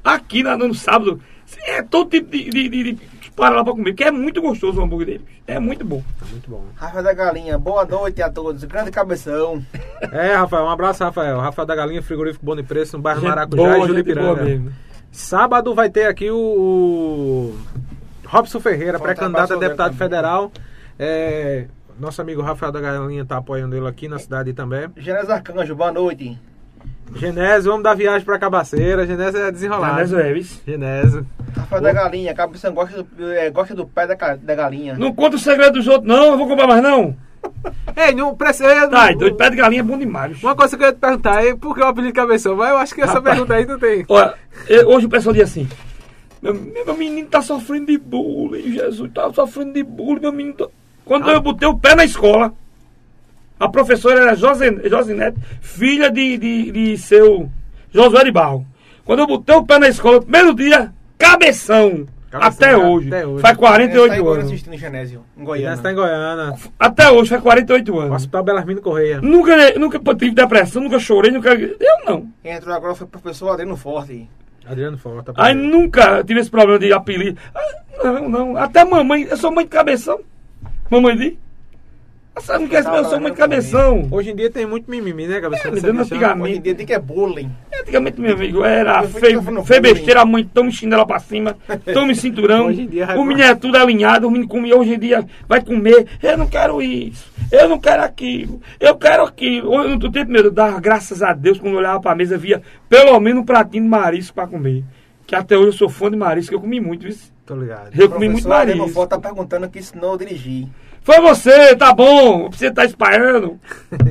aqui 0.04 0.44
na- 0.44 0.56
no 0.56 0.74
sábado, 0.74 1.20
é 1.66 1.82
todo 1.82 2.10
tipo 2.10 2.32
de, 2.32 2.50
de, 2.50 2.70
de, 2.70 2.94
de 2.94 3.12
para 3.36 3.56
lá 3.56 3.64
pra 3.64 3.74
comer, 3.74 3.92
porque 3.92 4.04
é 4.04 4.12
muito 4.12 4.42
gostoso 4.42 4.80
o 4.80 4.84
hambúrguer 4.84 5.08
dele. 5.08 5.26
É 5.48 5.58
muito 5.60 5.84
bom. 5.84 6.04
Muito 6.32 6.50
bom. 6.50 6.64
Rafael 6.76 7.04
da 7.04 7.14
Galinha, 7.14 7.58
boa 7.58 7.84
noite 7.86 8.22
a 8.22 8.30
todos. 8.30 8.64
Grande 8.64 8.92
cabeção. 8.92 9.62
É, 10.12 10.34
Rafael, 10.36 10.64
um 10.66 10.70
abraço, 10.70 11.04
Rafael. 11.04 11.40
Rafael 11.40 11.66
da 11.66 11.76
Galinha, 11.76 12.02
frigorífico 12.02 12.44
Bom 12.46 12.56
de 12.56 12.64
Preço, 12.64 12.98
no 12.98 13.04
bairro 13.04 13.22
Gente 13.22 13.30
Maracujá 13.30 13.62
boa, 13.74 13.78
e 13.86 13.88
Julipiranga. 13.88 14.74
Sábado 15.12 15.76
vai 15.76 15.90
ter 15.92 16.06
aqui 16.08 16.32
o, 16.32 16.36
o 16.38 17.56
Robson 18.26 18.60
Ferreira, 18.60 19.00
pré-candidato 19.00 19.54
a 19.54 19.58
deputado 19.58 19.96
federal. 19.96 20.52
É, 20.98 21.68
nosso 22.00 22.20
amigo 22.22 22.42
Rafael 22.42 22.72
da 22.72 22.82
Galinha 22.82 23.24
tá 23.26 23.38
apoiando 23.38 23.76
ele 23.76 23.88
aqui 23.88 24.08
na 24.08 24.18
cidade 24.20 24.54
também. 24.54 24.88
Genésio 24.98 25.32
Arcanjo, 25.34 25.76
boa 25.76 25.92
noite. 25.92 26.38
Genésio, 27.16 27.72
vamos 27.72 27.84
dar 27.84 27.94
viagem 27.96 28.26
pra 28.26 28.40
Cabaceira. 28.40 29.06
Genésio 29.06 29.40
é 29.42 29.52
desenrolado. 29.52 29.96
Genésio 29.96 30.20
Eves. 30.20 30.62
Genésio. 30.66 31.26
Rafael 31.56 31.82
da 31.82 31.94
Galinha, 31.94 32.34
cabeção 32.34 32.74
gosta 32.74 33.04
do, 33.04 33.32
é, 33.32 33.50
gosta 33.50 33.76
do 33.76 33.86
pé 33.86 34.08
da, 34.08 34.16
da 34.36 34.56
galinha. 34.56 34.96
Não 34.98 35.14
conta 35.14 35.36
o 35.36 35.40
segredo 35.40 35.74
dos 35.74 35.88
outros, 35.88 36.08
não. 36.08 36.32
Eu 36.32 36.38
vou 36.38 36.48
comprar 36.48 36.68
mais, 36.68 36.82
não. 36.82 37.16
Ei, 37.96 38.14
não 38.14 38.36
precisa. 38.36 38.88
Tá, 38.88 39.12
doido, 39.12 39.36
pé 39.36 39.50
de 39.50 39.56
galinha 39.58 39.82
é 39.82 39.84
bom 39.84 39.98
demais. 39.98 40.32
bicho. 40.34 40.46
Uma 40.46 40.56
coisa 40.56 40.78
que 40.78 40.84
eu 40.84 40.88
ia 40.88 40.94
te 40.94 41.00
perguntar 41.00 41.46
é 41.46 41.56
por 41.56 41.76
que 41.76 41.82
o 41.82 41.86
apelido 41.86 42.14
Cabeção? 42.14 42.56
Mas 42.56 42.70
eu 42.70 42.78
acho 42.78 42.96
que 42.96 43.02
essa 43.02 43.14
Rapaz. 43.16 43.36
pergunta 43.36 43.54
aí 43.56 43.66
não 43.66 43.78
tem. 43.80 44.06
Olha, 44.08 44.34
eu- 44.70 44.88
hoje 44.90 45.06
o 45.06 45.10
pessoal 45.10 45.34
diz 45.34 45.44
assim: 45.44 45.68
meu, 46.42 46.54
meu 46.54 46.96
menino 46.96 47.28
tá 47.28 47.42
sofrendo 47.42 47.88
de 47.88 47.98
bullying, 47.98 48.72
Jesus, 48.74 49.12
tá 49.14 49.32
sofrendo 49.34 49.74
de 49.74 49.84
bullying, 49.84 50.22
meu 50.22 50.32
menino. 50.32 50.56
tá-" 50.56 50.68
Quando 51.04 51.30
Ah. 51.30 51.34
eu 51.34 51.42
botei 51.42 51.68
o 51.68 51.78
pé 51.78 51.96
na 51.96 52.06
escola, 52.06 52.54
a 53.62 53.70
professora 53.70 54.22
era 54.22 54.36
Josinete, 54.36 55.38
filha 55.62 56.10
de, 56.10 56.38
de, 56.38 56.72
de 56.72 56.98
seu 56.98 57.50
Josué 57.94 58.24
de 58.24 58.32
Barro. 58.32 58.66
Quando 59.06 59.20
eu 59.20 59.28
botei 59.28 59.56
o 59.56 59.64
pé 59.66 59.78
na 59.78 59.88
escola, 59.88 60.20
primeiro 60.22 60.54
dia, 60.56 60.92
cabeção. 61.18 62.06
Cabeção, 62.32 62.48
até, 62.50 62.72
né? 62.72 62.78
hoje. 62.78 63.08
Até 63.10 63.28
hoje. 63.28 63.42
Faz 63.42 63.52
Essa 63.54 63.62
tá 63.62 63.68
48 63.68 63.94
em 63.94 64.08
Goiânia 64.08 64.32
anos. 64.32 64.46
assistindo 64.46 64.78
Genésio, 64.78 64.80
em 64.80 65.40
Genésio 65.40 65.46
Goiânia. 65.46 65.78
tá 65.78 65.92
em 65.92 65.96
Goiânia. 65.96 66.56
Até 66.80 67.12
hoje, 67.12 67.30
faz 67.30 67.42
48 67.42 67.94
O 67.94 68.00
anos. 68.00 68.16
Hospital 68.16 68.44
Belarmino 68.44 68.82
Correia. 68.82 69.22
Nunca, 69.22 69.78
nunca 69.78 70.00
tive 70.16 70.32
depressão, 70.32 70.82
nunca 70.82 70.98
chorei, 70.98 71.30
nunca. 71.30 71.54
Eu 71.54 72.06
não. 72.06 72.28
Quem 72.42 72.54
entrou 72.54 72.74
agora 72.74 72.96
foi 72.96 73.06
o 73.06 73.10
professor 73.10 73.50
Adriano 73.50 73.76
Forte. 73.76 74.30
Adriano 74.66 74.98
Forta. 74.98 75.34
Aí 75.36 75.54
nunca 75.54 76.24
tive 76.24 76.40
esse 76.40 76.50
problema 76.50 76.80
de 76.80 76.94
apelido. 76.94 77.38
Ah, 77.54 78.04
não, 78.06 78.30
não. 78.30 78.58
Até 78.58 78.86
mamãe, 78.86 79.24
eu 79.30 79.36
sou 79.36 79.52
mãe 79.52 79.66
de 79.66 79.70
cabeção. 79.72 80.22
Mamãe 80.90 81.18
diz. 81.18 81.34
Você 82.34 82.58
não 82.58 82.68
quer 82.68 82.82
saber, 82.82 83.00
eu 83.00 83.06
sou 83.06 83.20
mãe 83.20 83.32
de 83.32 83.38
cabeção. 83.38 84.08
Hoje 84.10 84.32
em 84.32 84.36
dia 84.36 84.50
tem 84.50 84.66
muito 84.66 84.90
mimimi, 84.90 85.28
né, 85.28 85.42
Cabeção? 85.42 85.74
É, 85.74 86.02
antigamente. 86.02 86.50
Hoje 86.50 86.58
em 86.58 86.62
dia 86.62 86.76
tem 86.76 86.86
que 86.86 86.94
é 86.94 87.00
bullying. 87.00 87.52
Antigamente, 87.82 88.22
meu 88.22 88.34
amigo, 88.34 88.64
era 88.64 89.04
Eu 89.04 89.10
feio, 89.10 89.44
que 89.44 89.74
eu 89.74 89.82
besteira, 89.82 90.22
a 90.22 90.26
mãe 90.26 90.44
tome 90.46 90.72
chinela 90.72 91.06
pra 91.06 91.20
cima, 91.20 91.58
tome 91.94 92.16
cinturão. 92.16 92.68
Hoje 92.68 92.84
em 92.84 92.88
dia, 92.88 93.20
o 93.20 93.26
menino 93.26 93.48
é 93.48 93.54
tudo 93.54 93.76
alinhado, 93.76 94.28
o 94.28 94.32
menino 94.32 94.48
come 94.48 94.74
hoje 94.74 94.94
em 94.94 95.00
dia, 95.00 95.26
vai 95.48 95.62
comer. 95.62 96.08
Eu 96.24 96.38
não 96.38 96.48
quero 96.48 96.82
isso, 96.82 97.30
eu 97.52 97.68
não 97.68 97.78
quero 97.78 98.02
aquilo, 98.02 98.62
eu 98.80 98.96
quero 98.96 99.24
aquilo. 99.24 99.74
Eu, 99.74 99.98
no 99.98 100.12
tempo 100.12 100.32
meu, 100.32 100.46
eu 100.46 100.52
dava 100.52 100.80
graças 100.80 101.22
a 101.22 101.34
Deus 101.34 101.60
quando 101.60 101.74
eu 101.74 101.80
olhava 101.80 102.00
pra 102.00 102.16
mesa, 102.16 102.38
via 102.38 102.62
pelo 102.88 103.20
menos 103.20 103.42
um 103.42 103.46
pratinho 103.46 103.84
de 103.84 103.90
marisco 103.90 104.34
pra 104.34 104.48
comer. 104.48 104.86
Que 105.28 105.36
até 105.36 105.58
hoje 105.58 105.68
eu 105.68 105.74
sou 105.74 105.90
fã 105.90 106.10
de 106.10 106.16
marisco, 106.16 106.54
eu 106.54 106.62
comi 106.62 106.80
muito, 106.80 107.06
viu? 107.06 107.16
Tô 107.46 107.56
ligado. 107.56 107.90
Eu 107.94 108.10
comi 108.10 108.30
muito 108.30 108.48
marisco. 108.48 108.88
Forte 108.90 109.10
tá 109.10 109.20
perguntando 109.20 109.70
que 109.70 109.80
ensinou 109.80 110.14
a 110.14 110.18
dirigir. 110.18 110.68
Foi 111.04 111.20
você, 111.22 111.76
tá 111.76 111.94
bom, 111.94 112.50
você 112.50 112.72
tá 112.72 112.86
espalhando. 112.86 113.60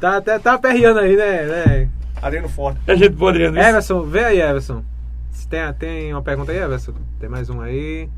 Tá, 0.00 0.20
tá, 0.20 0.38
tá 0.38 0.52
aperreando 0.54 1.00
aí, 1.00 1.16
né? 1.16 1.42
né? 1.44 1.88
Adriano 2.22 2.48
Forte. 2.48 2.78
É 2.86 2.94
gente 2.96 3.16
boa, 3.16 3.32
Adriano. 3.32 3.58
Everson, 3.58 4.04
vê 4.04 4.22
aí, 4.24 4.40
Everson. 4.40 4.84
Se 5.32 5.48
Tem, 5.48 5.72
tem 5.74 6.12
uma 6.14 6.22
pergunta 6.22 6.52
aí, 6.52 6.58
Everson? 6.58 6.92
Tem 7.18 7.28
mais 7.28 7.50
um 7.50 7.60
aí? 7.60 8.08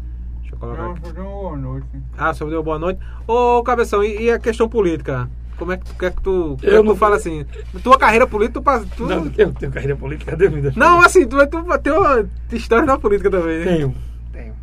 Deixa 0.40 0.54
eu 0.54 0.58
colocar 0.58 0.90
aqui. 0.90 1.12
boa 1.14 1.56
noite. 1.56 1.86
Ah, 2.18 2.34
só 2.34 2.44
deu 2.44 2.62
boa 2.62 2.78
noite. 2.78 3.00
Ô, 3.26 3.62
Cabeção, 3.62 4.04
e, 4.04 4.24
e 4.24 4.30
a 4.30 4.38
questão 4.38 4.68
política? 4.68 5.26
Como 5.56 5.72
é 5.72 5.78
que 5.78 5.86
tu, 5.86 5.94
que 5.94 6.04
é 6.04 6.10
que 6.10 6.20
tu, 6.22 6.58
como 6.60 6.70
é 6.70 6.76
Eu 6.76 6.82
que 6.82 6.88
não- 6.88 6.94
tu 6.94 6.98
fala 6.98 7.16
assim? 7.16 7.46
Tua 7.82 7.98
carreira 7.98 8.26
política, 8.26 8.60
tu, 8.60 8.62
passa- 8.62 8.86
tu 8.94 9.06
Não, 9.06 9.24
eu 9.38 9.52
tenho 9.54 9.72
carreira 9.72 9.96
política, 9.96 10.32
cadê 10.32 10.48
vida? 10.48 10.74
Não, 10.76 11.00
assim, 11.00 11.26
tu, 11.26 11.38
tu 11.46 11.78
tem 11.78 11.92
uma 11.94 12.26
história 12.52 12.84
na 12.84 12.98
política 12.98 13.30
também, 13.30 13.60
né? 13.60 13.64
Tenho, 13.64 13.94
tenho. 14.34 14.54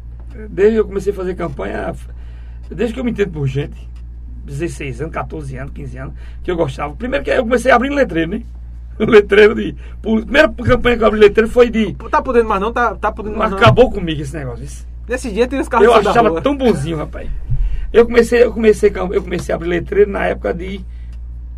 Desde 0.49 0.73
que 0.75 0.79
eu 0.81 0.85
comecei 0.85 1.11
a 1.11 1.15
fazer 1.15 1.33
campanha, 1.33 1.95
desde 2.69 2.93
que 2.93 2.99
eu 2.99 3.03
me 3.03 3.11
entendo 3.11 3.31
por 3.31 3.47
gente, 3.47 3.89
16 4.45 5.01
anos, 5.01 5.13
14 5.13 5.57
anos, 5.57 5.73
15 5.73 5.97
anos, 5.97 6.13
que 6.43 6.51
eu 6.51 6.55
gostava. 6.55 6.95
Primeiro 6.95 7.23
que 7.23 7.31
eu 7.31 7.43
comecei 7.43 7.71
a 7.71 7.75
abrir 7.75 7.89
letreiro, 7.89 8.31
né? 8.31 8.43
Letreiro 8.99 9.53
de. 9.53 9.75
Primeira 10.01 10.49
campanha 10.49 10.97
que 10.97 11.03
eu 11.03 11.07
abri 11.07 11.19
letreiro 11.19 11.51
foi 11.51 11.69
de. 11.69 11.93
Tá 12.09 12.19
podendo 12.19 12.49
mais 12.49 12.59
não? 12.59 12.73
Tá, 12.73 12.95
tá 12.95 13.11
podendo 13.11 13.37
mais 13.37 13.51
não? 13.51 13.57
Acabou 13.57 13.91
comigo 13.91 14.21
esse 14.21 14.35
negócio. 14.35 14.65
isso. 14.65 14.87
Nesse 15.07 15.31
dia 15.31 15.47
tem 15.47 15.59
os 15.59 15.69
carros 15.69 15.85
Eu 15.85 15.93
achava 15.93 16.41
tão 16.41 16.57
bonzinho, 16.57 16.97
rapaz. 16.97 17.29
Eu 17.93 18.05
comecei, 18.05 18.43
eu 18.43 18.51
comecei, 18.51 18.91
eu 19.11 19.21
comecei 19.21 19.53
a 19.53 19.55
abrir 19.55 19.69
letreiro 19.69 20.09
na 20.09 20.25
época 20.25 20.51
de 20.53 20.83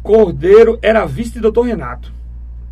Cordeiro 0.04 0.80
era 0.82 1.06
vice 1.06 1.34
de 1.34 1.40
doutor 1.40 1.64
Renato. 1.64 2.12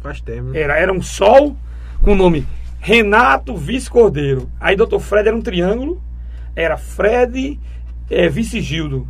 Faz 0.02 0.22
tempo. 0.22 0.56
Era, 0.56 0.78
era 0.78 0.94
um 0.94 1.02
sol 1.02 1.56
com 2.02 2.12
o 2.12 2.16
nome 2.16 2.46
Renato 2.80 3.56
Vice 3.56 3.90
Cordeiro. 3.90 4.50
Aí 4.60 4.76
doutor 4.76 5.00
Fred 5.00 5.28
era 5.28 5.36
um 5.36 5.42
triângulo. 5.42 6.02
Era 6.56 6.78
Fred 6.78 7.60
é, 8.10 8.30
Vice 8.30 8.62
Gildo. 8.62 9.08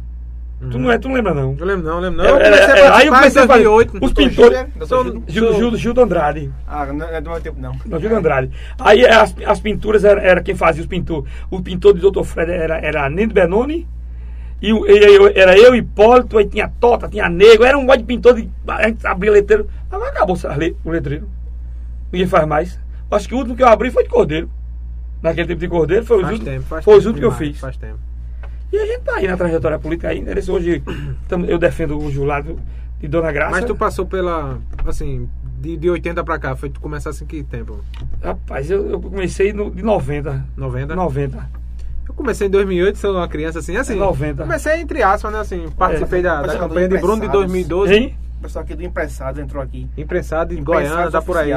Tu, 0.72 0.80
não 0.80 0.92
é, 0.92 0.98
tu 0.98 1.08
não 1.08 1.16
lembra, 1.16 1.36
não? 1.36 1.56
Eu 1.60 1.66
lembro 1.68 1.86
não, 1.86 1.96
eu 1.98 2.00
lembro 2.00 2.18
não. 2.18 2.26
Era- 2.26 2.34
Eu 2.36 2.50
comecei 2.50 2.66
a 2.74 2.78
era- 2.88 2.96
aí 2.98 3.08
eu 3.08 3.14
comecei 3.14 3.42
a 3.42 3.46
em 3.46 3.48
fazer 3.48 3.64
2008. 3.64 4.06
os 4.06 4.14
pintores. 4.14 4.58
Gildo, 4.58 4.72
Gildo. 4.88 5.24
Gildo, 5.32 5.54
Gildo, 5.58 5.78
Gildo 5.78 6.02
Andrade. 6.02 6.52
Ah, 6.68 6.86
não 6.88 7.08
é 7.08 7.22
do 7.22 7.30
meu 7.30 7.40
tempo, 7.42 7.62
não. 7.62 7.76
Não, 7.86 8.00
Gildo 8.00 8.16
Andrade. 8.16 8.50
Aí 8.80 9.06
as, 9.06 9.36
as 9.46 9.60
pinturas 9.60 10.04
era, 10.04 10.20
era 10.20 10.42
quem 10.42 10.56
fazia 10.56 10.82
os 10.82 10.88
pintores. 10.88 11.32
O 11.52 11.62
pintor 11.62 11.94
de 11.94 12.00
Dr. 12.02 12.24
Fred 12.24 12.52
era, 12.52 12.80
era 12.80 13.08
Nendo 13.08 13.36
Benoni. 13.36 13.88
E 14.60 14.74
o- 14.74 14.88
e 14.88 14.98
eu- 14.98 15.32
era 15.36 15.56
eu, 15.56 15.76
Hipólito, 15.76 16.40
aí 16.40 16.46
tinha 16.48 16.68
Tota, 16.80 17.08
tinha 17.08 17.30
Nego. 17.30 17.64
Era 17.64 17.78
um 17.78 17.84
monte 17.84 18.00
de 18.00 18.06
pintor. 18.06 18.34
De, 18.34 18.50
a 18.68 18.88
gente 18.88 19.06
abria 19.06 19.32
letreiro. 19.32 19.70
Mas 19.92 20.02
acabou 20.02 20.36
o 20.84 20.90
letreiro. 20.90 21.30
Ninguém 22.12 22.28
faz 22.28 22.48
mais. 22.48 22.80
Acho 23.12 23.28
que 23.28 23.36
o 23.36 23.38
último 23.38 23.56
que 23.56 23.62
eu 23.62 23.68
abri 23.68 23.92
foi 23.92 24.02
de 24.04 24.10
Cordeiro. 24.10 24.50
Naquele 25.22 25.50
tempo 25.50 25.60
de 25.60 25.68
Cordeiro 25.68 26.04
foi, 26.04 26.18
tempo, 26.40 26.64
faz 26.64 26.84
foi 26.84 26.98
os 26.98 27.04
tempo 27.04 27.14
últimos 27.16 27.20
que 27.38 27.44
eu 27.44 27.48
fiz. 27.48 27.60
Faz 27.60 27.78
tempo. 27.78 28.00
E 28.72 28.78
a 28.78 28.86
gente 28.86 29.02
tá 29.02 29.16
aí 29.16 29.28
na 29.28 29.38
trajetória 29.38 29.80
política 29.80 30.10
ainda. 30.10 30.32
Hoje 30.52 30.84
tamo- 31.28 31.46
eu 31.46 31.58
defendo 31.58 31.98
o 31.98 32.12
Julado 32.12 32.60
de 33.00 33.08
Dona 33.08 33.32
Graça. 33.32 33.52
Mas 33.52 33.66
tu 33.66 33.76
passou 33.76 34.06
pela, 34.06 34.60
assim, 34.86 35.30
de, 35.60 35.78
de 35.78 35.90
80 35.90 36.24
pra 36.24 36.38
cá, 36.38 36.56
foi 36.56 36.70
tu 36.70 36.80
começasse 36.82 37.24
em 37.24 37.28
que 37.28 37.44
tempo? 37.44 37.80
Rapaz, 38.22 38.70
eu, 38.70 38.90
eu 38.90 39.00
comecei 39.00 39.54
no, 39.54 39.72
de 39.72 39.82
90. 39.84 40.44
90? 40.58 40.96
90. 40.96 41.50
Eu 42.10 42.14
comecei 42.14 42.48
em 42.48 42.50
2008, 42.50 42.98
sou 42.98 43.16
uma 43.16 43.28
criança 43.28 43.60
assim, 43.60 43.76
assim. 43.78 43.94
É 43.94 44.00
90. 44.00 44.44
Comecei 44.44 44.80
entre 44.82 45.04
aspas, 45.04 45.32
né, 45.32 45.40
assim, 45.40 45.66
participei 45.78 46.22
da, 46.22 46.42
da 46.42 46.54
do 46.54 46.60
campanha 46.60 46.88
de 46.90 46.98
Bruno 46.98 47.22
de 47.22 47.28
Empressados. 47.28 47.52
2012. 47.52 47.94
Hein? 47.94 48.18
O 48.40 48.42
pessoal 48.44 48.64
aqui 48.64 48.76
do 48.76 48.84
Empressado 48.84 49.42
entrou 49.42 49.62
aqui. 49.64 49.88
Imprensado 49.98 50.54
em 50.54 50.60
Empressados 50.60 50.90
Goiânia, 50.92 51.12
tá 51.12 51.22
por 51.22 51.38
aí. 51.38 51.52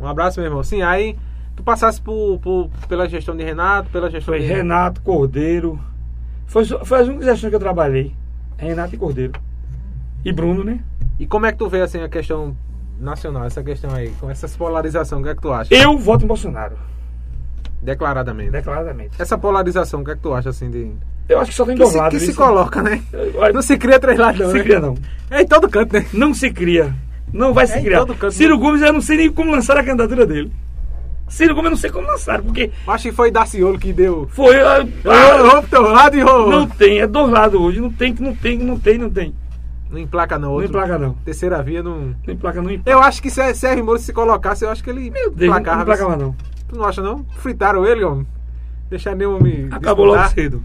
Um 0.00 0.06
abraço, 0.06 0.38
meu 0.40 0.48
irmão. 0.48 0.62
Sim, 0.62 0.82
aí 0.82 1.16
tu 1.54 1.62
passasse 1.62 2.00
por, 2.00 2.38
por- 2.40 2.68
pela 2.88 3.08
gestão 3.08 3.36
de 3.36 3.42
Renato, 3.42 3.88
pela 3.90 4.10
gestão 4.10 4.34
Foi 4.34 4.40
de 4.40 4.46
Renato 4.46 5.00
Cordeiro. 5.00 5.80
Foi, 6.46 6.64
foi 6.64 7.00
as 7.00 7.08
únicas 7.08 7.26
gestões 7.26 7.50
que 7.50 7.56
eu 7.56 7.60
trabalhei. 7.60 8.14
Renato 8.56 8.94
e 8.94 8.98
Cordeiro. 8.98 9.32
E 10.24 10.32
Bruno, 10.32 10.64
né? 10.64 10.80
E 11.18 11.26
como 11.26 11.46
é 11.46 11.52
que 11.52 11.58
tu 11.58 11.68
vê 11.68 11.80
assim 11.82 12.00
a 12.02 12.08
questão 12.08 12.56
nacional, 12.98 13.44
essa 13.44 13.62
questão 13.62 13.94
aí, 13.94 14.10
com 14.20 14.30
essa 14.30 14.48
polarização, 14.48 15.20
o 15.20 15.22
que 15.22 15.28
é 15.28 15.34
que 15.34 15.42
tu 15.42 15.52
acha? 15.52 15.74
Eu 15.74 15.98
voto 15.98 16.24
em 16.24 16.28
Bolsonaro. 16.28 16.76
Declaradamente. 17.82 18.50
Declaradamente. 18.50 19.20
Essa 19.20 19.36
polarização, 19.36 20.00
o 20.00 20.04
que 20.04 20.10
é 20.12 20.14
que 20.14 20.20
tu 20.22 20.34
acha 20.34 20.48
assim 20.50 20.70
de. 20.70 20.92
Eu 21.28 21.40
acho 21.40 21.50
que 21.50 21.56
só 21.56 21.64
tem 21.64 21.74
Que, 21.74 21.80
dois 21.80 21.92
se, 21.92 21.98
lados. 21.98 22.18
que 22.18 22.26
se 22.26 22.34
coloca, 22.34 22.82
né? 22.82 23.02
Não 23.52 23.62
se 23.62 23.76
cria 23.76 23.98
três 23.98 24.18
lados, 24.18 24.40
não. 24.40 24.50
se 24.50 24.58
né? 24.58 24.62
cria, 24.62 24.80
não. 24.80 24.94
É 25.30 25.42
em 25.42 25.46
todo 25.46 25.68
canto, 25.68 25.92
né? 25.92 26.06
Não 26.12 26.32
se 26.32 26.50
cria. 26.50 26.94
Não 27.32 27.52
vai 27.52 27.66
se 27.66 27.74
É 27.74 27.80
em 27.80 27.84
criar. 27.84 28.06
Ciro 28.30 28.56
né? 28.56 28.62
Gomes, 28.62 28.80
eu 28.82 28.92
não 28.92 29.00
sei 29.00 29.16
nem 29.18 29.30
como 29.30 29.50
lançar 29.50 29.76
a 29.76 29.84
candidatura 29.84 30.24
dele. 30.26 30.52
Ciro 31.28 31.54
Gomes, 31.54 31.66
eu 31.66 31.70
não 31.70 31.76
sei 31.76 31.90
como 31.90 32.06
lançaram, 32.06 32.44
porque 32.44 32.70
Acho 32.86 33.02
que 33.08 33.12
foi 33.12 33.30
Daciolo 33.30 33.78
que 33.78 33.92
deu. 33.92 34.28
foi. 34.30 34.60
ah, 34.60 34.86
Ah, 35.04 35.62
teu 35.68 35.82
lado 35.82 36.16
e 36.16 36.22
não 36.24 36.66
tem, 36.66 37.00
é 37.00 37.06
dois 37.06 37.30
lados 37.30 37.60
hoje. 37.60 37.80
Não 37.80 37.90
tem, 37.90 38.14
não 38.20 38.34
tem, 38.34 38.58
não 38.58 38.78
tem, 38.78 38.96
não 38.98 39.10
tem. 39.10 39.34
Não 39.90 39.98
emplaca 39.98 40.38
não. 40.38 40.48
Não 40.48 40.54
Outro. 40.54 40.68
emplaca, 40.68 40.98
não. 40.98 41.14
Terceira 41.24 41.62
via 41.62 41.82
não. 41.82 42.14
Não 42.26 42.34
emplaca, 42.34 42.62
não 42.62 42.70
emplaca. 42.70 42.90
Eu 42.90 43.02
acho 43.02 43.20
que 43.22 43.30
se 43.30 43.54
Sérgio 43.54 43.84
Moro 43.84 43.98
se 43.98 44.12
colocasse, 44.12 44.64
eu 44.64 44.70
acho 44.70 44.82
que 44.84 44.90
ele 44.90 45.10
Meu 45.10 45.30
Deus, 45.30 45.50
não 45.50 45.58
emplacava. 45.58 45.82
emplacava, 45.82 46.16
não. 46.16 46.34
Tu 46.68 46.76
não 46.76 46.84
acha 46.84 47.02
não? 47.02 47.24
Fritaram 47.38 47.84
ele, 47.86 48.02
homem. 48.04 48.26
Deixaram 48.90 49.16
nem 49.16 49.42
me. 49.42 49.68
Acabou 49.72 50.04
logo 50.06 50.18
disputar. 50.18 50.34
cedo. 50.44 50.62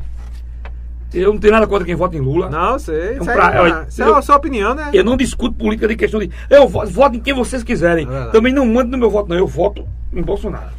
Eu 1.14 1.34
não 1.34 1.40
tenho 1.40 1.54
nada 1.54 1.68
contra 1.68 1.86
quem 1.86 1.94
vota 1.96 2.16
em 2.16 2.22
Lula. 2.22 2.50
Não, 2.50 2.80
sei. 2.80 3.18
Um 3.20 3.24
Isso, 3.24 3.26
pra- 3.26 3.62
olha, 3.62 3.86
isso 3.90 4.02
é 4.02 4.06
a 4.18 4.22
sua 4.22 4.38
opinião, 4.38 4.74
né? 4.74 4.90
Eu 4.94 5.04
não 5.04 5.18
discuto 5.18 5.54
política 5.56 5.88
de 5.88 5.96
questão 5.96 6.20
de. 6.20 6.32
Eu 6.50 6.68
voto, 6.70 6.90
voto 6.90 7.18
em 7.18 7.20
quem 7.20 7.34
vocês 7.34 7.64
quiserem. 7.64 8.08
É. 8.10 8.26
Também 8.30 8.54
não 8.54 8.66
mando 8.66 8.92
no 8.92 8.98
meu 8.98 9.10
voto, 9.10 9.28
não. 9.30 9.36
Eu 9.38 9.46
voto 9.48 9.86
em 10.14 10.22
Bolsonaro. 10.22 10.72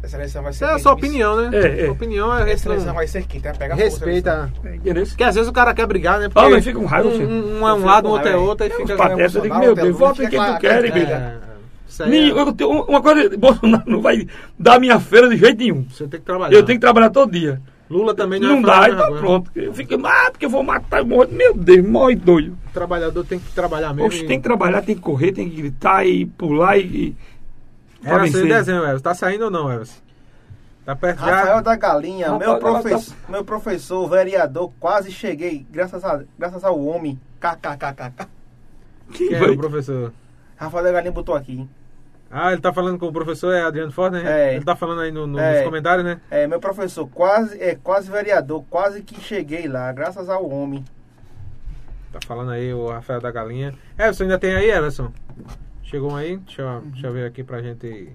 Essa 0.00 0.16
eleição 0.16 0.42
vai 0.44 0.52
ser 0.52 0.64
é 0.64 0.68
a 0.74 0.78
sua 0.78 0.92
opinião, 0.92 1.36
né? 1.36 1.50
É, 1.58 1.80
é. 1.80 1.84
Sua 1.86 1.92
opinião 1.92 2.32
é. 2.32 2.52
Essa 2.52 2.68
eleição 2.68 2.86
não- 2.88 2.94
vai 2.94 3.08
ser 3.08 3.26
pegar 3.26 3.52
fogo 3.54 3.72
essa 3.72 3.82
Respeita. 3.82 4.52
Porque 5.08 5.24
às 5.24 5.34
vezes 5.34 5.48
o 5.50 5.52
cara 5.52 5.74
quer 5.74 5.86
brigar, 5.86 6.20
né? 6.20 6.26
Ah, 6.26 6.30
Porque 6.30 6.50
mas 6.50 6.64
fica 6.64 6.78
com 6.78 6.84
raiva, 6.86 7.08
um, 7.08 7.12
um, 7.20 7.60
um 7.62 7.68
é 7.68 7.74
um 7.74 7.84
lado, 7.84 8.06
o 8.08 8.12
outro 8.12 8.28
é 8.28 8.36
outro, 8.36 8.64
aí 8.64 8.70
É, 8.70 8.74
fica. 8.76 8.92
eu 8.92 9.42
digo, 9.42 9.58
meu 9.58 9.74
Deus, 9.74 9.98
vota 9.98 10.22
em 10.24 10.28
quem 10.28 10.38
tu 10.38 10.58
quer, 10.60 10.84
e 10.84 10.90
briga. 10.92 11.14
É, 11.14 11.36
isso 11.88 12.02
aí 12.04 12.10
Nem, 12.10 12.28
é- 12.30 12.40
eu 12.40 12.52
tenho- 12.52 12.82
uma 12.84 13.02
coisa, 13.02 13.36
Bolsonaro 13.36 13.82
não 13.90 14.00
vai 14.00 14.24
dar 14.56 14.78
minha 14.78 15.00
feira 15.00 15.28
de 15.28 15.36
jeito 15.36 15.58
nenhum. 15.58 15.84
Você 15.90 16.06
tem 16.06 16.20
que 16.20 16.26
trabalhar. 16.26 16.56
Eu 16.56 16.62
tenho 16.62 16.78
que 16.78 16.80
trabalhar 16.84 17.10
todo 17.10 17.32
dia. 17.32 17.60
Lula 17.90 18.14
também 18.14 18.38
Não, 18.38 18.58
é 18.58 18.62
dá, 18.62 18.84
então 18.84 18.96
vergonha. 18.98 19.18
pronto. 19.20 19.50
Eu 19.56 19.72
fico, 19.74 19.94
ah, 20.06 20.28
porque 20.30 20.44
eu 20.46 20.50
vou 20.50 20.62
matar, 20.62 21.02
morro. 21.04 21.26
Meu 21.32 21.54
Deus, 21.54 21.84
morre 21.88 22.14
doido. 22.14 22.56
O 22.68 22.72
trabalhador 22.72 23.24
tem 23.24 23.38
que 23.38 23.50
trabalhar 23.52 23.92
mesmo. 23.94 24.06
Oxe, 24.06 24.24
e- 24.24 24.26
tem 24.26 24.38
que 24.38 24.44
trabalhar, 24.44 24.82
tem 24.82 24.94
que 24.94 25.00
correr, 25.00 25.32
tem 25.32 25.48
que 25.50 25.56
gritar 25.56 26.06
e 26.06 26.24
pular 26.24 26.78
e. 26.78 27.16
Era 28.04 28.22
assim 28.22 28.32
vencer. 28.32 28.44
em 28.44 28.48
dezembro, 28.48 28.84
Everson. 28.84 29.02
Tá 29.02 29.14
saindo 29.14 29.44
ou 29.46 29.50
não, 29.50 29.70
Everson? 29.72 30.00
Tá 30.84 30.96
perto 30.96 31.18
já? 31.18 31.36
Rafael 31.36 31.62
da 31.62 31.76
Galinha, 31.76 32.30
Rafael 32.30 32.50
meu, 32.52 32.58
professor, 32.60 33.16
meu 33.28 33.44
professor, 33.44 34.08
vereador, 34.08 34.72
quase 34.80 35.10
cheguei, 35.12 35.66
graças, 35.70 36.02
a, 36.04 36.22
graças 36.38 36.64
ao 36.64 36.80
homem. 36.82 37.20
KKKKK. 37.40 38.26
Quem 39.12 39.28
Quem 39.28 39.36
é 39.38 39.42
o 39.42 39.56
professor? 39.56 40.12
Rafael 40.56 40.84
da 40.84 40.92
Galinha 40.92 41.12
botou 41.12 41.34
aqui. 41.34 41.68
Ah, 42.30 42.52
ele 42.52 42.60
tá 42.60 42.72
falando 42.72 42.98
com 42.98 43.06
o 43.06 43.12
professor 43.12 43.54
é 43.54 43.62
Adriano 43.62 43.90
Forte, 43.92 44.14
né? 44.14 44.50
É. 44.50 44.54
Ele 44.56 44.64
tá 44.64 44.76
falando 44.76 45.00
aí 45.00 45.10
no, 45.10 45.26
no- 45.26 45.38
É. 45.38 45.56
nos 45.56 45.64
comentários, 45.64 46.04
né? 46.04 46.20
É, 46.30 46.46
meu 46.46 46.60
professor, 46.60 47.08
quase, 47.08 47.58
é, 47.62 47.74
quase 47.74 48.10
vereador, 48.10 48.64
quase 48.68 49.02
que 49.02 49.18
cheguei 49.20 49.66
lá, 49.66 49.90
graças 49.92 50.28
ao 50.28 50.46
homem. 50.48 50.84
Tá 52.12 52.18
falando 52.26 52.50
aí 52.50 52.72
o 52.72 52.88
Rafael 52.90 53.20
da 53.20 53.30
Galinha. 53.30 53.74
Everson, 53.98 54.24
ainda 54.24 54.38
tem 54.38 54.54
aí, 54.54 54.70
Everson? 54.70 55.10
Chegou 55.90 56.12
um 56.12 56.16
aí? 56.16 56.36
Deixa 56.36 56.62
eu, 56.62 56.80
deixa 56.82 57.06
eu 57.06 57.12
ver 57.12 57.26
aqui 57.26 57.42
pra 57.42 57.62
gente 57.62 58.12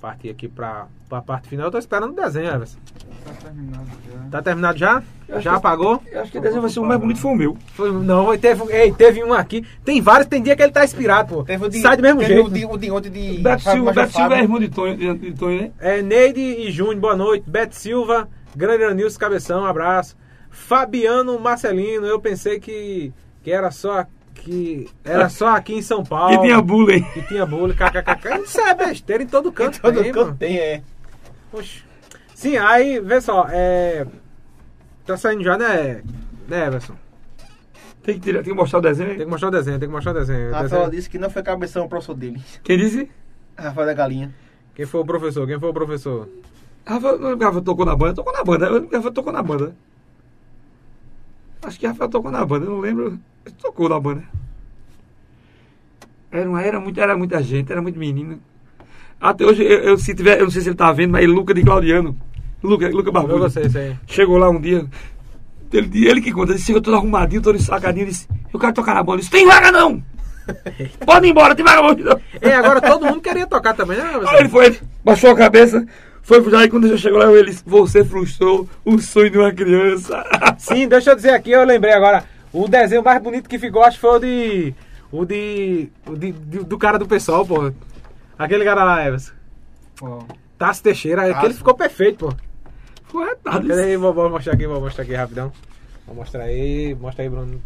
partir 0.00 0.30
aqui 0.30 0.48
pra, 0.48 0.86
pra 1.08 1.20
parte 1.20 1.48
final. 1.48 1.66
Eu 1.66 1.70
tô 1.70 1.78
esperando 1.78 2.12
o 2.12 2.16
desenho, 2.16 2.48
Everson. 2.50 2.78
Tá 3.24 3.32
terminado 3.42 3.86
já. 4.10 4.28
Tá 4.30 4.42
terminado 4.42 4.78
já? 4.78 5.02
Já 5.28 5.40
que- 5.40 5.48
apagou? 5.56 6.02
Eu 6.10 6.22
acho 6.22 6.32
que 6.32 6.40
desse 6.40 6.58
vai 6.58 6.70
ser 6.70 6.80
o 6.80 6.84
mais 6.84 6.98
bonito 6.98 7.20
foi 7.20 7.30
o 7.30 7.36
meu. 7.36 7.56
Foi- 7.74 7.92
não, 7.92 8.36
teve, 8.38 8.64
ei, 8.72 8.90
teve 8.90 9.22
um 9.22 9.32
aqui. 9.34 9.64
Tem 9.84 10.00
vários, 10.00 10.26
tem 10.26 10.42
dia 10.42 10.56
que 10.56 10.62
ele 10.62 10.72
tá 10.72 10.82
inspirado, 10.82 11.34
pô. 11.34 11.44
Teve 11.44 11.66
o 11.66 11.68
de, 11.68 11.80
Sai 11.80 11.96
do 11.96 12.02
mesmo 12.02 12.20
teve 12.20 12.34
jeito. 12.34 12.46
O 12.48 12.50
de, 12.52 12.64
o 12.66 12.76
de 12.78 12.90
ontem 12.90 13.10
de. 13.10 13.38
Beto 13.38 13.62
Silva, 13.62 13.92
Beto 13.92 14.12
Silva 14.12 14.34
é 14.36 14.40
irmão 14.40 14.58
de 14.58 14.68
Tonho, 14.70 14.96
de, 14.96 15.14
de 15.14 15.32
Tonho, 15.34 15.60
né? 15.62 15.72
É, 15.78 16.02
Neide 16.02 16.40
e 16.40 16.70
Júnior, 16.72 16.96
boa 16.96 17.14
noite. 17.16 17.44
Beto 17.48 17.76
Silva, 17.76 18.28
Grande 18.56 18.82
Anilson 18.84 19.18
Cabeção, 19.20 19.62
um 19.62 19.66
abraço. 19.66 20.16
Fabiano 20.50 21.38
Marcelino, 21.38 22.06
eu 22.06 22.18
pensei 22.18 22.58
que, 22.58 23.12
que 23.42 23.52
era 23.52 23.70
só 23.70 24.04
que 24.34 24.88
era 25.04 25.28
só 25.28 25.48
aqui 25.56 25.74
em 25.74 25.82
São 25.82 26.04
Paulo. 26.04 26.36
Que 26.36 26.42
tinha 26.46 26.60
bullying. 26.60 27.02
que 27.12 27.22
tinha 27.22 27.46
bullying, 27.46 27.74
kkkk. 27.74 28.42
Isso 28.44 28.60
é 28.60 28.74
besteira 28.74 29.22
em 29.22 29.26
todo 29.26 29.50
canto. 29.52 29.80
Todo 29.80 30.02
tem, 30.02 30.12
canto 30.12 30.24
mano. 30.26 30.36
tem, 30.38 30.58
é. 30.58 30.82
Oxe. 31.52 31.82
Sim, 32.34 32.56
aí, 32.56 32.98
vê 33.00 33.20
só, 33.20 33.46
é. 33.50 34.06
Tá 35.06 35.16
saindo 35.16 35.44
já, 35.44 35.56
né? 35.56 36.02
Né, 36.48 36.66
Everson? 36.66 36.94
Tem 38.02 38.16
que, 38.16 38.20
tirar, 38.20 38.42
tem 38.42 38.52
que 38.52 38.58
mostrar 38.58 38.80
o 38.80 38.82
desenho. 38.82 39.10
Tem 39.10 39.18
que 39.18 39.26
mostrar 39.26 39.48
o 39.48 39.52
desenho, 39.52 39.78
tem 39.78 39.88
que 39.88 39.94
mostrar 39.94 40.10
o 40.10 40.14
desenho. 40.14 40.46
Rafael 40.50 40.68
desenho. 40.68 40.90
disse 40.90 41.08
que 41.10 41.18
não 41.18 41.30
foi 41.30 41.42
cabeção 41.42 41.84
o 41.84 41.88
professor 41.88 42.14
dele. 42.14 42.42
Quem 42.64 42.76
disse? 42.76 43.08
Rafael 43.56 43.86
da 43.86 43.94
Galinha. 43.94 44.34
Quem 44.74 44.86
foi 44.86 45.00
o 45.00 45.04
professor? 45.04 45.46
Quem 45.46 45.60
foi 45.60 45.68
o 45.68 45.72
professor? 45.72 46.28
Rafael, 46.84 47.38
Rafael 47.38 47.62
tocou 47.62 47.86
na 47.86 47.94
banda? 47.94 48.14
Tocou 48.14 48.32
na 48.32 48.42
banda. 48.42 48.66
Eu- 48.66 48.88
Rafael 48.90 49.12
tocou 49.12 49.32
na 49.32 49.42
banda. 49.42 49.76
Acho 51.62 51.78
que 51.78 51.86
Rafael 51.86 52.10
tocou 52.10 52.30
na 52.30 52.44
banda, 52.44 52.66
eu 52.66 52.70
não 52.70 52.80
lembro. 52.80 53.20
Tocou 53.60 53.88
na 53.88 53.98
banda. 54.00 54.22
Era, 56.30 56.48
uma- 56.48 56.62
era, 56.62 56.80
muito, 56.80 57.00
era 57.00 57.16
muita 57.16 57.42
gente, 57.42 57.70
era 57.70 57.82
muito 57.82 57.98
menino. 57.98 58.40
Até 59.20 59.44
hoje, 59.44 59.62
eu, 59.62 59.78
eu- 59.80 59.98
se 59.98 60.14
tiver, 60.14 60.38
eu 60.40 60.44
não 60.44 60.50
sei 60.50 60.62
se 60.62 60.68
ele 60.68 60.76
tá 60.76 60.90
vendo, 60.92 61.10
mas 61.12 61.26
Luca 61.28 61.52
de 61.54 61.62
Claudiano. 61.62 62.16
Luca, 62.62 62.88
Luca 62.88 63.08
Eu 63.08 63.12
Barbudo. 63.12 63.46
aí. 63.46 63.96
Chegou 64.06 64.38
lá 64.38 64.48
um 64.48 64.60
dia. 64.60 64.86
Ele, 65.72 66.06
ele 66.08 66.20
que 66.20 66.32
conta, 66.32 66.52
ele 66.52 66.58
chegou 66.60 66.80
todo 66.82 66.94
arrumadinho, 66.96 67.40
todo 67.42 67.56
ensacadinho, 67.56 68.06
disse, 68.06 68.28
eu 68.52 68.60
quero 68.60 68.72
tocar 68.74 68.94
na 68.94 69.02
bola. 69.02 69.16
Ele 69.16 69.20
disse, 69.22 69.30
tem 69.32 69.46
vaga 69.46 69.72
não! 69.72 70.02
Pode 71.06 71.26
ir 71.26 71.30
embora, 71.30 71.54
tem 71.54 71.64
vaga 71.64 71.80
não! 71.82 72.20
E 72.42 72.52
agora 72.52 72.80
todo 72.80 73.06
mundo 73.06 73.20
queria 73.20 73.46
tocar 73.46 73.74
também, 73.74 73.96
né? 73.96 74.04
Aí 74.28 74.40
ele 74.40 74.48
foi, 74.48 74.66
ele 74.66 74.80
baixou 75.04 75.30
a 75.30 75.34
cabeça, 75.36 75.86
foi 76.22 76.42
pro 76.42 76.54
aí 76.56 76.68
quando 76.68 76.86
ele 76.86 76.98
chegou 76.98 77.18
lá, 77.18 77.32
ele 77.32 77.50
disse, 77.50 77.62
você 77.66 78.04
frustrou 78.04 78.68
o 78.84 78.98
sonho 78.98 79.30
de 79.30 79.38
uma 79.38 79.52
criança. 79.52 80.22
Sim, 80.58 80.86
deixa 80.88 81.10
eu 81.12 81.16
dizer 81.16 81.30
aqui, 81.30 81.50
eu 81.52 81.64
lembrei 81.64 81.92
agora. 81.94 82.24
O 82.52 82.68
desenho 82.68 83.02
mais 83.02 83.22
bonito 83.22 83.48
que 83.48 83.58
ficou, 83.58 83.82
acho 83.82 83.96
que 83.96 84.00
foi 84.00 84.16
o 84.16 84.18
de. 84.18 84.74
O 85.10 85.24
de. 85.24 85.90
O 86.06 86.16
de, 86.16 86.32
de- 86.32 86.64
do 86.64 86.78
cara 86.78 86.98
do 86.98 87.06
pessoal, 87.06 87.46
pô. 87.46 87.72
Aquele 88.38 88.64
cara 88.64 88.84
lá, 88.84 89.06
Everson. 89.06 89.32
Tassi 90.58 90.82
Teixeira, 90.82 91.22
aquele 91.22 91.34
Tasso. 91.48 91.54
ficou 91.58 91.74
perfeito, 91.74 92.26
pô. 92.28 92.36
Foi 93.04 93.26
retado 93.28 93.66
Pera 93.66 93.82
aí, 93.82 93.96
vou, 93.96 94.12
vou 94.12 94.28
mostrar 94.30 94.54
aqui, 94.54 94.66
vou 94.66 94.80
mostrar 94.80 95.04
aqui 95.04 95.14
rapidão. 95.14 95.52
Vou 96.06 96.14
mostrar 96.16 96.44
aí, 96.44 96.94
mostra 96.94 97.22
aí, 97.24 97.28
Bruno. 97.28 97.62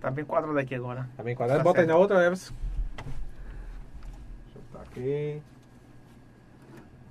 Tá 0.00 0.10
bem 0.10 0.24
quadrado 0.24 0.58
aqui 0.58 0.74
agora. 0.74 1.08
Tá 1.16 1.22
bem 1.22 1.34
quadrado. 1.36 1.58
Tá 1.60 1.64
Bota 1.64 1.80
aí 1.80 1.86
certo. 1.86 1.96
na 1.96 2.00
outra, 2.00 2.24
Everson. 2.24 2.54
Deixa 2.96 4.56
eu 4.58 4.62
botar 4.72 4.84
aqui. 4.84 5.42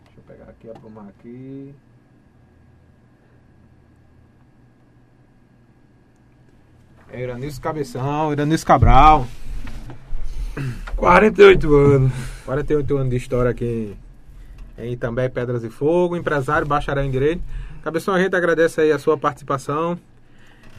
Deixa 0.03 0.18
eu 0.18 0.24
pegar 0.28 0.45
aqui, 0.49 0.70
aprumar 0.70 1.07
aqui. 1.07 1.76
É 7.14 7.22
Iranilson 7.22 7.62
Cabeção, 7.62 8.32
Iranilson 8.32 8.66
Cabral. 8.66 9.28
48 10.95 11.76
anos. 11.76 12.14
48 12.45 12.97
anos 12.97 13.09
de 13.09 13.18
história 13.18 13.51
aqui 13.51 13.95
em 14.78 14.93
Itambé, 14.93 15.28
Pedras 15.28 15.64
e 15.64 15.70
Fogo, 15.70 16.16
empresário, 16.16 16.66
bacharel 16.66 17.03
em 17.03 17.12
Direito. 17.12 17.43
Cabeção, 17.84 18.14
a 18.14 18.20
gente 18.22 18.36
agradece 18.36 18.80
aí 18.82 18.91
a 18.91 18.99
sua 18.99 19.18
participação. 19.18 19.99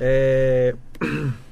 É... 0.01 0.75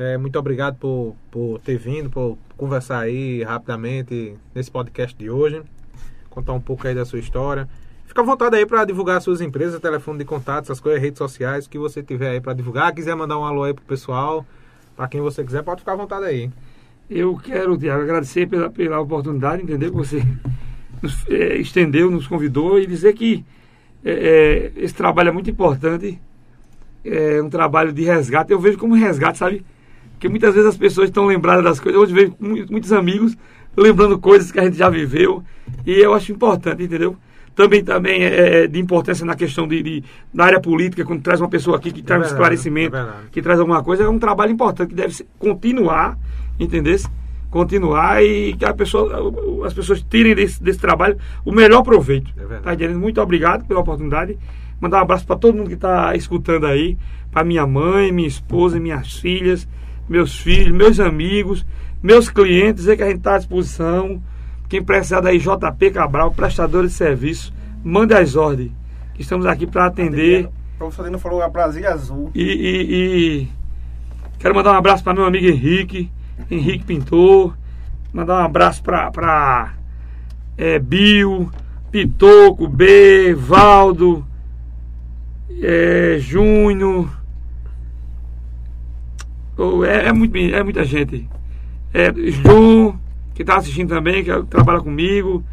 É, 0.00 0.16
muito 0.16 0.38
obrigado 0.38 0.76
por, 0.76 1.16
por 1.28 1.58
ter 1.58 1.76
vindo, 1.76 2.08
por 2.08 2.38
conversar 2.56 3.00
aí 3.00 3.42
rapidamente 3.42 4.38
nesse 4.54 4.70
podcast 4.70 5.18
de 5.18 5.28
hoje. 5.28 5.60
Contar 6.30 6.52
um 6.52 6.60
pouco 6.60 6.86
aí 6.86 6.94
da 6.94 7.04
sua 7.04 7.18
história. 7.18 7.68
Fica 8.18 8.32
à 8.32 8.34
vontade 8.34 8.56
aí 8.56 8.66
para 8.66 8.84
divulgar 8.84 9.22
suas 9.22 9.40
empresas, 9.40 9.78
telefone 9.78 10.18
de 10.18 10.24
contato, 10.24 10.64
essas 10.64 10.80
coisas, 10.80 11.00
redes 11.00 11.18
sociais, 11.18 11.68
que 11.68 11.78
você 11.78 12.02
tiver 12.02 12.30
aí 12.30 12.40
para 12.40 12.52
divulgar. 12.52 12.92
Quiser 12.92 13.14
mandar 13.14 13.38
um 13.38 13.44
alô 13.44 13.62
aí 13.62 13.72
pro 13.72 13.84
pessoal, 13.84 14.44
para 14.96 15.06
quem 15.06 15.20
você 15.20 15.44
quiser, 15.44 15.62
pode 15.62 15.82
ficar 15.82 15.92
à 15.92 15.94
vontade 15.94 16.24
aí. 16.24 16.50
Eu 17.08 17.36
quero, 17.36 17.78
Tiago, 17.78 18.02
agradecer 18.02 18.48
pela, 18.48 18.68
pela 18.70 18.98
oportunidade, 18.98 19.62
entendeu? 19.62 19.92
Que 19.92 19.96
você 19.96 20.20
nos 21.00 21.24
é, 21.28 21.58
estendeu, 21.58 22.10
nos 22.10 22.26
convidou 22.26 22.80
e 22.80 22.88
dizer 22.88 23.12
que 23.12 23.44
é, 24.04 24.10
é, 24.10 24.72
esse 24.82 24.94
trabalho 24.94 25.28
é 25.28 25.32
muito 25.32 25.48
importante. 25.48 26.20
É 27.04 27.40
um 27.40 27.48
trabalho 27.48 27.92
de 27.92 28.02
resgate. 28.02 28.50
Eu 28.50 28.58
vejo 28.58 28.78
como 28.78 28.96
resgate, 28.96 29.38
sabe? 29.38 29.64
Porque 30.14 30.28
muitas 30.28 30.56
vezes 30.56 30.68
as 30.68 30.76
pessoas 30.76 31.08
estão 31.08 31.24
lembradas 31.24 31.62
das 31.62 31.78
coisas. 31.78 32.02
Hoje 32.02 32.12
vejo 32.12 32.34
muitos 32.40 32.92
amigos 32.92 33.38
lembrando 33.76 34.18
coisas 34.18 34.50
que 34.50 34.58
a 34.58 34.64
gente 34.64 34.76
já 34.76 34.90
viveu. 34.90 35.44
E 35.86 35.92
eu 35.92 36.14
acho 36.14 36.32
importante, 36.32 36.82
entendeu? 36.82 37.16
Também, 37.58 37.82
também 37.82 38.22
é, 38.22 38.62
é 38.62 38.66
de 38.68 38.78
importância 38.78 39.26
na 39.26 39.34
questão 39.34 39.66
de, 39.66 39.82
de, 39.82 40.04
na 40.32 40.44
área 40.44 40.60
política, 40.60 41.04
quando 41.04 41.22
traz 41.22 41.40
uma 41.40 41.48
pessoa 41.48 41.76
aqui 41.76 41.90
que 41.90 42.02
traz 42.02 42.20
é 42.20 42.24
verdade, 42.24 42.32
um 42.32 42.36
esclarecimento, 42.36 42.96
é 42.96 43.12
que 43.32 43.42
traz 43.42 43.58
alguma 43.58 43.82
coisa, 43.82 44.04
é 44.04 44.08
um 44.08 44.18
trabalho 44.18 44.52
importante 44.52 44.90
que 44.90 44.94
deve 44.94 45.26
continuar, 45.40 46.16
entendeu? 46.56 46.96
Continuar 47.50 48.22
e 48.22 48.54
que 48.54 48.64
a 48.64 48.72
pessoa, 48.72 49.66
as 49.66 49.74
pessoas 49.74 50.00
tirem 50.08 50.36
desse, 50.36 50.62
desse 50.62 50.78
trabalho 50.78 51.18
o 51.44 51.50
melhor 51.50 51.82
proveito. 51.82 52.30
É 52.38 52.58
tá 52.60 52.74
entendendo? 52.74 53.00
Muito 53.00 53.20
obrigado 53.20 53.66
pela 53.66 53.80
oportunidade. 53.80 54.38
Mandar 54.80 54.98
um 54.98 55.02
abraço 55.02 55.26
para 55.26 55.34
todo 55.34 55.56
mundo 55.56 55.66
que 55.66 55.74
está 55.74 56.14
escutando 56.14 56.64
aí, 56.64 56.96
para 57.32 57.42
minha 57.42 57.66
mãe, 57.66 58.12
minha 58.12 58.28
esposa, 58.28 58.78
minhas 58.78 59.16
filhas 59.16 59.66
meus 60.08 60.38
filhos, 60.38 60.72
meus 60.72 60.98
amigos, 60.98 61.66
meus 62.02 62.28
clientes, 62.28 62.76
dizer 62.76 62.96
que 62.96 63.02
a 63.02 63.06
gente 63.06 63.18
está 63.18 63.34
à 63.34 63.38
disposição. 63.38 64.22
Quem 64.68 64.82
precisar 64.82 65.20
da 65.20 65.32
JP 65.32 65.90
Cabral, 65.92 66.30
prestador 66.30 66.86
de 66.86 66.92
serviço, 66.92 67.54
mande 67.82 68.12
as 68.14 68.36
ordens. 68.36 68.70
Que 69.14 69.22
estamos 69.22 69.46
aqui 69.46 69.66
para 69.66 69.86
atender. 69.86 70.46
O 70.74 70.78
professor 70.78 71.04
Dino 71.04 71.18
falou 71.18 71.42
a 71.42 71.48
Brasília 71.48 71.90
Azul. 71.90 72.30
E, 72.34 72.42
e, 72.42 73.42
e 73.42 73.48
quero 74.38 74.54
mandar 74.54 74.72
um 74.72 74.76
abraço 74.76 75.02
para 75.02 75.14
meu 75.14 75.24
amigo 75.24 75.46
Henrique, 75.46 76.10
Henrique 76.50 76.84
Pintor. 76.84 77.56
Mandar 78.12 78.42
um 78.42 78.44
abraço 78.44 78.82
para 78.82 79.74
é, 80.56 80.78
Bio, 80.78 81.50
Pitoco, 81.90 82.68
B, 82.68 83.34
Valdo, 83.34 84.24
é, 85.62 86.18
Júnior. 86.20 87.08
É, 89.86 90.08
é, 90.08 90.12
muito, 90.12 90.36
é 90.36 90.62
muita 90.62 90.84
gente. 90.84 91.28
É, 91.92 92.12
Ju, 92.12 92.94
que 93.38 93.42
está 93.44 93.56
assistindo 93.56 93.90
também, 93.90 94.24
que 94.24 94.42
trabalha 94.50 94.80
comigo. 94.80 95.44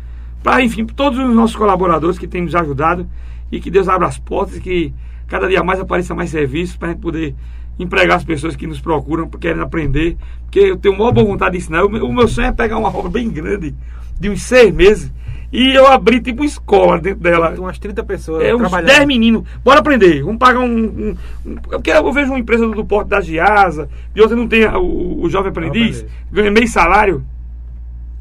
Para, 0.41 0.63
enfim, 0.63 0.83
todos 0.87 1.19
os 1.19 1.35
nossos 1.35 1.55
colaboradores 1.55 2.17
que 2.17 2.25
têm 2.25 2.41
nos 2.41 2.55
ajudado. 2.55 3.07
E 3.51 3.59
que 3.59 3.69
Deus 3.69 3.87
abra 3.87 4.07
as 4.07 4.17
portas 4.17 4.57
e 4.57 4.59
que 4.59 4.93
cada 5.27 5.47
dia 5.47 5.63
mais 5.63 5.79
apareça 5.79 6.15
mais 6.15 6.31
serviços 6.31 6.75
para 6.75 6.87
a 6.87 6.91
gente 6.93 7.01
poder 7.01 7.35
empregar 7.77 8.17
as 8.17 8.23
pessoas 8.23 8.55
que 8.55 8.65
nos 8.65 8.81
procuram, 8.81 9.29
querendo 9.29 9.61
aprender. 9.61 10.17
Porque 10.45 10.61
eu 10.61 10.77
tenho 10.77 10.95
uma 10.95 11.11
boa 11.11 11.27
vontade 11.27 11.51
de 11.51 11.57
ensinar. 11.59 11.85
O 11.85 12.11
meu, 12.11 12.27
sonho 12.27 12.47
é 12.47 12.51
pegar 12.51 12.79
uma 12.79 12.89
obra 12.89 13.11
bem 13.11 13.29
grande, 13.29 13.75
de 14.19 14.29
uns 14.31 14.41
seis 14.41 14.73
meses 14.73 15.13
e 15.53 15.75
eu 15.75 15.85
abri 15.85 16.19
tipo 16.19 16.43
escola 16.43 16.99
dentro 16.99 17.21
dela. 17.21 17.51
Tem 17.51 17.59
umas 17.59 17.77
30 17.77 18.03
pessoas. 18.03 18.43
É, 18.43 18.55
uns 18.55 18.71
10 18.71 19.05
meninos. 19.05 19.43
Bora 19.63 19.79
aprender. 19.79 20.23
Vamos 20.23 20.39
pagar 20.39 20.59
um. 20.59 20.65
um, 20.65 21.15
um 21.45 21.55
porque 21.55 21.91
eu 21.91 22.11
vejo 22.11 22.31
uma 22.31 22.39
empresa 22.39 22.67
do 22.67 22.83
Porto 22.83 23.09
da 23.09 23.21
Giasa, 23.21 23.87
e 24.15 24.21
outra 24.21 24.35
não 24.35 24.47
tem 24.47 24.65
o, 24.65 25.21
o 25.21 25.29
jovem 25.29 25.51
aprendiz, 25.51 26.03
ganha 26.31 26.49
meio 26.49 26.67
salário. 26.67 27.23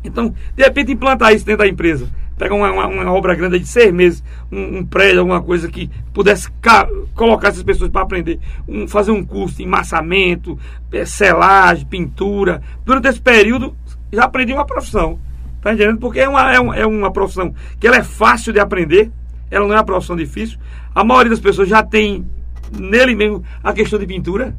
Então, 0.05 0.35
de 0.55 0.63
repente, 0.63 0.93
implantar 0.93 1.33
isso 1.33 1.47
dentro 1.47 1.65
da 1.65 1.69
empresa. 1.69 2.09
Pegar 2.37 2.55
uma, 2.55 2.71
uma, 2.71 2.87
uma 2.87 3.13
obra 3.13 3.35
grande 3.35 3.59
de 3.59 3.67
seis 3.67 3.93
meses, 3.93 4.23
um, 4.53 4.79
um, 4.79 4.85
prédio, 4.85 5.21
alguma 5.21 5.41
coisa 5.41 5.69
que 5.69 5.89
pudesse 6.13 6.49
colocar 7.15 7.49
essas 7.49 7.63
pessoas 7.63 7.91
para 7.91 8.03
aprender. 8.03 8.39
Um, 8.69 8.87
fazer 8.87 9.13
um 9.13 9.25
curso 9.25 9.63
em 9.63 9.67
massamento, 9.67 10.59
é, 10.93 11.05
selagem, 11.05 11.87
pintura. 11.87 12.61
Durante 12.85 13.09
esse 13.09 13.21
período, 13.21 13.75
já 14.13 14.25
aprendi 14.25 14.53
uma 14.53 14.67
profissão. 14.67 15.19
Tá 15.63 15.73
entendendo? 15.73 15.99
Porque 15.99 16.21
é 16.21 16.29
uma, 16.29 16.53
é, 16.53 16.61
uma, 16.61 16.77
é 16.77 16.87
uma 16.87 17.11
profissão 17.11 17.55
que 17.81 17.87
ela 17.87 17.97
é 17.97 18.03
fácil 18.03 18.53
de 18.53 18.61
aprender, 18.61 19.11
ela 19.51 19.67
não 19.67 19.75
é 19.75 19.79
uma 19.79 19.85
profissão 19.85 20.15
difícil. 20.15 20.59
A 20.95 21.03
maioria 21.03 21.31
das 21.31 21.41
pessoas 21.41 21.69
já 21.69 21.83
tem 21.83 22.27
nele 22.79 23.15
mesmo 23.15 23.43
a 23.63 23.73
questão 23.73 23.99
de 23.99 24.07
pintura. 24.07 24.55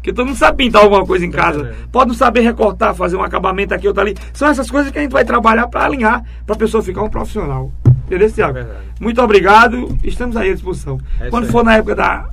Porque 0.00 0.14
todo 0.14 0.26
mundo 0.26 0.36
sabe 0.38 0.64
pintar 0.64 0.82
alguma 0.82 1.04
coisa 1.04 1.26
em 1.26 1.30
casa. 1.30 1.74
Pode 1.92 2.08
não 2.08 2.14
saber 2.14 2.40
recortar, 2.40 2.94
fazer 2.94 3.16
um 3.16 3.22
acabamento 3.22 3.74
aqui, 3.74 3.86
outro 3.86 4.00
ali. 4.00 4.16
São 4.32 4.48
essas 4.48 4.70
coisas 4.70 4.90
que 4.90 4.98
a 4.98 5.02
gente 5.02 5.12
vai 5.12 5.26
trabalhar 5.26 5.68
para 5.68 5.84
alinhar, 5.84 6.24
para 6.46 6.56
a 6.56 6.58
pessoa 6.58 6.82
ficar 6.82 7.02
um 7.02 7.10
profissional. 7.10 7.70
Entendeu, 8.06 8.32
Tiago? 8.32 8.58
É 8.58 8.66
Muito 8.98 9.20
obrigado. 9.20 9.98
Estamos 10.02 10.38
aí 10.38 10.50
à 10.50 10.54
disposição. 10.54 10.98
É 11.20 11.28
Quando 11.28 11.48
for 11.48 11.62
na 11.62 11.76
época 11.76 11.94
da 11.94 12.30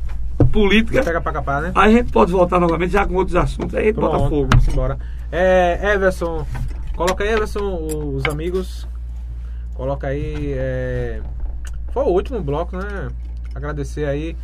política, 0.51 1.03
pega 1.03 1.19
pra 1.19 1.33
capar, 1.33 1.61
né? 1.61 1.71
aí 1.75 1.93
a 1.93 1.97
gente 1.97 2.11
pode 2.11 2.31
voltar 2.31 2.57
novamente 2.57 2.93
já 2.93 3.05
com 3.05 3.15
outros 3.15 3.35
assuntos. 3.35 3.75
Aí 3.75 3.83
a 3.83 3.85
gente 3.87 3.95
bota 3.95 4.17
fogo. 4.29 4.47
Vamos 4.49 4.67
embora. 4.69 4.97
É, 5.29 5.93
Everson, 5.93 6.45
Coloca 6.95 7.23
aí, 7.23 7.29
Everson, 7.29 8.15
os 8.15 8.25
amigos. 8.25 8.87
Coloca 9.75 10.07
aí. 10.07 10.53
É... 10.57 11.21
Foi 11.91 12.03
o 12.03 12.07
último 12.07 12.41
bloco, 12.41 12.75
né? 12.75 13.09
Agradecer 13.53 14.05
aí 14.05 14.35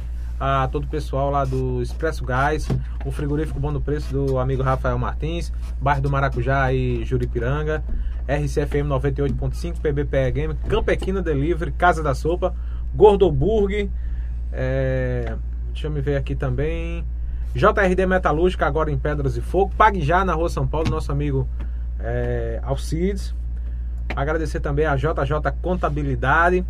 a 0.43 0.67
todo 0.67 0.83
o 0.83 0.87
pessoal 0.87 1.29
lá 1.29 1.45
do 1.45 1.81
Expresso 1.81 2.25
Gás, 2.25 2.67
o 3.05 3.11
frigorífico 3.11 3.61
Bom 3.61 3.71
do 3.71 3.79
Preço 3.79 4.11
do 4.11 4.37
amigo 4.37 4.61
Rafael 4.61 4.99
Martins, 4.99 5.53
bairro 5.79 6.01
do 6.01 6.09
Maracujá 6.09 6.73
e 6.73 7.05
Juripiranga, 7.05 7.81
RCFM 8.27 8.89
98.5, 8.89 9.79
PBPE 9.79 10.31
Game, 10.33 10.53
Campequina 10.67 11.21
Delivery, 11.21 11.71
Casa 11.71 12.03
da 12.03 12.13
Sopa, 12.13 12.53
Gordoburg, 12.93 13.89
é... 14.51 15.33
deixa 15.67 15.87
eu 15.87 15.91
me 15.91 16.01
ver 16.01 16.17
aqui 16.17 16.35
também, 16.35 17.05
JRD 17.55 18.05
Metalúrgica, 18.05 18.65
agora 18.65 18.91
em 18.91 18.97
Pedras 18.97 19.37
e 19.37 19.41
Fogo, 19.41 19.73
Pague 19.77 20.01
Já 20.01 20.25
na 20.25 20.33
Rua 20.33 20.49
São 20.49 20.67
Paulo, 20.67 20.89
nosso 20.89 21.09
amigo 21.09 21.47
é, 22.01 22.59
Alcides. 22.63 23.33
Agradecer 24.13 24.59
também 24.59 24.85
a 24.85 24.97
JJ 24.97 25.53
Contabilidade, 25.61 26.65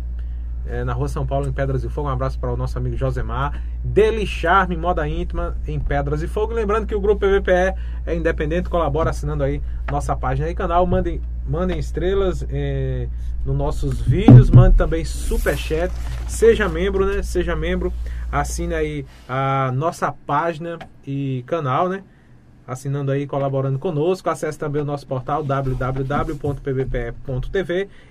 é, 0.66 0.84
na 0.84 0.92
Rua 0.92 1.08
São 1.08 1.26
Paulo, 1.26 1.46
em 1.46 1.52
Pedras 1.52 1.84
e 1.84 1.88
Fogo. 1.88 2.08
Um 2.08 2.12
abraço 2.12 2.38
para 2.38 2.52
o 2.52 2.56
nosso 2.56 2.76
amigo 2.78 2.96
Josemar. 2.96 3.62
Deli 3.82 4.26
Charme, 4.26 4.76
moda 4.76 5.06
íntima, 5.06 5.56
em 5.66 5.78
Pedras 5.78 6.22
e 6.22 6.28
Fogo. 6.28 6.52
Lembrando 6.52 6.86
que 6.86 6.94
o 6.94 7.00
grupo 7.00 7.26
PVPE 7.26 7.74
é 8.06 8.14
independente, 8.14 8.68
colabora 8.68 9.10
assinando 9.10 9.42
aí 9.44 9.60
nossa 9.90 10.16
página 10.16 10.48
e 10.48 10.54
canal. 10.54 10.86
Mandem, 10.86 11.20
mandem 11.46 11.78
estrelas 11.78 12.46
é, 12.48 13.08
nos 13.44 13.56
nossos 13.56 14.00
vídeos, 14.00 14.50
mande 14.50 14.76
também 14.76 15.04
super 15.04 15.56
chat. 15.56 15.92
Seja 16.26 16.68
membro, 16.68 17.04
né? 17.06 17.22
Seja 17.22 17.54
membro, 17.54 17.92
assine 18.30 18.74
aí 18.74 19.06
a 19.28 19.70
nossa 19.74 20.10
página 20.12 20.78
e 21.06 21.44
canal, 21.46 21.88
né? 21.88 22.02
assinando 22.66 23.12
aí, 23.12 23.26
colaborando 23.26 23.78
conosco. 23.78 24.30
Acesse 24.30 24.58
também 24.58 24.80
o 24.82 24.84
nosso 24.84 25.06
portal 25.06 25.44
www.pbpe.tv 25.44 25.88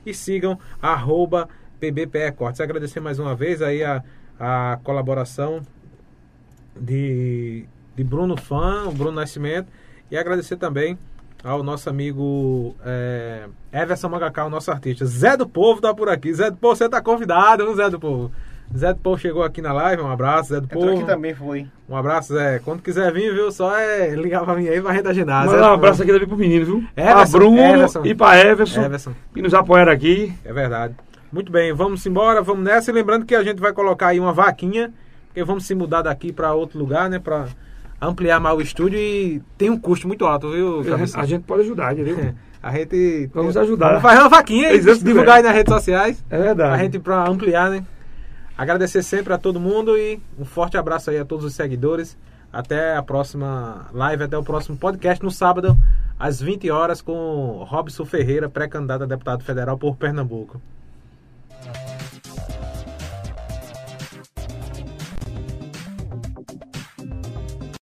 e 0.06 0.14
sigam 0.14 0.60
arroba 0.82 1.50
pbpecortes. 1.92 2.62
Agradecer 2.62 3.00
mais 3.00 3.20
uma 3.20 3.36
vez 3.36 3.62
aí 3.62 3.84
a, 3.84 4.02
a 4.40 4.80
colaboração 4.84 5.62
de, 6.80 7.66
de 7.96 8.04
Bruno 8.04 8.38
Fã, 8.38 8.86
o 8.88 8.92
Bruno 8.92 9.14
Nascimento, 9.14 9.68
e 10.10 10.18
agradecer 10.18 10.56
também 10.56 10.98
ao 11.44 11.62
nosso 11.62 11.90
amigo 11.90 12.76
é, 12.86 13.48
Everson 13.72 14.08
Magacá, 14.08 14.46
o 14.46 14.50
nosso 14.50 14.72
artista. 14.72 15.06
Zé 15.06 15.36
do 15.36 15.48
Povo 15.48 15.82
tá 15.82 15.94
por 15.94 16.08
aqui. 16.08 16.34
Zé 16.34 16.50
do 16.50 16.58
Povo, 16.58 16.76
você 16.76 16.88
tá 16.88 17.02
convidado, 17.02 17.66
não 17.66 17.76
Zé 17.76 17.90
do 17.90 18.00
Povo? 18.00 18.32
Zé 18.76 18.94
do 18.94 19.00
Povo 19.00 19.20
chegou 19.20 19.44
aqui 19.44 19.62
na 19.62 19.74
live, 19.74 20.02
um 20.02 20.10
abraço, 20.10 20.50
Zé 20.50 20.62
do 20.62 20.68
Povo. 20.68 20.90
aqui 20.90 21.04
também 21.06 21.36
foi. 21.36 21.68
Um 21.88 21.96
abraço, 21.96 22.34
Zé. 22.34 22.60
Quando 22.60 22.82
quiser 22.82 23.12
vir, 23.12 23.34
viu? 23.34 23.52
Só 23.52 23.78
é 23.78 24.16
ligar 24.16 24.44
pra 24.46 24.56
mim 24.56 24.68
aí 24.68 24.82
pra 24.82 24.92
renda 24.92 25.14
ginásio. 25.14 25.52
Manda 25.52 25.70
um 25.70 25.74
abraço 25.74 26.02
aqui 26.02 26.12
também 26.12 26.28
pro 26.28 26.38
menino, 26.38 26.66
viu? 26.66 26.84
Everson, 26.96 27.14
pra 27.16 27.40
Bruno 27.40 27.60
Everson. 27.60 28.06
e 28.06 28.16
pra 28.16 28.40
Everson, 28.40 28.82
Everson. 28.82 29.14
Que 29.34 29.42
nos 29.42 29.54
apoiaram 29.54 29.92
aqui. 29.92 30.34
É 30.44 30.54
verdade. 30.54 30.96
Muito 31.34 31.52
bem, 31.52 31.74
vamos 31.74 32.06
embora, 32.06 32.44
vamos 32.44 32.64
nessa. 32.64 32.92
E 32.92 32.94
lembrando 32.94 33.26
que 33.26 33.34
a 33.34 33.44
gente 33.44 33.60
vai 33.60 33.74
colocar 33.74 34.10
aí 34.10 34.20
uma 34.20 34.32
vaquinha, 34.32 34.94
porque 35.26 35.44
vamos 35.44 35.66
se 35.66 35.74
mudar 35.74 36.04
daqui 36.04 36.32
pra 36.32 36.54
outro 36.54 36.78
lugar, 36.78 37.10
né? 37.10 37.18
Pra 37.18 37.48
ampliar 38.00 38.40
mais 38.40 38.56
o 38.56 38.62
estúdio 38.62 39.00
e 39.00 39.42
tem 39.58 39.68
um 39.72 39.80
custo 39.80 40.08
muito 40.08 40.28
alto, 40.28 40.52
viu? 40.52 40.84
A 41.16 41.26
gente 41.26 41.44
pode 41.44 41.64
ajudar, 41.64 41.92
entendeu? 41.92 42.20
É. 42.20 42.36
A 42.62 42.72
gente. 42.72 43.30
Vamos 43.34 43.58
ajudar. 43.58 43.88
Vamos 43.88 44.04
fazer 44.04 44.20
uma 44.20 44.30
vaquinha 44.30 44.72
e 44.74 44.80
divulgar 44.80 45.38
aí 45.38 45.44
nas 45.44 45.54
redes 45.54 45.74
sociais. 45.74 46.24
É 46.30 46.38
verdade. 46.38 46.76
A 46.76 46.78
gente 46.78 46.98
pra 46.98 47.28
ampliar, 47.28 47.70
né? 47.70 47.84
Agradecer 48.58 49.02
sempre 49.04 49.34
a 49.34 49.38
todo 49.38 49.60
mundo 49.60 49.98
e 49.98 50.22
um 50.40 50.46
forte 50.46 50.78
abraço 50.78 51.10
aí 51.10 51.18
a 51.18 51.26
todos 51.26 51.44
os 51.44 51.54
seguidores, 51.56 52.16
Até 52.54 52.96
a 52.96 53.02
próxima 53.02 53.88
live, 53.92 54.24
até 54.24 54.38
o 54.38 54.44
próximo 54.44 54.78
podcast 54.78 55.22
no 55.22 55.32
sábado, 55.32 55.76
às 56.18 56.40
20 56.40 56.70
horas, 56.70 57.02
com 57.02 57.66
Robson 57.68 58.06
Ferreira, 58.06 58.48
pré-candidato 58.48 59.04
a 59.04 59.08
deputado 59.08 59.44
federal 59.44 59.78
por 59.78 59.98
Pernambuco. 59.98 60.62